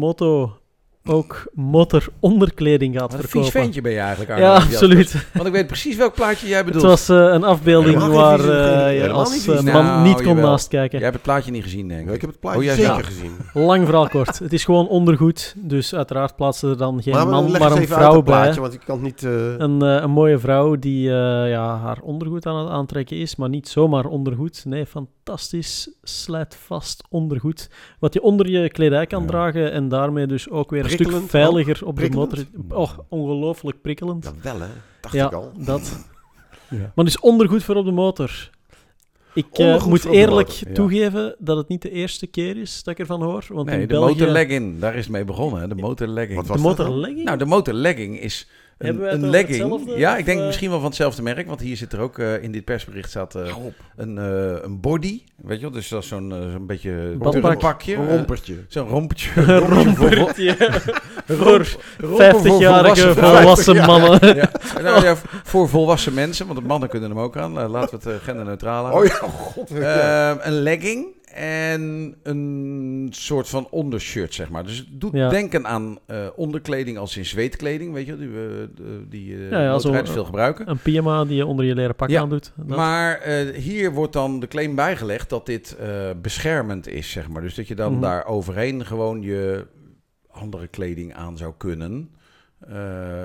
Ook 1.08 1.46
motoronderkleding 1.54 2.92
gaat 2.98 3.02
Wat 3.02 3.12
een 3.12 3.18
verkopen. 3.18 3.50
vies 3.50 3.60
ventje 3.60 3.80
ben 3.80 3.92
je 3.92 3.98
eigenlijk, 3.98 4.30
Arno, 4.30 4.42
Ja, 4.44 4.54
absoluut. 4.54 5.26
Want 5.34 5.46
ik 5.46 5.52
weet 5.52 5.66
precies 5.66 5.96
welk 5.96 6.14
plaatje 6.14 6.46
jij 6.48 6.56
Het 6.56 6.66
bedoelt. 6.66 6.84
was 6.84 7.08
eh, 7.08 7.16
een 7.16 7.44
afbeelding 7.44 8.06
waar 8.06 8.38
eh, 8.40 8.84
geen- 8.84 8.94
je 8.94 9.10
als 9.10 9.32
niet 9.32 9.48
eh, 9.56 9.62
man 9.74 9.84
Nou, 9.84 10.02
niet 10.06 10.16
kon 10.16 10.24
jawel. 10.26 10.44
naast 10.50 10.68
kijken. 10.68 10.90
Jij 10.98 11.00
hebt 11.08 11.14
het 11.14 11.22
plaatje 11.24 11.50
niet 11.50 11.62
gezien, 11.62 11.88
denk 11.88 12.00
Ja, 12.04 12.08
ik. 12.08 12.14
ik 12.14 12.20
heb 12.20 12.30
het 12.30 12.40
plaatje 12.40 12.58
Oh, 12.58 12.64
ja, 12.64 12.74
zeker 12.74 12.90
ja. 12.92 13.02
gezien. 13.02 13.32
Lang 13.54 13.84
verhaal 13.84 14.08
kort. 14.08 14.38
Het 14.38 14.52
is 14.52 14.64
gewoon 14.64 14.88
ondergoed. 14.88 15.54
Dus 15.56 15.94
uiteraard 15.94 16.36
plaatsen 16.36 16.70
er 16.70 16.76
dan 16.76 17.02
geen 17.02 17.14
maar 17.14 17.26
man, 17.28 17.50
maar 17.50 17.72
een 17.72 17.86
vrouw 17.88 18.14
het 18.14 18.24
plaatje, 18.24 18.50
bij. 18.52 18.60
want 18.60 18.74
ik 18.74 18.80
kan 18.84 18.94
het 18.94 19.04
niet... 19.04 19.24
eh, 19.24 19.54
Een, 19.58 19.82
eh, 19.82 20.02
een 20.02 20.10
mooie 20.10 20.38
vrouw 20.38 20.76
die 20.76 21.08
eh, 21.08 21.14
ja, 21.50 21.76
haar 21.78 21.98
ondergoed 22.02 22.46
aan 22.46 22.56
het 22.58 22.68
aantrekken 22.68 23.16
is, 23.16 23.36
maar 23.36 23.48
niet 23.48 23.68
zomaar 23.68 24.04
ondergoed. 24.06 24.64
Nee, 24.66 24.86
fantastisch 24.86 25.90
slijtvast 26.02 27.02
ondergoed. 27.10 27.70
Wat 27.98 28.14
je 28.14 28.22
onder 28.22 28.48
je 28.50 28.70
kledij 28.70 29.06
kan 29.06 29.20
Ja. 29.22 29.26
dragen 29.28 29.72
en 29.72 29.88
daarmee 29.88 30.26
dus 30.26 30.50
ook 30.50 30.70
weer 30.70 30.82
een 31.00 31.12
stuk 31.12 31.28
veiliger 31.30 31.86
op 31.86 31.96
de 31.98 32.10
motor. 32.10 32.44
Oh, 32.68 32.98
ongelooflijk 33.08 33.80
prikkelend. 33.80 34.24
ja, 34.24 34.32
wel 34.42 34.60
hè. 34.60 34.68
Dacht 35.00 35.14
Ja, 35.14 35.26
ik 35.26 35.32
al. 35.32 35.52
dat. 35.56 35.92
Ja. 36.70 36.92
Maar 36.94 37.04
dus 37.04 37.20
ondergoed 37.20 37.64
voor 37.64 37.74
op 37.74 37.84
de 37.84 37.90
motor. 37.92 38.50
Ik 39.34 39.46
eh, 39.52 39.86
moet 39.86 40.04
eerlijk 40.04 40.48
motor, 40.48 40.68
ja. 40.68 40.74
toegeven 40.74 41.36
dat 41.38 41.56
het 41.56 41.68
niet 41.68 41.82
de 41.82 41.90
eerste 41.90 42.26
keer 42.26 42.56
is 42.56 42.82
dat 42.82 42.94
ik 42.94 43.00
ervan 43.00 43.22
hoor. 43.22 43.44
Want 43.48 43.66
Nee, 43.66 43.74
in 43.74 43.80
de 43.80 43.86
België... 43.86 44.10
motorlegging, 44.10 44.78
daar 44.78 44.94
is 44.94 45.08
mee 45.08 45.24
begonnen. 45.24 45.60
Hè? 45.60 45.68
De 45.68 45.74
motorlegging. 45.74 46.40
De 46.40 46.46
dat 46.48 46.58
motorlegging? 46.58 47.24
Nou, 47.24 47.38
de 47.38 47.44
motorlegging 47.44 48.20
is 48.20 48.48
een, 48.78 49.30
legging. 49.30 49.48
hetzelfde, 49.48 49.98
Ja, 49.98 50.12
of, 50.12 50.18
ik 50.18 50.24
denk 50.24 50.40
eh? 50.40 50.46
misschien 50.46 50.70
wel 50.70 50.78
van 50.78 50.88
hetzelfde 50.88 51.22
merk. 51.22 51.46
Want 51.46 51.60
hier 51.60 51.76
zit 51.76 51.92
er 51.92 52.00
ook 52.00 52.18
eh, 52.18 52.42
in 52.42 52.52
dit 52.52 52.64
persbericht 52.64 53.10
staat 53.10 53.34
eh, 53.34 53.56
een, 53.96 54.18
eh, 54.18 54.62
een 54.62 54.80
body. 54.80 55.22
Weet 55.36 55.56
je 55.56 55.62
wel? 55.62 55.70
Dus 55.70 55.88
dat 55.88 56.02
is 56.02 56.08
zo'n 56.08 56.32
eh, 56.32 56.50
zo'n 56.52 56.66
beetje 56.66 57.16
pakje. 57.58 57.94
Een 57.96 58.08
rompertje. 58.08 58.54
zo'n 58.68 58.88
rompertje. 58.88 59.30
Een 59.36 59.58
rompertje. 59.76 60.56
voor 61.26 61.36
Romper 61.36 61.76
voor 62.00 62.22
50-jarige 62.22 63.14
volwassen 63.14 63.76
mannen. 63.76 64.36
ja. 64.36 64.50
Nou, 64.82 65.04
ja, 65.04 65.16
voor 65.44 65.68
volwassen 65.68 66.14
mensen, 66.14 66.46
want 66.46 66.58
de 66.58 66.64
mannen 66.66 66.88
kunnen 66.88 67.10
hem 67.10 67.18
ook 67.18 67.36
aan. 67.36 67.52
Laten 67.52 68.00
we 68.00 68.10
het 68.10 68.22
genderneutraal 68.22 68.84
houden. 68.84 69.10
Oh 69.12 69.16
ja, 69.20 69.28
god. 69.28 69.70
Ehm, 69.70 70.36
een 70.40 70.62
legging 70.62 71.06
en 71.34 72.14
een 72.22 73.08
soort 73.10 73.48
van 73.48 73.66
ondershirt, 73.70 74.34
zeg 74.34 74.50
maar. 74.50 74.64
Dus 74.64 74.78
het 74.78 74.86
doet 74.90 75.12
Ja. 75.12 75.28
denken 75.28 75.66
aan 75.66 75.98
eh, 76.06 76.26
onderkleding 76.36 76.98
als 76.98 77.16
in 77.16 77.24
zweetkleding, 77.26 77.92
weet 77.92 78.06
je, 78.06 78.18
die 78.18 78.28
we 78.28 78.68
die 79.08 79.34
eh 79.34 79.50
Ja, 79.50 79.78
veel 80.04 80.24
gebruiken. 80.24 80.70
Een 80.70 80.78
pyjama 80.78 81.24
die 81.24 81.36
je 81.36 81.46
onder 81.46 81.64
je 81.64 81.74
leren 81.74 81.94
pak 81.94 82.08
Ja, 82.10 82.20
aandoet. 82.20 82.52
Dat. 82.56 82.76
Maar 82.76 83.18
eh, 83.18 83.54
hier 83.56 83.92
wordt 83.92 84.12
dan 84.12 84.40
de 84.40 84.48
claim 84.48 84.74
bijgelegd 84.74 85.28
dat 85.30 85.46
dit 85.46 85.76
beschermend 86.22 86.88
is, 86.88 87.10
zeg 87.10 87.28
maar. 87.28 87.42
Dus 87.42 87.54
dat 87.54 87.68
je 87.68 87.74
dan 87.74 87.92
Mhm. 87.92 88.00
daar 88.00 88.26
overheen 88.26 88.86
gewoon 88.86 89.22
je 89.22 89.66
andere 90.30 90.66
kleding 90.66 91.14
aan 91.14 91.36
zou 91.36 91.52
kunnen. 91.56 92.10
Eh, 92.60 92.74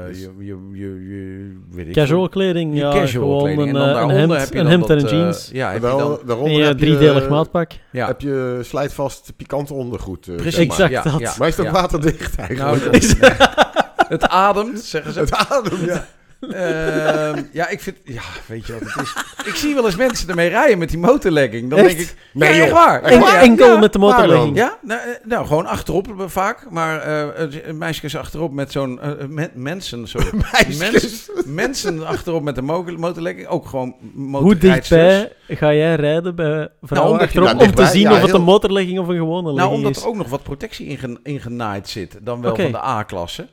Dus- 0.08 0.20
je, 0.20 0.30
je, 0.40 0.58
je, 0.72 1.08
je, 1.10 1.52
weet 1.72 1.88
ik 1.88 1.94
Casual 1.94 2.30
kleding, 2.30 2.74
Je 2.74 2.80
ja, 2.80 2.92
casual 2.92 3.24
gewoon 3.40 3.44
kleding. 3.44 3.62
een, 3.62 3.68
En 3.68 3.74
dan 3.74 3.84
eh, 3.84 3.88
een 3.90 3.94
daaronder 3.94 4.18
hemd, 4.38 4.40
heb 4.40 4.54
je 4.54 4.58
een 4.58 4.64
dan 4.64 4.72
hemd 4.72 4.90
en 4.90 4.98
dat, 4.98 5.12
een 5.12 5.18
eh, 5.18 5.24
jeans. 5.24 5.50
ja, 5.54 5.72
heb 5.72 5.82
je 5.82 5.88
Wel, 5.88 5.98
dan, 5.98 6.20
daaronder 6.26 6.52
en 6.54 6.60
je 6.60 6.66
heb 6.66 6.80
je, 6.80 6.86
driedelig 6.86 7.30
maatpak. 7.30 7.72
ja. 7.92 8.08
heb 8.08 8.22
je 8.22 8.60
slijtvast 8.62 9.34
pikante 9.38 9.74
ondergoed. 9.74 10.28
eh, 10.28 10.36
Precies, 10.36 10.56
zeg 10.56 10.68
maar. 10.68 10.76
Exact 10.90 11.04
ja, 11.06 11.12
dat. 11.12 11.20
ja, 11.20 11.34
Maar 11.38 11.48
is 11.48 11.56
ja. 11.56 11.72
waterdicht 11.72 12.38
Nou, 12.38 12.48
eigenlijk? 12.50 13.20
dat- 13.20 14.08
het 14.08 14.28
ademt, 14.28 14.80
zeggen 14.80 15.14
ze. 15.14 15.20
het 15.20 15.36
ademt. 15.50 15.80
Ja. 15.86 16.06
Ehm, 16.52 17.44
ja, 17.52 17.68
ik 17.70 17.82
vind... 17.82 17.98
Ja, 18.04 18.22
weet 18.46 18.68
je 18.68 18.74
wat 18.74 18.82
het 18.82 19.04
is? 19.04 19.14
Ik 19.46 19.56
zie 19.56 19.74
wel 19.74 19.86
eens 19.86 19.96
mensen 19.96 20.30
ermee 20.30 20.50
rijden 20.50 20.78
met 20.78 20.90
die 20.90 20.98
motorlegging. 20.98 21.70
Dan 21.70 21.80
Echt? 21.80 21.88
denk 21.88 22.00
ik... 22.00 22.16
Nee, 22.34 22.54
ja, 22.56 22.64
echt 22.64 22.72
waar. 22.72 23.02
Echt 23.02 23.14
En- 23.14 23.20
waar? 23.20 23.42
enkel 23.42 23.74
Ja, 23.74 23.80
met 23.80 23.94
de 23.94 24.00
motorlegging. 24.00 24.56
Ja, 24.56 24.78
nou, 24.82 25.00
eh, 25.02 25.08
nou, 25.24 25.48
gewoon 25.48 25.66
achterop 25.66 26.14
vaak. 26.28 26.70
Maar 26.70 27.00
eh 27.00 27.22
uh, 27.68 27.74
meisjes 27.74 28.18
achterop 28.18 28.52
met 28.52 28.72
zo'n... 28.72 29.02
eh, 29.02 29.12
men- 29.28 29.52
mensen, 29.54 30.08
sorry. 30.08 30.28
Meisjes. 30.52 31.30
mensen 31.46 32.08
achterop 32.08 32.44
met 32.44 32.56
de 32.56 32.62
mo- 32.62 32.86
motorlegging. 32.98 33.48
Ook 33.48 33.66
gewoon 33.68 33.96
Hoe 34.14 34.24
motorrijdsters. 34.28 35.20
dichtbij 35.20 35.56
ga 35.56 35.74
jij 35.74 35.96
rijden 35.96 36.36
bij 36.36 36.70
vrouwen 36.82 37.12
omdat 37.12 37.28
achterop 37.28 37.62
om 37.62 37.76
te 37.76 37.86
zien 37.86 38.02
ja, 38.02 38.12
of 38.16 38.22
het 38.22 38.34
een 38.34 38.42
motorlegging 38.42 39.00
of 39.00 39.08
een 39.08 39.16
gewone 39.18 39.42
Nou, 39.42 39.56
legging 39.56 39.76
omdat 39.76 39.96
is? 39.96 40.02
er 40.02 40.08
ook 40.08 40.16
nog 40.16 40.30
wat 40.30 40.44
protectie 40.44 40.88
inge- 40.88 41.20
ingenaaid 41.24 41.90
zit. 41.90 42.18
Dan 42.22 42.42
wel 42.42 42.56
van 42.56 42.72
de 42.72 42.84
A-klasse. 42.84 43.48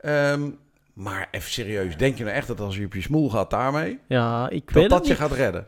Ehm, 0.00 0.40
maar 0.94 1.28
even 1.30 1.50
serieus. 1.50 1.96
Denk 1.96 2.18
je 2.18 2.24
nou 2.24 2.36
echt 2.36 2.46
dat 2.46 2.60
als 2.60 2.76
je 2.76 2.84
op 2.84 2.94
je 2.94 3.02
smoel 3.02 3.30
gaat 3.30 3.50
daarmee... 3.50 3.98
Ja, 4.08 4.50
ik 4.50 4.64
Dat 4.66 4.74
weet 4.74 4.88
dat 4.90 4.98
het 4.98 5.06
je 5.06 5.12
niet. 5.12 5.22
gaat 5.22 5.32
redden? 5.32 5.66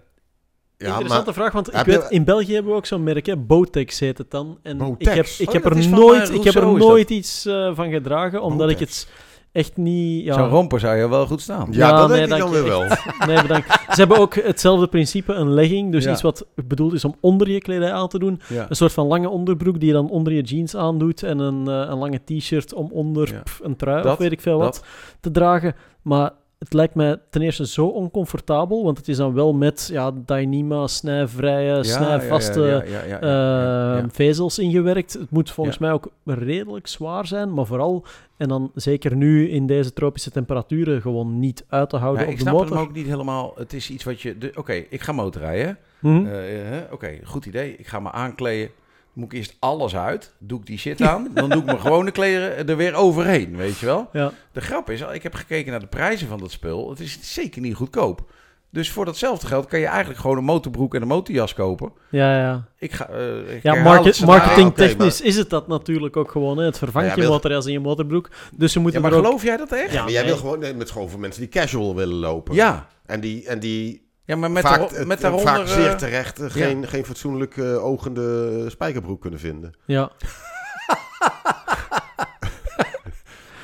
Ja, 0.78 0.86
Interessante 0.86 1.24
maar 1.24 1.34
vraag, 1.34 1.52
want 1.52 1.68
ik 1.68 1.74
heb 1.74 1.86
weet, 1.86 2.02
je- 2.08 2.14
in 2.14 2.24
België 2.24 2.52
hebben 2.54 2.72
we 2.72 2.78
ook 2.78 2.86
zo'n 2.86 3.02
merk, 3.04 3.26
hè? 3.26 3.36
Botex 3.36 4.00
heet 4.00 4.18
het 4.18 4.30
dan. 4.30 4.58
En 4.62 4.72
ik 4.72 4.78
Botex? 4.78 5.14
heb, 5.14 5.26
ik 5.26 5.46
Oh, 5.48 5.52
heb 5.54 5.62
dat 5.62 5.72
er 5.72 5.78
is 5.78 5.86
van, 5.86 5.98
nooit, 5.98 6.28
eh, 6.28 6.34
ik 6.34 6.44
heb 6.44 6.54
er 6.54 6.60
Rousseau 6.60 6.78
is 6.78 6.86
nooit 6.86 7.10
iets 7.10 7.46
eh, 7.46 7.74
van 7.74 7.90
gedragen, 7.90 8.42
omdat 8.42 8.70
ik 8.70 8.78
Botex. 8.78 9.00
het 9.00 9.08
echt 9.56 9.76
niet... 9.76 10.24
Ja, 10.24 10.34
Zo'n 10.34 10.48
romper 10.48 10.80
zou 10.80 10.96
je 10.96 11.08
wel 11.08 11.26
goed 11.26 11.40
staan. 11.40 11.66
ja, 11.70 11.88
Ja, 11.88 11.96
dat 11.96 12.08
nee, 12.08 12.18
denk 12.18 12.32
ik 12.32 12.38
dan 12.38 12.50
weer 12.50 12.64
wel. 12.64 12.84
Nee, 13.26 13.42
bedankt. 13.42 13.66
Ze 13.72 13.94
hebben 13.94 14.18
ook 14.18 14.34
hetzelfde 14.34 14.86
principe, 14.86 15.32
een 15.32 15.52
legging. 15.54 15.92
Dus 15.92 16.04
Ja. 16.04 16.12
iets 16.12 16.22
wat 16.22 16.46
bedoeld 16.54 16.92
is 16.92 17.04
om 17.04 17.14
onder 17.20 17.50
je 17.50 17.58
kledij 17.60 17.92
aan 17.92 18.08
te 18.08 18.18
doen. 18.18 18.40
Ja. 18.48 18.66
Een 18.68 18.76
soort 18.76 18.92
van 18.92 19.06
lange 19.06 19.28
onderbroek 19.28 19.78
die 19.78 19.88
je 19.88 19.94
dan 19.94 20.10
onder 20.10 20.32
je 20.32 20.42
jeans 20.42 20.76
aandoet. 20.76 21.22
En 21.22 21.38
een, 21.38 21.68
eh, 21.68 21.88
een 21.90 21.98
lange 21.98 22.20
t-shirt 22.24 22.74
om 22.74 22.88
onder 22.92 23.32
Ja. 23.32 23.40
pff, 23.40 23.60
een 23.62 23.76
trui 23.76 24.02
Dat, 24.02 24.12
of 24.12 24.18
weet 24.18 24.32
ik 24.32 24.40
veel 24.40 24.58
wat 24.58 24.74
dat. 24.74 24.84
te 25.20 25.30
dragen. 25.30 25.74
Maar 26.02 26.30
het 26.58 26.72
lijkt 26.72 26.94
mij 26.94 27.16
ten 27.30 27.42
eerste 27.42 27.66
zo 27.66 27.86
oncomfortabel. 27.86 28.84
Want 28.84 28.98
het 28.98 29.08
is 29.08 29.16
dan 29.16 29.34
wel 29.34 29.54
met 29.54 29.88
ja, 29.92 30.12
Dyneema, 30.24 30.86
snijvrije, 30.86 31.84
snijvaste 31.84 32.84
eh, 33.20 34.04
vezels 34.10 34.58
ingewerkt. 34.58 35.12
Het 35.12 35.30
moet 35.30 35.50
volgens 35.50 35.78
mij 35.78 35.92
ook 35.92 36.10
redelijk 36.24 36.86
zwaar 36.86 37.26
zijn. 37.26 37.54
Maar 37.54 37.66
vooral, 37.66 38.04
en 38.36 38.48
dan 38.48 38.70
zeker 38.74 39.16
nu 39.16 39.48
in 39.48 39.66
deze 39.66 39.92
tropische 39.92 40.30
temperaturen, 40.30 41.00
gewoon 41.00 41.38
niet 41.38 41.64
uit 41.68 41.90
te 41.90 41.96
houden 41.96 42.20
Ja, 42.22 42.26
op 42.26 42.32
ik 42.32 42.38
de 42.38 42.48
snap 42.48 42.58
motor. 42.60 42.76
hem 42.76 42.86
ook 42.86 42.94
niet 42.94 43.06
helemaal. 43.06 43.52
Het 43.56 43.72
is 43.72 43.90
iets 43.90 44.04
wat 44.04 44.20
je... 44.20 44.52
Oké, 44.54 44.72
ik 44.72 45.00
ga 45.00 45.12
motorrijden. 45.12 45.78
Hm? 46.00 46.26
Eh, 46.26 46.78
eh, 46.78 46.92
Oké, 46.92 47.18
goed 47.24 47.46
idee. 47.46 47.76
Ik 47.76 47.86
ga 47.86 48.00
me 48.00 48.10
aankleden. 48.12 48.70
Moet 49.16 49.32
ik 49.32 49.38
eerst 49.38 49.56
alles 49.58 49.96
uit. 49.96 50.32
Doe 50.38 50.60
ik 50.60 50.66
die 50.66 50.78
shit 50.78 51.00
aan. 51.02 51.28
dan 51.34 51.48
doe 51.50 51.58
ik 51.58 51.64
mijn 51.64 51.80
gewone 51.80 52.10
kleren 52.10 52.68
er 52.68 52.76
weer 52.76 52.94
overheen, 52.94 53.56
weet 53.56 53.78
je 53.78 53.86
wel. 53.86 54.08
Ja. 54.12 54.32
De 54.52 54.60
grap 54.60 54.90
is, 54.90 55.00
ik 55.12 55.22
heb 55.22 55.34
gekeken 55.34 55.70
naar 55.70 55.80
de 55.80 55.86
prijzen 55.86 56.28
van 56.28 56.38
dat 56.38 56.50
spul. 56.50 56.90
Het 56.90 57.00
is 57.00 57.18
zeker 57.22 57.60
niet 57.60 57.74
goedkoop. 57.74 58.30
Dus 58.70 58.90
voor 58.90 59.04
datzelfde 59.04 59.46
geld 59.46 59.66
kan 59.66 59.78
je 59.80 59.86
eigenlijk 59.86 60.20
gewoon 60.20 60.36
een 60.36 60.44
motorbroek 60.44 60.94
en 60.94 61.02
een 61.02 61.08
motorjas 61.08 61.54
kopen. 61.54 61.92
Ja, 62.10 62.38
ja. 62.38 62.64
Ik 62.78 62.92
ga, 62.92 63.08
eh, 63.08 63.38
ik 63.38 63.62
Ja, 63.62 63.70
herhaal 63.72 63.84
market, 63.84 64.04
het 64.04 64.14
scenario. 64.14 64.38
marketing 64.40 64.68
oké, 64.68 64.76
technisch 64.76 65.20
is 65.20 65.36
het 65.36 65.50
dat 65.50 65.68
natuurlijk 65.68 66.16
ook 66.16 66.30
gewoon. 66.30 66.58
Hè. 66.58 66.64
Het 66.64 66.78
vervangt 66.78 67.08
Ja, 67.08 67.14
je 67.14 67.20
wil- 67.20 67.30
motorjas 67.30 67.66
in 67.66 67.72
je 67.72 67.80
motorbroek. 67.80 68.30
Dus 68.54 68.72
ze 68.72 68.76
Ja, 68.78 68.82
moeten 68.84 69.02
maar 69.02 69.10
er 69.12 69.16
ook... 69.18 69.24
geloof 69.24 69.42
jij 69.42 69.56
dat 69.56 69.72
echt? 69.72 69.92
Ja, 69.92 70.02
maar 70.02 70.12
jij 70.12 70.24
wil 70.24 70.36
gewoon 70.36 70.58
nee, 70.58 70.74
met 70.74 70.90
gewoon 70.90 71.08
voor 71.10 71.20
mensen 71.20 71.40
die 71.40 71.50
casual 71.50 71.94
willen 71.94 72.16
lopen. 72.16 72.54
Ja. 72.54 72.86
En 73.06 73.20
die, 73.20 73.46
en 73.46 73.58
die 73.58 74.05
Ja, 74.26 74.36
maar 74.36 74.50
met, 74.50 74.62
vaak, 74.62 74.90
het- 74.90 75.06
met 75.06 75.20
daaronder... 75.20 75.48
vaak 75.54 75.66
zeer 75.66 75.88
eh, 75.90 75.94
terecht 75.94 76.40
eh, 76.40 76.50
geen, 76.50 76.86
geen 76.88 77.04
fatsoenlijk 77.04 77.56
eh, 77.56 77.84
ogende 77.84 78.64
spijkerbroek 78.70 79.20
kunnen 79.20 79.40
vinden. 79.40 79.72
Ja. 79.84 80.10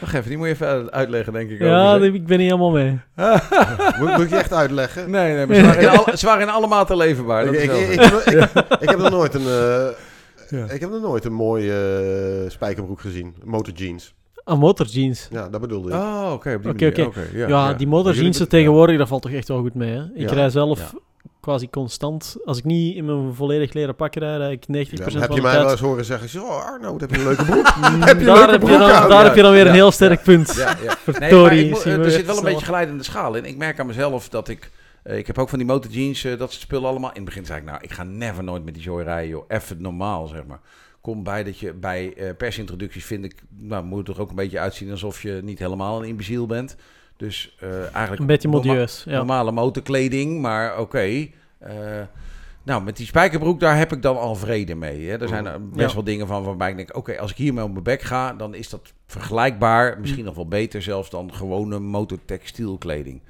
Wacht 0.01 0.15
even, 0.15 0.29
die 0.29 0.37
moet 0.39 0.47
je 0.47 0.53
even 0.53 0.93
uitleggen, 0.93 1.33
denk 1.33 1.51
ik. 1.51 1.61
Ja, 1.61 1.95
ik 1.97 2.27
ben 2.27 2.39
niet 2.39 2.47
helemaal 2.51 2.71
mee. 2.71 3.01
Moet, 3.99 4.11
moet 4.11 4.21
ik 4.21 4.29
je 4.31 4.37
echt 4.37 4.53
uitleggen? 4.53 5.11
Nee, 5.11 5.35
nee, 5.35 5.47
maar 5.47 5.57
ze 5.57 5.63
waren 5.63 6.07
in, 6.13 6.19
ze 6.19 6.27
waren 6.27 6.43
in 6.43 6.49
alle 6.49 6.67
maten 6.67 6.97
leverbaar. 6.97 7.45
Dat 7.45 7.55
ik, 7.55 7.61
is 7.61 7.65
ik, 7.65 7.71
wel 7.71 7.81
ik, 7.81 8.03
zo. 8.03 8.17
ik, 8.17 8.51
ik- 8.55 8.81
ik 8.81 8.89
heb 8.89 8.99
nog 8.99 9.11
nooit 9.11 9.35
een, 9.35 9.47
eh, 9.47 9.87
Ja. 10.59 10.65
ik 10.69 10.81
heb 10.81 10.91
nog 10.91 11.01
nooit 11.03 11.25
een 11.25 11.33
mooie 11.33 12.45
spijkerbroek 12.49 13.01
gezien. 13.01 13.37
Motorjeans. 13.45 14.15
Ah, 14.45 14.59
motorjeans. 14.59 15.29
Ja, 15.31 15.49
dat 15.49 15.61
bedoelde 15.61 15.89
ik. 15.89 15.95
Oh, 15.95 16.31
oké, 16.33 16.55
op 16.55 16.63
die 16.63 16.73
Oké, 16.73 16.85
manier. 16.85 17.07
oké. 17.09 17.21
Oké, 17.21 17.37
Ja, 17.39 17.49
ja, 17.49 17.73
die 17.73 17.87
ja. 17.87 17.93
motorjeans 17.93 18.37
Jullie- 18.37 18.51
tegenwoordig, 18.53 18.99
dat 18.99 19.09
valt 19.09 19.23
toch 19.23 19.33
echt 19.33 19.49
wel 19.49 19.61
goed 19.61 19.75
mee. 19.75 19.91
Hè? 19.93 20.03
Ik 20.15 20.29
Ja. 20.29 20.35
rij 20.35 20.51
zelf 20.51 20.79
Ja. 20.79 20.99
quasi 21.41 21.71
constant. 21.71 22.37
Als 22.45 22.59
ik 22.59 22.65
niet 22.65 22.97
in 22.97 23.05
mijn 23.05 23.35
volledig 23.35 23.73
leren 23.73 23.95
pak 23.95 24.15
rijd, 24.15 24.37
rijd 24.39 24.53
ik 24.53 24.69
90% 24.69 25.13
Ja, 25.13 25.19
heb 25.21 25.27
van 25.27 25.37
je 25.37 25.43
mij 25.43 25.57
wel 25.63 25.71
eens 25.71 25.81
horen 25.81 26.05
zeggen, 26.05 26.29
zo, 26.29 26.43
oh 26.45 26.65
Arno, 26.67 26.93
wat 26.93 27.01
heb 27.01 27.11
je 27.11 27.17
een 27.19 27.25
leuke 27.25 27.45
broek? 27.45 27.67
Heb 28.11 28.19
je 28.19 28.25
daar 28.25 28.37
leuke 28.37 28.51
heb 28.51 28.61
je 28.63 28.67
dan, 28.67 28.81
aan? 28.83 29.09
daar 29.09 29.19
Ja, 29.19 29.25
heb 29.25 29.35
je 29.35 29.43
dan 29.43 29.53
weer 29.53 29.63
ja. 29.65 29.69
een 29.69 29.75
heel 29.75 29.91
sterk 29.91 30.23
punt. 30.23 30.55
Ja, 30.57 30.77
ja. 30.85 30.97
Nee, 31.19 31.69
ik 31.69 31.85
er 31.85 32.11
zit 32.11 32.27
wel 32.27 32.37
een 32.37 32.45
beetje 32.45 32.65
glijdende 32.67 33.03
schaal 33.03 33.35
in. 33.35 33.45
Ik 33.45 33.57
merk 33.57 33.81
aan 33.81 33.87
mezelf 33.87 34.29
dat 34.29 34.49
ik... 34.49 34.71
eh, 35.03 35.19
ik 35.19 35.27
heb 35.27 35.39
ook 35.39 35.49
van 35.49 35.59
die 35.59 35.67
motorjeans, 35.67 36.25
eh, 36.25 36.39
dat 36.39 36.51
soort 36.51 36.63
spullen 36.63 36.89
allemaal. 36.89 37.11
In 37.11 37.17
het 37.17 37.25
begin 37.25 37.45
zei 37.47 37.59
ik, 37.59 37.65
nou, 37.65 37.79
ik 37.81 37.93
ga 37.93 38.03
never 38.03 38.45
nooit 38.45 38.65
met 38.65 38.75
die 38.75 38.83
joy 38.83 39.03
rijden, 39.03 39.29
joh. 39.29 39.45
Even 39.49 39.83
normaal, 39.83 40.27
zeg 40.27 40.45
maar. 40.47 40.61
Kom 41.03 41.23
bij 41.23 41.45
dat 41.45 41.59
je 41.59 41.73
bij 41.73 42.15
eh, 42.15 42.37
persintroducties 42.37 43.05
vind 43.05 43.25
ik... 43.25 43.35
Nou, 43.59 43.85
moet 43.85 44.09
er 44.09 44.21
ook 44.21 44.29
een 44.31 44.35
beetje 44.37 44.59
uitzien 44.59 44.91
alsof 44.91 45.23
je 45.23 45.41
niet 45.43 45.59
helemaal 45.59 46.03
een 46.03 46.09
imbeziel 46.09 46.47
bent. 46.47 46.77
Dus 47.17 47.57
eh, 47.61 47.81
eigenlijk... 47.81 48.19
Een 48.21 48.27
beetje 48.27 48.49
norma- 48.49 48.67
modieus. 48.67 49.05
Ja. 49.07 49.17
Normale 49.17 49.53
motorkleding, 49.53 50.41
maar 50.41 50.79
oké. 50.79 51.27
Eh, 51.59 51.75
nou, 52.63 52.83
met 52.83 52.97
die 52.97 53.07
spijkerbroek, 53.07 53.61
daar 53.61 53.77
heb 53.77 53.93
ik 53.93 54.03
dan 54.03 54.17
al 54.19 54.35
vrede 54.35 54.75
mee. 54.75 55.09
Hè. 55.09 55.21
Er 55.21 55.29
zijn 55.29 55.47
er 55.47 55.69
best 55.69 55.89
Ja. 55.89 55.95
wel 55.95 56.05
dingen 56.05 56.27
van 56.27 56.43
waarbij 56.45 56.71
ik 56.71 56.77
denk... 56.77 56.97
oké, 56.97 57.19
als 57.19 57.31
ik 57.31 57.37
hiermee 57.37 57.65
op 57.65 57.71
mijn 57.73 57.83
bek 57.83 58.03
ga, 58.03 58.33
dan 58.35 58.55
is 58.55 58.69
dat 58.69 58.93
vergelijkbaar. 59.07 60.01
Misschien 60.01 60.25
nog 60.25 60.35
wel 60.35 60.49
beter 60.49 60.83
zelfs 60.83 61.11
dan 61.11 61.35
gewone 61.35 61.79
motortextielkleding. 61.79 63.21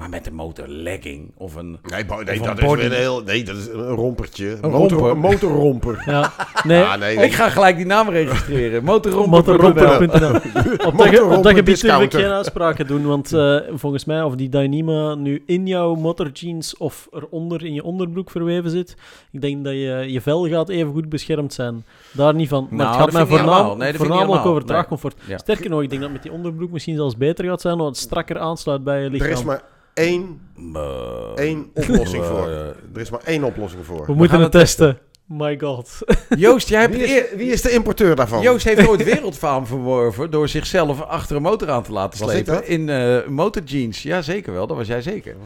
Maar 0.00 0.08
met 0.08 0.26
een 0.26 0.34
motorlegging 0.34 1.30
of 1.36 1.54
een... 1.54 1.78
Nee, 1.82 2.04
bo- 2.04 2.14
Of 2.14 2.24
nee, 2.24 2.36
een 2.38 2.42
dat 2.44 2.58
is 2.58 2.64
weer 2.74 2.84
een 2.84 2.92
heel, 2.92 3.20
nee, 3.22 3.44
dat 3.44 3.56
is 3.56 3.66
een 3.66 3.88
rompertje. 3.88 4.58
Een 4.60 4.70
Motor, 4.70 4.98
romper. 4.98 5.10
Een 5.10 5.18
motorromper. 5.18 6.02
Ja. 6.10 6.32
Nee, 6.64 6.82
Ah, 6.82 6.98
nee, 6.98 7.16
Ik 7.16 7.32
ga 7.32 7.48
gelijk 7.48 7.76
die 7.76 7.86
naam 7.86 8.08
registreren. 8.08 8.84
Motorromper.nl. 8.84 10.34
Op 10.86 10.98
op 11.36 11.42
dat 11.42 11.46
gebied 11.46 11.56
ik 11.58 11.64
discounter. 11.64 12.20
geen 12.20 12.30
uitspraken 12.30 12.86
doen, 12.86 13.06
want 13.06 13.32
eh, 13.32 13.56
volgens 13.74 14.04
mij 14.04 14.22
of 14.22 14.34
die 14.34 14.48
Dyneema 14.48 15.14
nu 15.14 15.42
in 15.46 15.66
jouw 15.66 15.94
motorjeans 15.94 16.76
of 16.76 17.08
eronder 17.12 17.64
in 17.64 17.74
je 17.74 17.84
onderbroek 17.84 18.30
verweven 18.30 18.70
zit, 18.70 18.96
ik 19.32 19.40
denk 19.40 19.64
dat 19.64 19.72
je, 19.72 20.04
je 20.08 20.20
vel 20.20 20.48
gaat 20.48 20.68
even 20.68 20.92
goed 20.92 21.08
beschermd 21.08 21.52
zijn. 21.52 21.84
Daar 22.12 22.34
niet 22.34 22.48
van. 22.48 22.66
Maar 22.70 22.78
Nou, 22.78 22.88
het 22.90 22.98
dat 22.98 23.14
gaat 23.20 23.28
mij 23.28 23.38
voornaam-. 23.38 23.78
Nee, 23.78 23.94
voornamelijk 23.94 24.46
over 24.46 24.64
draagcomfort. 24.64 25.14
Ja. 25.26 25.38
Sterker 25.38 25.70
nog, 25.70 25.82
ik 25.82 25.90
denk 25.90 26.02
dat 26.02 26.12
met 26.12 26.22
die 26.22 26.32
onderbroek 26.32 26.70
misschien 26.70 26.96
zelfs 26.96 27.16
beter 27.16 27.44
gaat 27.44 27.60
zijn, 27.60 27.74
omdat 27.74 27.88
het 27.88 27.96
strakker 27.98 28.38
aansluit 28.38 28.84
bij 28.84 29.02
je 29.02 29.10
lichaam. 29.10 29.58
Er 30.00 30.06
is 30.06 30.18
maar 30.18 30.28
één, 30.28 30.40
Eh, 31.36 31.44
één 31.44 31.70
oplossing 31.74 32.24
voor. 32.24 32.46
Er 32.94 33.00
is 33.00 33.10
maar 33.10 33.20
één 33.24 33.44
oplossing 33.44 33.84
voor. 33.86 34.06
We 34.06 34.14
moeten 34.14 34.40
het 34.40 34.52
testen. 34.52 34.98
My 35.26 35.58
god. 35.60 35.98
Joost, 36.36 36.68
jij 36.68 36.80
hebt 36.80 36.94
Wie 36.94 37.04
is, 37.04 37.10
eer- 37.10 37.28
wie 37.36 37.52
is 37.52 37.62
de 37.62 37.70
importeur 37.70 38.16
daarvan? 38.16 38.42
Joost 38.42 38.64
heeft 38.64 38.88
ooit 38.88 39.04
wereldfaam 39.14 39.66
verworven 39.66 40.30
door 40.30 40.48
zichzelf 40.48 41.00
achter 41.02 41.36
een 41.36 41.42
motor 41.42 41.70
aan 41.70 41.82
te 41.82 41.92
laten 41.92 42.18
Was 42.20 42.28
ik 42.28 42.34
slepen 42.44 42.54
dat? 42.54 42.64
in 42.64 42.88
eh 42.88 43.26
motorjeans. 43.28 44.02
Ja, 44.02 44.22
zeker 44.22 44.52
wel. 44.52 44.66
Dat 44.66 44.76
was 44.76 44.86
jij 44.86 45.02
zeker. 45.02 45.36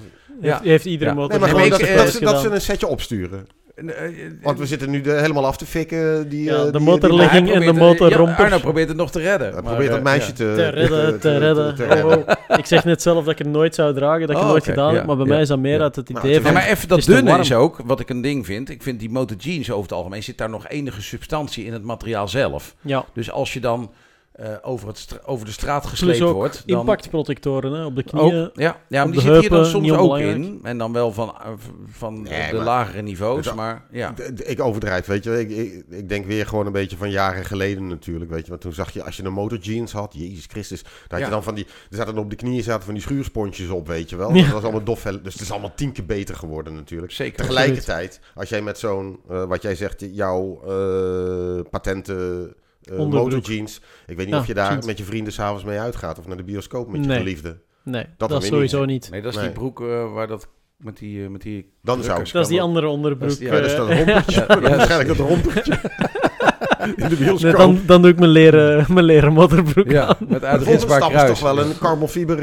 Ja. 0.41 0.51
Heeft, 0.53 0.65
heeft 0.65 0.85
iedere 0.85 1.11
Ja. 1.11 1.17
motor 1.17 1.31
Nee, 1.31 1.39
maar 1.41 1.49
Nee, 1.49 1.57
gewoon 1.71 1.79
maar 1.79 1.79
dat, 1.79 1.89
ik, 1.89 2.05
dat, 2.05 2.15
ze, 2.15 2.25
dat 2.25 2.41
ze 2.41 2.49
een 2.49 2.61
setje 2.61 2.87
opsturen. 2.87 3.47
Eh, 3.75 4.05
eh, 4.05 4.33
Want 4.43 4.59
we 4.59 4.67
zitten 4.67 4.91
nu 4.91 5.01
de, 5.01 5.11
helemaal 5.11 5.47
af 5.47 5.57
te 5.57 5.67
fikken. 5.67 6.29
Die, 6.29 6.45
Ja, 6.45 6.55
eh, 6.55 6.73
de 6.73 6.79
die- 6.79 7.21
hij 7.23 7.53
en 7.53 7.61
de 7.61 7.73
motorromper. 7.73 8.39
Ja, 8.39 8.45
Arno 8.45 8.59
probeert 8.59 8.89
het 8.89 8.97
nog 8.97 9.11
te 9.11 9.21
redden. 9.21 9.53
Hij 9.53 9.63
probeert 9.63 9.89
dat 9.89 9.99
eh, 9.99 10.05
meisje 10.05 10.29
ja. 10.29 10.35
te, 10.35 10.53
te 10.57 10.69
redden, 10.69 11.21
te 11.21 11.39
redden. 11.39 11.75
te 11.75 11.87
redden. 11.87 12.19
Oh, 12.19 12.29
oh. 12.49 12.59
Ik 12.59 12.67
zeg 12.67 12.85
net 12.85 13.03
zelf 13.03 13.25
dat 13.25 13.33
ik 13.33 13.39
het 13.39 13.47
nooit 13.47 13.75
zou 13.75 13.95
dragen, 13.95 14.21
dat 14.21 14.31
ik 14.31 14.37
Oh, 14.37 14.41
het 14.43 14.51
nooit 14.51 14.65
gedaan 14.65 14.91
ja, 14.93 14.97
heb, 14.97 15.07
maar 15.07 15.17
bij 15.17 15.25
ja, 15.27 15.33
mij 15.33 15.41
is 15.41 15.49
dat 15.49 15.59
meer 15.59 15.77
ja. 15.77 15.83
uit 15.83 15.97
het 15.97 16.09
Nou, 16.09 16.27
idee 16.27 16.41
van... 16.41 16.53
Ja, 16.53 16.59
maar 16.59 16.67
even 16.67 16.89
dat 16.89 17.05
dunne 17.05 17.39
is 17.39 17.53
ook, 17.53 17.81
wat 17.85 18.01
ik 18.01 18.09
een 18.09 18.21
ding 18.21 18.47
vind. 18.47 18.71
Ik 18.71 18.83
vind 18.83 19.01
die 19.01 19.11
motorjeans 19.11 19.71
over 19.71 19.83
het 19.83 19.93
algemeen, 19.93 20.23
zit 20.23 20.39
daar 20.39 20.51
nog 20.51 20.69
enige 20.69 21.03
substantie 21.03 21.65
in 21.65 21.73
het 21.73 21.83
materiaal 21.85 22.29
zelf. 22.29 22.75
Ja, 22.81 23.05
Dus 23.15 23.31
als 23.31 23.53
je 23.53 23.61
dan 23.61 23.91
eh, 24.35 24.49
over, 24.63 24.89
het 24.89 24.99
stra- 24.99 25.21
over 25.25 25.47
de 25.47 25.53
straat 25.53 25.81
plus 25.81 25.91
gesleept 25.91 26.21
ook 26.23 26.35
wordt... 26.35 26.63
Dan 26.67 26.79
impactprotectoren 26.79 27.73
hè, 27.73 27.85
op 27.85 27.97
de 27.97 28.03
knieën. 28.03 28.45
Ook, 28.45 28.51
ja, 28.55 28.77
ja 28.89 29.05
maar 29.05 29.13
die 29.13 29.23
de 29.23 29.33
zit 29.33 29.41
hier 29.41 29.51
dan 29.51 29.65
soms 29.67 29.91
ook 29.91 30.19
in. 30.19 30.61
En 30.63 30.79
dan 30.79 30.93
wel 30.93 31.13
van, 31.13 31.29
eh, 31.29 31.49
van 31.87 32.23
Nee, 32.23 32.51
de 32.51 32.57
maar- 32.57 32.65
lagere 32.65 33.03
niveaus, 33.03 33.45
Dus- 33.45 33.55
maar 33.55 33.85
ja. 33.91 34.13
D- 34.13 34.37
d- 34.37 34.49
Ik 34.51 34.61
overdrijf, 34.61 35.07
weet 35.07 35.25
je. 35.25 35.41
Ik, 35.41 35.51
ik, 35.51 35.85
ik 35.91 36.09
denk 36.09 36.27
weer 36.27 36.47
gewoon 36.47 36.67
een 36.67 36.73
beetje 36.73 36.97
van 36.97 37.11
jaren 37.11 37.45
geleden 37.45 37.87
natuurlijk, 37.87 38.31
weet 38.31 38.43
je. 38.45 38.49
Want 38.49 38.61
toen 38.61 38.73
zag 38.73 38.91
je, 38.91 39.05
als 39.05 39.17
je 39.17 39.25
een 39.25 39.33
motorjeans 39.33 39.93
had, 39.93 40.15
Jezus 40.17 40.47
Christus, 40.51 40.83
dan 40.83 40.93
had 41.09 41.19
Ja. 41.19 41.25
je 41.25 41.31
dan 41.31 41.43
van 41.43 41.55
die, 41.55 41.65
er 41.91 41.97
zaten 41.97 42.19
op 42.19 42.31
de 42.31 42.37
knieën 42.37 42.63
zaten 42.63 42.85
van 42.85 42.95
die 42.95 43.03
schuursponsjes 43.03 43.69
op, 43.69 43.87
weet 43.87 44.11
je 44.11 44.17
wel. 44.17 44.35
Ja. 44.35 44.43
Dat 44.43 44.53
was 44.53 44.63
allemaal 44.63 44.85
dof, 44.85 45.03
dus 45.03 45.33
het 45.33 45.43
is 45.43 45.51
allemaal 45.51 45.73
tien 45.75 45.93
keer 45.93 46.07
beter 46.07 46.35
geworden 46.35 46.75
natuurlijk. 46.75 47.13
Zeker. 47.13 47.37
Tegelijkertijd, 47.37 48.21
als 48.35 48.49
jij 48.49 48.63
met 48.63 48.79
zo'n, 48.79 49.19
eh, 49.29 49.45
wat 49.45 49.63
jij 49.63 49.75
zegt, 49.75 50.05
jouw 50.13 50.61
eh, 50.67 51.61
patenten 51.71 52.55
eh, 52.93 52.99
Onderbroek. 52.99 53.33
motorjeans. 53.33 53.81
Ik 54.07 54.17
weet 54.17 54.27
niet 54.27 54.35
Ja, 54.35 54.41
of 54.41 54.47
je 54.47 54.55
daar 54.55 54.71
jeans. 54.73 54.87
met 54.87 54.99
je 54.99 55.05
vrienden 55.05 55.33
s'avonds 55.33 55.65
mee 55.65 55.79
uitgaat 55.79 56.19
of 56.19 56.27
naar 56.27 56.37
de 56.37 56.45
bioscoop 56.45 56.91
met 56.91 57.01
je 57.01 57.07
Nee. 57.07 57.19
geliefde. 57.19 57.59
Nee, 57.83 58.05
dat, 58.17 58.45
sowieso 58.45 58.79
niet. 58.85 58.89
niet. 58.89 59.11
Nee, 59.11 59.23
dat 59.23 59.31
is 59.33 59.37
Nee. 59.39 59.47
die 59.47 59.55
broek 59.59 59.81
eh, 59.81 60.13
waar 60.13 60.27
dat 60.27 60.49
met 60.77 60.97
die, 60.97 61.25
eh, 61.25 61.29
met 61.31 61.43
die 61.43 61.73
Dan 61.83 62.03
zou. 62.03 62.25
Dat 62.33 62.43
is 62.43 62.49
die 62.49 62.63
andere 62.63 62.87
onderbroek. 62.87 63.23
Dat 63.23 63.31
is 63.31 63.39
die- 63.39 63.49
Ja, 63.49 63.55
dat 63.61 63.65
is 63.65 63.73
eh, 63.73 63.79
dat 63.79 63.89
rompertje. 63.97 64.45
Ja, 64.49 64.61
ja, 64.61 64.61
Waarschijnlijk 64.77 65.09
het 65.09 65.19
rompertje. 65.29 65.81
In 66.97 67.09
de 67.09 67.17
bioscoop. 67.17 67.41
nee, 67.43 67.53
dan, 67.53 67.81
dan 67.87 68.03
doe 68.03 68.11
ik 68.11 68.19
mijn 68.19 68.31
leren, 68.31 68.85
mijn 68.95 69.05
leren 69.07 69.33
motorbroek 69.33 69.91
Ja, 69.91 70.03
aan. 70.07 70.17
met 70.19 70.19
de 70.19 70.27
volgende 70.29 70.47
uitritsbaar 70.47 70.97
stap 70.97 71.11
is 71.13 71.17
kruis. 71.17 71.39
toch 71.39 71.53
wel 71.55 71.65
een 71.65 71.79
carbonfiber 71.79 72.39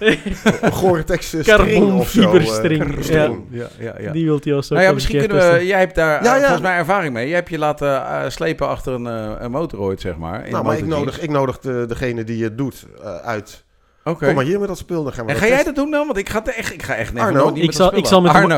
uh, 0.00 0.72
Gore-Tex 0.72 1.34
eh, 1.34 1.40
string 1.42 1.58
Carbon 1.58 1.92
of 1.98 2.08
zo. 2.08 2.20
eh, 2.20 2.26
fiberstring, 2.26 2.96
string. 3.00 3.44
Ja, 3.50 3.66
ja, 3.78 3.94
ja. 4.00 4.12
Die 4.12 4.24
wilt 4.24 4.44
hij 4.44 4.54
ook 4.54 4.64
zo 4.64 4.74
Nou 4.74 4.86
ja, 4.86 4.92
misschien 4.92 5.18
kunnen 5.18 5.36
we... 5.36 5.42
testen. 5.42 5.66
Jij 5.66 5.78
hebt 5.78 5.94
daar 5.94 6.24
Ja, 6.24 6.34
eh, 6.34 6.40
ja. 6.40 6.40
volgens 6.40 6.60
mij 6.68 6.76
ervaring 6.76 7.12
mee. 7.12 7.26
Jij 7.26 7.36
hebt 7.36 7.50
je 7.50 7.58
laten 7.58 8.06
eh, 8.06 8.20
slepen 8.28 8.68
achter 8.68 8.92
een, 8.92 9.06
eh, 9.06 9.30
een 9.38 9.50
motor 9.50 9.80
ooit, 9.80 10.00
zeg 10.00 10.16
maar. 10.16 10.44
in 10.46 10.52
Nou, 10.52 10.64
maar 10.64 10.78
ik 10.78 10.86
nodig, 10.86 11.20
ik 11.20 11.30
nodig 11.30 11.58
de, 11.58 11.84
degene 11.88 12.24
die 12.24 12.44
het 12.44 12.58
doet 12.58 12.86
eh, 13.02 13.14
uit. 13.16 13.64
Oké. 14.04 14.26
Kom 14.26 14.34
maar 14.34 14.44
hier 14.44 14.58
met 14.58 14.68
dat 14.68 14.78
spul, 14.78 15.04
dan 15.04 15.12
gaan 15.12 15.26
we 15.26 15.32
En 15.32 15.38
ga 15.38 15.46
jij 15.46 15.54
testen. 15.56 15.74
dat 15.74 15.82
doen 15.84 15.92
dan? 15.92 16.06
Want 16.06 16.18
ik 16.18 16.28
ga, 16.28 16.42
echt, 16.44 16.72
ik 16.72 16.82
ga 16.82 16.94
echt 16.94 17.12
never 17.12 17.28
Arno, 17.28 17.50
ik 17.54 17.72
zal, 17.72 17.96
ik 17.96 18.06
zal 18.06 18.20
met 18.20 18.32
de 18.32 18.38
aan. 18.38 18.48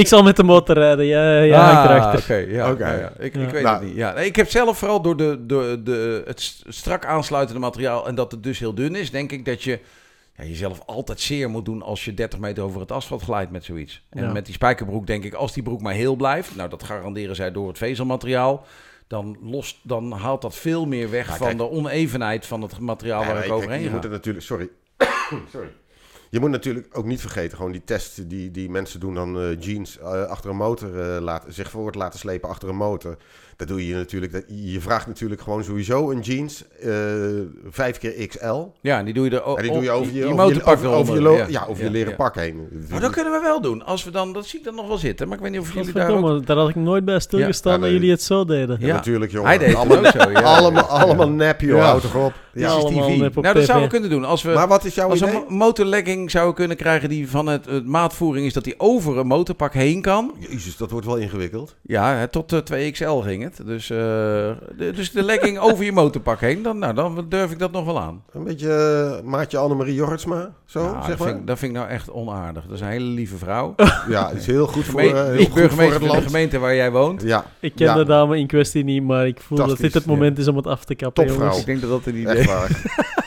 Ik 0.00 0.06
zal 0.06 0.22
met 0.22 0.36
de 0.36 0.42
motor 0.42 0.74
rijden. 0.74 1.04
Ja, 1.06 1.40
ja 1.42 1.82
Ah, 1.82 1.90
erachter. 1.90 2.20
Oké, 2.22 2.34
ja, 2.52 2.70
Oké. 2.70 2.86
ja, 2.86 2.98
ja. 2.98 3.12
Ik, 3.18 3.34
Ja. 3.34 3.40
ik 3.42 3.50
weet 3.50 3.62
Nou. 3.62 3.76
het 3.78 3.86
niet. 3.86 3.96
Ja. 3.96 4.12
Nee, 4.12 4.26
Ik 4.26 4.36
heb 4.36 4.50
zelf 4.50 4.78
vooral 4.78 5.00
door 5.02 5.16
de, 5.16 5.46
de, 5.46 5.80
de, 5.84 6.22
het 6.26 6.62
strak 6.68 7.04
aansluitende 7.04 7.60
materiaal 7.60 8.06
en 8.06 8.14
dat 8.14 8.32
het 8.32 8.42
dus 8.42 8.58
heel 8.58 8.74
dun 8.74 8.94
is, 8.94 9.10
denk 9.10 9.32
ik 9.32 9.44
dat 9.44 9.62
je 9.62 9.78
ja, 10.36 10.44
jezelf 10.44 10.80
altijd 10.86 11.20
zeer 11.20 11.50
moet 11.50 11.64
doen 11.64 11.82
als 11.82 12.04
je 12.04 12.14
30 12.14 12.38
meter 12.38 12.62
over 12.64 12.80
het 12.80 12.92
asfalt 12.92 13.22
glijdt 13.22 13.50
met 13.50 13.64
zoiets. 13.64 14.02
En 14.10 14.22
Ja. 14.24 14.32
met 14.32 14.44
die 14.44 14.54
spijkerbroek 14.54 15.06
denk 15.06 15.24
ik, 15.24 15.34
als 15.34 15.52
die 15.52 15.62
broek 15.62 15.80
maar 15.80 15.94
heel 15.94 16.16
blijft, 16.16 16.56
nou 16.56 16.68
dat 16.68 16.82
garanderen 16.82 17.36
zij 17.36 17.52
door 17.52 17.68
het 17.68 17.78
vezelmateriaal, 17.78 18.64
dan, 19.06 19.36
lost, 19.42 19.76
dan 19.82 20.12
haalt 20.12 20.42
dat 20.42 20.54
veel 20.56 20.86
meer 20.86 21.10
weg 21.10 21.26
Nou, 21.26 21.38
van 21.38 21.46
kijk. 21.46 21.58
de 21.58 21.70
onevenheid 21.70 22.46
van 22.46 22.62
het 22.62 22.78
materiaal 22.78 23.20
Ja, 23.20 23.26
waar 23.26 23.36
ik 23.36 23.42
kijk, 23.42 23.52
overheen 23.54 23.80
je 23.80 23.86
ga. 23.88 23.92
moet 23.94 24.02
het 24.02 24.12
natuurlijk, 24.12 24.44
sorry. 24.44 24.68
sorry. 25.52 25.68
Je 26.32 26.40
moet 26.40 26.50
natuurlijk 26.50 26.86
ook 26.92 27.04
niet 27.04 27.20
vergeten, 27.20 27.56
gewoon 27.56 27.72
die 27.72 27.82
test 27.84 28.28
die, 28.30 28.50
die 28.50 28.70
mensen 28.70 29.00
doen 29.00 29.14
dan 29.14 29.40
eh, 29.40 29.60
jeans 29.60 29.98
eh, 29.98 30.22
achter 30.22 30.50
een 30.50 30.56
motor 30.56 31.00
eh, 31.00 31.20
laten, 31.22 31.52
zich 31.52 31.70
voort 31.70 31.94
laten 31.94 32.18
slepen 32.18 32.48
achter 32.48 32.68
een 32.68 32.76
motor. 32.76 33.16
Dat 33.56 33.68
doe 33.68 33.86
je 33.86 33.94
natuurlijk, 33.94 34.32
dat, 34.32 34.42
je 34.46 34.80
vraagt 34.80 35.06
natuurlijk 35.06 35.40
gewoon 35.40 35.64
sowieso 35.64 36.10
een 36.10 36.20
jeans 36.20 36.64
eh 36.80 36.90
5 37.70 37.98
keer 37.98 38.26
XL. 38.28 38.66
Ja, 38.80 38.98
en 38.98 39.04
die 39.04 39.14
doe 39.14 39.24
je 39.24 39.30
er 39.36 39.44
o- 39.44 39.54
en 39.56 39.62
die 39.62 39.72
doe 39.72 39.82
je 39.82 39.90
over 39.90 40.12
je, 40.12 40.18
over 40.24 40.28
je, 40.28 40.34
motorpak 40.42 40.76
over, 40.76 40.88
over 40.88 41.14
je, 41.14 41.20
eronder. 41.20 41.44
lo- 41.44 41.50
ja, 41.50 41.64
over 41.68 41.84
je 41.84 41.90
leren 41.90 42.10
ja. 42.10 42.16
pak 42.16 42.34
heen. 42.34 42.68
Maar 42.90 43.00
dat 43.00 43.10
kunnen 43.12 43.32
we 43.32 43.40
wel 43.40 43.60
doen. 43.60 43.84
Als 43.84 44.04
we 44.04 44.10
dan, 44.10 44.32
dat 44.32 44.46
zie 44.46 44.58
ik 44.58 44.64
dan 44.64 44.74
nog 44.74 44.86
wel 44.88 44.96
zitten. 44.98 45.28
Maar 45.28 45.36
ik 45.36 45.42
weet 45.42 45.52
niet 45.52 45.60
of 45.60 45.74
jullie 45.74 45.92
daar 45.92 46.10
ook... 46.10 46.46
Daar 46.46 46.56
had 46.56 46.68
ik 46.68 46.74
nooit 46.74 47.04
bij 47.04 47.18
stilgestaan 47.20 47.72
Ja, 47.74 47.78
dat 47.80 47.90
jullie 47.90 48.10
het 48.10 48.22
zo 48.22 48.44
deden. 48.44 48.76
Ja, 48.80 48.86
Ja. 48.86 48.94
natuurlijk, 48.94 49.32
jongen. 49.32 49.48
Hij 49.48 49.58
deed 49.58 49.68
het 49.68 49.76
allemaal, 49.76 49.98
ook 49.98 50.06
zo. 50.06 50.30
Ja. 50.30 50.40
allemaal, 50.40 50.84
allemaal 50.84 51.28
nep, 51.30 51.60
joh. 51.60 51.76
Ja. 51.78 51.84
Houd 51.84 52.02
toch 52.02 52.14
op. 52.14 52.32
Ja, 52.52 52.68
allemaal 52.68 53.08
TV. 53.08 53.18
nep 53.18 53.36
op 53.36 53.42
Nou, 53.42 53.54
dat 53.54 53.64
zouden 53.64 53.88
we 53.88 53.92
kunnen 53.94 54.10
doen. 54.10 54.24
Als 54.24 54.42
we, 54.42 54.52
Maar 54.52 54.68
wat 54.68 54.84
is 54.84 54.94
jouw 54.94 55.08
als 55.10 55.20
idee? 55.22 55.34
een 55.34 55.40
mo- 55.40 55.46
motorlegging 56.20 56.30
zouden 56.30 56.54
kunnen 56.54 56.76
krijgen 56.76 57.08
die 57.08 57.30
van 57.30 57.46
het, 57.46 57.66
het 57.66 57.86
maatvoering 57.86 58.46
is 58.46 58.52
dat 58.52 58.64
die 58.64 58.74
over 58.80 59.18
een 59.18 59.26
motorpak 59.26 59.72
heen 59.74 60.02
kan. 60.02 60.32
Jezus, 60.38 60.76
dat 60.76 60.90
wordt 60.90 61.06
wel 61.06 61.16
ingewikkeld. 61.16 61.76
Ja, 61.82 62.14
hè, 62.14 62.28
tot 62.28 62.52
eh, 62.52 62.58
2XL 62.92 63.24
ging 63.24 63.42
het. 63.42 63.60
Dus, 63.66 63.90
eh, 63.90 63.96
de, 63.96 64.92
dus 64.94 65.10
de 65.12 65.22
legging 65.22 65.58
over 65.68 65.84
je 65.84 65.92
motorpak 65.92 66.40
heen, 66.40 66.62
dan, 66.62 66.78
nou, 66.78 66.94
dan 66.94 67.26
durf 67.28 67.50
ik 67.50 67.58
dat 67.58 67.72
nog 67.72 67.84
wel 67.84 68.00
aan. 68.00 68.22
Een 68.32 68.44
beetje 68.44 68.72
eh, 69.22 69.28
maatje 69.28 69.58
Annemarie 69.58 69.94
Jorritsma, 69.94 70.54
zo, 70.64 70.80
Nou, 70.82 70.94
zeg 70.94 71.06
dat, 71.08 71.18
maar. 71.18 71.28
vind, 71.28 71.40
ik- 71.40 71.46
dat 71.46 71.58
vind 71.58 71.72
ik 71.72 71.78
nou 71.78 71.90
echt 71.90 72.10
onaardig. 72.10 72.64
Dat 72.64 72.74
is 72.74 72.80
een 72.80 72.86
hele 72.88 73.04
lieve 73.04 73.36
vrouw. 73.36 73.74
Ja, 74.08 74.28
het 74.28 74.38
is 74.38 74.46
heel 74.46 74.66
goed 74.66 74.84
voor, 74.84 75.00
Gemeen- 75.00 75.24
heel 75.24 75.36
goed 75.36 75.44
voor 75.46 75.54
burgemeester 75.54 76.00
het 76.00 76.06
van 76.10 76.16
de 76.16 76.22
gemeente 76.26 76.58
waar 76.58 76.74
jij 76.74 76.90
woont. 76.90 77.22
Ja, 77.22 77.44
Ik 77.60 77.72
ken 77.74 77.86
Ja. 77.86 77.94
de 77.94 78.04
dame 78.04 78.38
in 78.38 78.46
kwestie 78.46 78.84
niet, 78.84 79.02
maar 79.02 79.26
ik 79.26 79.40
voel 79.40 79.58
dat 79.58 79.78
dit 79.78 79.94
het 79.94 80.06
moment 80.06 80.38
is 80.38 80.48
om 80.48 80.56
het 80.56 80.66
af 80.66 80.84
te 80.84 80.94
kappen. 80.94 81.26
Topvrouw. 81.26 81.58
Ik 81.58 81.66
denk 81.66 81.80
dat 81.80 81.90
dat 81.90 82.06
een 82.06 82.16
idee 82.16 82.44
waar. 82.44 82.68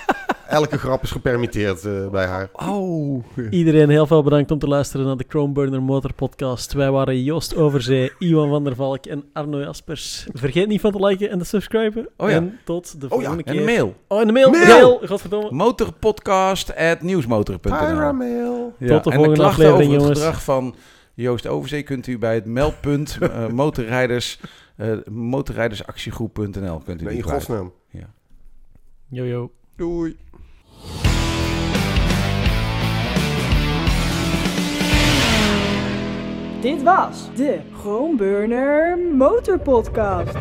Elke 0.54 0.78
grap 0.78 1.04
is 1.04 1.12
gepermitteerd 1.12 1.86
eh, 1.86 2.10
bij 2.10 2.26
haar. 2.26 2.50
Oh. 2.54 3.24
Iedereen 3.50 3.90
heel 3.90 4.08
veel 4.08 4.24
bedankt 4.24 4.52
om 4.52 4.60
te 4.60 4.68
luisteren 4.68 5.06
naar 5.06 5.18
de 5.18 5.26
Chromeburner 5.28 5.82
Motor 5.84 6.14
Podcast. 6.14 6.74
Wij 6.74 6.92
waren 6.92 7.24
Joost 7.24 7.56
Overzee, 7.56 8.12
Iwan 8.20 8.50
van 8.50 8.64
der 8.64 8.76
Valk 8.76 9.06
en 9.06 9.24
Arno 9.34 9.60
Jaspers. 9.60 10.28
Vergeet 10.34 10.68
niet 10.68 10.82
van 10.82 10.92
te 10.92 11.06
liken 11.06 11.30
en 11.30 11.38
te 11.40 11.46
subscriben. 11.46 12.10
Oh 12.18 12.30
ja. 12.30 12.36
En 12.36 12.60
tot 12.64 13.02
de 13.02 13.06
Oh 13.10 13.22
ja, 13.22 13.28
volgende 13.28 13.44
En 13.44 13.52
keer. 13.52 13.62
een 13.62 13.66
mail. 13.66 13.96
Oh, 14.08 14.20
en 14.22 14.28
de 14.28 14.34
mail. 14.34 14.50
Mail! 14.50 14.66
Mail! 14.66 15.00
Godverdomme. 15.08 15.52
Motorpodcast 15.52 16.76
at 16.76 17.02
nieuwsmotor.nl. 17.02 17.74
Ja, 18.78 18.88
Tot 18.88 19.04
de 19.04 19.10
en 19.10 19.16
volgende 19.16 19.34
klachten 19.34 19.46
aflevering, 19.46 19.72
over 19.72 19.80
het 19.80 20.02
jongens. 20.02 20.20
gedrag 20.20 20.44
van 20.44 20.76
Joost 21.14 21.48
Overzee 21.48 21.84
kunt 21.84 22.08
u 22.08 22.18
bij 22.18 22.34
het 22.36 22.46
meldpunt 22.46 23.18
eh, 23.22 23.48
motorrijders, 23.48 24.40
eh 24.78 24.92
motorrijdersactiegroep.nl 25.12 26.78
kunt 26.86 27.02
u 27.02 27.06
Nee, 27.06 27.22
die 27.24 27.48
in. 27.48 27.72
Yo, 29.10 29.24
yo. 29.26 29.52
Doei. 29.76 30.18
Dit 36.64 36.84
was 36.84 37.30
de 37.36 37.60
Groenburner 37.80 38.98
Motorpodcast. 39.16 40.36